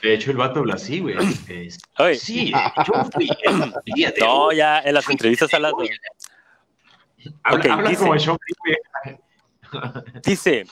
De 0.02 0.14
hecho, 0.14 0.32
el 0.32 0.38
vato 0.38 0.60
habla 0.60 0.76
así, 0.76 1.00
güey. 1.00 1.18
Sí, 2.16 2.52
yo 2.88 2.94
fui 3.14 3.28
de 3.28 4.14
no, 4.22 4.52
ya 4.54 4.80
en 4.80 4.94
las 4.94 5.10
entrevistas 5.10 5.54
habla. 5.54 5.70
Habla, 7.44 7.60
Ok, 7.60 7.66
habla 7.70 7.90
dice- 7.90 8.00
como 8.06 8.12
Connery, 9.72 10.20
Dice, 10.24 10.66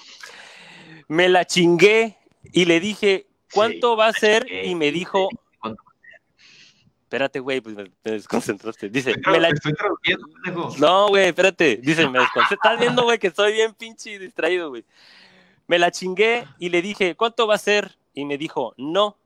me 1.07 1.27
la 1.29 1.45
chingué 1.45 2.17
y 2.53 2.65
le 2.65 2.79
dije, 2.79 3.27
¿cuánto 3.57 3.97
va 3.97 4.07
a 4.07 4.13
ser? 4.13 4.47
Y 4.51 4.75
me 4.75 4.91
dijo, 4.91 5.29
¿Cuánto? 5.59 5.83
espérate, 7.03 7.39
güey, 7.39 7.61
pues 7.61 7.75
me, 7.75 7.83
me 7.83 8.11
desconcentraste. 8.11 8.89
Dice, 8.89 9.11
Estoy 9.11 9.33
me 9.33 9.39
la... 9.39 9.49
estoy 9.49 9.73
traduciendo, 9.73 10.27
pendejo. 10.43 10.75
No, 10.77 11.07
güey, 11.09 11.27
espérate. 11.27 11.77
Dice, 11.81 12.07
me 12.09 12.19
desconcentré. 12.19 12.55
Estás 12.55 12.79
viendo, 12.79 13.03
güey, 13.03 13.17
que 13.19 13.27
estoy 13.27 13.53
bien 13.53 13.73
pinche 13.73 14.17
distraído, 14.19 14.69
güey. 14.69 14.85
Me 15.67 15.77
la 15.79 15.91
chingué 15.91 16.45
y 16.59 16.69
le 16.69 16.81
dije, 16.81 17.15
¿cuánto 17.15 17.45
va 17.47 17.55
a 17.55 17.59
ser? 17.59 17.97
Y 18.13 18.25
me 18.25 18.37
dijo, 18.37 18.73
no, 18.77 19.17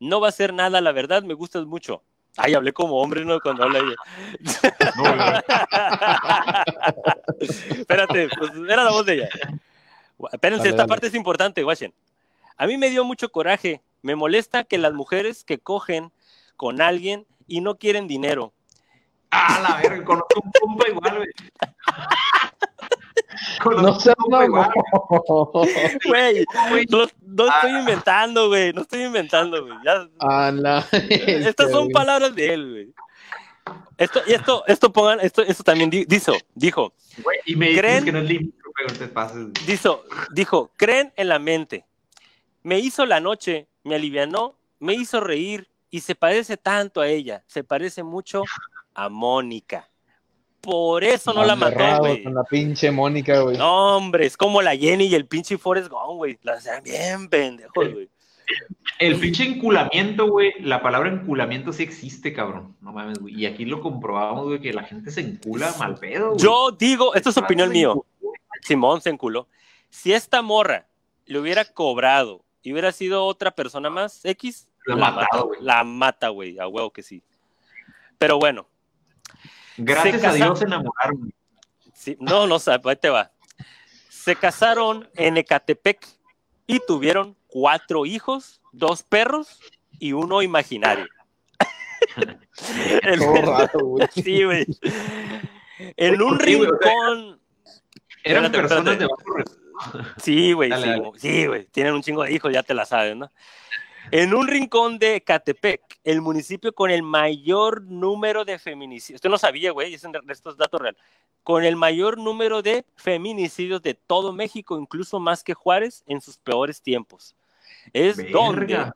no 0.00 0.20
va 0.20 0.28
a 0.28 0.32
ser 0.32 0.52
nada, 0.52 0.80
la 0.80 0.92
verdad, 0.92 1.22
me 1.22 1.34
gustas 1.34 1.64
mucho. 1.66 2.02
Ay, 2.36 2.54
hablé 2.54 2.72
como 2.72 2.96
hombre, 3.00 3.24
¿no? 3.24 3.38
Cuando 3.40 3.62
habla 3.64 3.78
ella. 3.78 3.94
No, 4.96 5.02
güey. 5.02 5.42
Espérate, 7.78 8.28
pues 8.38 8.50
era 8.68 8.84
la 8.84 8.90
voz 8.90 9.04
de 9.06 9.14
ella. 9.14 9.28
Espérense, 10.32 10.58
Dale, 10.64 10.70
esta 10.70 10.82
dale. 10.82 10.88
parte 10.88 11.06
es 11.08 11.14
importante, 11.14 11.62
guachen. 11.62 11.92
A 12.56 12.66
mí 12.66 12.76
me 12.78 12.90
dio 12.90 13.04
mucho 13.04 13.30
coraje. 13.30 13.82
Me 14.02 14.16
molesta 14.16 14.64
que 14.64 14.78
las 14.78 14.92
mujeres 14.92 15.44
que 15.44 15.58
cogen 15.58 16.12
con 16.56 16.80
alguien 16.80 17.26
y 17.46 17.60
no 17.60 17.76
quieren 17.78 18.06
dinero. 18.08 18.52
Ah, 19.30 19.60
la 19.62 19.76
verga, 19.80 20.04
conozco 20.04 20.40
un 20.44 20.50
compa 20.60 20.88
igual, 20.88 21.16
güey. 21.16 21.28
Conozco 23.62 23.82
No 23.82 24.00
seas 24.00 24.16
un 24.18 24.24
compa 24.24 24.44
igual, 24.44 24.70
mamón. 24.92 25.68
Güey, 26.06 26.44
no, 26.90 26.98
no 27.22 27.44
estoy 27.54 27.70
Ah. 27.72 27.78
inventando, 27.80 28.48
güey. 28.48 28.72
No 28.72 28.82
estoy 28.82 29.02
inventando, 29.04 29.64
güey. 29.64 29.74
Ya- 29.84 30.08
A 30.20 30.50
la 30.52 30.86
estas 30.92 31.70
son 31.70 31.88
palabras 31.90 32.34
de 32.34 32.52
él, 32.54 32.70
güey. 32.70 32.94
Esto, 33.96 34.20
y 34.26 34.32
esto, 34.32 34.64
esto 34.66 34.92
pongan, 34.92 35.20
esto, 35.20 35.42
esto 35.42 35.62
también 35.62 35.88
di- 35.88 36.04
dijo, 36.06 36.32
dijo, 36.54 36.92
Güey, 37.22 37.38
Y 37.46 37.56
me 37.56 37.74
¿Creen? 37.76 38.04
que 38.04 38.10
no 38.12 38.18
es 38.18 38.24
limpio, 38.24 38.70
pero 38.74 38.98
te 38.98 39.06
pases. 39.06 39.52
dijo, 39.66 40.02
dijo, 40.34 40.70
creen 40.76 41.12
en 41.16 41.28
la 41.28 41.38
mente. 41.38 41.84
Me 42.62 42.78
hizo 42.78 43.06
la 43.06 43.20
noche, 43.20 43.68
me 43.84 43.94
alivianó, 43.96 44.54
me 44.78 44.94
hizo 44.94 45.20
reír 45.20 45.68
y 45.90 46.00
se 46.00 46.14
parece 46.14 46.56
tanto 46.56 47.00
a 47.00 47.08
ella. 47.08 47.44
Se 47.46 47.64
parece 47.64 48.02
mucho 48.02 48.42
a 48.94 49.08
Mónica. 49.08 49.88
Por 50.60 51.02
eso 51.02 51.32
no 51.32 51.44
la 51.44 51.56
mató, 51.56 51.98
güey. 51.98 52.22
Con 52.22 52.34
la 52.34 52.44
pinche 52.44 52.90
Mónica, 52.92 53.40
güey. 53.40 53.56
No, 53.56 53.96
hombre, 53.96 54.26
es 54.26 54.36
como 54.36 54.62
la 54.62 54.76
Jenny 54.76 55.06
y 55.06 55.14
el 55.16 55.26
pinche 55.26 55.58
Forrest 55.58 55.88
Gump, 55.88 56.18
güey. 56.18 56.38
Las 56.42 56.64
eran 56.66 56.84
bien 56.84 57.28
pendejos, 57.28 57.92
güey. 57.92 58.08
El 59.00 59.18
pinche 59.18 59.44
enculamiento, 59.44 60.28
güey. 60.28 60.52
La 60.60 60.80
palabra 60.80 61.10
enculamiento 61.10 61.72
sí 61.72 61.82
existe, 61.82 62.32
cabrón. 62.32 62.76
No 62.80 62.92
mames, 62.92 63.18
güey. 63.18 63.40
Y 63.40 63.46
aquí 63.46 63.64
lo 63.64 63.80
comprobamos, 63.80 64.46
güey, 64.46 64.60
que 64.60 64.72
la 64.72 64.84
gente 64.84 65.10
se 65.10 65.22
encula 65.22 65.74
mal 65.80 65.96
pedo, 65.96 66.28
güey. 66.28 66.38
Yo 66.38 66.70
digo, 66.70 67.14
esto 67.14 67.30
es 67.30 67.36
opinión 67.36 67.70
mío. 67.70 68.04
Simón 68.62 69.00
se 69.00 69.10
enculó. 69.10 69.48
Si 69.90 70.12
esta 70.12 70.42
morra 70.42 70.86
le 71.26 71.40
hubiera 71.40 71.64
cobrado 71.64 72.44
y 72.62 72.72
hubiera 72.72 72.92
sido 72.92 73.24
otra 73.26 73.50
persona 73.50 73.90
más, 73.90 74.24
X, 74.24 74.68
La 74.86 74.94
la, 74.96 75.10
matado, 75.10 75.20
mata, 75.22 75.42
güey. 75.46 75.60
la 75.62 75.84
mata, 75.84 76.28
güey, 76.28 76.58
a 76.58 76.66
huevo 76.68 76.92
que 76.92 77.02
sí. 77.02 77.22
Pero 78.18 78.38
bueno, 78.38 78.68
Gracias 79.78 80.20
Se 80.20 80.26
a 80.26 80.32
Dios 80.32 80.58
se 80.58 80.64
enamoraron. 80.66 81.18
güey. 81.18 81.34
sí, 81.94 82.16
no, 82.20 82.46
no 82.46 82.58
ahí 82.90 82.96
te 82.96 83.08
va. 83.10 83.32
Se 84.10 84.36
casaron 84.36 85.08
en 85.14 85.36
Ecatepec 85.38 86.06
y 86.66 86.78
tuvieron 86.86 87.36
cuatro 87.48 88.06
hijos, 88.06 88.60
dos 88.72 89.02
perros 89.02 89.58
y 89.98 90.12
uno 90.12 90.42
imaginario. 90.42 91.06
El- 93.02 93.18
Todo 93.18 93.42
raro, 93.42 93.80
güey. 93.80 94.06
sí, 94.14 94.44
güey. 94.44 94.66
En 95.96 96.20
un 96.22 96.38
Sí, 96.40 96.54
güey, 96.54 96.68
o 96.70 96.78
sea, 96.80 96.90
rincón 96.92 97.40
Eran 98.24 98.44
Espérate, 98.44 98.50
personas 98.58 98.94
espérate. 98.94 98.98
de 98.98 99.06
bajo. 99.06 99.61
Sí, 100.18 100.52
güey, 100.52 100.70
Dale, 100.70 100.82
sí, 100.82 100.88
dale. 100.90 101.10
sí, 101.16 101.46
güey. 101.46 101.64
Tienen 101.66 101.94
un 101.94 102.02
chingo 102.02 102.22
de 102.24 102.32
hijos, 102.32 102.52
ya 102.52 102.62
te 102.62 102.74
la 102.74 102.84
sabes, 102.84 103.16
¿no? 103.16 103.30
En 104.10 104.34
un 104.34 104.48
rincón 104.48 104.98
de 104.98 105.20
Catepec, 105.22 105.80
el 106.02 106.20
municipio 106.20 106.74
con 106.74 106.90
el 106.90 107.02
mayor 107.02 107.82
número 107.82 108.44
de 108.44 108.58
feminicidios. 108.58 109.18
Usted 109.18 109.30
no 109.30 109.38
sabía, 109.38 109.70
güey, 109.70 109.94
esto 109.94 110.50
es 110.50 110.56
dato 110.56 110.78
real. 110.78 110.96
Con 111.44 111.64
el 111.64 111.76
mayor 111.76 112.18
número 112.18 112.62
de 112.62 112.84
feminicidios 112.96 113.80
de 113.82 113.94
todo 113.94 114.32
México, 114.32 114.78
incluso 114.78 115.20
más 115.20 115.44
que 115.44 115.54
Juárez 115.54 116.02
en 116.06 116.20
sus 116.20 116.36
peores 116.36 116.82
tiempos. 116.82 117.36
Es 117.92 118.16
donde, 118.32 118.92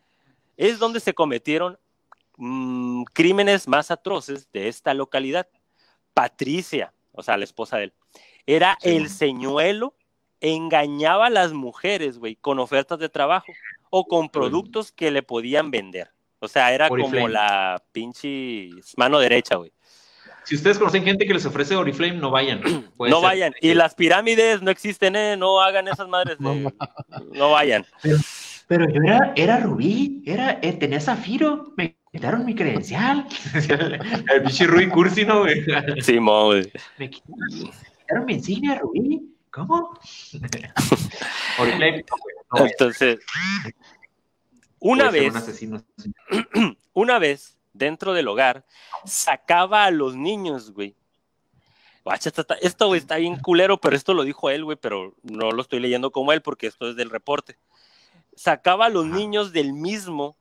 es 0.56 0.78
donde 0.80 0.98
se 1.00 1.14
cometieron 1.14 1.78
mm, 2.36 3.04
crímenes 3.12 3.68
más 3.68 3.90
atroces 3.92 4.50
de 4.52 4.66
esta 4.68 4.92
localidad. 4.92 5.46
Patricia, 6.14 6.92
o 7.12 7.22
sea, 7.22 7.36
la 7.36 7.44
esposa 7.44 7.76
de 7.76 7.84
él, 7.84 7.92
era 8.46 8.76
Sí. 8.80 8.90
el 8.90 9.08
señuelo, 9.08 9.94
engañaba 10.40 11.26
a 11.26 11.30
las 11.30 11.52
mujeres, 11.52 12.18
güey, 12.18 12.36
con 12.36 12.58
ofertas 12.58 12.98
de 12.98 13.08
trabajo 13.08 13.52
o 13.90 14.06
con 14.06 14.28
productos 14.28 14.92
que 14.92 15.10
le 15.10 15.22
podían 15.22 15.70
vender. 15.70 16.10
O 16.38 16.48
sea, 16.48 16.72
era 16.72 16.88
como 16.88 17.28
la 17.28 17.82
pinche 17.92 18.70
mano 18.96 19.18
derecha, 19.18 19.56
güey. 19.56 19.72
Si 20.44 20.54
ustedes 20.54 20.78
conocen 20.78 21.02
gente 21.02 21.26
que 21.26 21.34
les 21.34 21.44
ofrece 21.44 21.74
Oriflame, 21.74 22.14
no 22.18 22.30
vayan. 22.30 22.60
Puede 22.96 23.10
No 23.10 23.18
ser. 23.20 23.26
vayan. 23.28 23.54
Y 23.60 23.74
las 23.74 23.94
pirámides 23.96 24.62
no 24.62 24.70
existen, 24.70 25.16
¿eh? 25.16 25.36
No 25.36 25.60
hagan 25.60 25.88
esas 25.88 26.08
madres 26.08 26.38
de... 26.38 26.72
No 27.32 27.50
vayan. 27.50 27.84
Pero 28.68 28.88
yo 28.88 29.00
era, 29.02 29.32
era 29.34 29.58
Rubí, 29.60 30.22
era, 30.26 30.58
eh, 30.62 30.72
tenía 30.74 31.00
Zafiro, 31.00 31.72
me 31.76 31.96
quitaron 32.12 32.44
mi 32.44 32.54
credencial. 32.54 33.26
El 34.34 34.42
pinche 34.42 34.66
Rubí 34.66 34.88
Cursi, 34.88 35.24
¿no, 35.24 35.40
güey? 35.40 35.64
Simón, 36.00 36.46
güey. 36.46 36.72
Me 36.98 37.10
quitaron 37.10 38.24
mi 38.26 38.34
insignia, 38.34 38.76
Rubí. 38.76 39.35
¿Cómo? 39.56 39.98
Entonces, 42.66 43.18
una 44.78 45.10
vez... 45.10 45.30
Un 45.30 45.36
asesino. 45.38 45.84
una 46.92 47.18
vez 47.18 47.56
dentro 47.72 48.12
del 48.12 48.28
hogar 48.28 48.66
sacaba 49.06 49.86
a 49.86 49.90
los 49.90 50.14
niños, 50.14 50.72
güey. 50.72 50.94
Esto, 52.04 52.42
está- 52.42 52.54
esto, 52.60 52.86
güey, 52.86 53.00
está 53.00 53.16
bien 53.16 53.36
culero, 53.36 53.80
pero 53.80 53.96
esto 53.96 54.12
lo 54.12 54.24
dijo 54.24 54.50
él, 54.50 54.64
güey, 54.64 54.76
pero 54.76 55.14
no 55.22 55.50
lo 55.50 55.62
estoy 55.62 55.80
leyendo 55.80 56.12
como 56.12 56.32
él 56.32 56.42
porque 56.42 56.66
esto 56.66 56.90
es 56.90 56.96
del 56.96 57.08
reporte. 57.10 57.58
Sacaba 58.36 58.86
a 58.86 58.90
los 58.90 59.06
niños 59.06 59.52
del 59.52 59.72
mismo, 59.72 60.36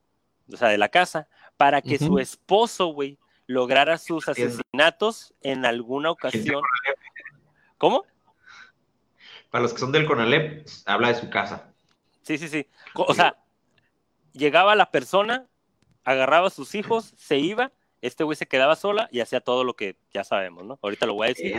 o 0.51 0.57
sea, 0.57 0.67
de 0.67 0.77
la 0.77 0.89
casa, 0.89 1.27
para 1.55 1.81
que 1.81 1.97
su 1.97 2.19
esposo, 2.19 2.87
güey, 2.87 3.17
lograra 3.47 3.97
sus 3.97 4.27
asesinatos 4.27 5.33
en 5.41 5.65
alguna 5.65 6.11
ocasión. 6.11 6.61
¿Cómo? 7.77 8.03
Para 9.55 9.63
los 9.63 9.71
que 9.71 9.79
son 9.79 9.93
del 9.93 10.05
Conalep, 10.05 10.67
habla 10.85 11.07
de 11.07 11.15
su 11.15 11.29
casa. 11.29 11.71
Sí, 12.23 12.37
sí, 12.37 12.49
sí. 12.49 12.67
O 12.93 13.13
sea, 13.13 13.37
llegaba 14.33 14.75
la 14.75 14.91
persona, 14.91 15.47
agarraba 16.03 16.47
a 16.47 16.49
sus 16.49 16.75
hijos, 16.75 17.13
se 17.17 17.37
iba, 17.37 17.71
este 18.01 18.25
güey 18.25 18.35
se 18.35 18.47
quedaba 18.47 18.75
sola 18.75 19.07
y 19.13 19.21
hacía 19.21 19.39
todo 19.39 19.63
lo 19.63 19.73
que 19.73 19.95
ya 20.13 20.25
sabemos, 20.25 20.65
¿no? 20.65 20.77
Ahorita 20.81 21.05
lo 21.05 21.13
voy 21.13 21.27
a 21.27 21.29
decir. 21.29 21.55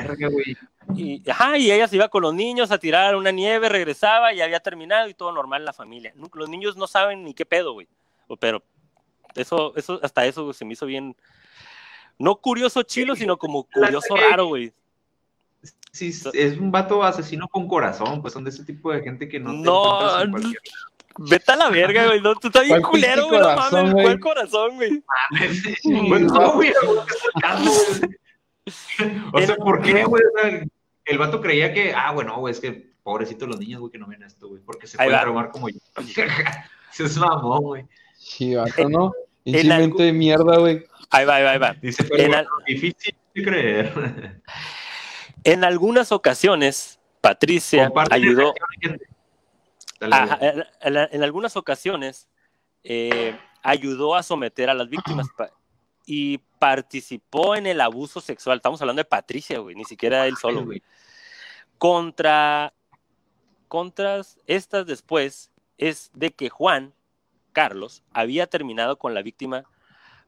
Y, 0.95 1.31
ajá, 1.31 1.57
y 1.57 1.73
ella 1.73 1.89
se 1.89 1.97
iba 1.97 2.11
con 2.11 2.21
los 2.21 2.35
niños 2.35 2.71
a 2.71 2.77
tirar 2.77 3.17
una 3.17 3.31
nieve, 3.31 3.71
regresaba 3.71 4.35
y 4.35 4.43
había 4.43 4.61
terminado 4.61 5.09
y 5.09 5.15
todo 5.15 5.33
normal 5.33 5.63
en 5.63 5.65
la 5.65 5.73
familia. 5.73 6.13
Los 6.35 6.51
niños 6.51 6.77
no 6.77 6.87
saben 6.87 7.25
ni 7.25 7.33
qué 7.33 7.47
pedo, 7.47 7.73
güey. 7.73 7.89
Pero 8.39 8.63
eso, 9.37 9.73
eso, 9.75 10.01
hasta 10.03 10.27
eso 10.27 10.53
se 10.53 10.67
me 10.67 10.75
hizo 10.75 10.85
bien, 10.85 11.17
no 12.19 12.37
curioso 12.37 12.83
chilo, 12.83 13.17
sino 13.17 13.39
como 13.39 13.65
curioso 13.65 14.15
raro, 14.15 14.49
güey. 14.49 14.75
Sí, 15.97 16.13
es 16.33 16.59
un 16.59 16.71
vato 16.71 17.03
asesino 17.03 17.49
con 17.49 17.67
corazón, 17.69 18.21
pues 18.23 18.35
son 18.35 18.45
de 18.45 18.51
ese 18.51 18.65
tipo 18.65 18.93
de 18.93 19.03
gente 19.03 19.29
que 19.29 19.41
no 19.41 19.51
te 19.53 19.57
No, 19.59 19.85
encuentras 19.85 20.25
en 20.25 20.31
cualquier- 20.31 20.63
Vete 21.19 21.53
a 21.53 21.57
la 21.57 21.71
verga, 21.71 22.07
güey. 22.09 22.21
No, 22.21 22.35
tú 22.35 22.49
estás 22.49 22.65
bien 22.67 22.81
¿Cuál 22.83 22.91
culero, 22.93 23.27
güey. 23.29 23.41
No 23.41 23.47
corazón, 23.47 23.73
mames, 23.73 23.93
güey? 23.95 24.05
¿cuál 24.05 24.21
corazón, 24.21 24.75
güey? 24.77 25.03
Pues 26.09 26.21
no, 26.23 26.53
güey, 26.53 26.73
güey, 26.83 26.99
O 29.33 29.41
sea, 29.47 29.57
¿por 29.57 29.83
qué, 29.83 30.05
güey? 30.05 30.23
El 31.05 31.19
vato 31.19 31.41
creía 31.41 31.73
que, 31.73 31.95
ah, 31.95 32.13
bueno, 32.13 32.37
güey, 32.39 32.53
es 32.53 32.61
que 32.61 32.91
pobrecitos 33.03 33.49
los 33.49 33.59
niños, 33.59 33.81
güey, 33.81 33.93
que 33.93 33.99
no 33.99 34.09
ven 34.09 34.23
esto, 34.25 34.49
güey, 34.49 34.61
porque 34.63 34.87
se 34.87 34.97
pueden 34.99 35.19
traumar 35.21 35.51
como 35.51 35.69
yo. 35.69 35.79
Eso 36.93 37.05
es 37.05 37.17
mamón, 37.17 37.63
güey. 37.63 37.85
Sí, 38.17 38.55
vato, 38.55 38.89
¿no? 38.89 39.13
algún- 39.47 39.69
mente 39.69 40.03
de 40.03 40.13
mierda, 40.13 40.59
güey. 40.59 40.85
Ahí 41.11 41.25
va, 41.25 41.37
ahí 41.37 41.45
va, 41.45 41.51
ahí 41.53 41.59
va. 41.59 41.73
Dice, 41.81 42.03
pero 42.05 42.47
difícil 42.67 43.15
de 43.35 43.43
creer. 43.45 44.41
En 45.47 45.63
algunas 45.63 46.11
ocasiones, 46.11 46.99
Patricia 47.21 47.85
Comparte 47.85 48.17
ayudó. 48.17 48.53
güey. 48.85 48.99
en, 50.81 51.23
algunas 51.23 51.57
ocasiones 51.57 52.29
eh, 52.83 53.39
ayudó 53.63 54.17
a 54.17 54.25
someter 54.25 54.69
a 54.71 54.75
las 54.75 54.89
víctimas 54.91 55.29
y 56.05 56.39
participó 56.59 57.55
en 57.55 57.69
el 57.69 57.81
abuso 57.81 58.21
sexual. 58.21 58.57
Estamos 58.57 58.81
hablando 58.81 58.99
de 58.99 59.05
Patricia, 59.05 59.61
güey, 59.61 59.77
ni 59.77 59.85
siquiera 59.85 60.27
él 60.27 60.37
solo, 60.37 60.65
güey. 60.65 60.83
Contra, 61.79 62.75
contra 63.69 64.23
estas 64.49 64.85
después 64.85 65.53
es 65.79 66.11
de 66.13 66.33
que 66.35 66.49
Juan 66.49 66.93
Carlos 67.53 68.03
había 68.13 68.49
terminado 68.49 68.99
con 68.99 69.15
la 69.15 69.23
víctima. 69.23 69.63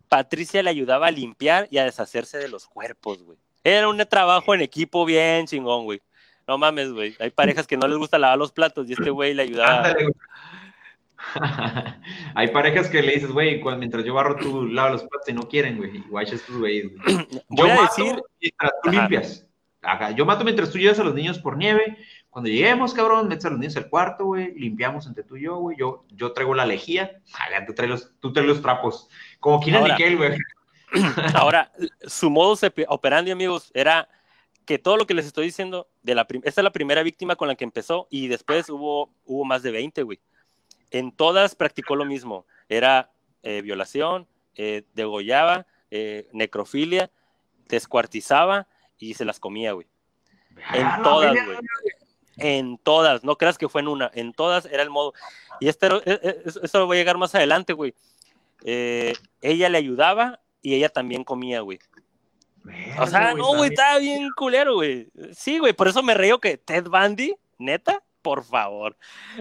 Patricia 0.09 0.63
le 0.63 0.71
ayudaba 0.71 1.09
a 1.09 1.11
limpiar 1.11 1.67
y 1.73 1.79
a 1.79 1.85
deshacerse 1.85 2.39
de 2.39 2.47
los 2.47 2.69
cuerpos, 2.69 3.25
güey. 3.25 3.39
Era 3.65 3.89
un 3.89 3.99
trabajo 4.09 4.55
en 4.55 4.61
equipo 4.61 5.05
bien 5.05 5.47
chingón, 5.47 5.85
güey. 5.85 6.01
No 6.47 6.57
mames, 6.57 6.93
güey. 6.93 7.15
Hay 7.21 7.31
parejas 7.31 7.67
que 7.67 7.77
no 7.77 7.87
les 7.87 7.99
gusta 7.99 8.19
lavar 8.19 8.39
los 8.39 8.53
platos 8.53 8.89
y 8.89 8.95
este 8.95 9.11
güey 9.11 9.35
le 9.35 9.43
ayudaba. 9.43 9.79
Ándale, 9.79 10.05
güey. 10.05 10.15
Hay 12.35 12.49
parejas 12.49 12.89
que 12.89 13.03
le 13.03 13.15
dices, 13.15 13.31
güey, 13.31 13.63
mientras 13.77 14.05
yo 14.05 14.15
barro, 14.15 14.37
tú 14.37 14.67
lavas 14.67 14.93
los 14.93 15.05
platos 15.05 15.29
y 15.29 15.33
no 15.33 15.43
quieren, 15.49 15.77
güey. 15.77 15.97
Y 15.97 16.01
güeyes. 16.09 16.45
güey. 16.49 16.95
Voy 17.49 17.69
Yo 17.69 17.73
a 17.73 17.75
mato 17.75 17.83
decir, 17.83 18.23
mientras 18.41 18.73
tú 18.83 18.89
Ajá. 18.89 19.01
limpias. 19.01 19.47
Ajá, 19.83 20.11
Yo 20.11 20.27
mato 20.27 20.45
mientras 20.45 20.71
tú 20.71 20.79
llevas 20.79 20.99
a 20.99 21.05
los 21.05 21.15
niños 21.15 21.39
por 21.39 21.57
nieve. 21.57 21.97
Cuando 22.31 22.51
lleguemos, 22.51 22.95
cabrón, 22.95 23.29
metes 23.29 23.45
a 23.47 23.51
los 23.51 23.59
niños 23.59 23.77
al 23.77 23.89
cuarto, 23.89 24.27
güey. 24.27 24.55
Limpiamos 24.55 25.07
entre 25.07 25.25
tú 25.25 25.37
y 25.37 25.43
yo, 25.43 25.57
güey. 25.57 25.77
Yo, 25.79 26.05
yo 26.11 26.33
traigo 26.33 26.55
la 26.55 26.67
lejía. 26.67 27.21
Ajá, 27.35 27.65
tú 27.67 27.75
traes 27.75 27.91
los, 27.91 28.13
tú 28.21 28.33
traes 28.33 28.49
los 28.49 28.63
trapos. 28.63 29.09
Como 29.41 29.61
Kina. 29.61 29.81
Nickel, 29.81 30.17
güey. 30.17 30.39
Ahora, 31.35 31.73
su 32.07 32.31
modo 32.31 32.57
operandi, 32.89 33.31
amigos, 33.31 33.71
era 33.75 34.09
que 34.65 34.79
todo 34.79 34.97
lo 34.97 35.07
que 35.07 35.15
les 35.15 35.27
estoy 35.27 35.47
diciendo, 35.47 35.89
de 36.03 36.15
la 36.15 36.27
prim- 36.27 36.43
esta 36.45 36.61
es 36.61 36.65
la 36.65 36.73
primera 36.73 37.03
víctima 37.03 37.37
con 37.37 37.49
la 37.49 37.55
que 37.55 37.65
empezó 37.65 38.07
y 38.11 38.29
después 38.29 38.69
hubo, 38.69 39.11
hubo 39.25 39.45
más 39.45 39.63
de 39.63 39.71
20, 39.71 40.03
güey. 40.03 40.21
En 40.91 41.13
todas 41.13 41.55
practicó 41.55 41.97
lo 41.97 42.05
mismo. 42.05 42.47
Era 42.69 43.11
eh, 43.43 43.63
violación, 43.63 44.27
eh, 44.57 44.83
degollaba, 44.95 45.67
eh, 45.91 46.29
necrofilia, 46.33 47.11
descuartizaba 47.69 48.67
y 48.99 49.15
se 49.15 49.25
las 49.25 49.39
comía, 49.41 49.73
güey. 49.73 49.87
En 50.75 51.03
todas, 51.03 51.33
güey. 51.47 51.59
En 52.39 52.79
todas. 52.79 53.25
No 53.25 53.37
creas 53.37 53.59
que 53.59 53.69
fue 53.69 53.81
en 53.81 53.89
una. 53.89 54.11
En 54.15 54.33
todas 54.33 54.67
era 54.67 54.83
el 54.83 54.91
modo. 54.91 55.13
Y 55.61 55.69
este, 55.69 55.87
era- 55.87 56.01
e- 56.05 56.21
e- 56.23 56.43
eso 56.45 56.87
va 56.89 56.95
a 56.95 56.97
llegar 56.97 57.17
más 57.19 57.35
adelante, 57.35 57.73
güey. 57.73 57.95
Ella 58.65 59.69
le 59.69 59.79
ayudaba 59.79 60.41
y 60.63 60.75
ella 60.75 60.89
también 60.89 61.25
comía, 61.25 61.61
güey. 61.61 61.79
O 63.01 63.07
sea, 63.07 63.35
no, 63.35 63.57
güey, 63.57 63.71
estaba 63.71 63.99
bien 63.99 64.29
culero, 64.37 64.75
güey. 64.75 65.09
Sí, 65.33 65.59
güey, 65.59 65.73
por 65.73 65.89
eso 65.89 66.03
me 66.03 66.15
reí 66.15 66.33
que 66.41 66.59
Ted 66.59 66.85
Bundy, 66.89 67.35
neta, 67.59 68.03
por 68.23 68.45
favor. 68.45 68.97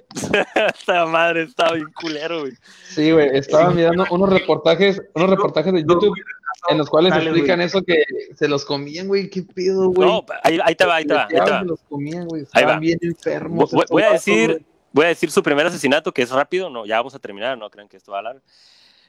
Esta 0.74 1.06
madre 1.06 1.44
estaba 1.44 1.74
bien 1.74 1.92
culero, 1.92 2.42
güey. 2.42 2.54
Sí, 2.90 3.12
güey. 3.12 3.36
Estaba 3.38 3.72
mirando 3.72 4.06
unos 4.12 4.30
reportajes, 4.30 5.02
unos 5.14 5.30
reportajes 5.30 5.74
de. 5.74 5.82
YouTube 5.82 6.16
en 6.70 6.78
los 6.78 6.90
cuales 6.90 7.12
Dale, 7.12 7.26
explican 7.26 7.58
güey. 7.58 7.68
eso 7.68 7.82
que 7.84 8.04
se 8.36 8.48
los 8.48 8.66
comían, 8.66 9.08
güey. 9.08 9.30
¿Qué 9.30 9.44
pedo, 9.44 9.90
güey? 9.90 10.08
No, 10.08 10.26
ahí, 10.44 10.60
ahí 10.64 10.76
te 10.76 10.86
va, 10.86 10.96
ahí 10.96 11.06
te 11.06 11.14
va, 11.14 11.24
ahí 11.24 11.36
te 11.36 11.52
va. 11.52 11.60
Se 11.60 11.66
los 11.66 11.80
comían, 11.82 12.28
güey. 12.28 12.46
Ahí 12.54 12.64
va. 12.64 12.80
bien 12.80 12.98
enfermos. 13.02 13.72
Voy, 13.90 14.04
a 14.04 14.14
decir, 14.14 14.52
güey. 14.52 14.66
voy 14.92 15.06
a 15.06 15.10
decir 15.10 15.32
su 15.32 15.44
primer 15.44 15.66
asesinato, 15.66 16.14
que 16.14 16.22
es 16.22 16.32
rápido, 16.32 16.70
no, 16.70 16.86
ya 16.86 16.98
vamos 16.98 17.14
a 17.16 17.20
terminar, 17.20 17.58
no 17.58 17.70
crean 17.70 17.88
que 17.88 17.98
esto 17.98 18.12
va 18.12 18.20
a 18.20 18.24
largo. 18.24 18.42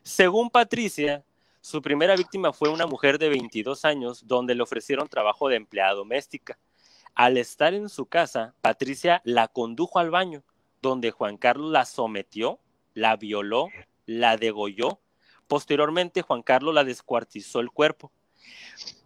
Según 0.02 0.50
Patricia, 0.50 1.24
su 1.60 1.82
primera 1.82 2.14
víctima 2.16 2.52
fue 2.52 2.68
una 2.68 2.86
mujer 2.86 3.18
de 3.18 3.28
22 3.28 3.84
años 3.84 4.26
donde 4.26 4.54
le 4.54 4.62
ofrecieron 4.62 5.08
trabajo 5.08 5.48
de 5.48 5.56
empleada 5.56 5.94
doméstica. 5.94 6.58
Al 7.14 7.36
estar 7.36 7.74
en 7.74 7.88
su 7.88 8.06
casa, 8.06 8.54
Patricia 8.60 9.20
la 9.24 9.48
condujo 9.48 9.98
al 9.98 10.10
baño, 10.10 10.44
donde 10.80 11.10
Juan 11.10 11.36
Carlos 11.36 11.70
la 11.70 11.84
sometió, 11.84 12.60
la 12.94 13.16
violó, 13.16 13.68
la 14.06 14.36
degolló. 14.36 15.00
Posteriormente, 15.48 16.22
Juan 16.22 16.42
Carlos 16.42 16.74
la 16.74 16.84
descuartizó 16.84 17.60
el 17.60 17.70
cuerpo. 17.70 18.12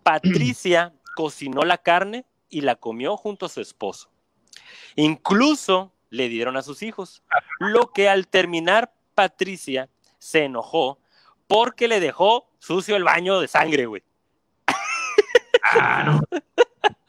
Patricia 0.03 0.92
cocinó 1.16 1.62
la 1.62 1.78
carne 1.78 2.26
y 2.50 2.61
la 2.61 2.76
comió 2.76 3.16
junto 3.16 3.46
a 3.46 3.48
su 3.48 3.61
esposo. 3.61 4.11
Incluso 4.94 5.92
le 6.11 6.28
dieron 6.28 6.59
a 6.59 6.62
sus 6.62 6.82
hijos, 6.82 7.22
lo 7.59 7.92
que 7.92 8.11
al 8.11 8.28
terminar 8.28 8.92
Patricia 9.14 9.88
se 10.18 10.44
enojó 10.44 10.98
porque 11.53 11.86
le 11.86 12.00
dejó 12.00 12.48
sucio 12.59 12.96
el 12.96 13.05
baño 13.05 13.38
de 13.40 13.46
sangre, 13.46 13.84
güey. 13.84 14.03
Ah, 15.64 16.03
no. 16.05 16.20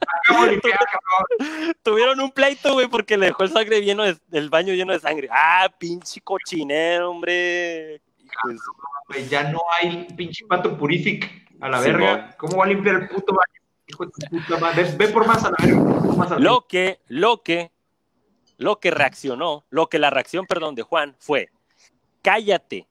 Acabo 0.04 0.44
de 0.44 0.52
limpiar, 0.52 0.78
cabrón. 1.38 1.74
Tuvieron 1.82 2.20
un 2.20 2.30
pleito, 2.30 2.74
güey, 2.74 2.88
porque 2.88 3.16
le 3.16 3.26
dejó 3.26 3.42
el 3.42 3.50
sangre 3.50 3.80
lleno 3.80 4.04
de, 4.04 4.18
el 4.32 4.50
baño 4.50 4.74
lleno 4.74 4.92
de 4.92 5.00
sangre. 5.00 5.28
Ah, 5.30 5.68
pinche 5.78 6.20
cochinero, 6.20 7.10
hombre. 7.10 8.02
Güey, 9.08 9.28
Ya 9.28 9.50
no 9.50 9.60
hay 9.80 10.06
pinche 10.16 10.44
pato 10.46 10.76
purific 10.76 11.48
a 11.60 11.68
la 11.70 11.80
verga. 11.80 12.36
¿Cómo 12.36 12.58
va 12.58 12.64
a 12.64 12.68
limpiar 12.68 12.96
el 12.96 13.08
puto 13.08 13.32
baño? 13.32 13.66
Hijo 13.86 14.04
de 14.04 14.28
puta 14.28 14.58
madre. 14.58 14.84
Ve, 14.84 15.06
ve 15.06 15.08
por 15.08 15.26
más 15.26 15.42
a 15.44 15.50
la 15.50 15.56
verga. 15.58 15.82
ve 15.82 16.00
por 16.00 16.16
más 16.16 16.30
a 16.30 16.34
la 16.34 16.40
Lo 16.40 16.66
que, 16.66 17.00
lo 17.08 17.42
que, 17.42 17.72
lo 18.58 18.78
que 18.78 18.90
reaccionó, 18.90 19.64
lo 19.70 19.88
que 19.88 19.98
la 19.98 20.10
reacción, 20.10 20.46
perdón, 20.46 20.74
de 20.74 20.82
Juan 20.82 21.16
fue, 21.18 21.50
cállate 22.22 22.86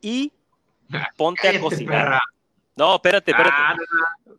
y 0.00 0.32
ponte 1.16 1.48
a 1.48 1.60
cocinar. 1.60 2.04
perra. 2.04 2.22
No, 2.76 2.94
espérate, 2.96 3.30
espérate. 3.30 3.54
Ah, 3.56 3.76
no, 4.26 4.34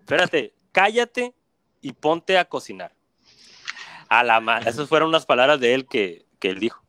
espérate, 0.00 0.54
cállate 0.72 1.34
y 1.80 1.92
ponte 1.92 2.36
a 2.38 2.44
cocinar. 2.44 2.92
A 4.08 4.22
la 4.22 4.40
ma- 4.40 4.58
Esas 4.58 4.88
fueron 4.88 5.08
unas 5.08 5.26
palabras 5.26 5.58
de 5.60 5.74
él 5.74 5.86
que, 5.86 6.26
que 6.38 6.50
él 6.50 6.60
dijo. 6.60 6.82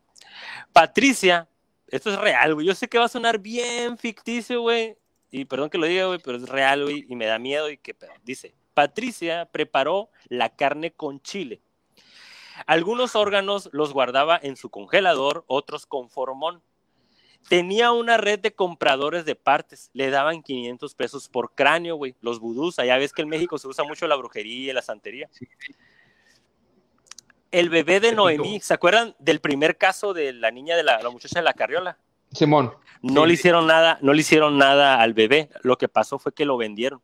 Patricia, 0.74 1.48
esto 1.88 2.12
es 2.12 2.20
real, 2.20 2.54
güey. 2.54 2.68
Yo 2.68 2.76
sé 2.76 2.88
que 2.88 3.00
va 3.00 3.06
a 3.06 3.10
sonar 3.10 3.40
bien 3.40 3.98
ficticio, 3.98 4.62
güey. 4.62 4.98
Y 5.32 5.46
perdón 5.46 5.70
que 5.70 5.78
lo 5.78 5.86
diga, 5.88 6.06
güey, 6.06 6.20
pero 6.20 6.38
es 6.38 6.48
real, 6.48 6.84
güey. 6.84 7.06
Y 7.10 7.16
me 7.16 7.26
da 7.26 7.40
miedo 7.40 7.70
y 7.70 7.78
que 7.78 7.94
pedo. 7.94 8.12
Dice, 8.24 8.56
Patricia 8.74 9.48
preparó 9.52 10.10
la 10.30 10.50
carne 10.56 10.92
con 10.92 11.20
chile. 11.22 11.62
Algunos 12.66 13.16
órganos 13.16 13.70
los 13.72 13.94
guardaba 13.94 14.40
en 14.42 14.56
su 14.56 14.70
congelador, 14.70 15.44
otros 15.48 15.86
con 15.86 16.10
formón. 16.10 16.62
Tenía 17.48 17.92
una 17.92 18.18
red 18.18 18.40
de 18.40 18.54
compradores 18.54 19.24
de 19.26 19.36
partes. 19.36 19.90
Le 19.94 20.10
daban 20.10 20.44
500 20.44 20.96
pesos 20.96 21.30
por 21.30 21.54
cráneo, 21.56 21.96
güey. 21.96 22.16
Los 22.22 22.40
vudús. 22.40 22.78
Allá 22.80 22.98
ves 22.98 23.14
que 23.14 23.22
en 23.22 23.30
México 23.30 23.58
se 23.58 23.68
usa 23.68 23.86
mucho 23.86 24.06
la 24.08 24.16
brujería 24.16 24.72
y 24.72 24.74
la 24.74 24.82
santería. 24.82 25.30
El 27.52 27.70
bebé 27.70 28.02
de. 28.02 28.12
Noemí, 28.12 28.60
¿se 28.60 28.74
acuerdan 28.74 29.16
del 29.20 29.40
primer 29.40 29.78
caso 29.78 30.14
de 30.14 30.34
la 30.34 30.52
niña 30.52 30.76
de 30.76 30.84
la, 30.84 31.02
la 31.02 31.10
muchacha 31.10 31.40
de 31.40 31.46
la 31.46 31.54
carriola? 31.54 31.98
Simón. 32.34 32.74
No 33.02 33.22
Sí, 33.22 33.28
le 33.28 33.34
hicieron 33.34 33.68
nada, 33.68 34.00
no 34.02 34.14
le 34.14 34.20
hicieron 34.20 34.58
nada 34.58 35.02
al 35.02 35.14
bebé. 35.14 35.50
Lo 35.62 35.78
que 35.78 35.88
pasó 35.88 36.20
fue 36.20 36.34
que 36.34 36.46
lo 36.46 36.58
vendieron. 36.58 37.02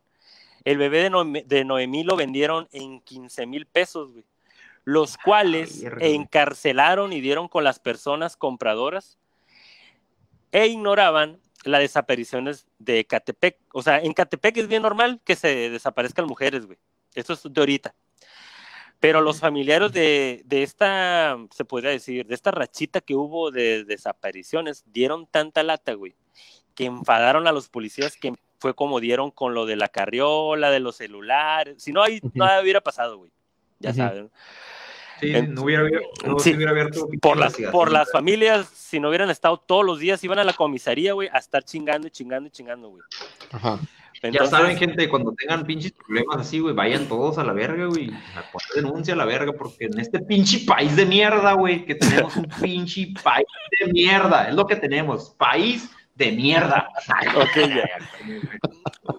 El 0.64 0.76
bebé 0.76 1.02
de 1.02 1.10
Noemí, 1.10 1.42
de 1.42 1.64
Noemí 1.64 2.04
lo 2.04 2.16
vendieron 2.16 2.68
en 2.72 3.00
15 3.00 3.46
mil 3.46 3.66
pesos, 3.66 4.12
güey. 4.12 4.24
Los 4.84 5.16
cuales 5.16 5.82
encarcelaron 6.00 7.14
y 7.14 7.22
dieron 7.22 7.48
con 7.48 7.64
las 7.64 7.78
personas 7.78 8.36
compradoras 8.36 9.16
e 10.54 10.68
ignoraban 10.68 11.40
las 11.64 11.80
desapariciones 11.80 12.68
de 12.78 13.00
Ecatepec. 13.00 13.58
O 13.72 13.82
sea, 13.82 13.98
en 13.98 14.12
Catepec 14.12 14.56
es 14.56 14.68
bien 14.68 14.82
normal 14.82 15.20
que 15.24 15.34
se 15.34 15.68
desaparezcan 15.68 16.26
mujeres, 16.26 16.64
güey. 16.64 16.78
Esto 17.12 17.32
es 17.32 17.42
de 17.42 17.60
ahorita. 17.60 17.94
Pero 19.00 19.20
los 19.20 19.40
familiares 19.40 19.92
de, 19.92 20.42
de 20.44 20.62
esta, 20.62 21.36
se 21.50 21.64
podría 21.64 21.90
decir, 21.90 22.26
de 22.26 22.36
esta 22.36 22.52
rachita 22.52 23.00
que 23.00 23.16
hubo 23.16 23.50
de 23.50 23.84
desapariciones, 23.84 24.84
dieron 24.86 25.26
tanta 25.26 25.64
lata, 25.64 25.94
güey, 25.94 26.14
que 26.76 26.84
enfadaron 26.84 27.48
a 27.48 27.52
los 27.52 27.68
policías 27.68 28.16
que 28.16 28.32
fue 28.60 28.74
como 28.74 29.00
dieron 29.00 29.32
con 29.32 29.54
lo 29.54 29.66
de 29.66 29.74
la 29.74 29.88
carriola, 29.88 30.70
de 30.70 30.78
los 30.78 30.96
celulares. 30.96 31.82
Si 31.82 31.92
no, 31.92 32.00
ahí 32.00 32.20
nada 32.32 32.62
hubiera 32.62 32.80
pasado, 32.80 33.18
güey. 33.18 33.32
Ya 33.80 33.92
saben. 33.92 34.30
Sí, 35.20 35.34
En- 35.34 35.54
no 35.54 35.62
hubiera 35.62 35.82
abierto. 35.82 36.08
No 36.26 36.38
Sí. 36.38 36.50
se 36.50 36.56
hubiera 36.56 36.72
abierto. 36.72 37.08
Por 37.20 37.36
las, 37.36 37.54
por 37.72 37.90
las 37.92 38.10
familias, 38.10 38.68
si 38.68 39.00
no 39.00 39.08
hubieran 39.08 39.30
estado 39.30 39.56
todos 39.58 39.84
los 39.84 39.98
días, 39.98 40.22
iban 40.24 40.38
a 40.38 40.44
la 40.44 40.52
comisaría, 40.52 41.12
güey, 41.12 41.28
a 41.32 41.38
estar 41.38 41.62
chingando 41.64 42.08
y 42.08 42.10
chingando 42.10 42.48
y 42.48 42.50
chingando, 42.50 42.88
güey. 42.90 43.02
Ajá. 43.52 43.78
ya 44.32 44.46
saben, 44.46 44.76
gente, 44.78 45.06
cuando 45.08 45.34
tengan 45.34 45.66
pinches 45.66 45.92
problemas 45.92 46.38
así, 46.38 46.58
güey, 46.58 46.74
vayan 46.74 47.06
todos 47.08 47.36
a 47.36 47.44
la 47.44 47.52
verga, 47.52 47.84
güey. 47.86 48.08
A 48.10 48.50
poner 48.50 48.84
denuncia 48.84 49.12
a 49.12 49.16
la 49.18 49.26
verga, 49.26 49.52
porque 49.52 49.84
en 49.84 50.00
este 50.00 50.18
pinche 50.20 50.60
país 50.66 50.96
de 50.96 51.04
mierda, 51.04 51.52
güey, 51.52 51.84
que 51.84 51.94
tenemos 51.96 52.34
un 52.36 52.46
pinche 52.60 53.12
país 53.22 53.46
de 53.80 53.92
mierda, 53.92 54.48
es 54.48 54.54
lo 54.54 54.66
que 54.66 54.76
tenemos, 54.76 55.34
país 55.36 55.90
de 56.14 56.32
mierda. 56.32 56.88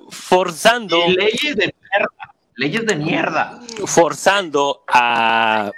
Forzando. 0.10 0.98
Y 1.08 1.14
leyes 1.16 1.56
de 1.56 1.74
mierda. 1.74 2.08
Leyes 2.58 2.86
de 2.86 2.96
mierda. 2.96 3.60
Forzando 3.86 4.84
a, 4.88 5.72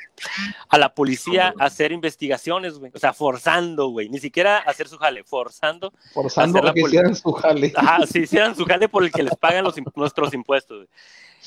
a 0.69 0.77
la 0.77 0.93
policía 0.93 1.53
a 1.59 1.65
hacer 1.65 1.91
investigaciones, 1.91 2.77
güey. 2.77 2.91
O 2.93 2.99
sea, 2.99 3.13
forzando, 3.13 3.87
güey. 3.87 4.09
Ni 4.09 4.19
siquiera 4.19 4.57
hacer 4.59 4.87
su 4.87 4.97
jale, 4.97 5.23
forzando. 5.23 5.91
Forzando 6.13 6.67
a 6.67 6.73
que 6.73 6.81
hicieran 6.81 7.15
su 7.15 7.31
jale. 7.33 7.73
Ajá, 7.75 8.05
sí, 8.05 8.19
hicieran 8.19 8.55
su 8.55 8.65
jale 8.65 8.87
por 8.89 9.03
el 9.03 9.11
que 9.11 9.23
les 9.23 9.35
pagan 9.35 9.63
los, 9.63 9.75
nuestros 9.95 10.33
impuestos. 10.33 10.77
Güey. 10.85 10.89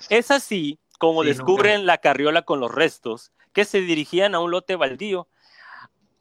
Es 0.08 0.30
así 0.30 0.78
como 0.98 1.22
Sí, 1.22 1.28
descubren 1.28 1.80
nunca. 1.82 1.86
la 1.86 1.98
carriola 1.98 2.42
con 2.42 2.58
los 2.60 2.72
restos 2.74 3.32
que 3.52 3.64
se 3.64 3.80
dirigían 3.80 4.34
a 4.34 4.40
un 4.40 4.50
lote 4.50 4.76
baldío 4.76 5.28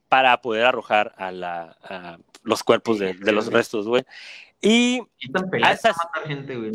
para 0.07 0.41
poder 0.41 0.65
arrojar 0.65 1.13
a, 1.17 1.31
la, 1.31 1.77
a 1.83 2.17
los 2.43 2.63
cuerpos 2.63 2.97
de, 2.99 3.13
de 3.13 3.31
los 3.31 3.47
restos, 3.51 3.87
güey. 3.87 4.03
Y 4.61 5.01
Y 5.19 5.31
tan 5.31 5.49
a 5.63 5.71
esas- 5.71 5.95
matar 5.97 6.27
gente, 6.27 6.55
güey. 6.55 6.71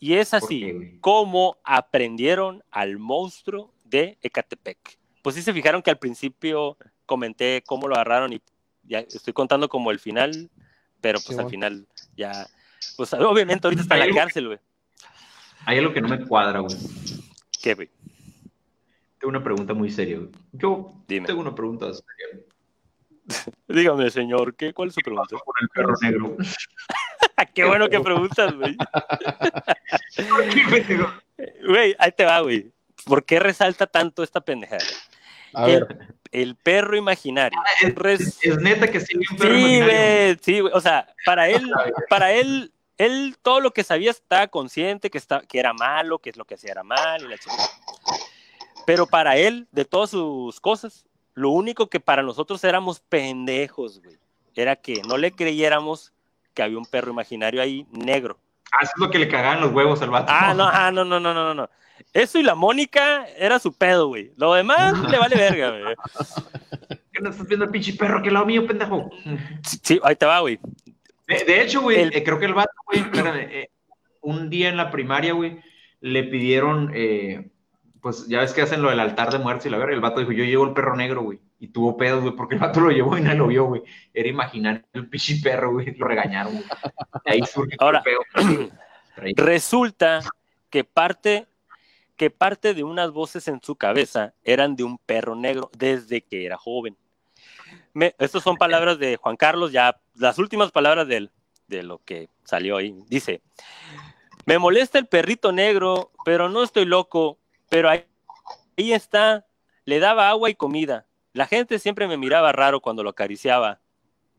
Y 0.00 0.14
es 0.14 0.30
¿Por 0.30 0.38
así 0.38 0.98
como 1.00 1.58
aprendieron 1.64 2.62
al 2.70 2.98
monstruo 2.98 3.72
de 3.84 4.18
Ecatepec. 4.22 4.98
Pues 5.22 5.34
sí 5.34 5.42
se 5.42 5.52
fijaron 5.52 5.82
que 5.82 5.90
al 5.90 5.98
principio 5.98 6.76
comenté 7.06 7.62
cómo 7.66 7.88
lo 7.88 7.94
agarraron 7.94 8.32
y 8.32 8.40
ya 8.84 9.00
estoy 9.00 9.32
contando 9.32 9.68
como 9.68 9.90
el 9.90 9.98
final, 9.98 10.50
pero 11.00 11.18
pues 11.18 11.28
Sí, 11.28 11.32
al 11.32 11.36
bueno. 11.44 11.50
final 11.50 11.86
ya, 12.16 12.46
pues 12.96 13.12
obviamente 13.14 13.66
ahorita 13.66 13.82
está 13.82 13.98
en 13.98 14.08
la 14.08 14.14
cárcel, 14.14 14.46
güey. 14.46 14.58
Hay 15.66 15.78
algo 15.78 15.92
que 15.92 16.00
no 16.00 16.08
me 16.08 16.24
cuadra, 16.26 16.60
güey. 16.60 16.76
¿Qué, 17.62 17.74
güey? 17.74 17.90
Tengo 19.18 19.30
una 19.30 19.42
pregunta 19.42 19.74
muy 19.74 19.90
seria, 19.90 20.18
güey. 20.18 20.30
Yo 20.52 20.92
Dime. 21.08 21.26
tengo 21.26 21.40
una 21.40 21.54
pregunta 21.54 21.86
seria. 21.92 22.44
Dígame, 23.68 24.10
señor, 24.10 24.54
¿qué, 24.54 24.72
¿cuál 24.72 24.88
es 24.88 24.94
su 24.94 25.00
pregunta? 25.00 25.36
Por 25.44 25.54
el 25.60 25.68
perro 25.70 25.94
negro. 26.00 26.36
Qué 27.54 27.64
bueno 27.64 27.88
que 27.88 28.00
preguntas, 28.00 28.54
güey. 28.54 28.76
Güey, 31.66 31.94
ahí 31.98 32.12
te 32.12 32.24
va, 32.24 32.40
güey. 32.40 32.70
¿Por 33.04 33.24
qué 33.24 33.38
resalta 33.38 33.86
tanto 33.86 34.22
esta 34.22 34.40
pendejada? 34.40 34.82
A 35.54 35.66
el, 35.68 35.84
ver, 35.84 35.98
el 36.32 36.56
perro 36.56 36.96
imaginario. 36.96 37.58
Res- 37.94 38.38
Es 38.42 38.58
neta 38.58 38.90
que 38.90 39.00
sí, 39.00 39.16
un 39.16 39.36
perro 39.36 39.54
Sí, 39.54 39.60
imaginario. 39.76 39.84
güey, 39.86 40.38
sí, 40.42 40.60
güey. 40.60 40.72
O 40.74 40.80
sea, 40.80 41.06
para 41.24 41.48
él, 41.48 41.70
para 42.10 42.32
él, 42.32 42.72
él 42.98 43.36
todo 43.40 43.60
lo 43.60 43.72
que 43.72 43.84
sabía 43.84 44.10
estaba 44.10 44.48
consciente 44.48 45.10
que, 45.10 45.18
está, 45.18 45.40
que 45.42 45.58
era 45.60 45.72
malo, 45.72 46.18
que 46.18 46.30
es 46.30 46.36
lo 46.36 46.44
que 46.44 46.54
hacía 46.54 46.72
era 46.72 46.82
mal 46.82 47.22
y 47.22 47.28
la 47.28 47.38
chingada. 47.38 47.68
Pero 48.84 49.06
para 49.06 49.36
él, 49.36 49.68
de 49.70 49.84
todas 49.84 50.10
sus 50.10 50.60
cosas, 50.60 51.06
lo 51.34 51.50
único 51.50 51.88
que 51.88 52.00
para 52.00 52.22
nosotros 52.22 52.64
éramos 52.64 53.00
pendejos, 53.00 54.02
güey, 54.02 54.16
era 54.56 54.74
que 54.76 55.02
no 55.06 55.16
le 55.18 55.30
creyéramos 55.32 56.12
que 56.58 56.64
había 56.64 56.76
un 56.78 56.86
perro 56.86 57.12
imaginario 57.12 57.62
ahí 57.62 57.86
negro. 57.92 58.36
Ah, 58.72 58.78
eso 58.82 58.90
es 58.96 59.00
lo 59.00 59.10
que 59.10 59.20
le 59.20 59.28
cagaban 59.28 59.60
los 59.60 59.72
huevos 59.72 60.02
al 60.02 60.10
vato. 60.10 60.32
Ah, 60.34 60.52
no, 60.54 60.64
ah, 60.66 60.90
no, 60.90 61.04
no, 61.04 61.20
no, 61.20 61.32
no, 61.32 61.54
no. 61.54 61.70
Eso 62.12 62.40
y 62.40 62.42
la 62.42 62.56
Mónica 62.56 63.26
era 63.36 63.60
su 63.60 63.72
pedo, 63.72 64.08
güey. 64.08 64.32
Lo 64.36 64.52
demás 64.54 64.98
le 65.08 65.18
vale 65.18 65.36
verga, 65.36 65.70
güey. 65.70 65.94
¿Qué 67.12 67.20
no 67.20 67.30
estás 67.30 67.46
viendo 67.46 67.64
el 67.66 67.70
pinche 67.70 67.92
perro 67.92 68.20
que 68.22 68.30
lado 68.32 68.44
mío, 68.44 68.66
pendejo? 68.66 69.08
Sí, 69.84 70.00
ahí 70.02 70.16
te 70.16 70.26
va, 70.26 70.40
güey. 70.40 70.58
De, 71.28 71.44
de 71.44 71.62
hecho, 71.62 71.80
güey, 71.80 72.00
El- 72.00 72.16
eh, 72.16 72.24
creo 72.24 72.40
que 72.40 72.46
el 72.46 72.54
vato, 72.54 72.72
güey, 72.86 73.00
espérame, 73.02 73.36
eh, 73.50 73.70
un 74.22 74.50
día 74.50 74.68
en 74.68 74.76
la 74.76 74.90
primaria, 74.90 75.32
güey, 75.34 75.60
le 76.00 76.24
pidieron, 76.24 76.90
eh, 76.92 77.50
pues 78.00 78.26
ya 78.26 78.40
ves 78.40 78.52
que 78.52 78.62
hacen 78.62 78.82
lo 78.82 78.90
del 78.90 78.98
altar 79.00 79.30
de 79.30 79.38
muertos 79.38 79.66
y 79.66 79.70
la 79.70 79.78
verga, 79.78 79.94
el 79.94 80.00
vato 80.00 80.18
dijo, 80.18 80.32
yo 80.32 80.42
llevo 80.44 80.64
el 80.64 80.72
perro 80.74 80.96
negro, 80.96 81.22
güey, 81.22 81.38
y 81.60 81.68
tuvo 81.68 81.96
pedos, 81.96 82.22
güey, 82.22 82.36
porque 82.36 82.54
el 82.54 82.60
vato 82.60 82.80
lo 82.80 82.90
llevó 82.90 83.16
y 83.18 83.20
nadie 83.20 83.38
lo 83.38 83.46
vio, 83.48 83.64
güey. 83.66 83.82
Era 84.14 84.28
imaginario 84.28 84.84
el 84.92 85.08
pinche 85.08 85.40
perro, 85.42 85.72
güey, 85.72 85.94
lo 85.96 86.06
regañaron, 86.06 86.52
güey. 86.52 86.64
Ahí 87.24 87.40
surge 87.42 87.76
Ahora, 87.80 88.02
el 88.04 88.04
pedo. 88.04 88.70
Resulta 89.36 90.20
que 90.70 90.84
parte, 90.84 91.46
que 92.16 92.30
parte 92.30 92.74
de 92.74 92.84
unas 92.84 93.10
voces 93.10 93.48
en 93.48 93.60
su 93.62 93.74
cabeza 93.76 94.34
eran 94.44 94.76
de 94.76 94.84
un 94.84 94.98
perro 94.98 95.34
negro 95.34 95.70
desde 95.76 96.20
que 96.22 96.44
era 96.46 96.56
joven. 96.56 96.96
Me- 97.92 98.14
estas 98.18 98.42
son 98.42 98.56
palabras 98.56 98.98
de 98.98 99.16
Juan 99.16 99.36
Carlos, 99.36 99.72
ya 99.72 100.00
las 100.14 100.38
últimas 100.38 100.70
palabras 100.70 101.08
de 101.08 101.16
él, 101.16 101.30
de 101.66 101.82
lo 101.82 101.98
que 102.04 102.28
salió 102.44 102.76
ahí. 102.76 102.94
Dice, 103.08 103.42
me 104.46 104.58
molesta 104.58 104.98
el 104.98 105.06
perrito 105.06 105.50
negro, 105.50 106.12
pero 106.24 106.48
no 106.48 106.62
estoy 106.62 106.84
loco, 106.84 107.38
pero 107.68 107.88
ahí, 107.90 108.04
ahí 108.76 108.92
está, 108.92 109.44
le 109.84 109.98
daba 109.98 110.28
agua 110.28 110.50
y 110.50 110.54
comida. 110.54 111.06
La 111.38 111.46
gente 111.46 111.78
siempre 111.78 112.08
me 112.08 112.16
miraba 112.16 112.50
raro 112.50 112.80
cuando 112.80 113.04
lo 113.04 113.10
acariciaba. 113.10 113.78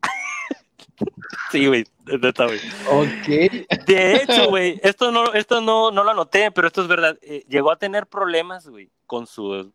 sí, 1.49 1.65
güey, 1.65 1.85
es 2.07 2.19
neta, 2.19 2.45
güey. 2.45 2.59
ok. 2.91 3.85
De 3.85 4.15
hecho, 4.17 4.49
güey, 4.49 4.81
esto 4.83 5.09
no, 5.09 5.31
esto 5.33 5.61
no, 5.61 5.91
no 5.91 6.03
lo 6.03 6.11
anoté, 6.11 6.51
pero 6.51 6.67
esto 6.67 6.81
es 6.81 6.89
verdad. 6.89 7.17
eh, 7.21 7.45
llegó 7.47 7.71
a 7.71 7.77
tener 7.77 8.05
problemas, 8.05 8.67
güey, 8.67 8.91
con 9.05 9.27
su, 9.27 9.71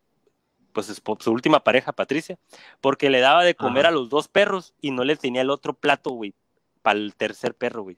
pues, 0.74 1.00
su 1.20 1.32
última 1.32 1.64
pareja, 1.64 1.92
Patricia, 1.92 2.38
porque 2.82 3.08
le 3.08 3.20
daba 3.20 3.42
de 3.42 3.54
comer 3.54 3.86
Ajá. 3.86 3.94
a 3.94 3.96
los 3.96 4.10
dos 4.10 4.28
perros 4.28 4.74
y 4.82 4.90
no 4.90 5.02
le 5.02 5.16
tenía 5.16 5.40
el 5.40 5.48
otro 5.48 5.72
plato, 5.72 6.10
güey, 6.10 6.34
para 6.82 6.98
el 6.98 7.14
tercer 7.14 7.54
perro, 7.54 7.84
güey. 7.84 7.96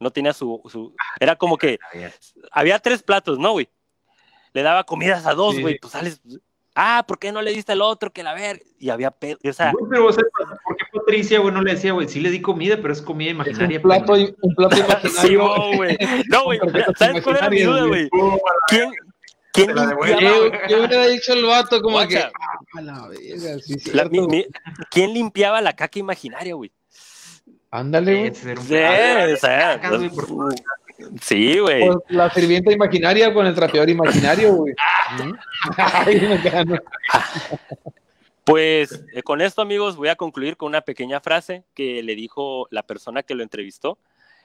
No 0.00 0.10
tenía 0.10 0.32
su, 0.32 0.62
su, 0.72 0.94
era 1.20 1.36
como 1.36 1.58
que 1.58 1.78
había 2.50 2.78
tres 2.78 3.02
platos, 3.02 3.38
¿no, 3.38 3.52
güey? 3.52 3.68
Le 4.54 4.62
daba 4.62 4.84
comidas 4.84 5.26
a 5.26 5.34
dos, 5.34 5.60
güey, 5.60 5.74
sí. 5.74 5.78
pues 5.78 5.92
sales, 5.92 6.22
ah, 6.76 7.04
¿por 7.08 7.18
qué 7.18 7.32
no 7.32 7.42
le 7.42 7.52
diste 7.52 7.72
el 7.72 7.82
otro 7.82 8.12
que 8.12 8.22
la 8.22 8.34
ver? 8.34 8.62
Y 8.78 8.90
había, 8.90 9.10
pe- 9.10 9.36
o 9.48 9.52
sea, 9.52 9.72
Güey, 9.72 9.84
pero, 9.90 10.06
o 10.06 10.12
sea, 10.12 10.22
¿por 10.64 10.76
qué 10.76 10.84
Patricia, 10.92 11.40
güey, 11.40 11.52
no 11.52 11.62
le 11.62 11.72
decía, 11.72 11.92
güey, 11.92 12.06
sí 12.08 12.20
le 12.20 12.30
di 12.30 12.40
comida, 12.40 12.76
pero 12.80 12.92
es 12.92 13.02
comida 13.02 13.30
Es 13.30 13.34
imaginaria? 13.34 13.78
un 13.78 13.82
plato, 13.82 14.12
pendejo. 14.12 14.36
un 14.42 14.54
plato 14.54 14.76
sí, 14.76 14.82
imaginario. 14.82 15.76
güey. 15.76 15.98
No, 16.28 16.44
güey, 16.44 16.60
¿sabes 16.98 17.22
cuál 17.24 17.36
era 17.36 17.50
mi 17.50 17.62
duda, 17.62 17.84
güey. 17.86 18.08
¿Quién, 18.68 18.90
quién 19.52 19.68
limpiaba, 19.74 20.20
Yo, 20.20 20.50
yo 20.68 20.78
hubiera 20.84 21.06
dicho 21.08 21.32
el 21.32 21.44
vato 21.46 21.80
como 21.82 21.98
que, 22.06 22.14
Guacha. 22.14 22.30
"Ah, 22.76 22.80
la 22.82 23.08
verga, 23.08 23.58
sí, 23.60 23.74
la- 23.74 23.80
cierto, 23.80 24.10
mi- 24.10 24.18
güey". 24.18 24.28
mi- 24.28 24.46
¿quién 24.90 25.14
limpiaba 25.14 25.60
la 25.60 25.74
caca 25.74 25.98
imaginaria, 25.98 26.54
güey? 26.54 26.70
Ándale, 27.70 28.30
güey. 28.30 28.30
Un- 28.30 28.56
Sí, 28.62 28.74
Sí, 31.20 31.58
güey. 31.58 31.86
Pues, 31.86 31.98
la 32.08 32.30
sirvienta 32.30 32.72
imaginaria 32.72 33.32
con 33.32 33.46
el 33.46 33.54
trapeador 33.54 33.90
imaginario, 33.90 34.54
güey. 34.54 34.74
Pues 38.44 39.02
eh, 39.12 39.24
con 39.24 39.40
esto, 39.40 39.60
amigos, 39.60 39.96
voy 39.96 40.06
a 40.06 40.14
concluir 40.14 40.56
con 40.56 40.68
una 40.68 40.80
pequeña 40.80 41.18
frase 41.18 41.64
que 41.74 42.00
le 42.04 42.14
dijo 42.14 42.68
la 42.70 42.84
persona 42.84 43.24
que 43.24 43.34
lo 43.34 43.42
entrevistó. 43.42 43.98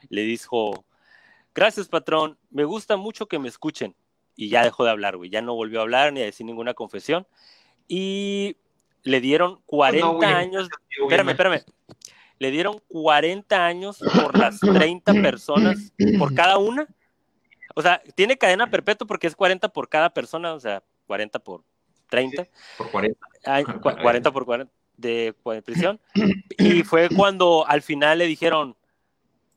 Le 0.09 0.23
dijo, 0.23 0.85
gracias, 1.53 1.87
patrón, 1.87 2.35
me 2.49 2.63
gusta 2.63 2.97
mucho 2.97 3.27
que 3.27 3.37
me 3.37 3.47
escuchen. 3.47 3.93
Y 4.35 4.49
ya 4.49 4.63
dejó 4.63 4.85
de 4.85 4.89
hablar, 4.89 5.17
güey. 5.17 5.29
Ya 5.29 5.43
no 5.43 5.53
volvió 5.53 5.77
a 5.79 5.81
hablar 5.83 6.13
ni 6.13 6.21
a 6.21 6.25
decir 6.25 6.47
ninguna 6.47 6.73
confesión. 6.73 7.27
Y 7.87 8.57
le 9.03 9.21
dieron 9.21 9.61
40 9.67 10.07
No, 10.07 10.13
güey. 10.15 10.29
años 10.29 10.67
Espérame, 10.99 11.29
espérame. 11.29 11.61
Le 12.41 12.49
dieron 12.49 12.81
40 12.87 13.63
años 13.63 13.99
por 13.99 14.35
las 14.35 14.59
30 14.59 15.13
personas, 15.13 15.93
por 16.17 16.33
cada 16.33 16.57
una. 16.57 16.87
O 17.75 17.83
sea, 17.83 18.01
tiene 18.15 18.35
cadena 18.35 18.67
perpetua 18.67 19.05
porque 19.05 19.27
es 19.27 19.35
40 19.35 19.69
por 19.69 19.87
cada 19.89 20.09
persona, 20.11 20.51
o 20.55 20.59
sea, 20.59 20.81
40 21.05 21.37
por 21.37 21.63
30. 22.09 22.47
Por 22.79 22.89
40. 22.89 23.19
Ay, 23.45 23.63
cua- 23.83 24.01
40 24.01 24.31
por 24.31 24.45
40 24.45 24.73
de, 24.97 25.35
prisión. 25.63 25.99
Y 26.57 26.81
fue 26.81 27.09
cuando 27.15 27.63
al 27.67 27.83
final 27.83 28.17
le 28.17 28.25
dijeron, 28.25 28.75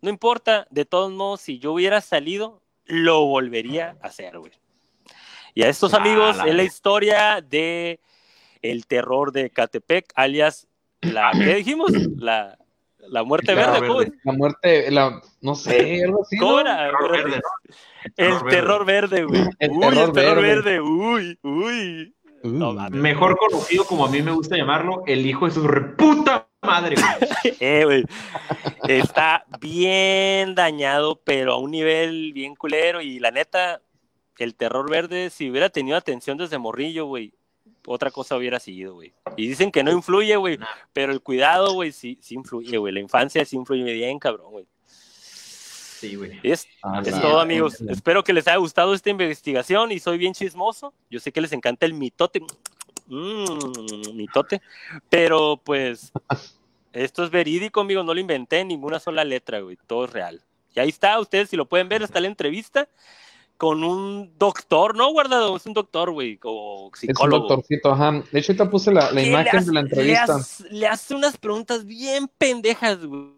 no 0.02 0.10
importa, 0.10 0.66
de 0.68 0.84
todos 0.84 1.10
modos, 1.10 1.40
si 1.40 1.58
yo 1.58 1.72
hubiera 1.72 2.02
salido, 2.02 2.60
lo 2.84 3.24
volvería 3.24 3.96
a 4.02 4.08
hacer, 4.08 4.38
güey. 4.38 4.52
Y 5.54 5.62
a 5.62 5.70
estos 5.70 5.94
Ah, 5.94 5.96
amigos 5.96 6.36
la 6.36 6.44
es 6.48 6.54
la 6.54 6.62
historia 6.64 7.40
de 7.40 7.98
el 8.60 8.86
terror 8.86 9.32
de 9.32 9.48
Catepec, 9.48 10.12
alias 10.14 10.66
la, 11.00 11.30
¿qué 11.32 11.54
dijimos? 11.54 11.90
La, 12.18 12.58
la 13.08 13.22
muerte 13.22 13.54
verde, 13.54 13.80
verde. 13.80 14.12
La 14.24 14.32
muerte, 14.32 14.90
la, 14.90 15.20
no 15.40 15.54
sé, 15.54 16.02
algo 16.04 16.22
así. 16.22 16.36
¿Cómo 16.38 16.52
¿no? 16.52 16.60
era? 16.60 16.76
Terror 16.90 17.10
verde, 17.10 17.40
El 18.16 18.44
Terror 18.48 18.84
verde, 18.84 19.24
güey. 19.24 19.42
El 19.58 19.70
Uy, 19.70 19.80
terror 19.80 20.04
el 20.08 20.12
terror 20.12 20.42
verde. 20.42 20.62
verde, 20.62 20.80
uy, 20.80 21.38
uy. 21.42 22.14
Uh, 22.42 22.48
No. 22.48 22.72
Mejor 22.90 23.36
conocido 23.38 23.84
como 23.86 24.04
a 24.04 24.10
mí 24.10 24.20
me 24.22 24.32
gusta 24.32 24.56
llamarlo, 24.56 25.02
el 25.06 25.24
hijo 25.26 25.46
de 25.46 25.52
su 25.52 25.66
reputa 25.66 26.46
madre, 26.62 26.96
güey. 26.96 27.54
Eh, 27.60 27.84
güey. 27.84 28.04
Está 28.88 29.44
bien 29.60 30.54
dañado, 30.54 31.20
pero 31.24 31.54
a 31.54 31.58
un 31.58 31.70
nivel 31.70 32.32
bien 32.32 32.54
culero. 32.54 33.00
Y 33.00 33.18
la 33.18 33.30
neta, 33.30 33.80
el 34.38 34.54
terror 34.54 34.90
verde, 34.90 35.30
si 35.30 35.50
hubiera 35.50 35.68
tenido 35.70 35.96
atención 35.96 36.36
desde 36.36 36.58
morrillo, 36.58 37.06
güey, 37.06 37.32
otra 37.86 38.10
cosa 38.10 38.36
hubiera 38.36 38.58
sido, 38.60 38.94
güey. 38.94 39.12
Y 39.36 39.48
dicen 39.48 39.70
que 39.70 39.82
no 39.82 39.90
influye, 39.92 40.36
güey, 40.36 40.58
Nah. 40.58 40.66
pero 40.92 41.12
el 41.12 41.20
cuidado, 41.20 41.72
güey, 41.74 41.92
sí, 41.92 42.18
sí 42.20 42.34
influye, 42.34 42.76
güey. 42.78 42.92
La 42.92 43.00
infancia 43.00 43.44
sí 43.44 43.56
influye 43.56 43.92
bien, 43.92 44.18
cabrón, 44.18 44.50
güey. 44.52 44.66
Sí, 44.86 46.16
güey. 46.16 46.38
Es, 46.42 46.66
Ah, 46.82 47.02
es 47.04 47.18
todo, 47.20 47.40
amigos. 47.40 47.80
Espero 47.82 48.22
que 48.24 48.32
les 48.32 48.46
haya 48.46 48.56
gustado 48.58 48.94
esta 48.94 49.10
investigación 49.10 49.92
y 49.92 49.98
soy 50.00 50.18
bien 50.18 50.34
chismoso. 50.34 50.92
Yo 51.10 51.18
sé 51.20 51.32
que 51.32 51.40
les 51.40 51.52
encanta 51.52 51.86
el 51.86 51.94
mitote. 51.94 52.40
Mm, 53.06 54.14
mitote. 54.14 54.60
Pero 55.08 55.60
pues, 55.64 56.12
esto 56.92 57.24
es 57.24 57.30
verídico, 57.30 57.80
amigos. 57.80 58.04
No 58.04 58.12
lo 58.14 58.20
inventé 58.20 58.60
en 58.60 58.68
ninguna 58.68 58.98
sola 59.00 59.24
letra, 59.24 59.60
güey. 59.60 59.78
Todo 59.86 60.04
es 60.06 60.12
real. 60.12 60.42
Y 60.74 60.80
ahí 60.80 60.88
está, 60.88 61.18
ustedes 61.20 61.48
si 61.50 61.56
lo 61.56 61.66
pueden 61.66 61.88
ver, 61.88 62.02
está 62.02 62.20
la 62.20 62.26
entrevista 62.26 62.88
con 63.56 63.84
un 63.84 64.32
doctor, 64.38 64.96
¿no, 64.96 65.10
guardado? 65.12 65.56
Es 65.56 65.64
un 65.66 65.74
doctor, 65.74 66.10
güey, 66.10 66.38
o 66.42 66.90
Es 66.94 67.02
un 67.04 67.08
psicólogo. 67.08 67.48
doctorcito, 67.48 67.92
ajá. 67.92 68.22
De 68.32 68.38
hecho, 68.40 68.52
ahorita 68.52 68.70
puse 68.70 68.92
la, 68.92 69.10
la 69.12 69.22
imagen 69.22 69.56
hace- 69.56 69.66
de 69.66 69.72
la 69.72 69.80
entrevista. 69.80 70.38
Le 70.70 70.86
hace, 70.86 71.14
unas 71.14 71.36
preguntas 71.38 71.84
bien 71.84 72.28
pendejas, 72.38 73.04
güey. 73.04 73.32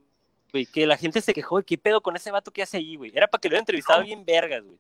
Que 0.72 0.86
la 0.86 0.96
gente 0.96 1.20
se 1.20 1.34
quejó 1.34 1.58
de 1.58 1.64
qué 1.64 1.76
pedo 1.76 2.00
con 2.00 2.16
ese 2.16 2.30
vato 2.30 2.50
que 2.50 2.62
hace 2.62 2.78
ahí, 2.78 2.96
güey. 2.96 3.12
Era 3.14 3.26
para 3.26 3.40
que 3.40 3.48
lo 3.48 3.52
hubieran 3.52 3.62
entrevistado 3.62 4.02
bien 4.02 4.24
vergas, 4.24 4.64
güey. 4.64 4.78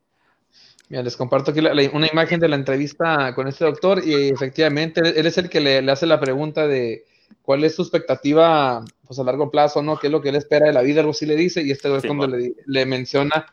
Mira, 0.88 1.02
les 1.02 1.16
comparto 1.16 1.50
aquí 1.50 1.60
la- 1.60 1.74
la- 1.74 1.90
una 1.92 2.06
imagen 2.06 2.40
de 2.40 2.48
la 2.48 2.56
entrevista 2.56 3.34
con 3.34 3.46
este 3.46 3.64
doctor 3.64 4.02
y 4.06 4.28
efectivamente 4.30 5.00
él, 5.00 5.12
él 5.16 5.26
es 5.26 5.36
el 5.36 5.50
que 5.50 5.60
le, 5.60 5.82
le 5.82 5.92
hace 5.92 6.06
la 6.06 6.18
pregunta 6.20 6.66
de 6.66 7.04
cuál 7.42 7.62
es 7.64 7.74
su 7.74 7.82
expectativa 7.82 8.84
pues 9.06 9.18
a 9.18 9.24
largo 9.24 9.50
plazo, 9.50 9.82
¿no? 9.82 9.98
¿Qué 9.98 10.06
es 10.06 10.12
lo 10.12 10.22
que 10.22 10.30
él 10.30 10.36
espera 10.36 10.66
de 10.66 10.72
la 10.72 10.82
vida? 10.82 11.00
Algo 11.00 11.10
así 11.10 11.26
le 11.26 11.36
dice 11.36 11.60
y 11.62 11.72
este 11.72 11.94
es 11.94 12.02
Sí, 12.02 12.08
cuando 12.08 12.26
bueno. 12.28 12.38
le, 12.42 12.54
le 12.66 12.86
menciona 12.86 13.46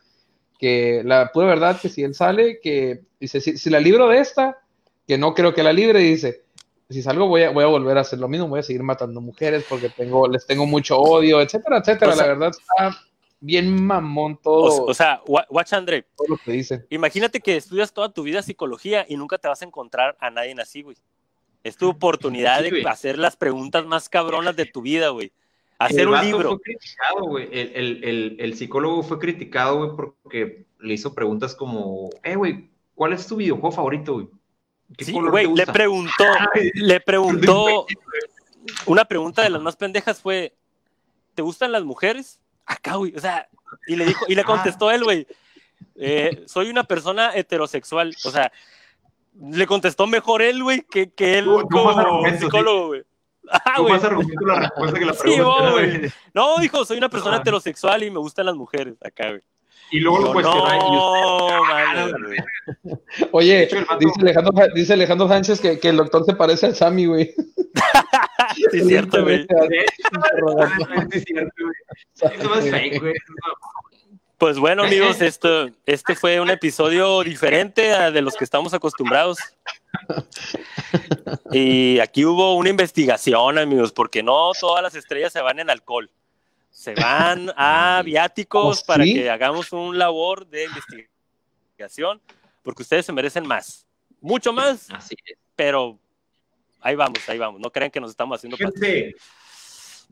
que 0.59 1.01
la 1.03 1.31
pura 1.31 1.47
verdad 1.47 1.79
que 1.81 1.89
si 1.89 2.03
él 2.03 2.13
sale, 2.15 2.59
que 2.61 3.01
dice, 3.19 3.41
si, 3.41 3.57
si 3.57 3.69
la 3.69 3.79
libro 3.79 4.07
de 4.09 4.19
esta, 4.19 4.59
que 5.07 5.17
no 5.17 5.33
creo 5.33 5.53
que 5.53 5.63
la 5.63 5.73
libre, 5.73 5.99
dice, 5.99 6.43
si 6.89 7.01
salgo 7.01 7.27
voy 7.27 7.43
a, 7.43 7.49
voy 7.51 7.63
a 7.63 7.67
volver 7.67 7.97
a 7.97 8.01
hacer 8.01 8.19
lo 8.19 8.27
mismo, 8.27 8.47
voy 8.47 8.59
a 8.59 8.63
seguir 8.63 8.83
matando 8.83 9.19
mujeres 9.21 9.65
porque 9.67 9.89
tengo, 9.89 10.27
les 10.27 10.45
tengo 10.45 10.65
mucho 10.65 10.97
odio, 10.99 11.41
etcétera, 11.41 11.79
etcétera. 11.79 12.11
O 12.11 12.15
sea- 12.15 12.27
la 12.27 12.33
verdad 12.33 12.51
está 12.51 12.97
bien 13.39 13.83
mamón 13.85 14.39
todo, 14.41 14.83
O, 14.83 14.91
o 14.91 14.93
sea, 14.93 15.21
wa- 15.27 15.45
watch 15.49 15.73
André, 15.73 16.05
todo 16.15 16.27
lo 16.29 16.37
que 16.37 16.51
dice. 16.53 16.85
imagínate 16.89 17.41
que 17.41 17.57
estudias 17.57 17.91
toda 17.91 18.13
tu 18.13 18.23
vida 18.23 18.41
psicología 18.41 19.05
y 19.09 19.17
nunca 19.17 19.37
te 19.37 19.47
vas 19.49 19.61
a 19.61 19.65
encontrar 19.65 20.15
a 20.21 20.29
nadie 20.29 20.55
así, 20.61 20.81
güey. 20.81 20.95
Es 21.63 21.75
tu 21.77 21.89
oportunidad 21.89 22.57
Sí, 22.59 22.63
de 22.65 22.69
güey. 22.69 22.85
hacer 22.85 23.17
las 23.17 23.35
preguntas 23.37 23.85
más 23.85 24.07
cabronas 24.09 24.55
de 24.55 24.65
tu 24.65 24.81
vida, 24.81 25.09
güey. 25.09 25.31
Hacer 25.85 26.07
un 26.07 26.19
libro. 26.21 26.49
Fue 26.49 26.59
criticado, 26.59 27.25
güey. 27.25 27.49
El, 27.51 27.71
el, 27.75 28.03
el, 28.03 28.35
el 28.39 28.55
psicólogo 28.55 29.03
fue 29.03 29.19
criticado, 29.19 29.77
güey, 29.77 29.91
porque 29.95 30.65
le 30.79 30.93
hizo 30.93 31.13
preguntas 31.13 31.55
como, 31.55 32.09
eh, 32.23 32.35
güey, 32.35 32.69
¿cuál 32.93 33.13
es 33.13 33.25
tu 33.25 33.37
videojuego 33.37 33.71
favorito, 33.71 34.29
le 35.55 35.65
preguntó, 35.65 36.25
le 36.75 36.99
preguntó, 36.99 37.85
una 38.85 39.05
pregunta 39.05 39.41
de 39.41 39.49
las 39.49 39.61
más 39.61 39.75
pendejas 39.75 40.21
fue, 40.21 40.53
¿te 41.33 41.41
gustan 41.41 41.71
las 41.71 41.83
mujeres? 41.83 42.39
Acá, 42.65 42.95
güey, 42.95 43.15
o 43.15 43.19
sea, 43.19 43.47
y 43.87 43.95
le 43.95 44.05
dijo, 44.05 44.25
y 44.27 44.35
le 44.35 44.43
contestó 44.43 44.91
él, 44.91 45.03
güey, 45.03 45.27
eh, 45.95 46.43
soy 46.47 46.69
una 46.69 46.83
persona 46.83 47.31
heterosexual, 47.33 48.15
o 48.25 48.31
sea, 48.31 48.51
le 49.41 49.65
contestó 49.65 50.05
mejor 50.05 50.41
él, 50.41 50.61
güey, 50.61 50.81
que, 50.81 51.11
que 51.11 51.39
él 51.39 51.45
como 51.45 52.23
psicólogo, 52.39 52.87
güey. 52.87 53.03
Ajá, 53.49 53.73
Tú 53.77 53.81
güey. 53.83 53.93
más 53.93 54.03
argumento 54.03 54.45
la 54.45 54.59
respuesta 54.61 54.99
que 54.99 55.05
la 55.05 55.13
Sí, 55.13 55.19
pregunta. 55.21 55.71
güey. 55.71 55.97
güey. 55.99 56.11
No, 56.33 56.57
dijo, 56.59 56.85
soy 56.85 56.97
una 56.97 57.09
persona 57.09 57.37
Ah. 57.37 57.39
heterosexual 57.41 58.03
y 58.03 58.11
me 58.11 58.19
gustan 58.19 58.45
las 58.45 58.55
mujeres, 58.55 58.95
acá, 59.03 59.29
güey. 59.29 59.41
Y 59.91 59.99
luego 59.99 60.19
lo 60.19 60.33
cuestiona. 60.33 60.77
no, 60.77 61.47
mames, 61.63 62.13
güey. 62.83 63.29
Oye, 63.31 63.69
dice, 63.99 64.21
Alejandro, 64.21 64.53
dice 64.73 64.93
Alejandro 64.93 65.27
Sánchez 65.27 65.59
que, 65.61 65.79
que 65.79 65.89
el 65.89 65.97
doctor 65.97 66.23
se 66.25 66.33
parece 66.35 66.65
al 66.67 66.75
Sammy, 66.75 67.05
güey. 67.05 67.33
Sí, 68.55 68.65
es 68.79 68.87
cierto, 68.87 69.21
güey. 69.23 69.39
Sí, 69.39 69.47
es 71.11 71.23
cierto, 71.25 71.51
güey. 71.63 71.75
Eso 72.37 72.49
no 72.49 72.55
es 72.55 72.71
fake, 72.71 72.99
güey. 73.01 73.13
Pues 74.43 74.59
bueno, 74.59 74.83
amigos, 74.83 75.21
esto, 75.21 75.69
este 75.85 76.15
fue 76.15 76.41
un 76.41 76.49
episodio 76.49 77.23
diferente 77.23 77.93
a 77.93 78.11
de 78.11 78.21
los 78.21 78.35
que 78.35 78.43
estamos 78.43 78.73
acostumbrados. 78.73 79.37
Y 81.53 81.97
aquí 81.99 82.25
hubo 82.25 82.57
una 82.57 82.69
investigación, 82.69 83.57
amigos, 83.57 83.93
porque 83.93 84.21
no 84.21 84.51
todas 84.59 84.83
las 84.83 84.95
estrellas 84.95 85.31
se 85.31 85.39
van 85.39 85.59
en 85.59 85.69
alcohol. 85.69 86.11
Se 86.71 86.93
van 86.93 87.53
a 87.55 88.01
viáticos 88.03 88.81
¿Oh, 88.81 88.85
para 88.85 89.05
que 89.05 89.29
hagamos 89.29 89.71
un 89.71 89.97
labor 89.97 90.45
de 90.45 90.65
investigación, 90.65 92.19
porque 92.63 92.81
ustedes 92.81 93.05
se 93.05 93.13
merecen 93.13 93.47
más. 93.47 93.87
Mucho 94.19 94.51
más, 94.51 94.89
Así 94.91 95.15
es. 95.25 95.37
pero 95.55 95.97
ahí 96.81 96.95
vamos, 96.97 97.29
ahí 97.29 97.37
vamos. 97.37 97.61
No 97.61 97.71
crean 97.71 97.91
que 97.91 98.01
nos 98.01 98.11
estamos 98.11 98.35
haciendo. 98.35 98.57
Gente, 98.57 99.15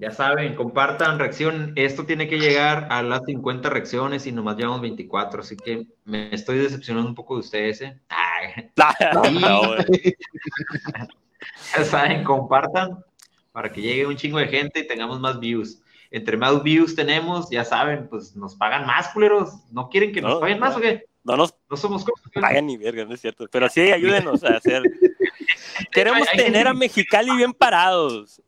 ya 0.01 0.09
saben, 0.11 0.55
compartan, 0.55 1.19
reacción. 1.19 1.73
Esto 1.75 2.05
tiene 2.05 2.27
que 2.27 2.39
llegar 2.39 2.87
a 2.89 3.03
las 3.03 3.21
50 3.25 3.69
reacciones 3.69 4.25
y 4.25 4.31
nomás 4.31 4.57
llevamos 4.57 4.81
24, 4.81 5.41
así 5.41 5.55
que 5.55 5.85
me 6.05 6.33
estoy 6.33 6.57
decepcionando 6.57 7.07
un 7.07 7.13
poco 7.15 7.35
de 7.35 7.41
ustedes, 7.41 7.81
¿eh? 7.83 7.99
Ay, 8.09 8.71
No, 9.39 9.59
güey. 9.67 10.15
ya 11.77 11.83
saben, 11.85 12.23
compartan 12.23 13.03
para 13.51 13.71
que 13.71 13.81
llegue 13.81 14.05
un 14.07 14.15
chingo 14.15 14.39
de 14.39 14.47
gente 14.47 14.79
y 14.79 14.87
tengamos 14.87 15.19
más 15.19 15.39
views. 15.39 15.81
Entre 16.09 16.35
más 16.35 16.61
views 16.63 16.95
tenemos, 16.95 17.49
ya 17.51 17.63
saben, 17.63 18.07
pues 18.09 18.35
nos 18.35 18.55
pagan 18.55 18.85
más, 18.87 19.09
culeros. 19.09 19.51
¿No 19.71 19.87
quieren 19.89 20.11
que 20.11 20.21
nos 20.21 20.31
No, 20.33 20.39
paguen 20.39 20.59
más 20.59 20.75
o 20.75 20.81
qué? 20.81 21.05
no 21.23 21.37
nos 21.37 21.53
No 21.69 21.77
somos 21.77 22.03
pagan 22.33 22.65
ni 22.65 22.77
verga, 22.77 23.05
no 23.05 23.13
es 23.13 23.21
cierto. 23.21 23.45
Pero 23.51 23.69
sí, 23.69 23.91
ayúdenos 23.91 24.43
a 24.43 24.55
hacer. 24.57 24.81
Queremos 25.91 26.21
Hay- 26.21 26.27
hay 26.31 26.37
tener 26.45 26.53
gente- 26.65 26.69
a 26.69 26.73
Mexicali 26.73 27.35
bien 27.37 27.53
parados. 27.53 28.41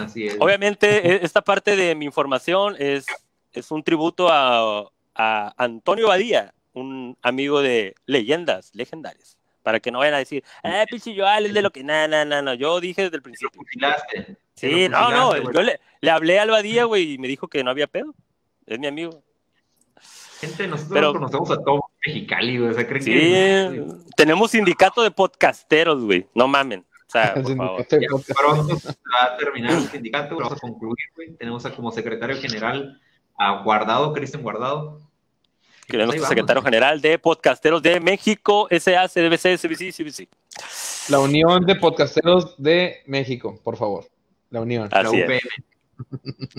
Así 0.00 0.26
es. 0.26 0.36
Obviamente, 0.40 1.06
e- 1.14 1.24
esta 1.24 1.42
parte 1.42 1.76
de 1.76 1.94
mi 1.94 2.04
información 2.04 2.76
es, 2.78 3.06
es 3.52 3.70
un 3.70 3.82
tributo 3.82 4.28
a, 4.30 4.90
a 5.14 5.54
Antonio 5.56 6.08
Badía, 6.08 6.52
un 6.72 7.16
amigo 7.22 7.62
de 7.62 7.94
leyendas 8.06 8.70
legendarias. 8.74 9.38
Para 9.62 9.80
que 9.80 9.90
no 9.90 9.98
vayan 9.98 10.14
a 10.14 10.18
decir, 10.18 10.44
ah, 10.62 10.84
pinche 10.88 11.10
es 11.12 11.52
de 11.54 11.60
lo 11.62 11.70
que. 11.72 11.82
No, 11.82 12.06
no, 12.06 12.24
no, 12.24 12.40
no. 12.40 12.54
Yo 12.54 12.78
dije 12.80 13.02
desde 13.02 13.16
el 13.16 13.22
principio. 13.22 13.60
Sí, 14.54 14.88
no, 14.88 15.10
no. 15.10 15.52
Yo 15.52 15.62
le, 15.62 15.80
le 16.00 16.10
hablé 16.10 16.38
al 16.38 16.50
Badía, 16.50 16.84
güey, 16.84 17.14
y 17.14 17.18
me 17.18 17.26
dijo 17.26 17.48
que 17.48 17.64
no 17.64 17.70
había 17.70 17.88
pedo. 17.88 18.14
Es 18.64 18.78
mi 18.78 18.86
amigo. 18.86 19.22
Gente, 20.40 20.66
nosotros 20.68 20.92
Pero- 20.94 21.12
conocemos 21.14 21.50
a 21.50 21.56
todo 21.62 21.84
Mexicali, 22.06 22.58
güey. 22.58 22.70
O 22.70 22.74
sea, 22.74 22.86
creen 22.86 23.02
Sí, 23.02 23.10
que. 23.10 23.84
tenemos 24.16 24.50
sindicato 24.52 25.02
de 25.02 25.10
podcasteros, 25.10 26.04
güey. 26.04 26.26
No 26.34 26.46
mamen. 26.46 26.84
Sea, 27.24 27.34
por 27.42 27.56
favor. 27.56 27.86
Ya 27.88 28.08
podcast. 28.10 28.40
pronto 28.40 28.78
se 28.78 28.88
va 28.88 29.24
a 29.24 29.36
terminar 29.36 29.72
el 29.72 29.88
sindicato, 29.88 30.36
vamos 30.36 30.52
a 30.52 30.56
concluir, 30.56 30.96
güey. 31.14 31.34
Tenemos 31.36 31.64
a, 31.66 31.74
como 31.74 31.90
secretario 31.90 32.36
general 32.36 33.00
a 33.38 33.62
Guardado, 33.62 34.12
Cristian 34.12 34.42
Guardado. 34.42 35.00
que 35.86 36.00
es 36.00 36.06
nuestro 36.06 36.26
secretario 36.26 36.62
general 36.62 37.00
de 37.00 37.18
podcasteros 37.18 37.82
de 37.82 38.00
México, 38.00 38.68
SA, 38.70 39.08
CDBC, 39.08 39.58
CBC, 39.58 39.92
CBC. 39.92 40.28
La 41.08 41.20
Unión 41.20 41.64
de 41.64 41.76
Podcasteros 41.76 42.60
de 42.60 43.02
México, 43.06 43.60
por 43.62 43.76
favor. 43.76 44.06
La 44.50 44.60
Unión. 44.60 44.88
La 44.90 45.00
Así 45.00 45.20
es. 45.20 45.42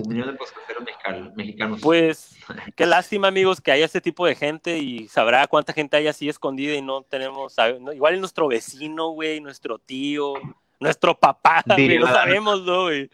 Unión 0.06 0.36
de 0.36 1.32
Mexicanos. 1.36 1.80
Pues, 1.82 2.36
qué 2.76 2.86
lástima, 2.86 3.28
amigos, 3.28 3.62
que 3.62 3.72
haya 3.72 3.86
este 3.86 4.02
tipo 4.02 4.26
de 4.26 4.36
gente 4.36 4.78
y 4.80 5.08
sabrá 5.08 5.48
cuánta 5.48 5.74
gente 5.74 5.98
hay 5.98 6.08
así 6.08 6.28
escondida 6.30 6.74
y 6.76 6.82
no 6.82 7.04
tenemos, 7.04 7.56
no, 7.80 7.94
igual 7.94 8.14
es 8.16 8.20
nuestro 8.20 8.48
vecino, 8.48 9.10
güey, 9.10 9.40
nuestro 9.42 9.78
tío, 9.80 10.34
nuestro 10.80 11.18
papá, 11.18 11.64
güey, 11.68 11.98
la- 12.00 12.14
sabemos, 12.14 12.64
¿no, 12.64 12.84
güey? 12.84 13.10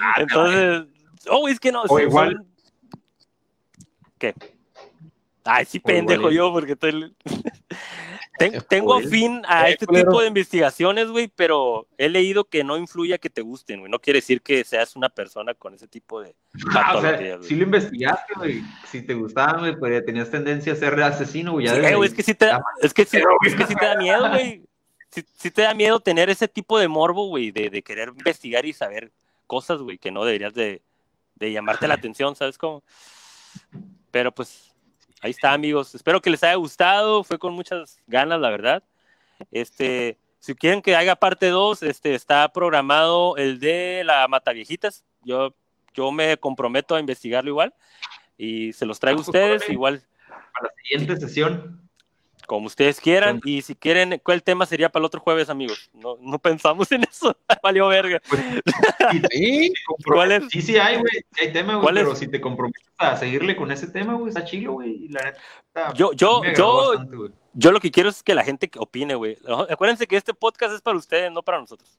Ah, 0.00 0.14
Entonces, 0.20 0.84
oh, 1.28 1.48
es 1.48 1.58
que 1.60 1.72
no. 1.72 1.82
O 1.88 1.98
igual- 1.98 2.32
son- 2.34 2.48
¿Qué? 4.18 4.34
Ay, 5.44 5.64
sí, 5.66 5.78
pendejo 5.80 6.30
yo, 6.30 6.50
porque 6.52 6.72
estoy... 6.72 7.14
Ten- 8.36 8.60
tengo 8.68 8.98
fin 9.00 9.42
a 9.46 9.68
este 9.68 9.86
culero. 9.86 10.10
tipo 10.10 10.20
de 10.20 10.26
investigaciones, 10.26 11.08
güey, 11.08 11.28
pero 11.28 11.86
he 11.98 12.08
leído 12.08 12.44
que 12.44 12.64
no 12.64 12.76
influye 12.76 13.14
a 13.14 13.18
que 13.18 13.30
te 13.30 13.42
gusten, 13.42 13.80
güey. 13.80 13.90
No 13.90 14.00
quiere 14.00 14.18
decir 14.18 14.42
que 14.42 14.64
seas 14.64 14.96
una 14.96 15.08
persona 15.08 15.54
con 15.54 15.72
ese 15.74 15.86
tipo 15.86 16.20
de 16.20 16.34
Ah, 16.74 16.96
o 16.96 17.00
sea, 17.00 17.40
si 17.42 17.54
lo 17.54 17.62
investigaste, 17.64 18.34
güey. 18.34 18.62
Si 18.90 19.02
te 19.02 19.14
gustaban, 19.14 19.60
güey, 19.60 19.76
pues 19.76 19.92
ya 19.92 20.04
tenías 20.04 20.30
tendencia 20.30 20.72
a 20.72 20.76
ser 20.76 21.00
asesino, 21.00 21.52
güey. 21.52 21.68
Sí, 21.68 21.74
es 21.76 22.14
que 22.14 22.22
sí 22.24 22.34
te 22.34 22.46
da, 22.46 22.60
es 22.82 22.92
que 22.92 23.04
sí, 23.04 23.18
es 23.46 23.54
que 23.54 23.66
sí 23.66 23.74
te 23.76 23.86
da 23.86 23.96
miedo, 23.96 24.28
güey. 24.28 24.64
Sí, 25.10 25.24
sí 25.36 25.50
te 25.52 25.62
da 25.62 25.74
miedo 25.74 26.00
tener 26.00 26.28
ese 26.28 26.48
tipo 26.48 26.76
de 26.78 26.88
morbo, 26.88 27.28
güey, 27.28 27.52
de, 27.52 27.70
de 27.70 27.82
querer 27.82 28.08
investigar 28.08 28.66
y 28.66 28.72
saber 28.72 29.12
cosas, 29.46 29.78
güey, 29.78 29.96
que 29.96 30.10
no 30.10 30.24
deberías 30.24 30.54
de, 30.54 30.82
de 31.36 31.52
llamarte 31.52 31.86
la 31.86 31.94
atención, 31.94 32.34
¿sabes 32.34 32.58
cómo? 32.58 32.82
Pero 34.10 34.32
pues, 34.34 34.73
ahí 35.24 35.30
está, 35.30 35.52
amigos. 35.54 35.94
Espero 35.94 36.20
que 36.20 36.28
les 36.30 36.42
haya 36.44 36.54
gustado. 36.56 37.24
Fue 37.24 37.38
con 37.38 37.54
muchas 37.54 37.98
ganas, 38.06 38.38
la 38.40 38.50
verdad. 38.50 38.82
Este, 39.50 40.18
si 40.38 40.54
quieren 40.54 40.82
que 40.82 40.94
haga 40.94 41.16
parte 41.16 41.48
2, 41.48 41.82
este, 41.82 42.14
está 42.14 42.52
programado 42.52 43.36
el 43.38 43.58
de 43.58 44.02
la 44.04 44.28
Mataviejitas. 44.28 45.02
Yo, 45.22 45.54
yo 45.94 46.12
me 46.12 46.36
comprometo 46.36 46.94
a 46.94 47.00
investigarlo 47.00 47.50
igual. 47.50 47.74
Y 48.36 48.72
se 48.74 48.84
los 48.84 49.00
traigo 49.00 49.20
a 49.20 49.22
Ah, 49.22 49.24
pues, 49.24 49.28
ustedes, 49.28 49.70
igual. 49.70 50.02
Para 50.28 50.68
la 50.68 50.82
siguiente 50.82 51.16
sesión. 51.16 51.83
Como 52.46 52.66
ustedes 52.66 53.00
quieran. 53.00 53.40
Y 53.44 53.62
si 53.62 53.74
quieren, 53.74 54.20
¿cuál 54.22 54.42
tema 54.42 54.66
sería 54.66 54.88
para 54.90 55.02
el 55.02 55.06
otro 55.06 55.20
jueves, 55.20 55.48
amigos? 55.48 55.90
No, 55.92 56.16
no 56.20 56.38
pensamos 56.38 56.90
en 56.92 57.04
eso. 57.04 57.36
Valió 57.62 57.88
verga. 57.88 58.20
¿Sí? 59.30 59.72
¿Cuál 60.04 60.32
es? 60.32 60.44
Sí, 60.50 60.62
sí 60.62 60.76
hay, 60.76 60.96
güey. 60.96 61.24
Hay 61.40 61.52
tema, 61.52 61.74
güey. 61.74 61.82
¿Cuál 61.82 61.94
Pero 61.96 62.12
es? 62.12 62.18
si 62.18 62.28
te 62.28 62.40
comprometes 62.40 62.82
a 62.98 63.16
seguirle 63.16 63.56
con 63.56 63.70
ese 63.70 63.86
tema, 63.88 64.14
güey, 64.14 64.28
está 64.28 64.44
chilo, 64.44 64.72
güey. 64.74 65.04
Y 65.04 65.08
la 65.08 65.22
neta. 65.22 65.92
Yo- 65.94 66.12
yo- 66.12 66.42
yo- 66.56 66.88
bastante. 66.88 67.34
Yo 67.56 67.70
lo 67.70 67.78
que 67.80 67.90
quiero 67.92 68.08
es 68.08 68.22
que 68.22 68.34
la 68.34 68.42
gente 68.44 68.68
opine, 68.78 69.14
güey. 69.14 69.38
Acuérdense 69.70 70.06
que 70.08 70.16
este 70.16 70.34
podcast 70.34 70.74
es 70.74 70.80
para 70.82 70.96
ustedes, 70.98 71.30
no 71.30 71.42
para 71.42 71.60
nosotros. 71.60 71.98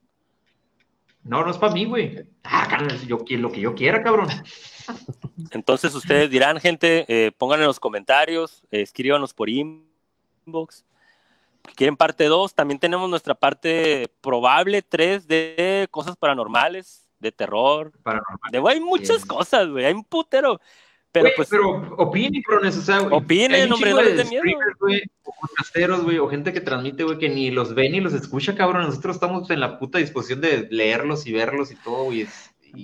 No, 1.22 1.42
no 1.44 1.50
es 1.50 1.56
para 1.58 1.72
mí, 1.72 1.86
güey. 1.86 2.24
Ah, 2.44 2.66
carnal, 2.70 3.00
yo, 3.06 3.18
lo 3.30 3.50
que 3.50 3.60
yo 3.60 3.74
quiera, 3.74 4.02
cabrón. 4.02 4.28
Entonces 5.50 5.94
ustedes 5.94 6.30
dirán, 6.30 6.60
gente, 6.60 7.04
eh, 7.08 7.32
pongan 7.32 7.60
en 7.60 7.66
los 7.66 7.80
comentarios, 7.80 8.62
eh, 8.70 8.82
escríbanos 8.82 9.34
por 9.34 9.48
inbox. 10.46 10.84
Quieren 11.74 11.96
parte 11.96 12.24
2, 12.24 12.54
también 12.54 12.78
tenemos 12.78 13.10
nuestra 13.10 13.34
parte 13.34 14.08
probable 14.20 14.82
3 14.82 15.26
de 15.26 15.88
cosas 15.90 16.16
paranormales, 16.16 17.08
de 17.18 17.32
terror. 17.32 17.92
Paranormal. 18.04 18.52
De, 18.52 18.58
güey, 18.60 18.74
hay 18.76 18.80
muchas 18.80 19.24
cosas, 19.26 19.68
güey, 19.68 19.84
hay 19.84 19.92
un 19.92 20.04
putero. 20.04 20.60
Pero 21.10 21.24
Güey, 21.24 21.36
pues, 21.36 21.48
pero 21.48 21.94
opinen, 21.96 22.42
o 22.66 22.70
sea, 22.70 23.00
güey. 23.00 23.14
Opinen, 23.14 23.72
hombre, 23.72 23.90
no 23.90 24.02
les 24.02 24.16
de 24.18 24.24
miedo. 24.26 24.42
güey, 24.78 25.02
o 25.24 25.32
podcasteros, 25.32 26.04
güey, 26.04 26.18
o 26.18 26.28
gente 26.28 26.52
que 26.52 26.60
transmite, 26.60 27.02
güey, 27.04 27.18
que 27.18 27.28
ni 27.28 27.50
los 27.50 27.74
ve 27.74 27.88
ni 27.88 28.00
los 28.00 28.12
escucha, 28.12 28.54
cabrón. 28.54 28.82
Nosotros 28.82 29.16
estamos 29.16 29.50
en 29.50 29.60
la 29.60 29.78
puta 29.78 29.98
disposición 29.98 30.40
de 30.42 30.68
leerlos 30.70 31.26
y 31.26 31.32
verlos 31.32 31.72
y 31.72 31.76
todo, 31.76 32.04
güey. 32.04 32.28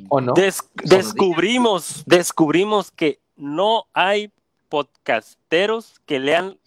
¿O 0.08 0.20
no? 0.20 0.32
des- 0.32 0.62
Buenos 0.74 0.90
días. 0.90 1.04
descubrimos, 1.04 2.02
descubrimos 2.06 2.90
que 2.90 3.20
no 3.36 3.84
hay 3.92 4.32
podcasteros 4.70 6.00
que 6.06 6.18
lean 6.18 6.58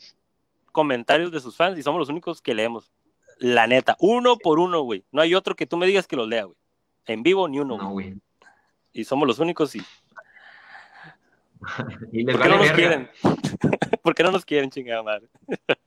comentarios 0.76 1.32
de 1.32 1.40
sus 1.40 1.56
fans 1.56 1.80
y 1.80 1.84
somos 1.84 2.00
los 2.00 2.10
únicos 2.10 2.42
que 2.42 2.54
leemos. 2.54 2.92
La 3.40 3.66
neta, 3.66 3.96
uno 4.00 4.38
por 4.38 4.60
uno, 4.60 4.82
güey. 4.82 5.06
No 5.14 5.22
hay 5.22 5.34
otro 5.34 5.56
que 5.56 5.66
tú 5.66 5.78
me 5.78 5.88
digas 5.88 6.06
que 6.06 6.18
los 6.18 6.28
lea, 6.28 6.44
güey. 6.44 6.58
En 7.06 7.24
vivo 7.24 7.48
ni 7.48 7.60
uno, 7.62 7.78
No, 7.78 7.90
güey. 7.92 8.10
güey. 8.10 8.22
Y 8.92 9.06
somos 9.06 9.26
los 9.26 9.40
únicos 9.40 9.74
y 9.76 9.80
Y 12.12 12.24
les 12.26 12.36
¿Por 12.36 12.44
qué 12.44 12.50
vale 12.50 12.52
no 12.52 12.58
nos 12.58 12.68
verga. 12.68 12.76
quieren? 12.76 13.10
¿Por 14.04 14.14
qué 14.16 14.24
no 14.24 14.32
nos 14.32 14.44
quieren, 14.44 14.70
chingada 14.70 15.02
madre? 15.02 15.28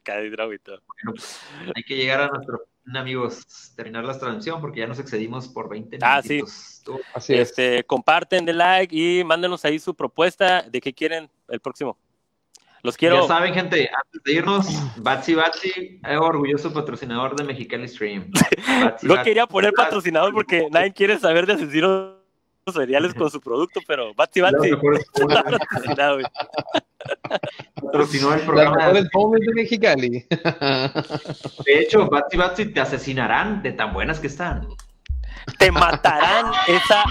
Hay 1.75 1.83
que 1.87 1.97
llegar 1.97 2.23
a 2.23 2.29
nuestro 2.29 2.65
amigos, 2.95 3.73
terminar 3.77 4.05
la 4.05 4.19
transmisión 4.19 4.63
porque 4.63 4.81
ya 4.81 4.87
nos 4.87 4.99
excedimos 4.99 5.47
por 5.49 5.69
20 5.69 5.99
Ah, 6.01 6.23
sí. 6.23 6.43
Así 7.15 7.35
es. 7.35 7.51
Este, 7.51 7.85
comparten, 7.85 8.47
de 8.47 8.55
like 8.55 8.97
y 8.97 9.23
mándenos 9.25 9.63
ahí 9.67 9.79
su 9.79 9.95
propuesta 9.95 10.63
de 10.63 10.81
qué 10.81 10.95
quieren 10.95 11.29
el 11.49 11.61
próximo. 11.61 11.99
Los 12.83 12.97
quiero. 12.97 13.23
Ya 13.23 13.29
saben, 13.29 13.55
gente, 13.55 13.91
antes 13.93 14.23
de 14.25 14.33
irnos, 14.33 14.67
Batsy 14.97 15.35
Batsy, 15.35 16.01
eh, 16.07 16.17
orgulloso 16.17 16.73
patrocinador 16.73 17.35
de 17.37 17.45
Mexicali 17.45 17.89
Stream. 17.89 18.31
Batsy 18.85 19.07
No 19.07 19.15
Batsy. 19.15 19.29
quería 19.29 19.47
poner 19.47 19.73
patrocinador 19.73 20.33
porque 20.33 20.69
nadie 20.71 20.93
quiere 20.93 21.19
saber 21.19 21.47
de 21.47 21.55
asesinos 21.55 22.19
seriales 22.73 23.15
con 23.15 23.31
su 23.31 23.41
producto, 23.41 23.81
pero 23.87 24.15
Batsy 24.15 24.41
Batsy 24.41 24.71
patrocinó 27.75 28.35
el 28.35 28.41
programa. 28.43 28.93
de 28.93 29.09
Mexicali. 29.55 30.27
De 31.65 31.79
hecho, 31.81 32.09
Batsy 32.09 32.37
Batsy 32.37 32.67
te 32.67 32.81
asesinarán 32.81 33.63
de 33.63 33.73
tan 33.73 33.93
buenas 33.93 34.21
que 34.21 34.27
están. 34.27 34.69
Te 35.59 35.73
matarán 35.73 36.53
esa. 36.67 37.05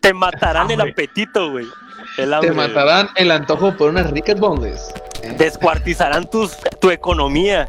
Te 0.00 0.12
matarán 0.12 0.70
el 0.70 0.80
apetito, 0.80 1.52
güey. 1.52 1.66
El 2.16 2.34
Te 2.40 2.52
matarán 2.52 3.08
el 3.16 3.30
antojo 3.30 3.76
por 3.76 3.90
unas 3.90 4.10
ricas 4.10 4.38
bondes. 4.38 4.92
Descuartizarán 5.36 6.26
tus, 6.28 6.56
tu 6.80 6.90
economía 6.90 7.66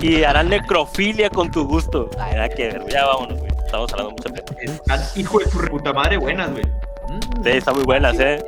y 0.00 0.22
harán 0.22 0.48
necrofilia 0.48 1.30
con 1.30 1.50
tu 1.50 1.66
gusto. 1.66 2.10
Ay, 2.18 2.34
nada 2.34 2.48
que 2.48 2.68
ver, 2.68 2.86
ya 2.88 3.06
vámonos, 3.06 3.38
güey. 3.38 3.50
Estamos 3.64 3.92
hablando 3.92 4.12
mucha 4.12 4.30
pena. 4.30 4.72
Están, 4.72 5.00
hijo 5.16 5.38
de 5.38 5.50
su 5.50 5.58
reputa 5.58 5.92
madre, 5.92 6.16
buenas, 6.16 6.50
güey. 6.50 6.64
Mm. 6.64 7.42
Sí, 7.44 7.50
están 7.50 7.74
muy 7.74 7.84
buenas, 7.84 8.18
¿eh? 8.18 8.42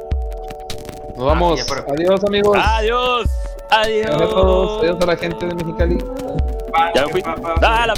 Nos 1.16 1.26
vamos. 1.26 1.60
Ah, 1.60 1.84
ya 1.86 1.92
Adiós, 1.94 2.24
amigos. 2.24 2.58
Adiós. 2.60 3.30
Adiós. 3.70 4.06
Adiós 4.06 4.22
a 4.22 4.28
todos. 4.28 4.82
Adiós 4.82 4.96
a 5.00 5.06
la 5.06 5.16
gente 5.16 5.46
de 5.46 5.54
Mexicali. 5.54 5.98
Ya 6.94 7.06
me 7.06 7.12
fui. 7.12 7.22
Ah, 7.62 7.86
la- 7.86 7.94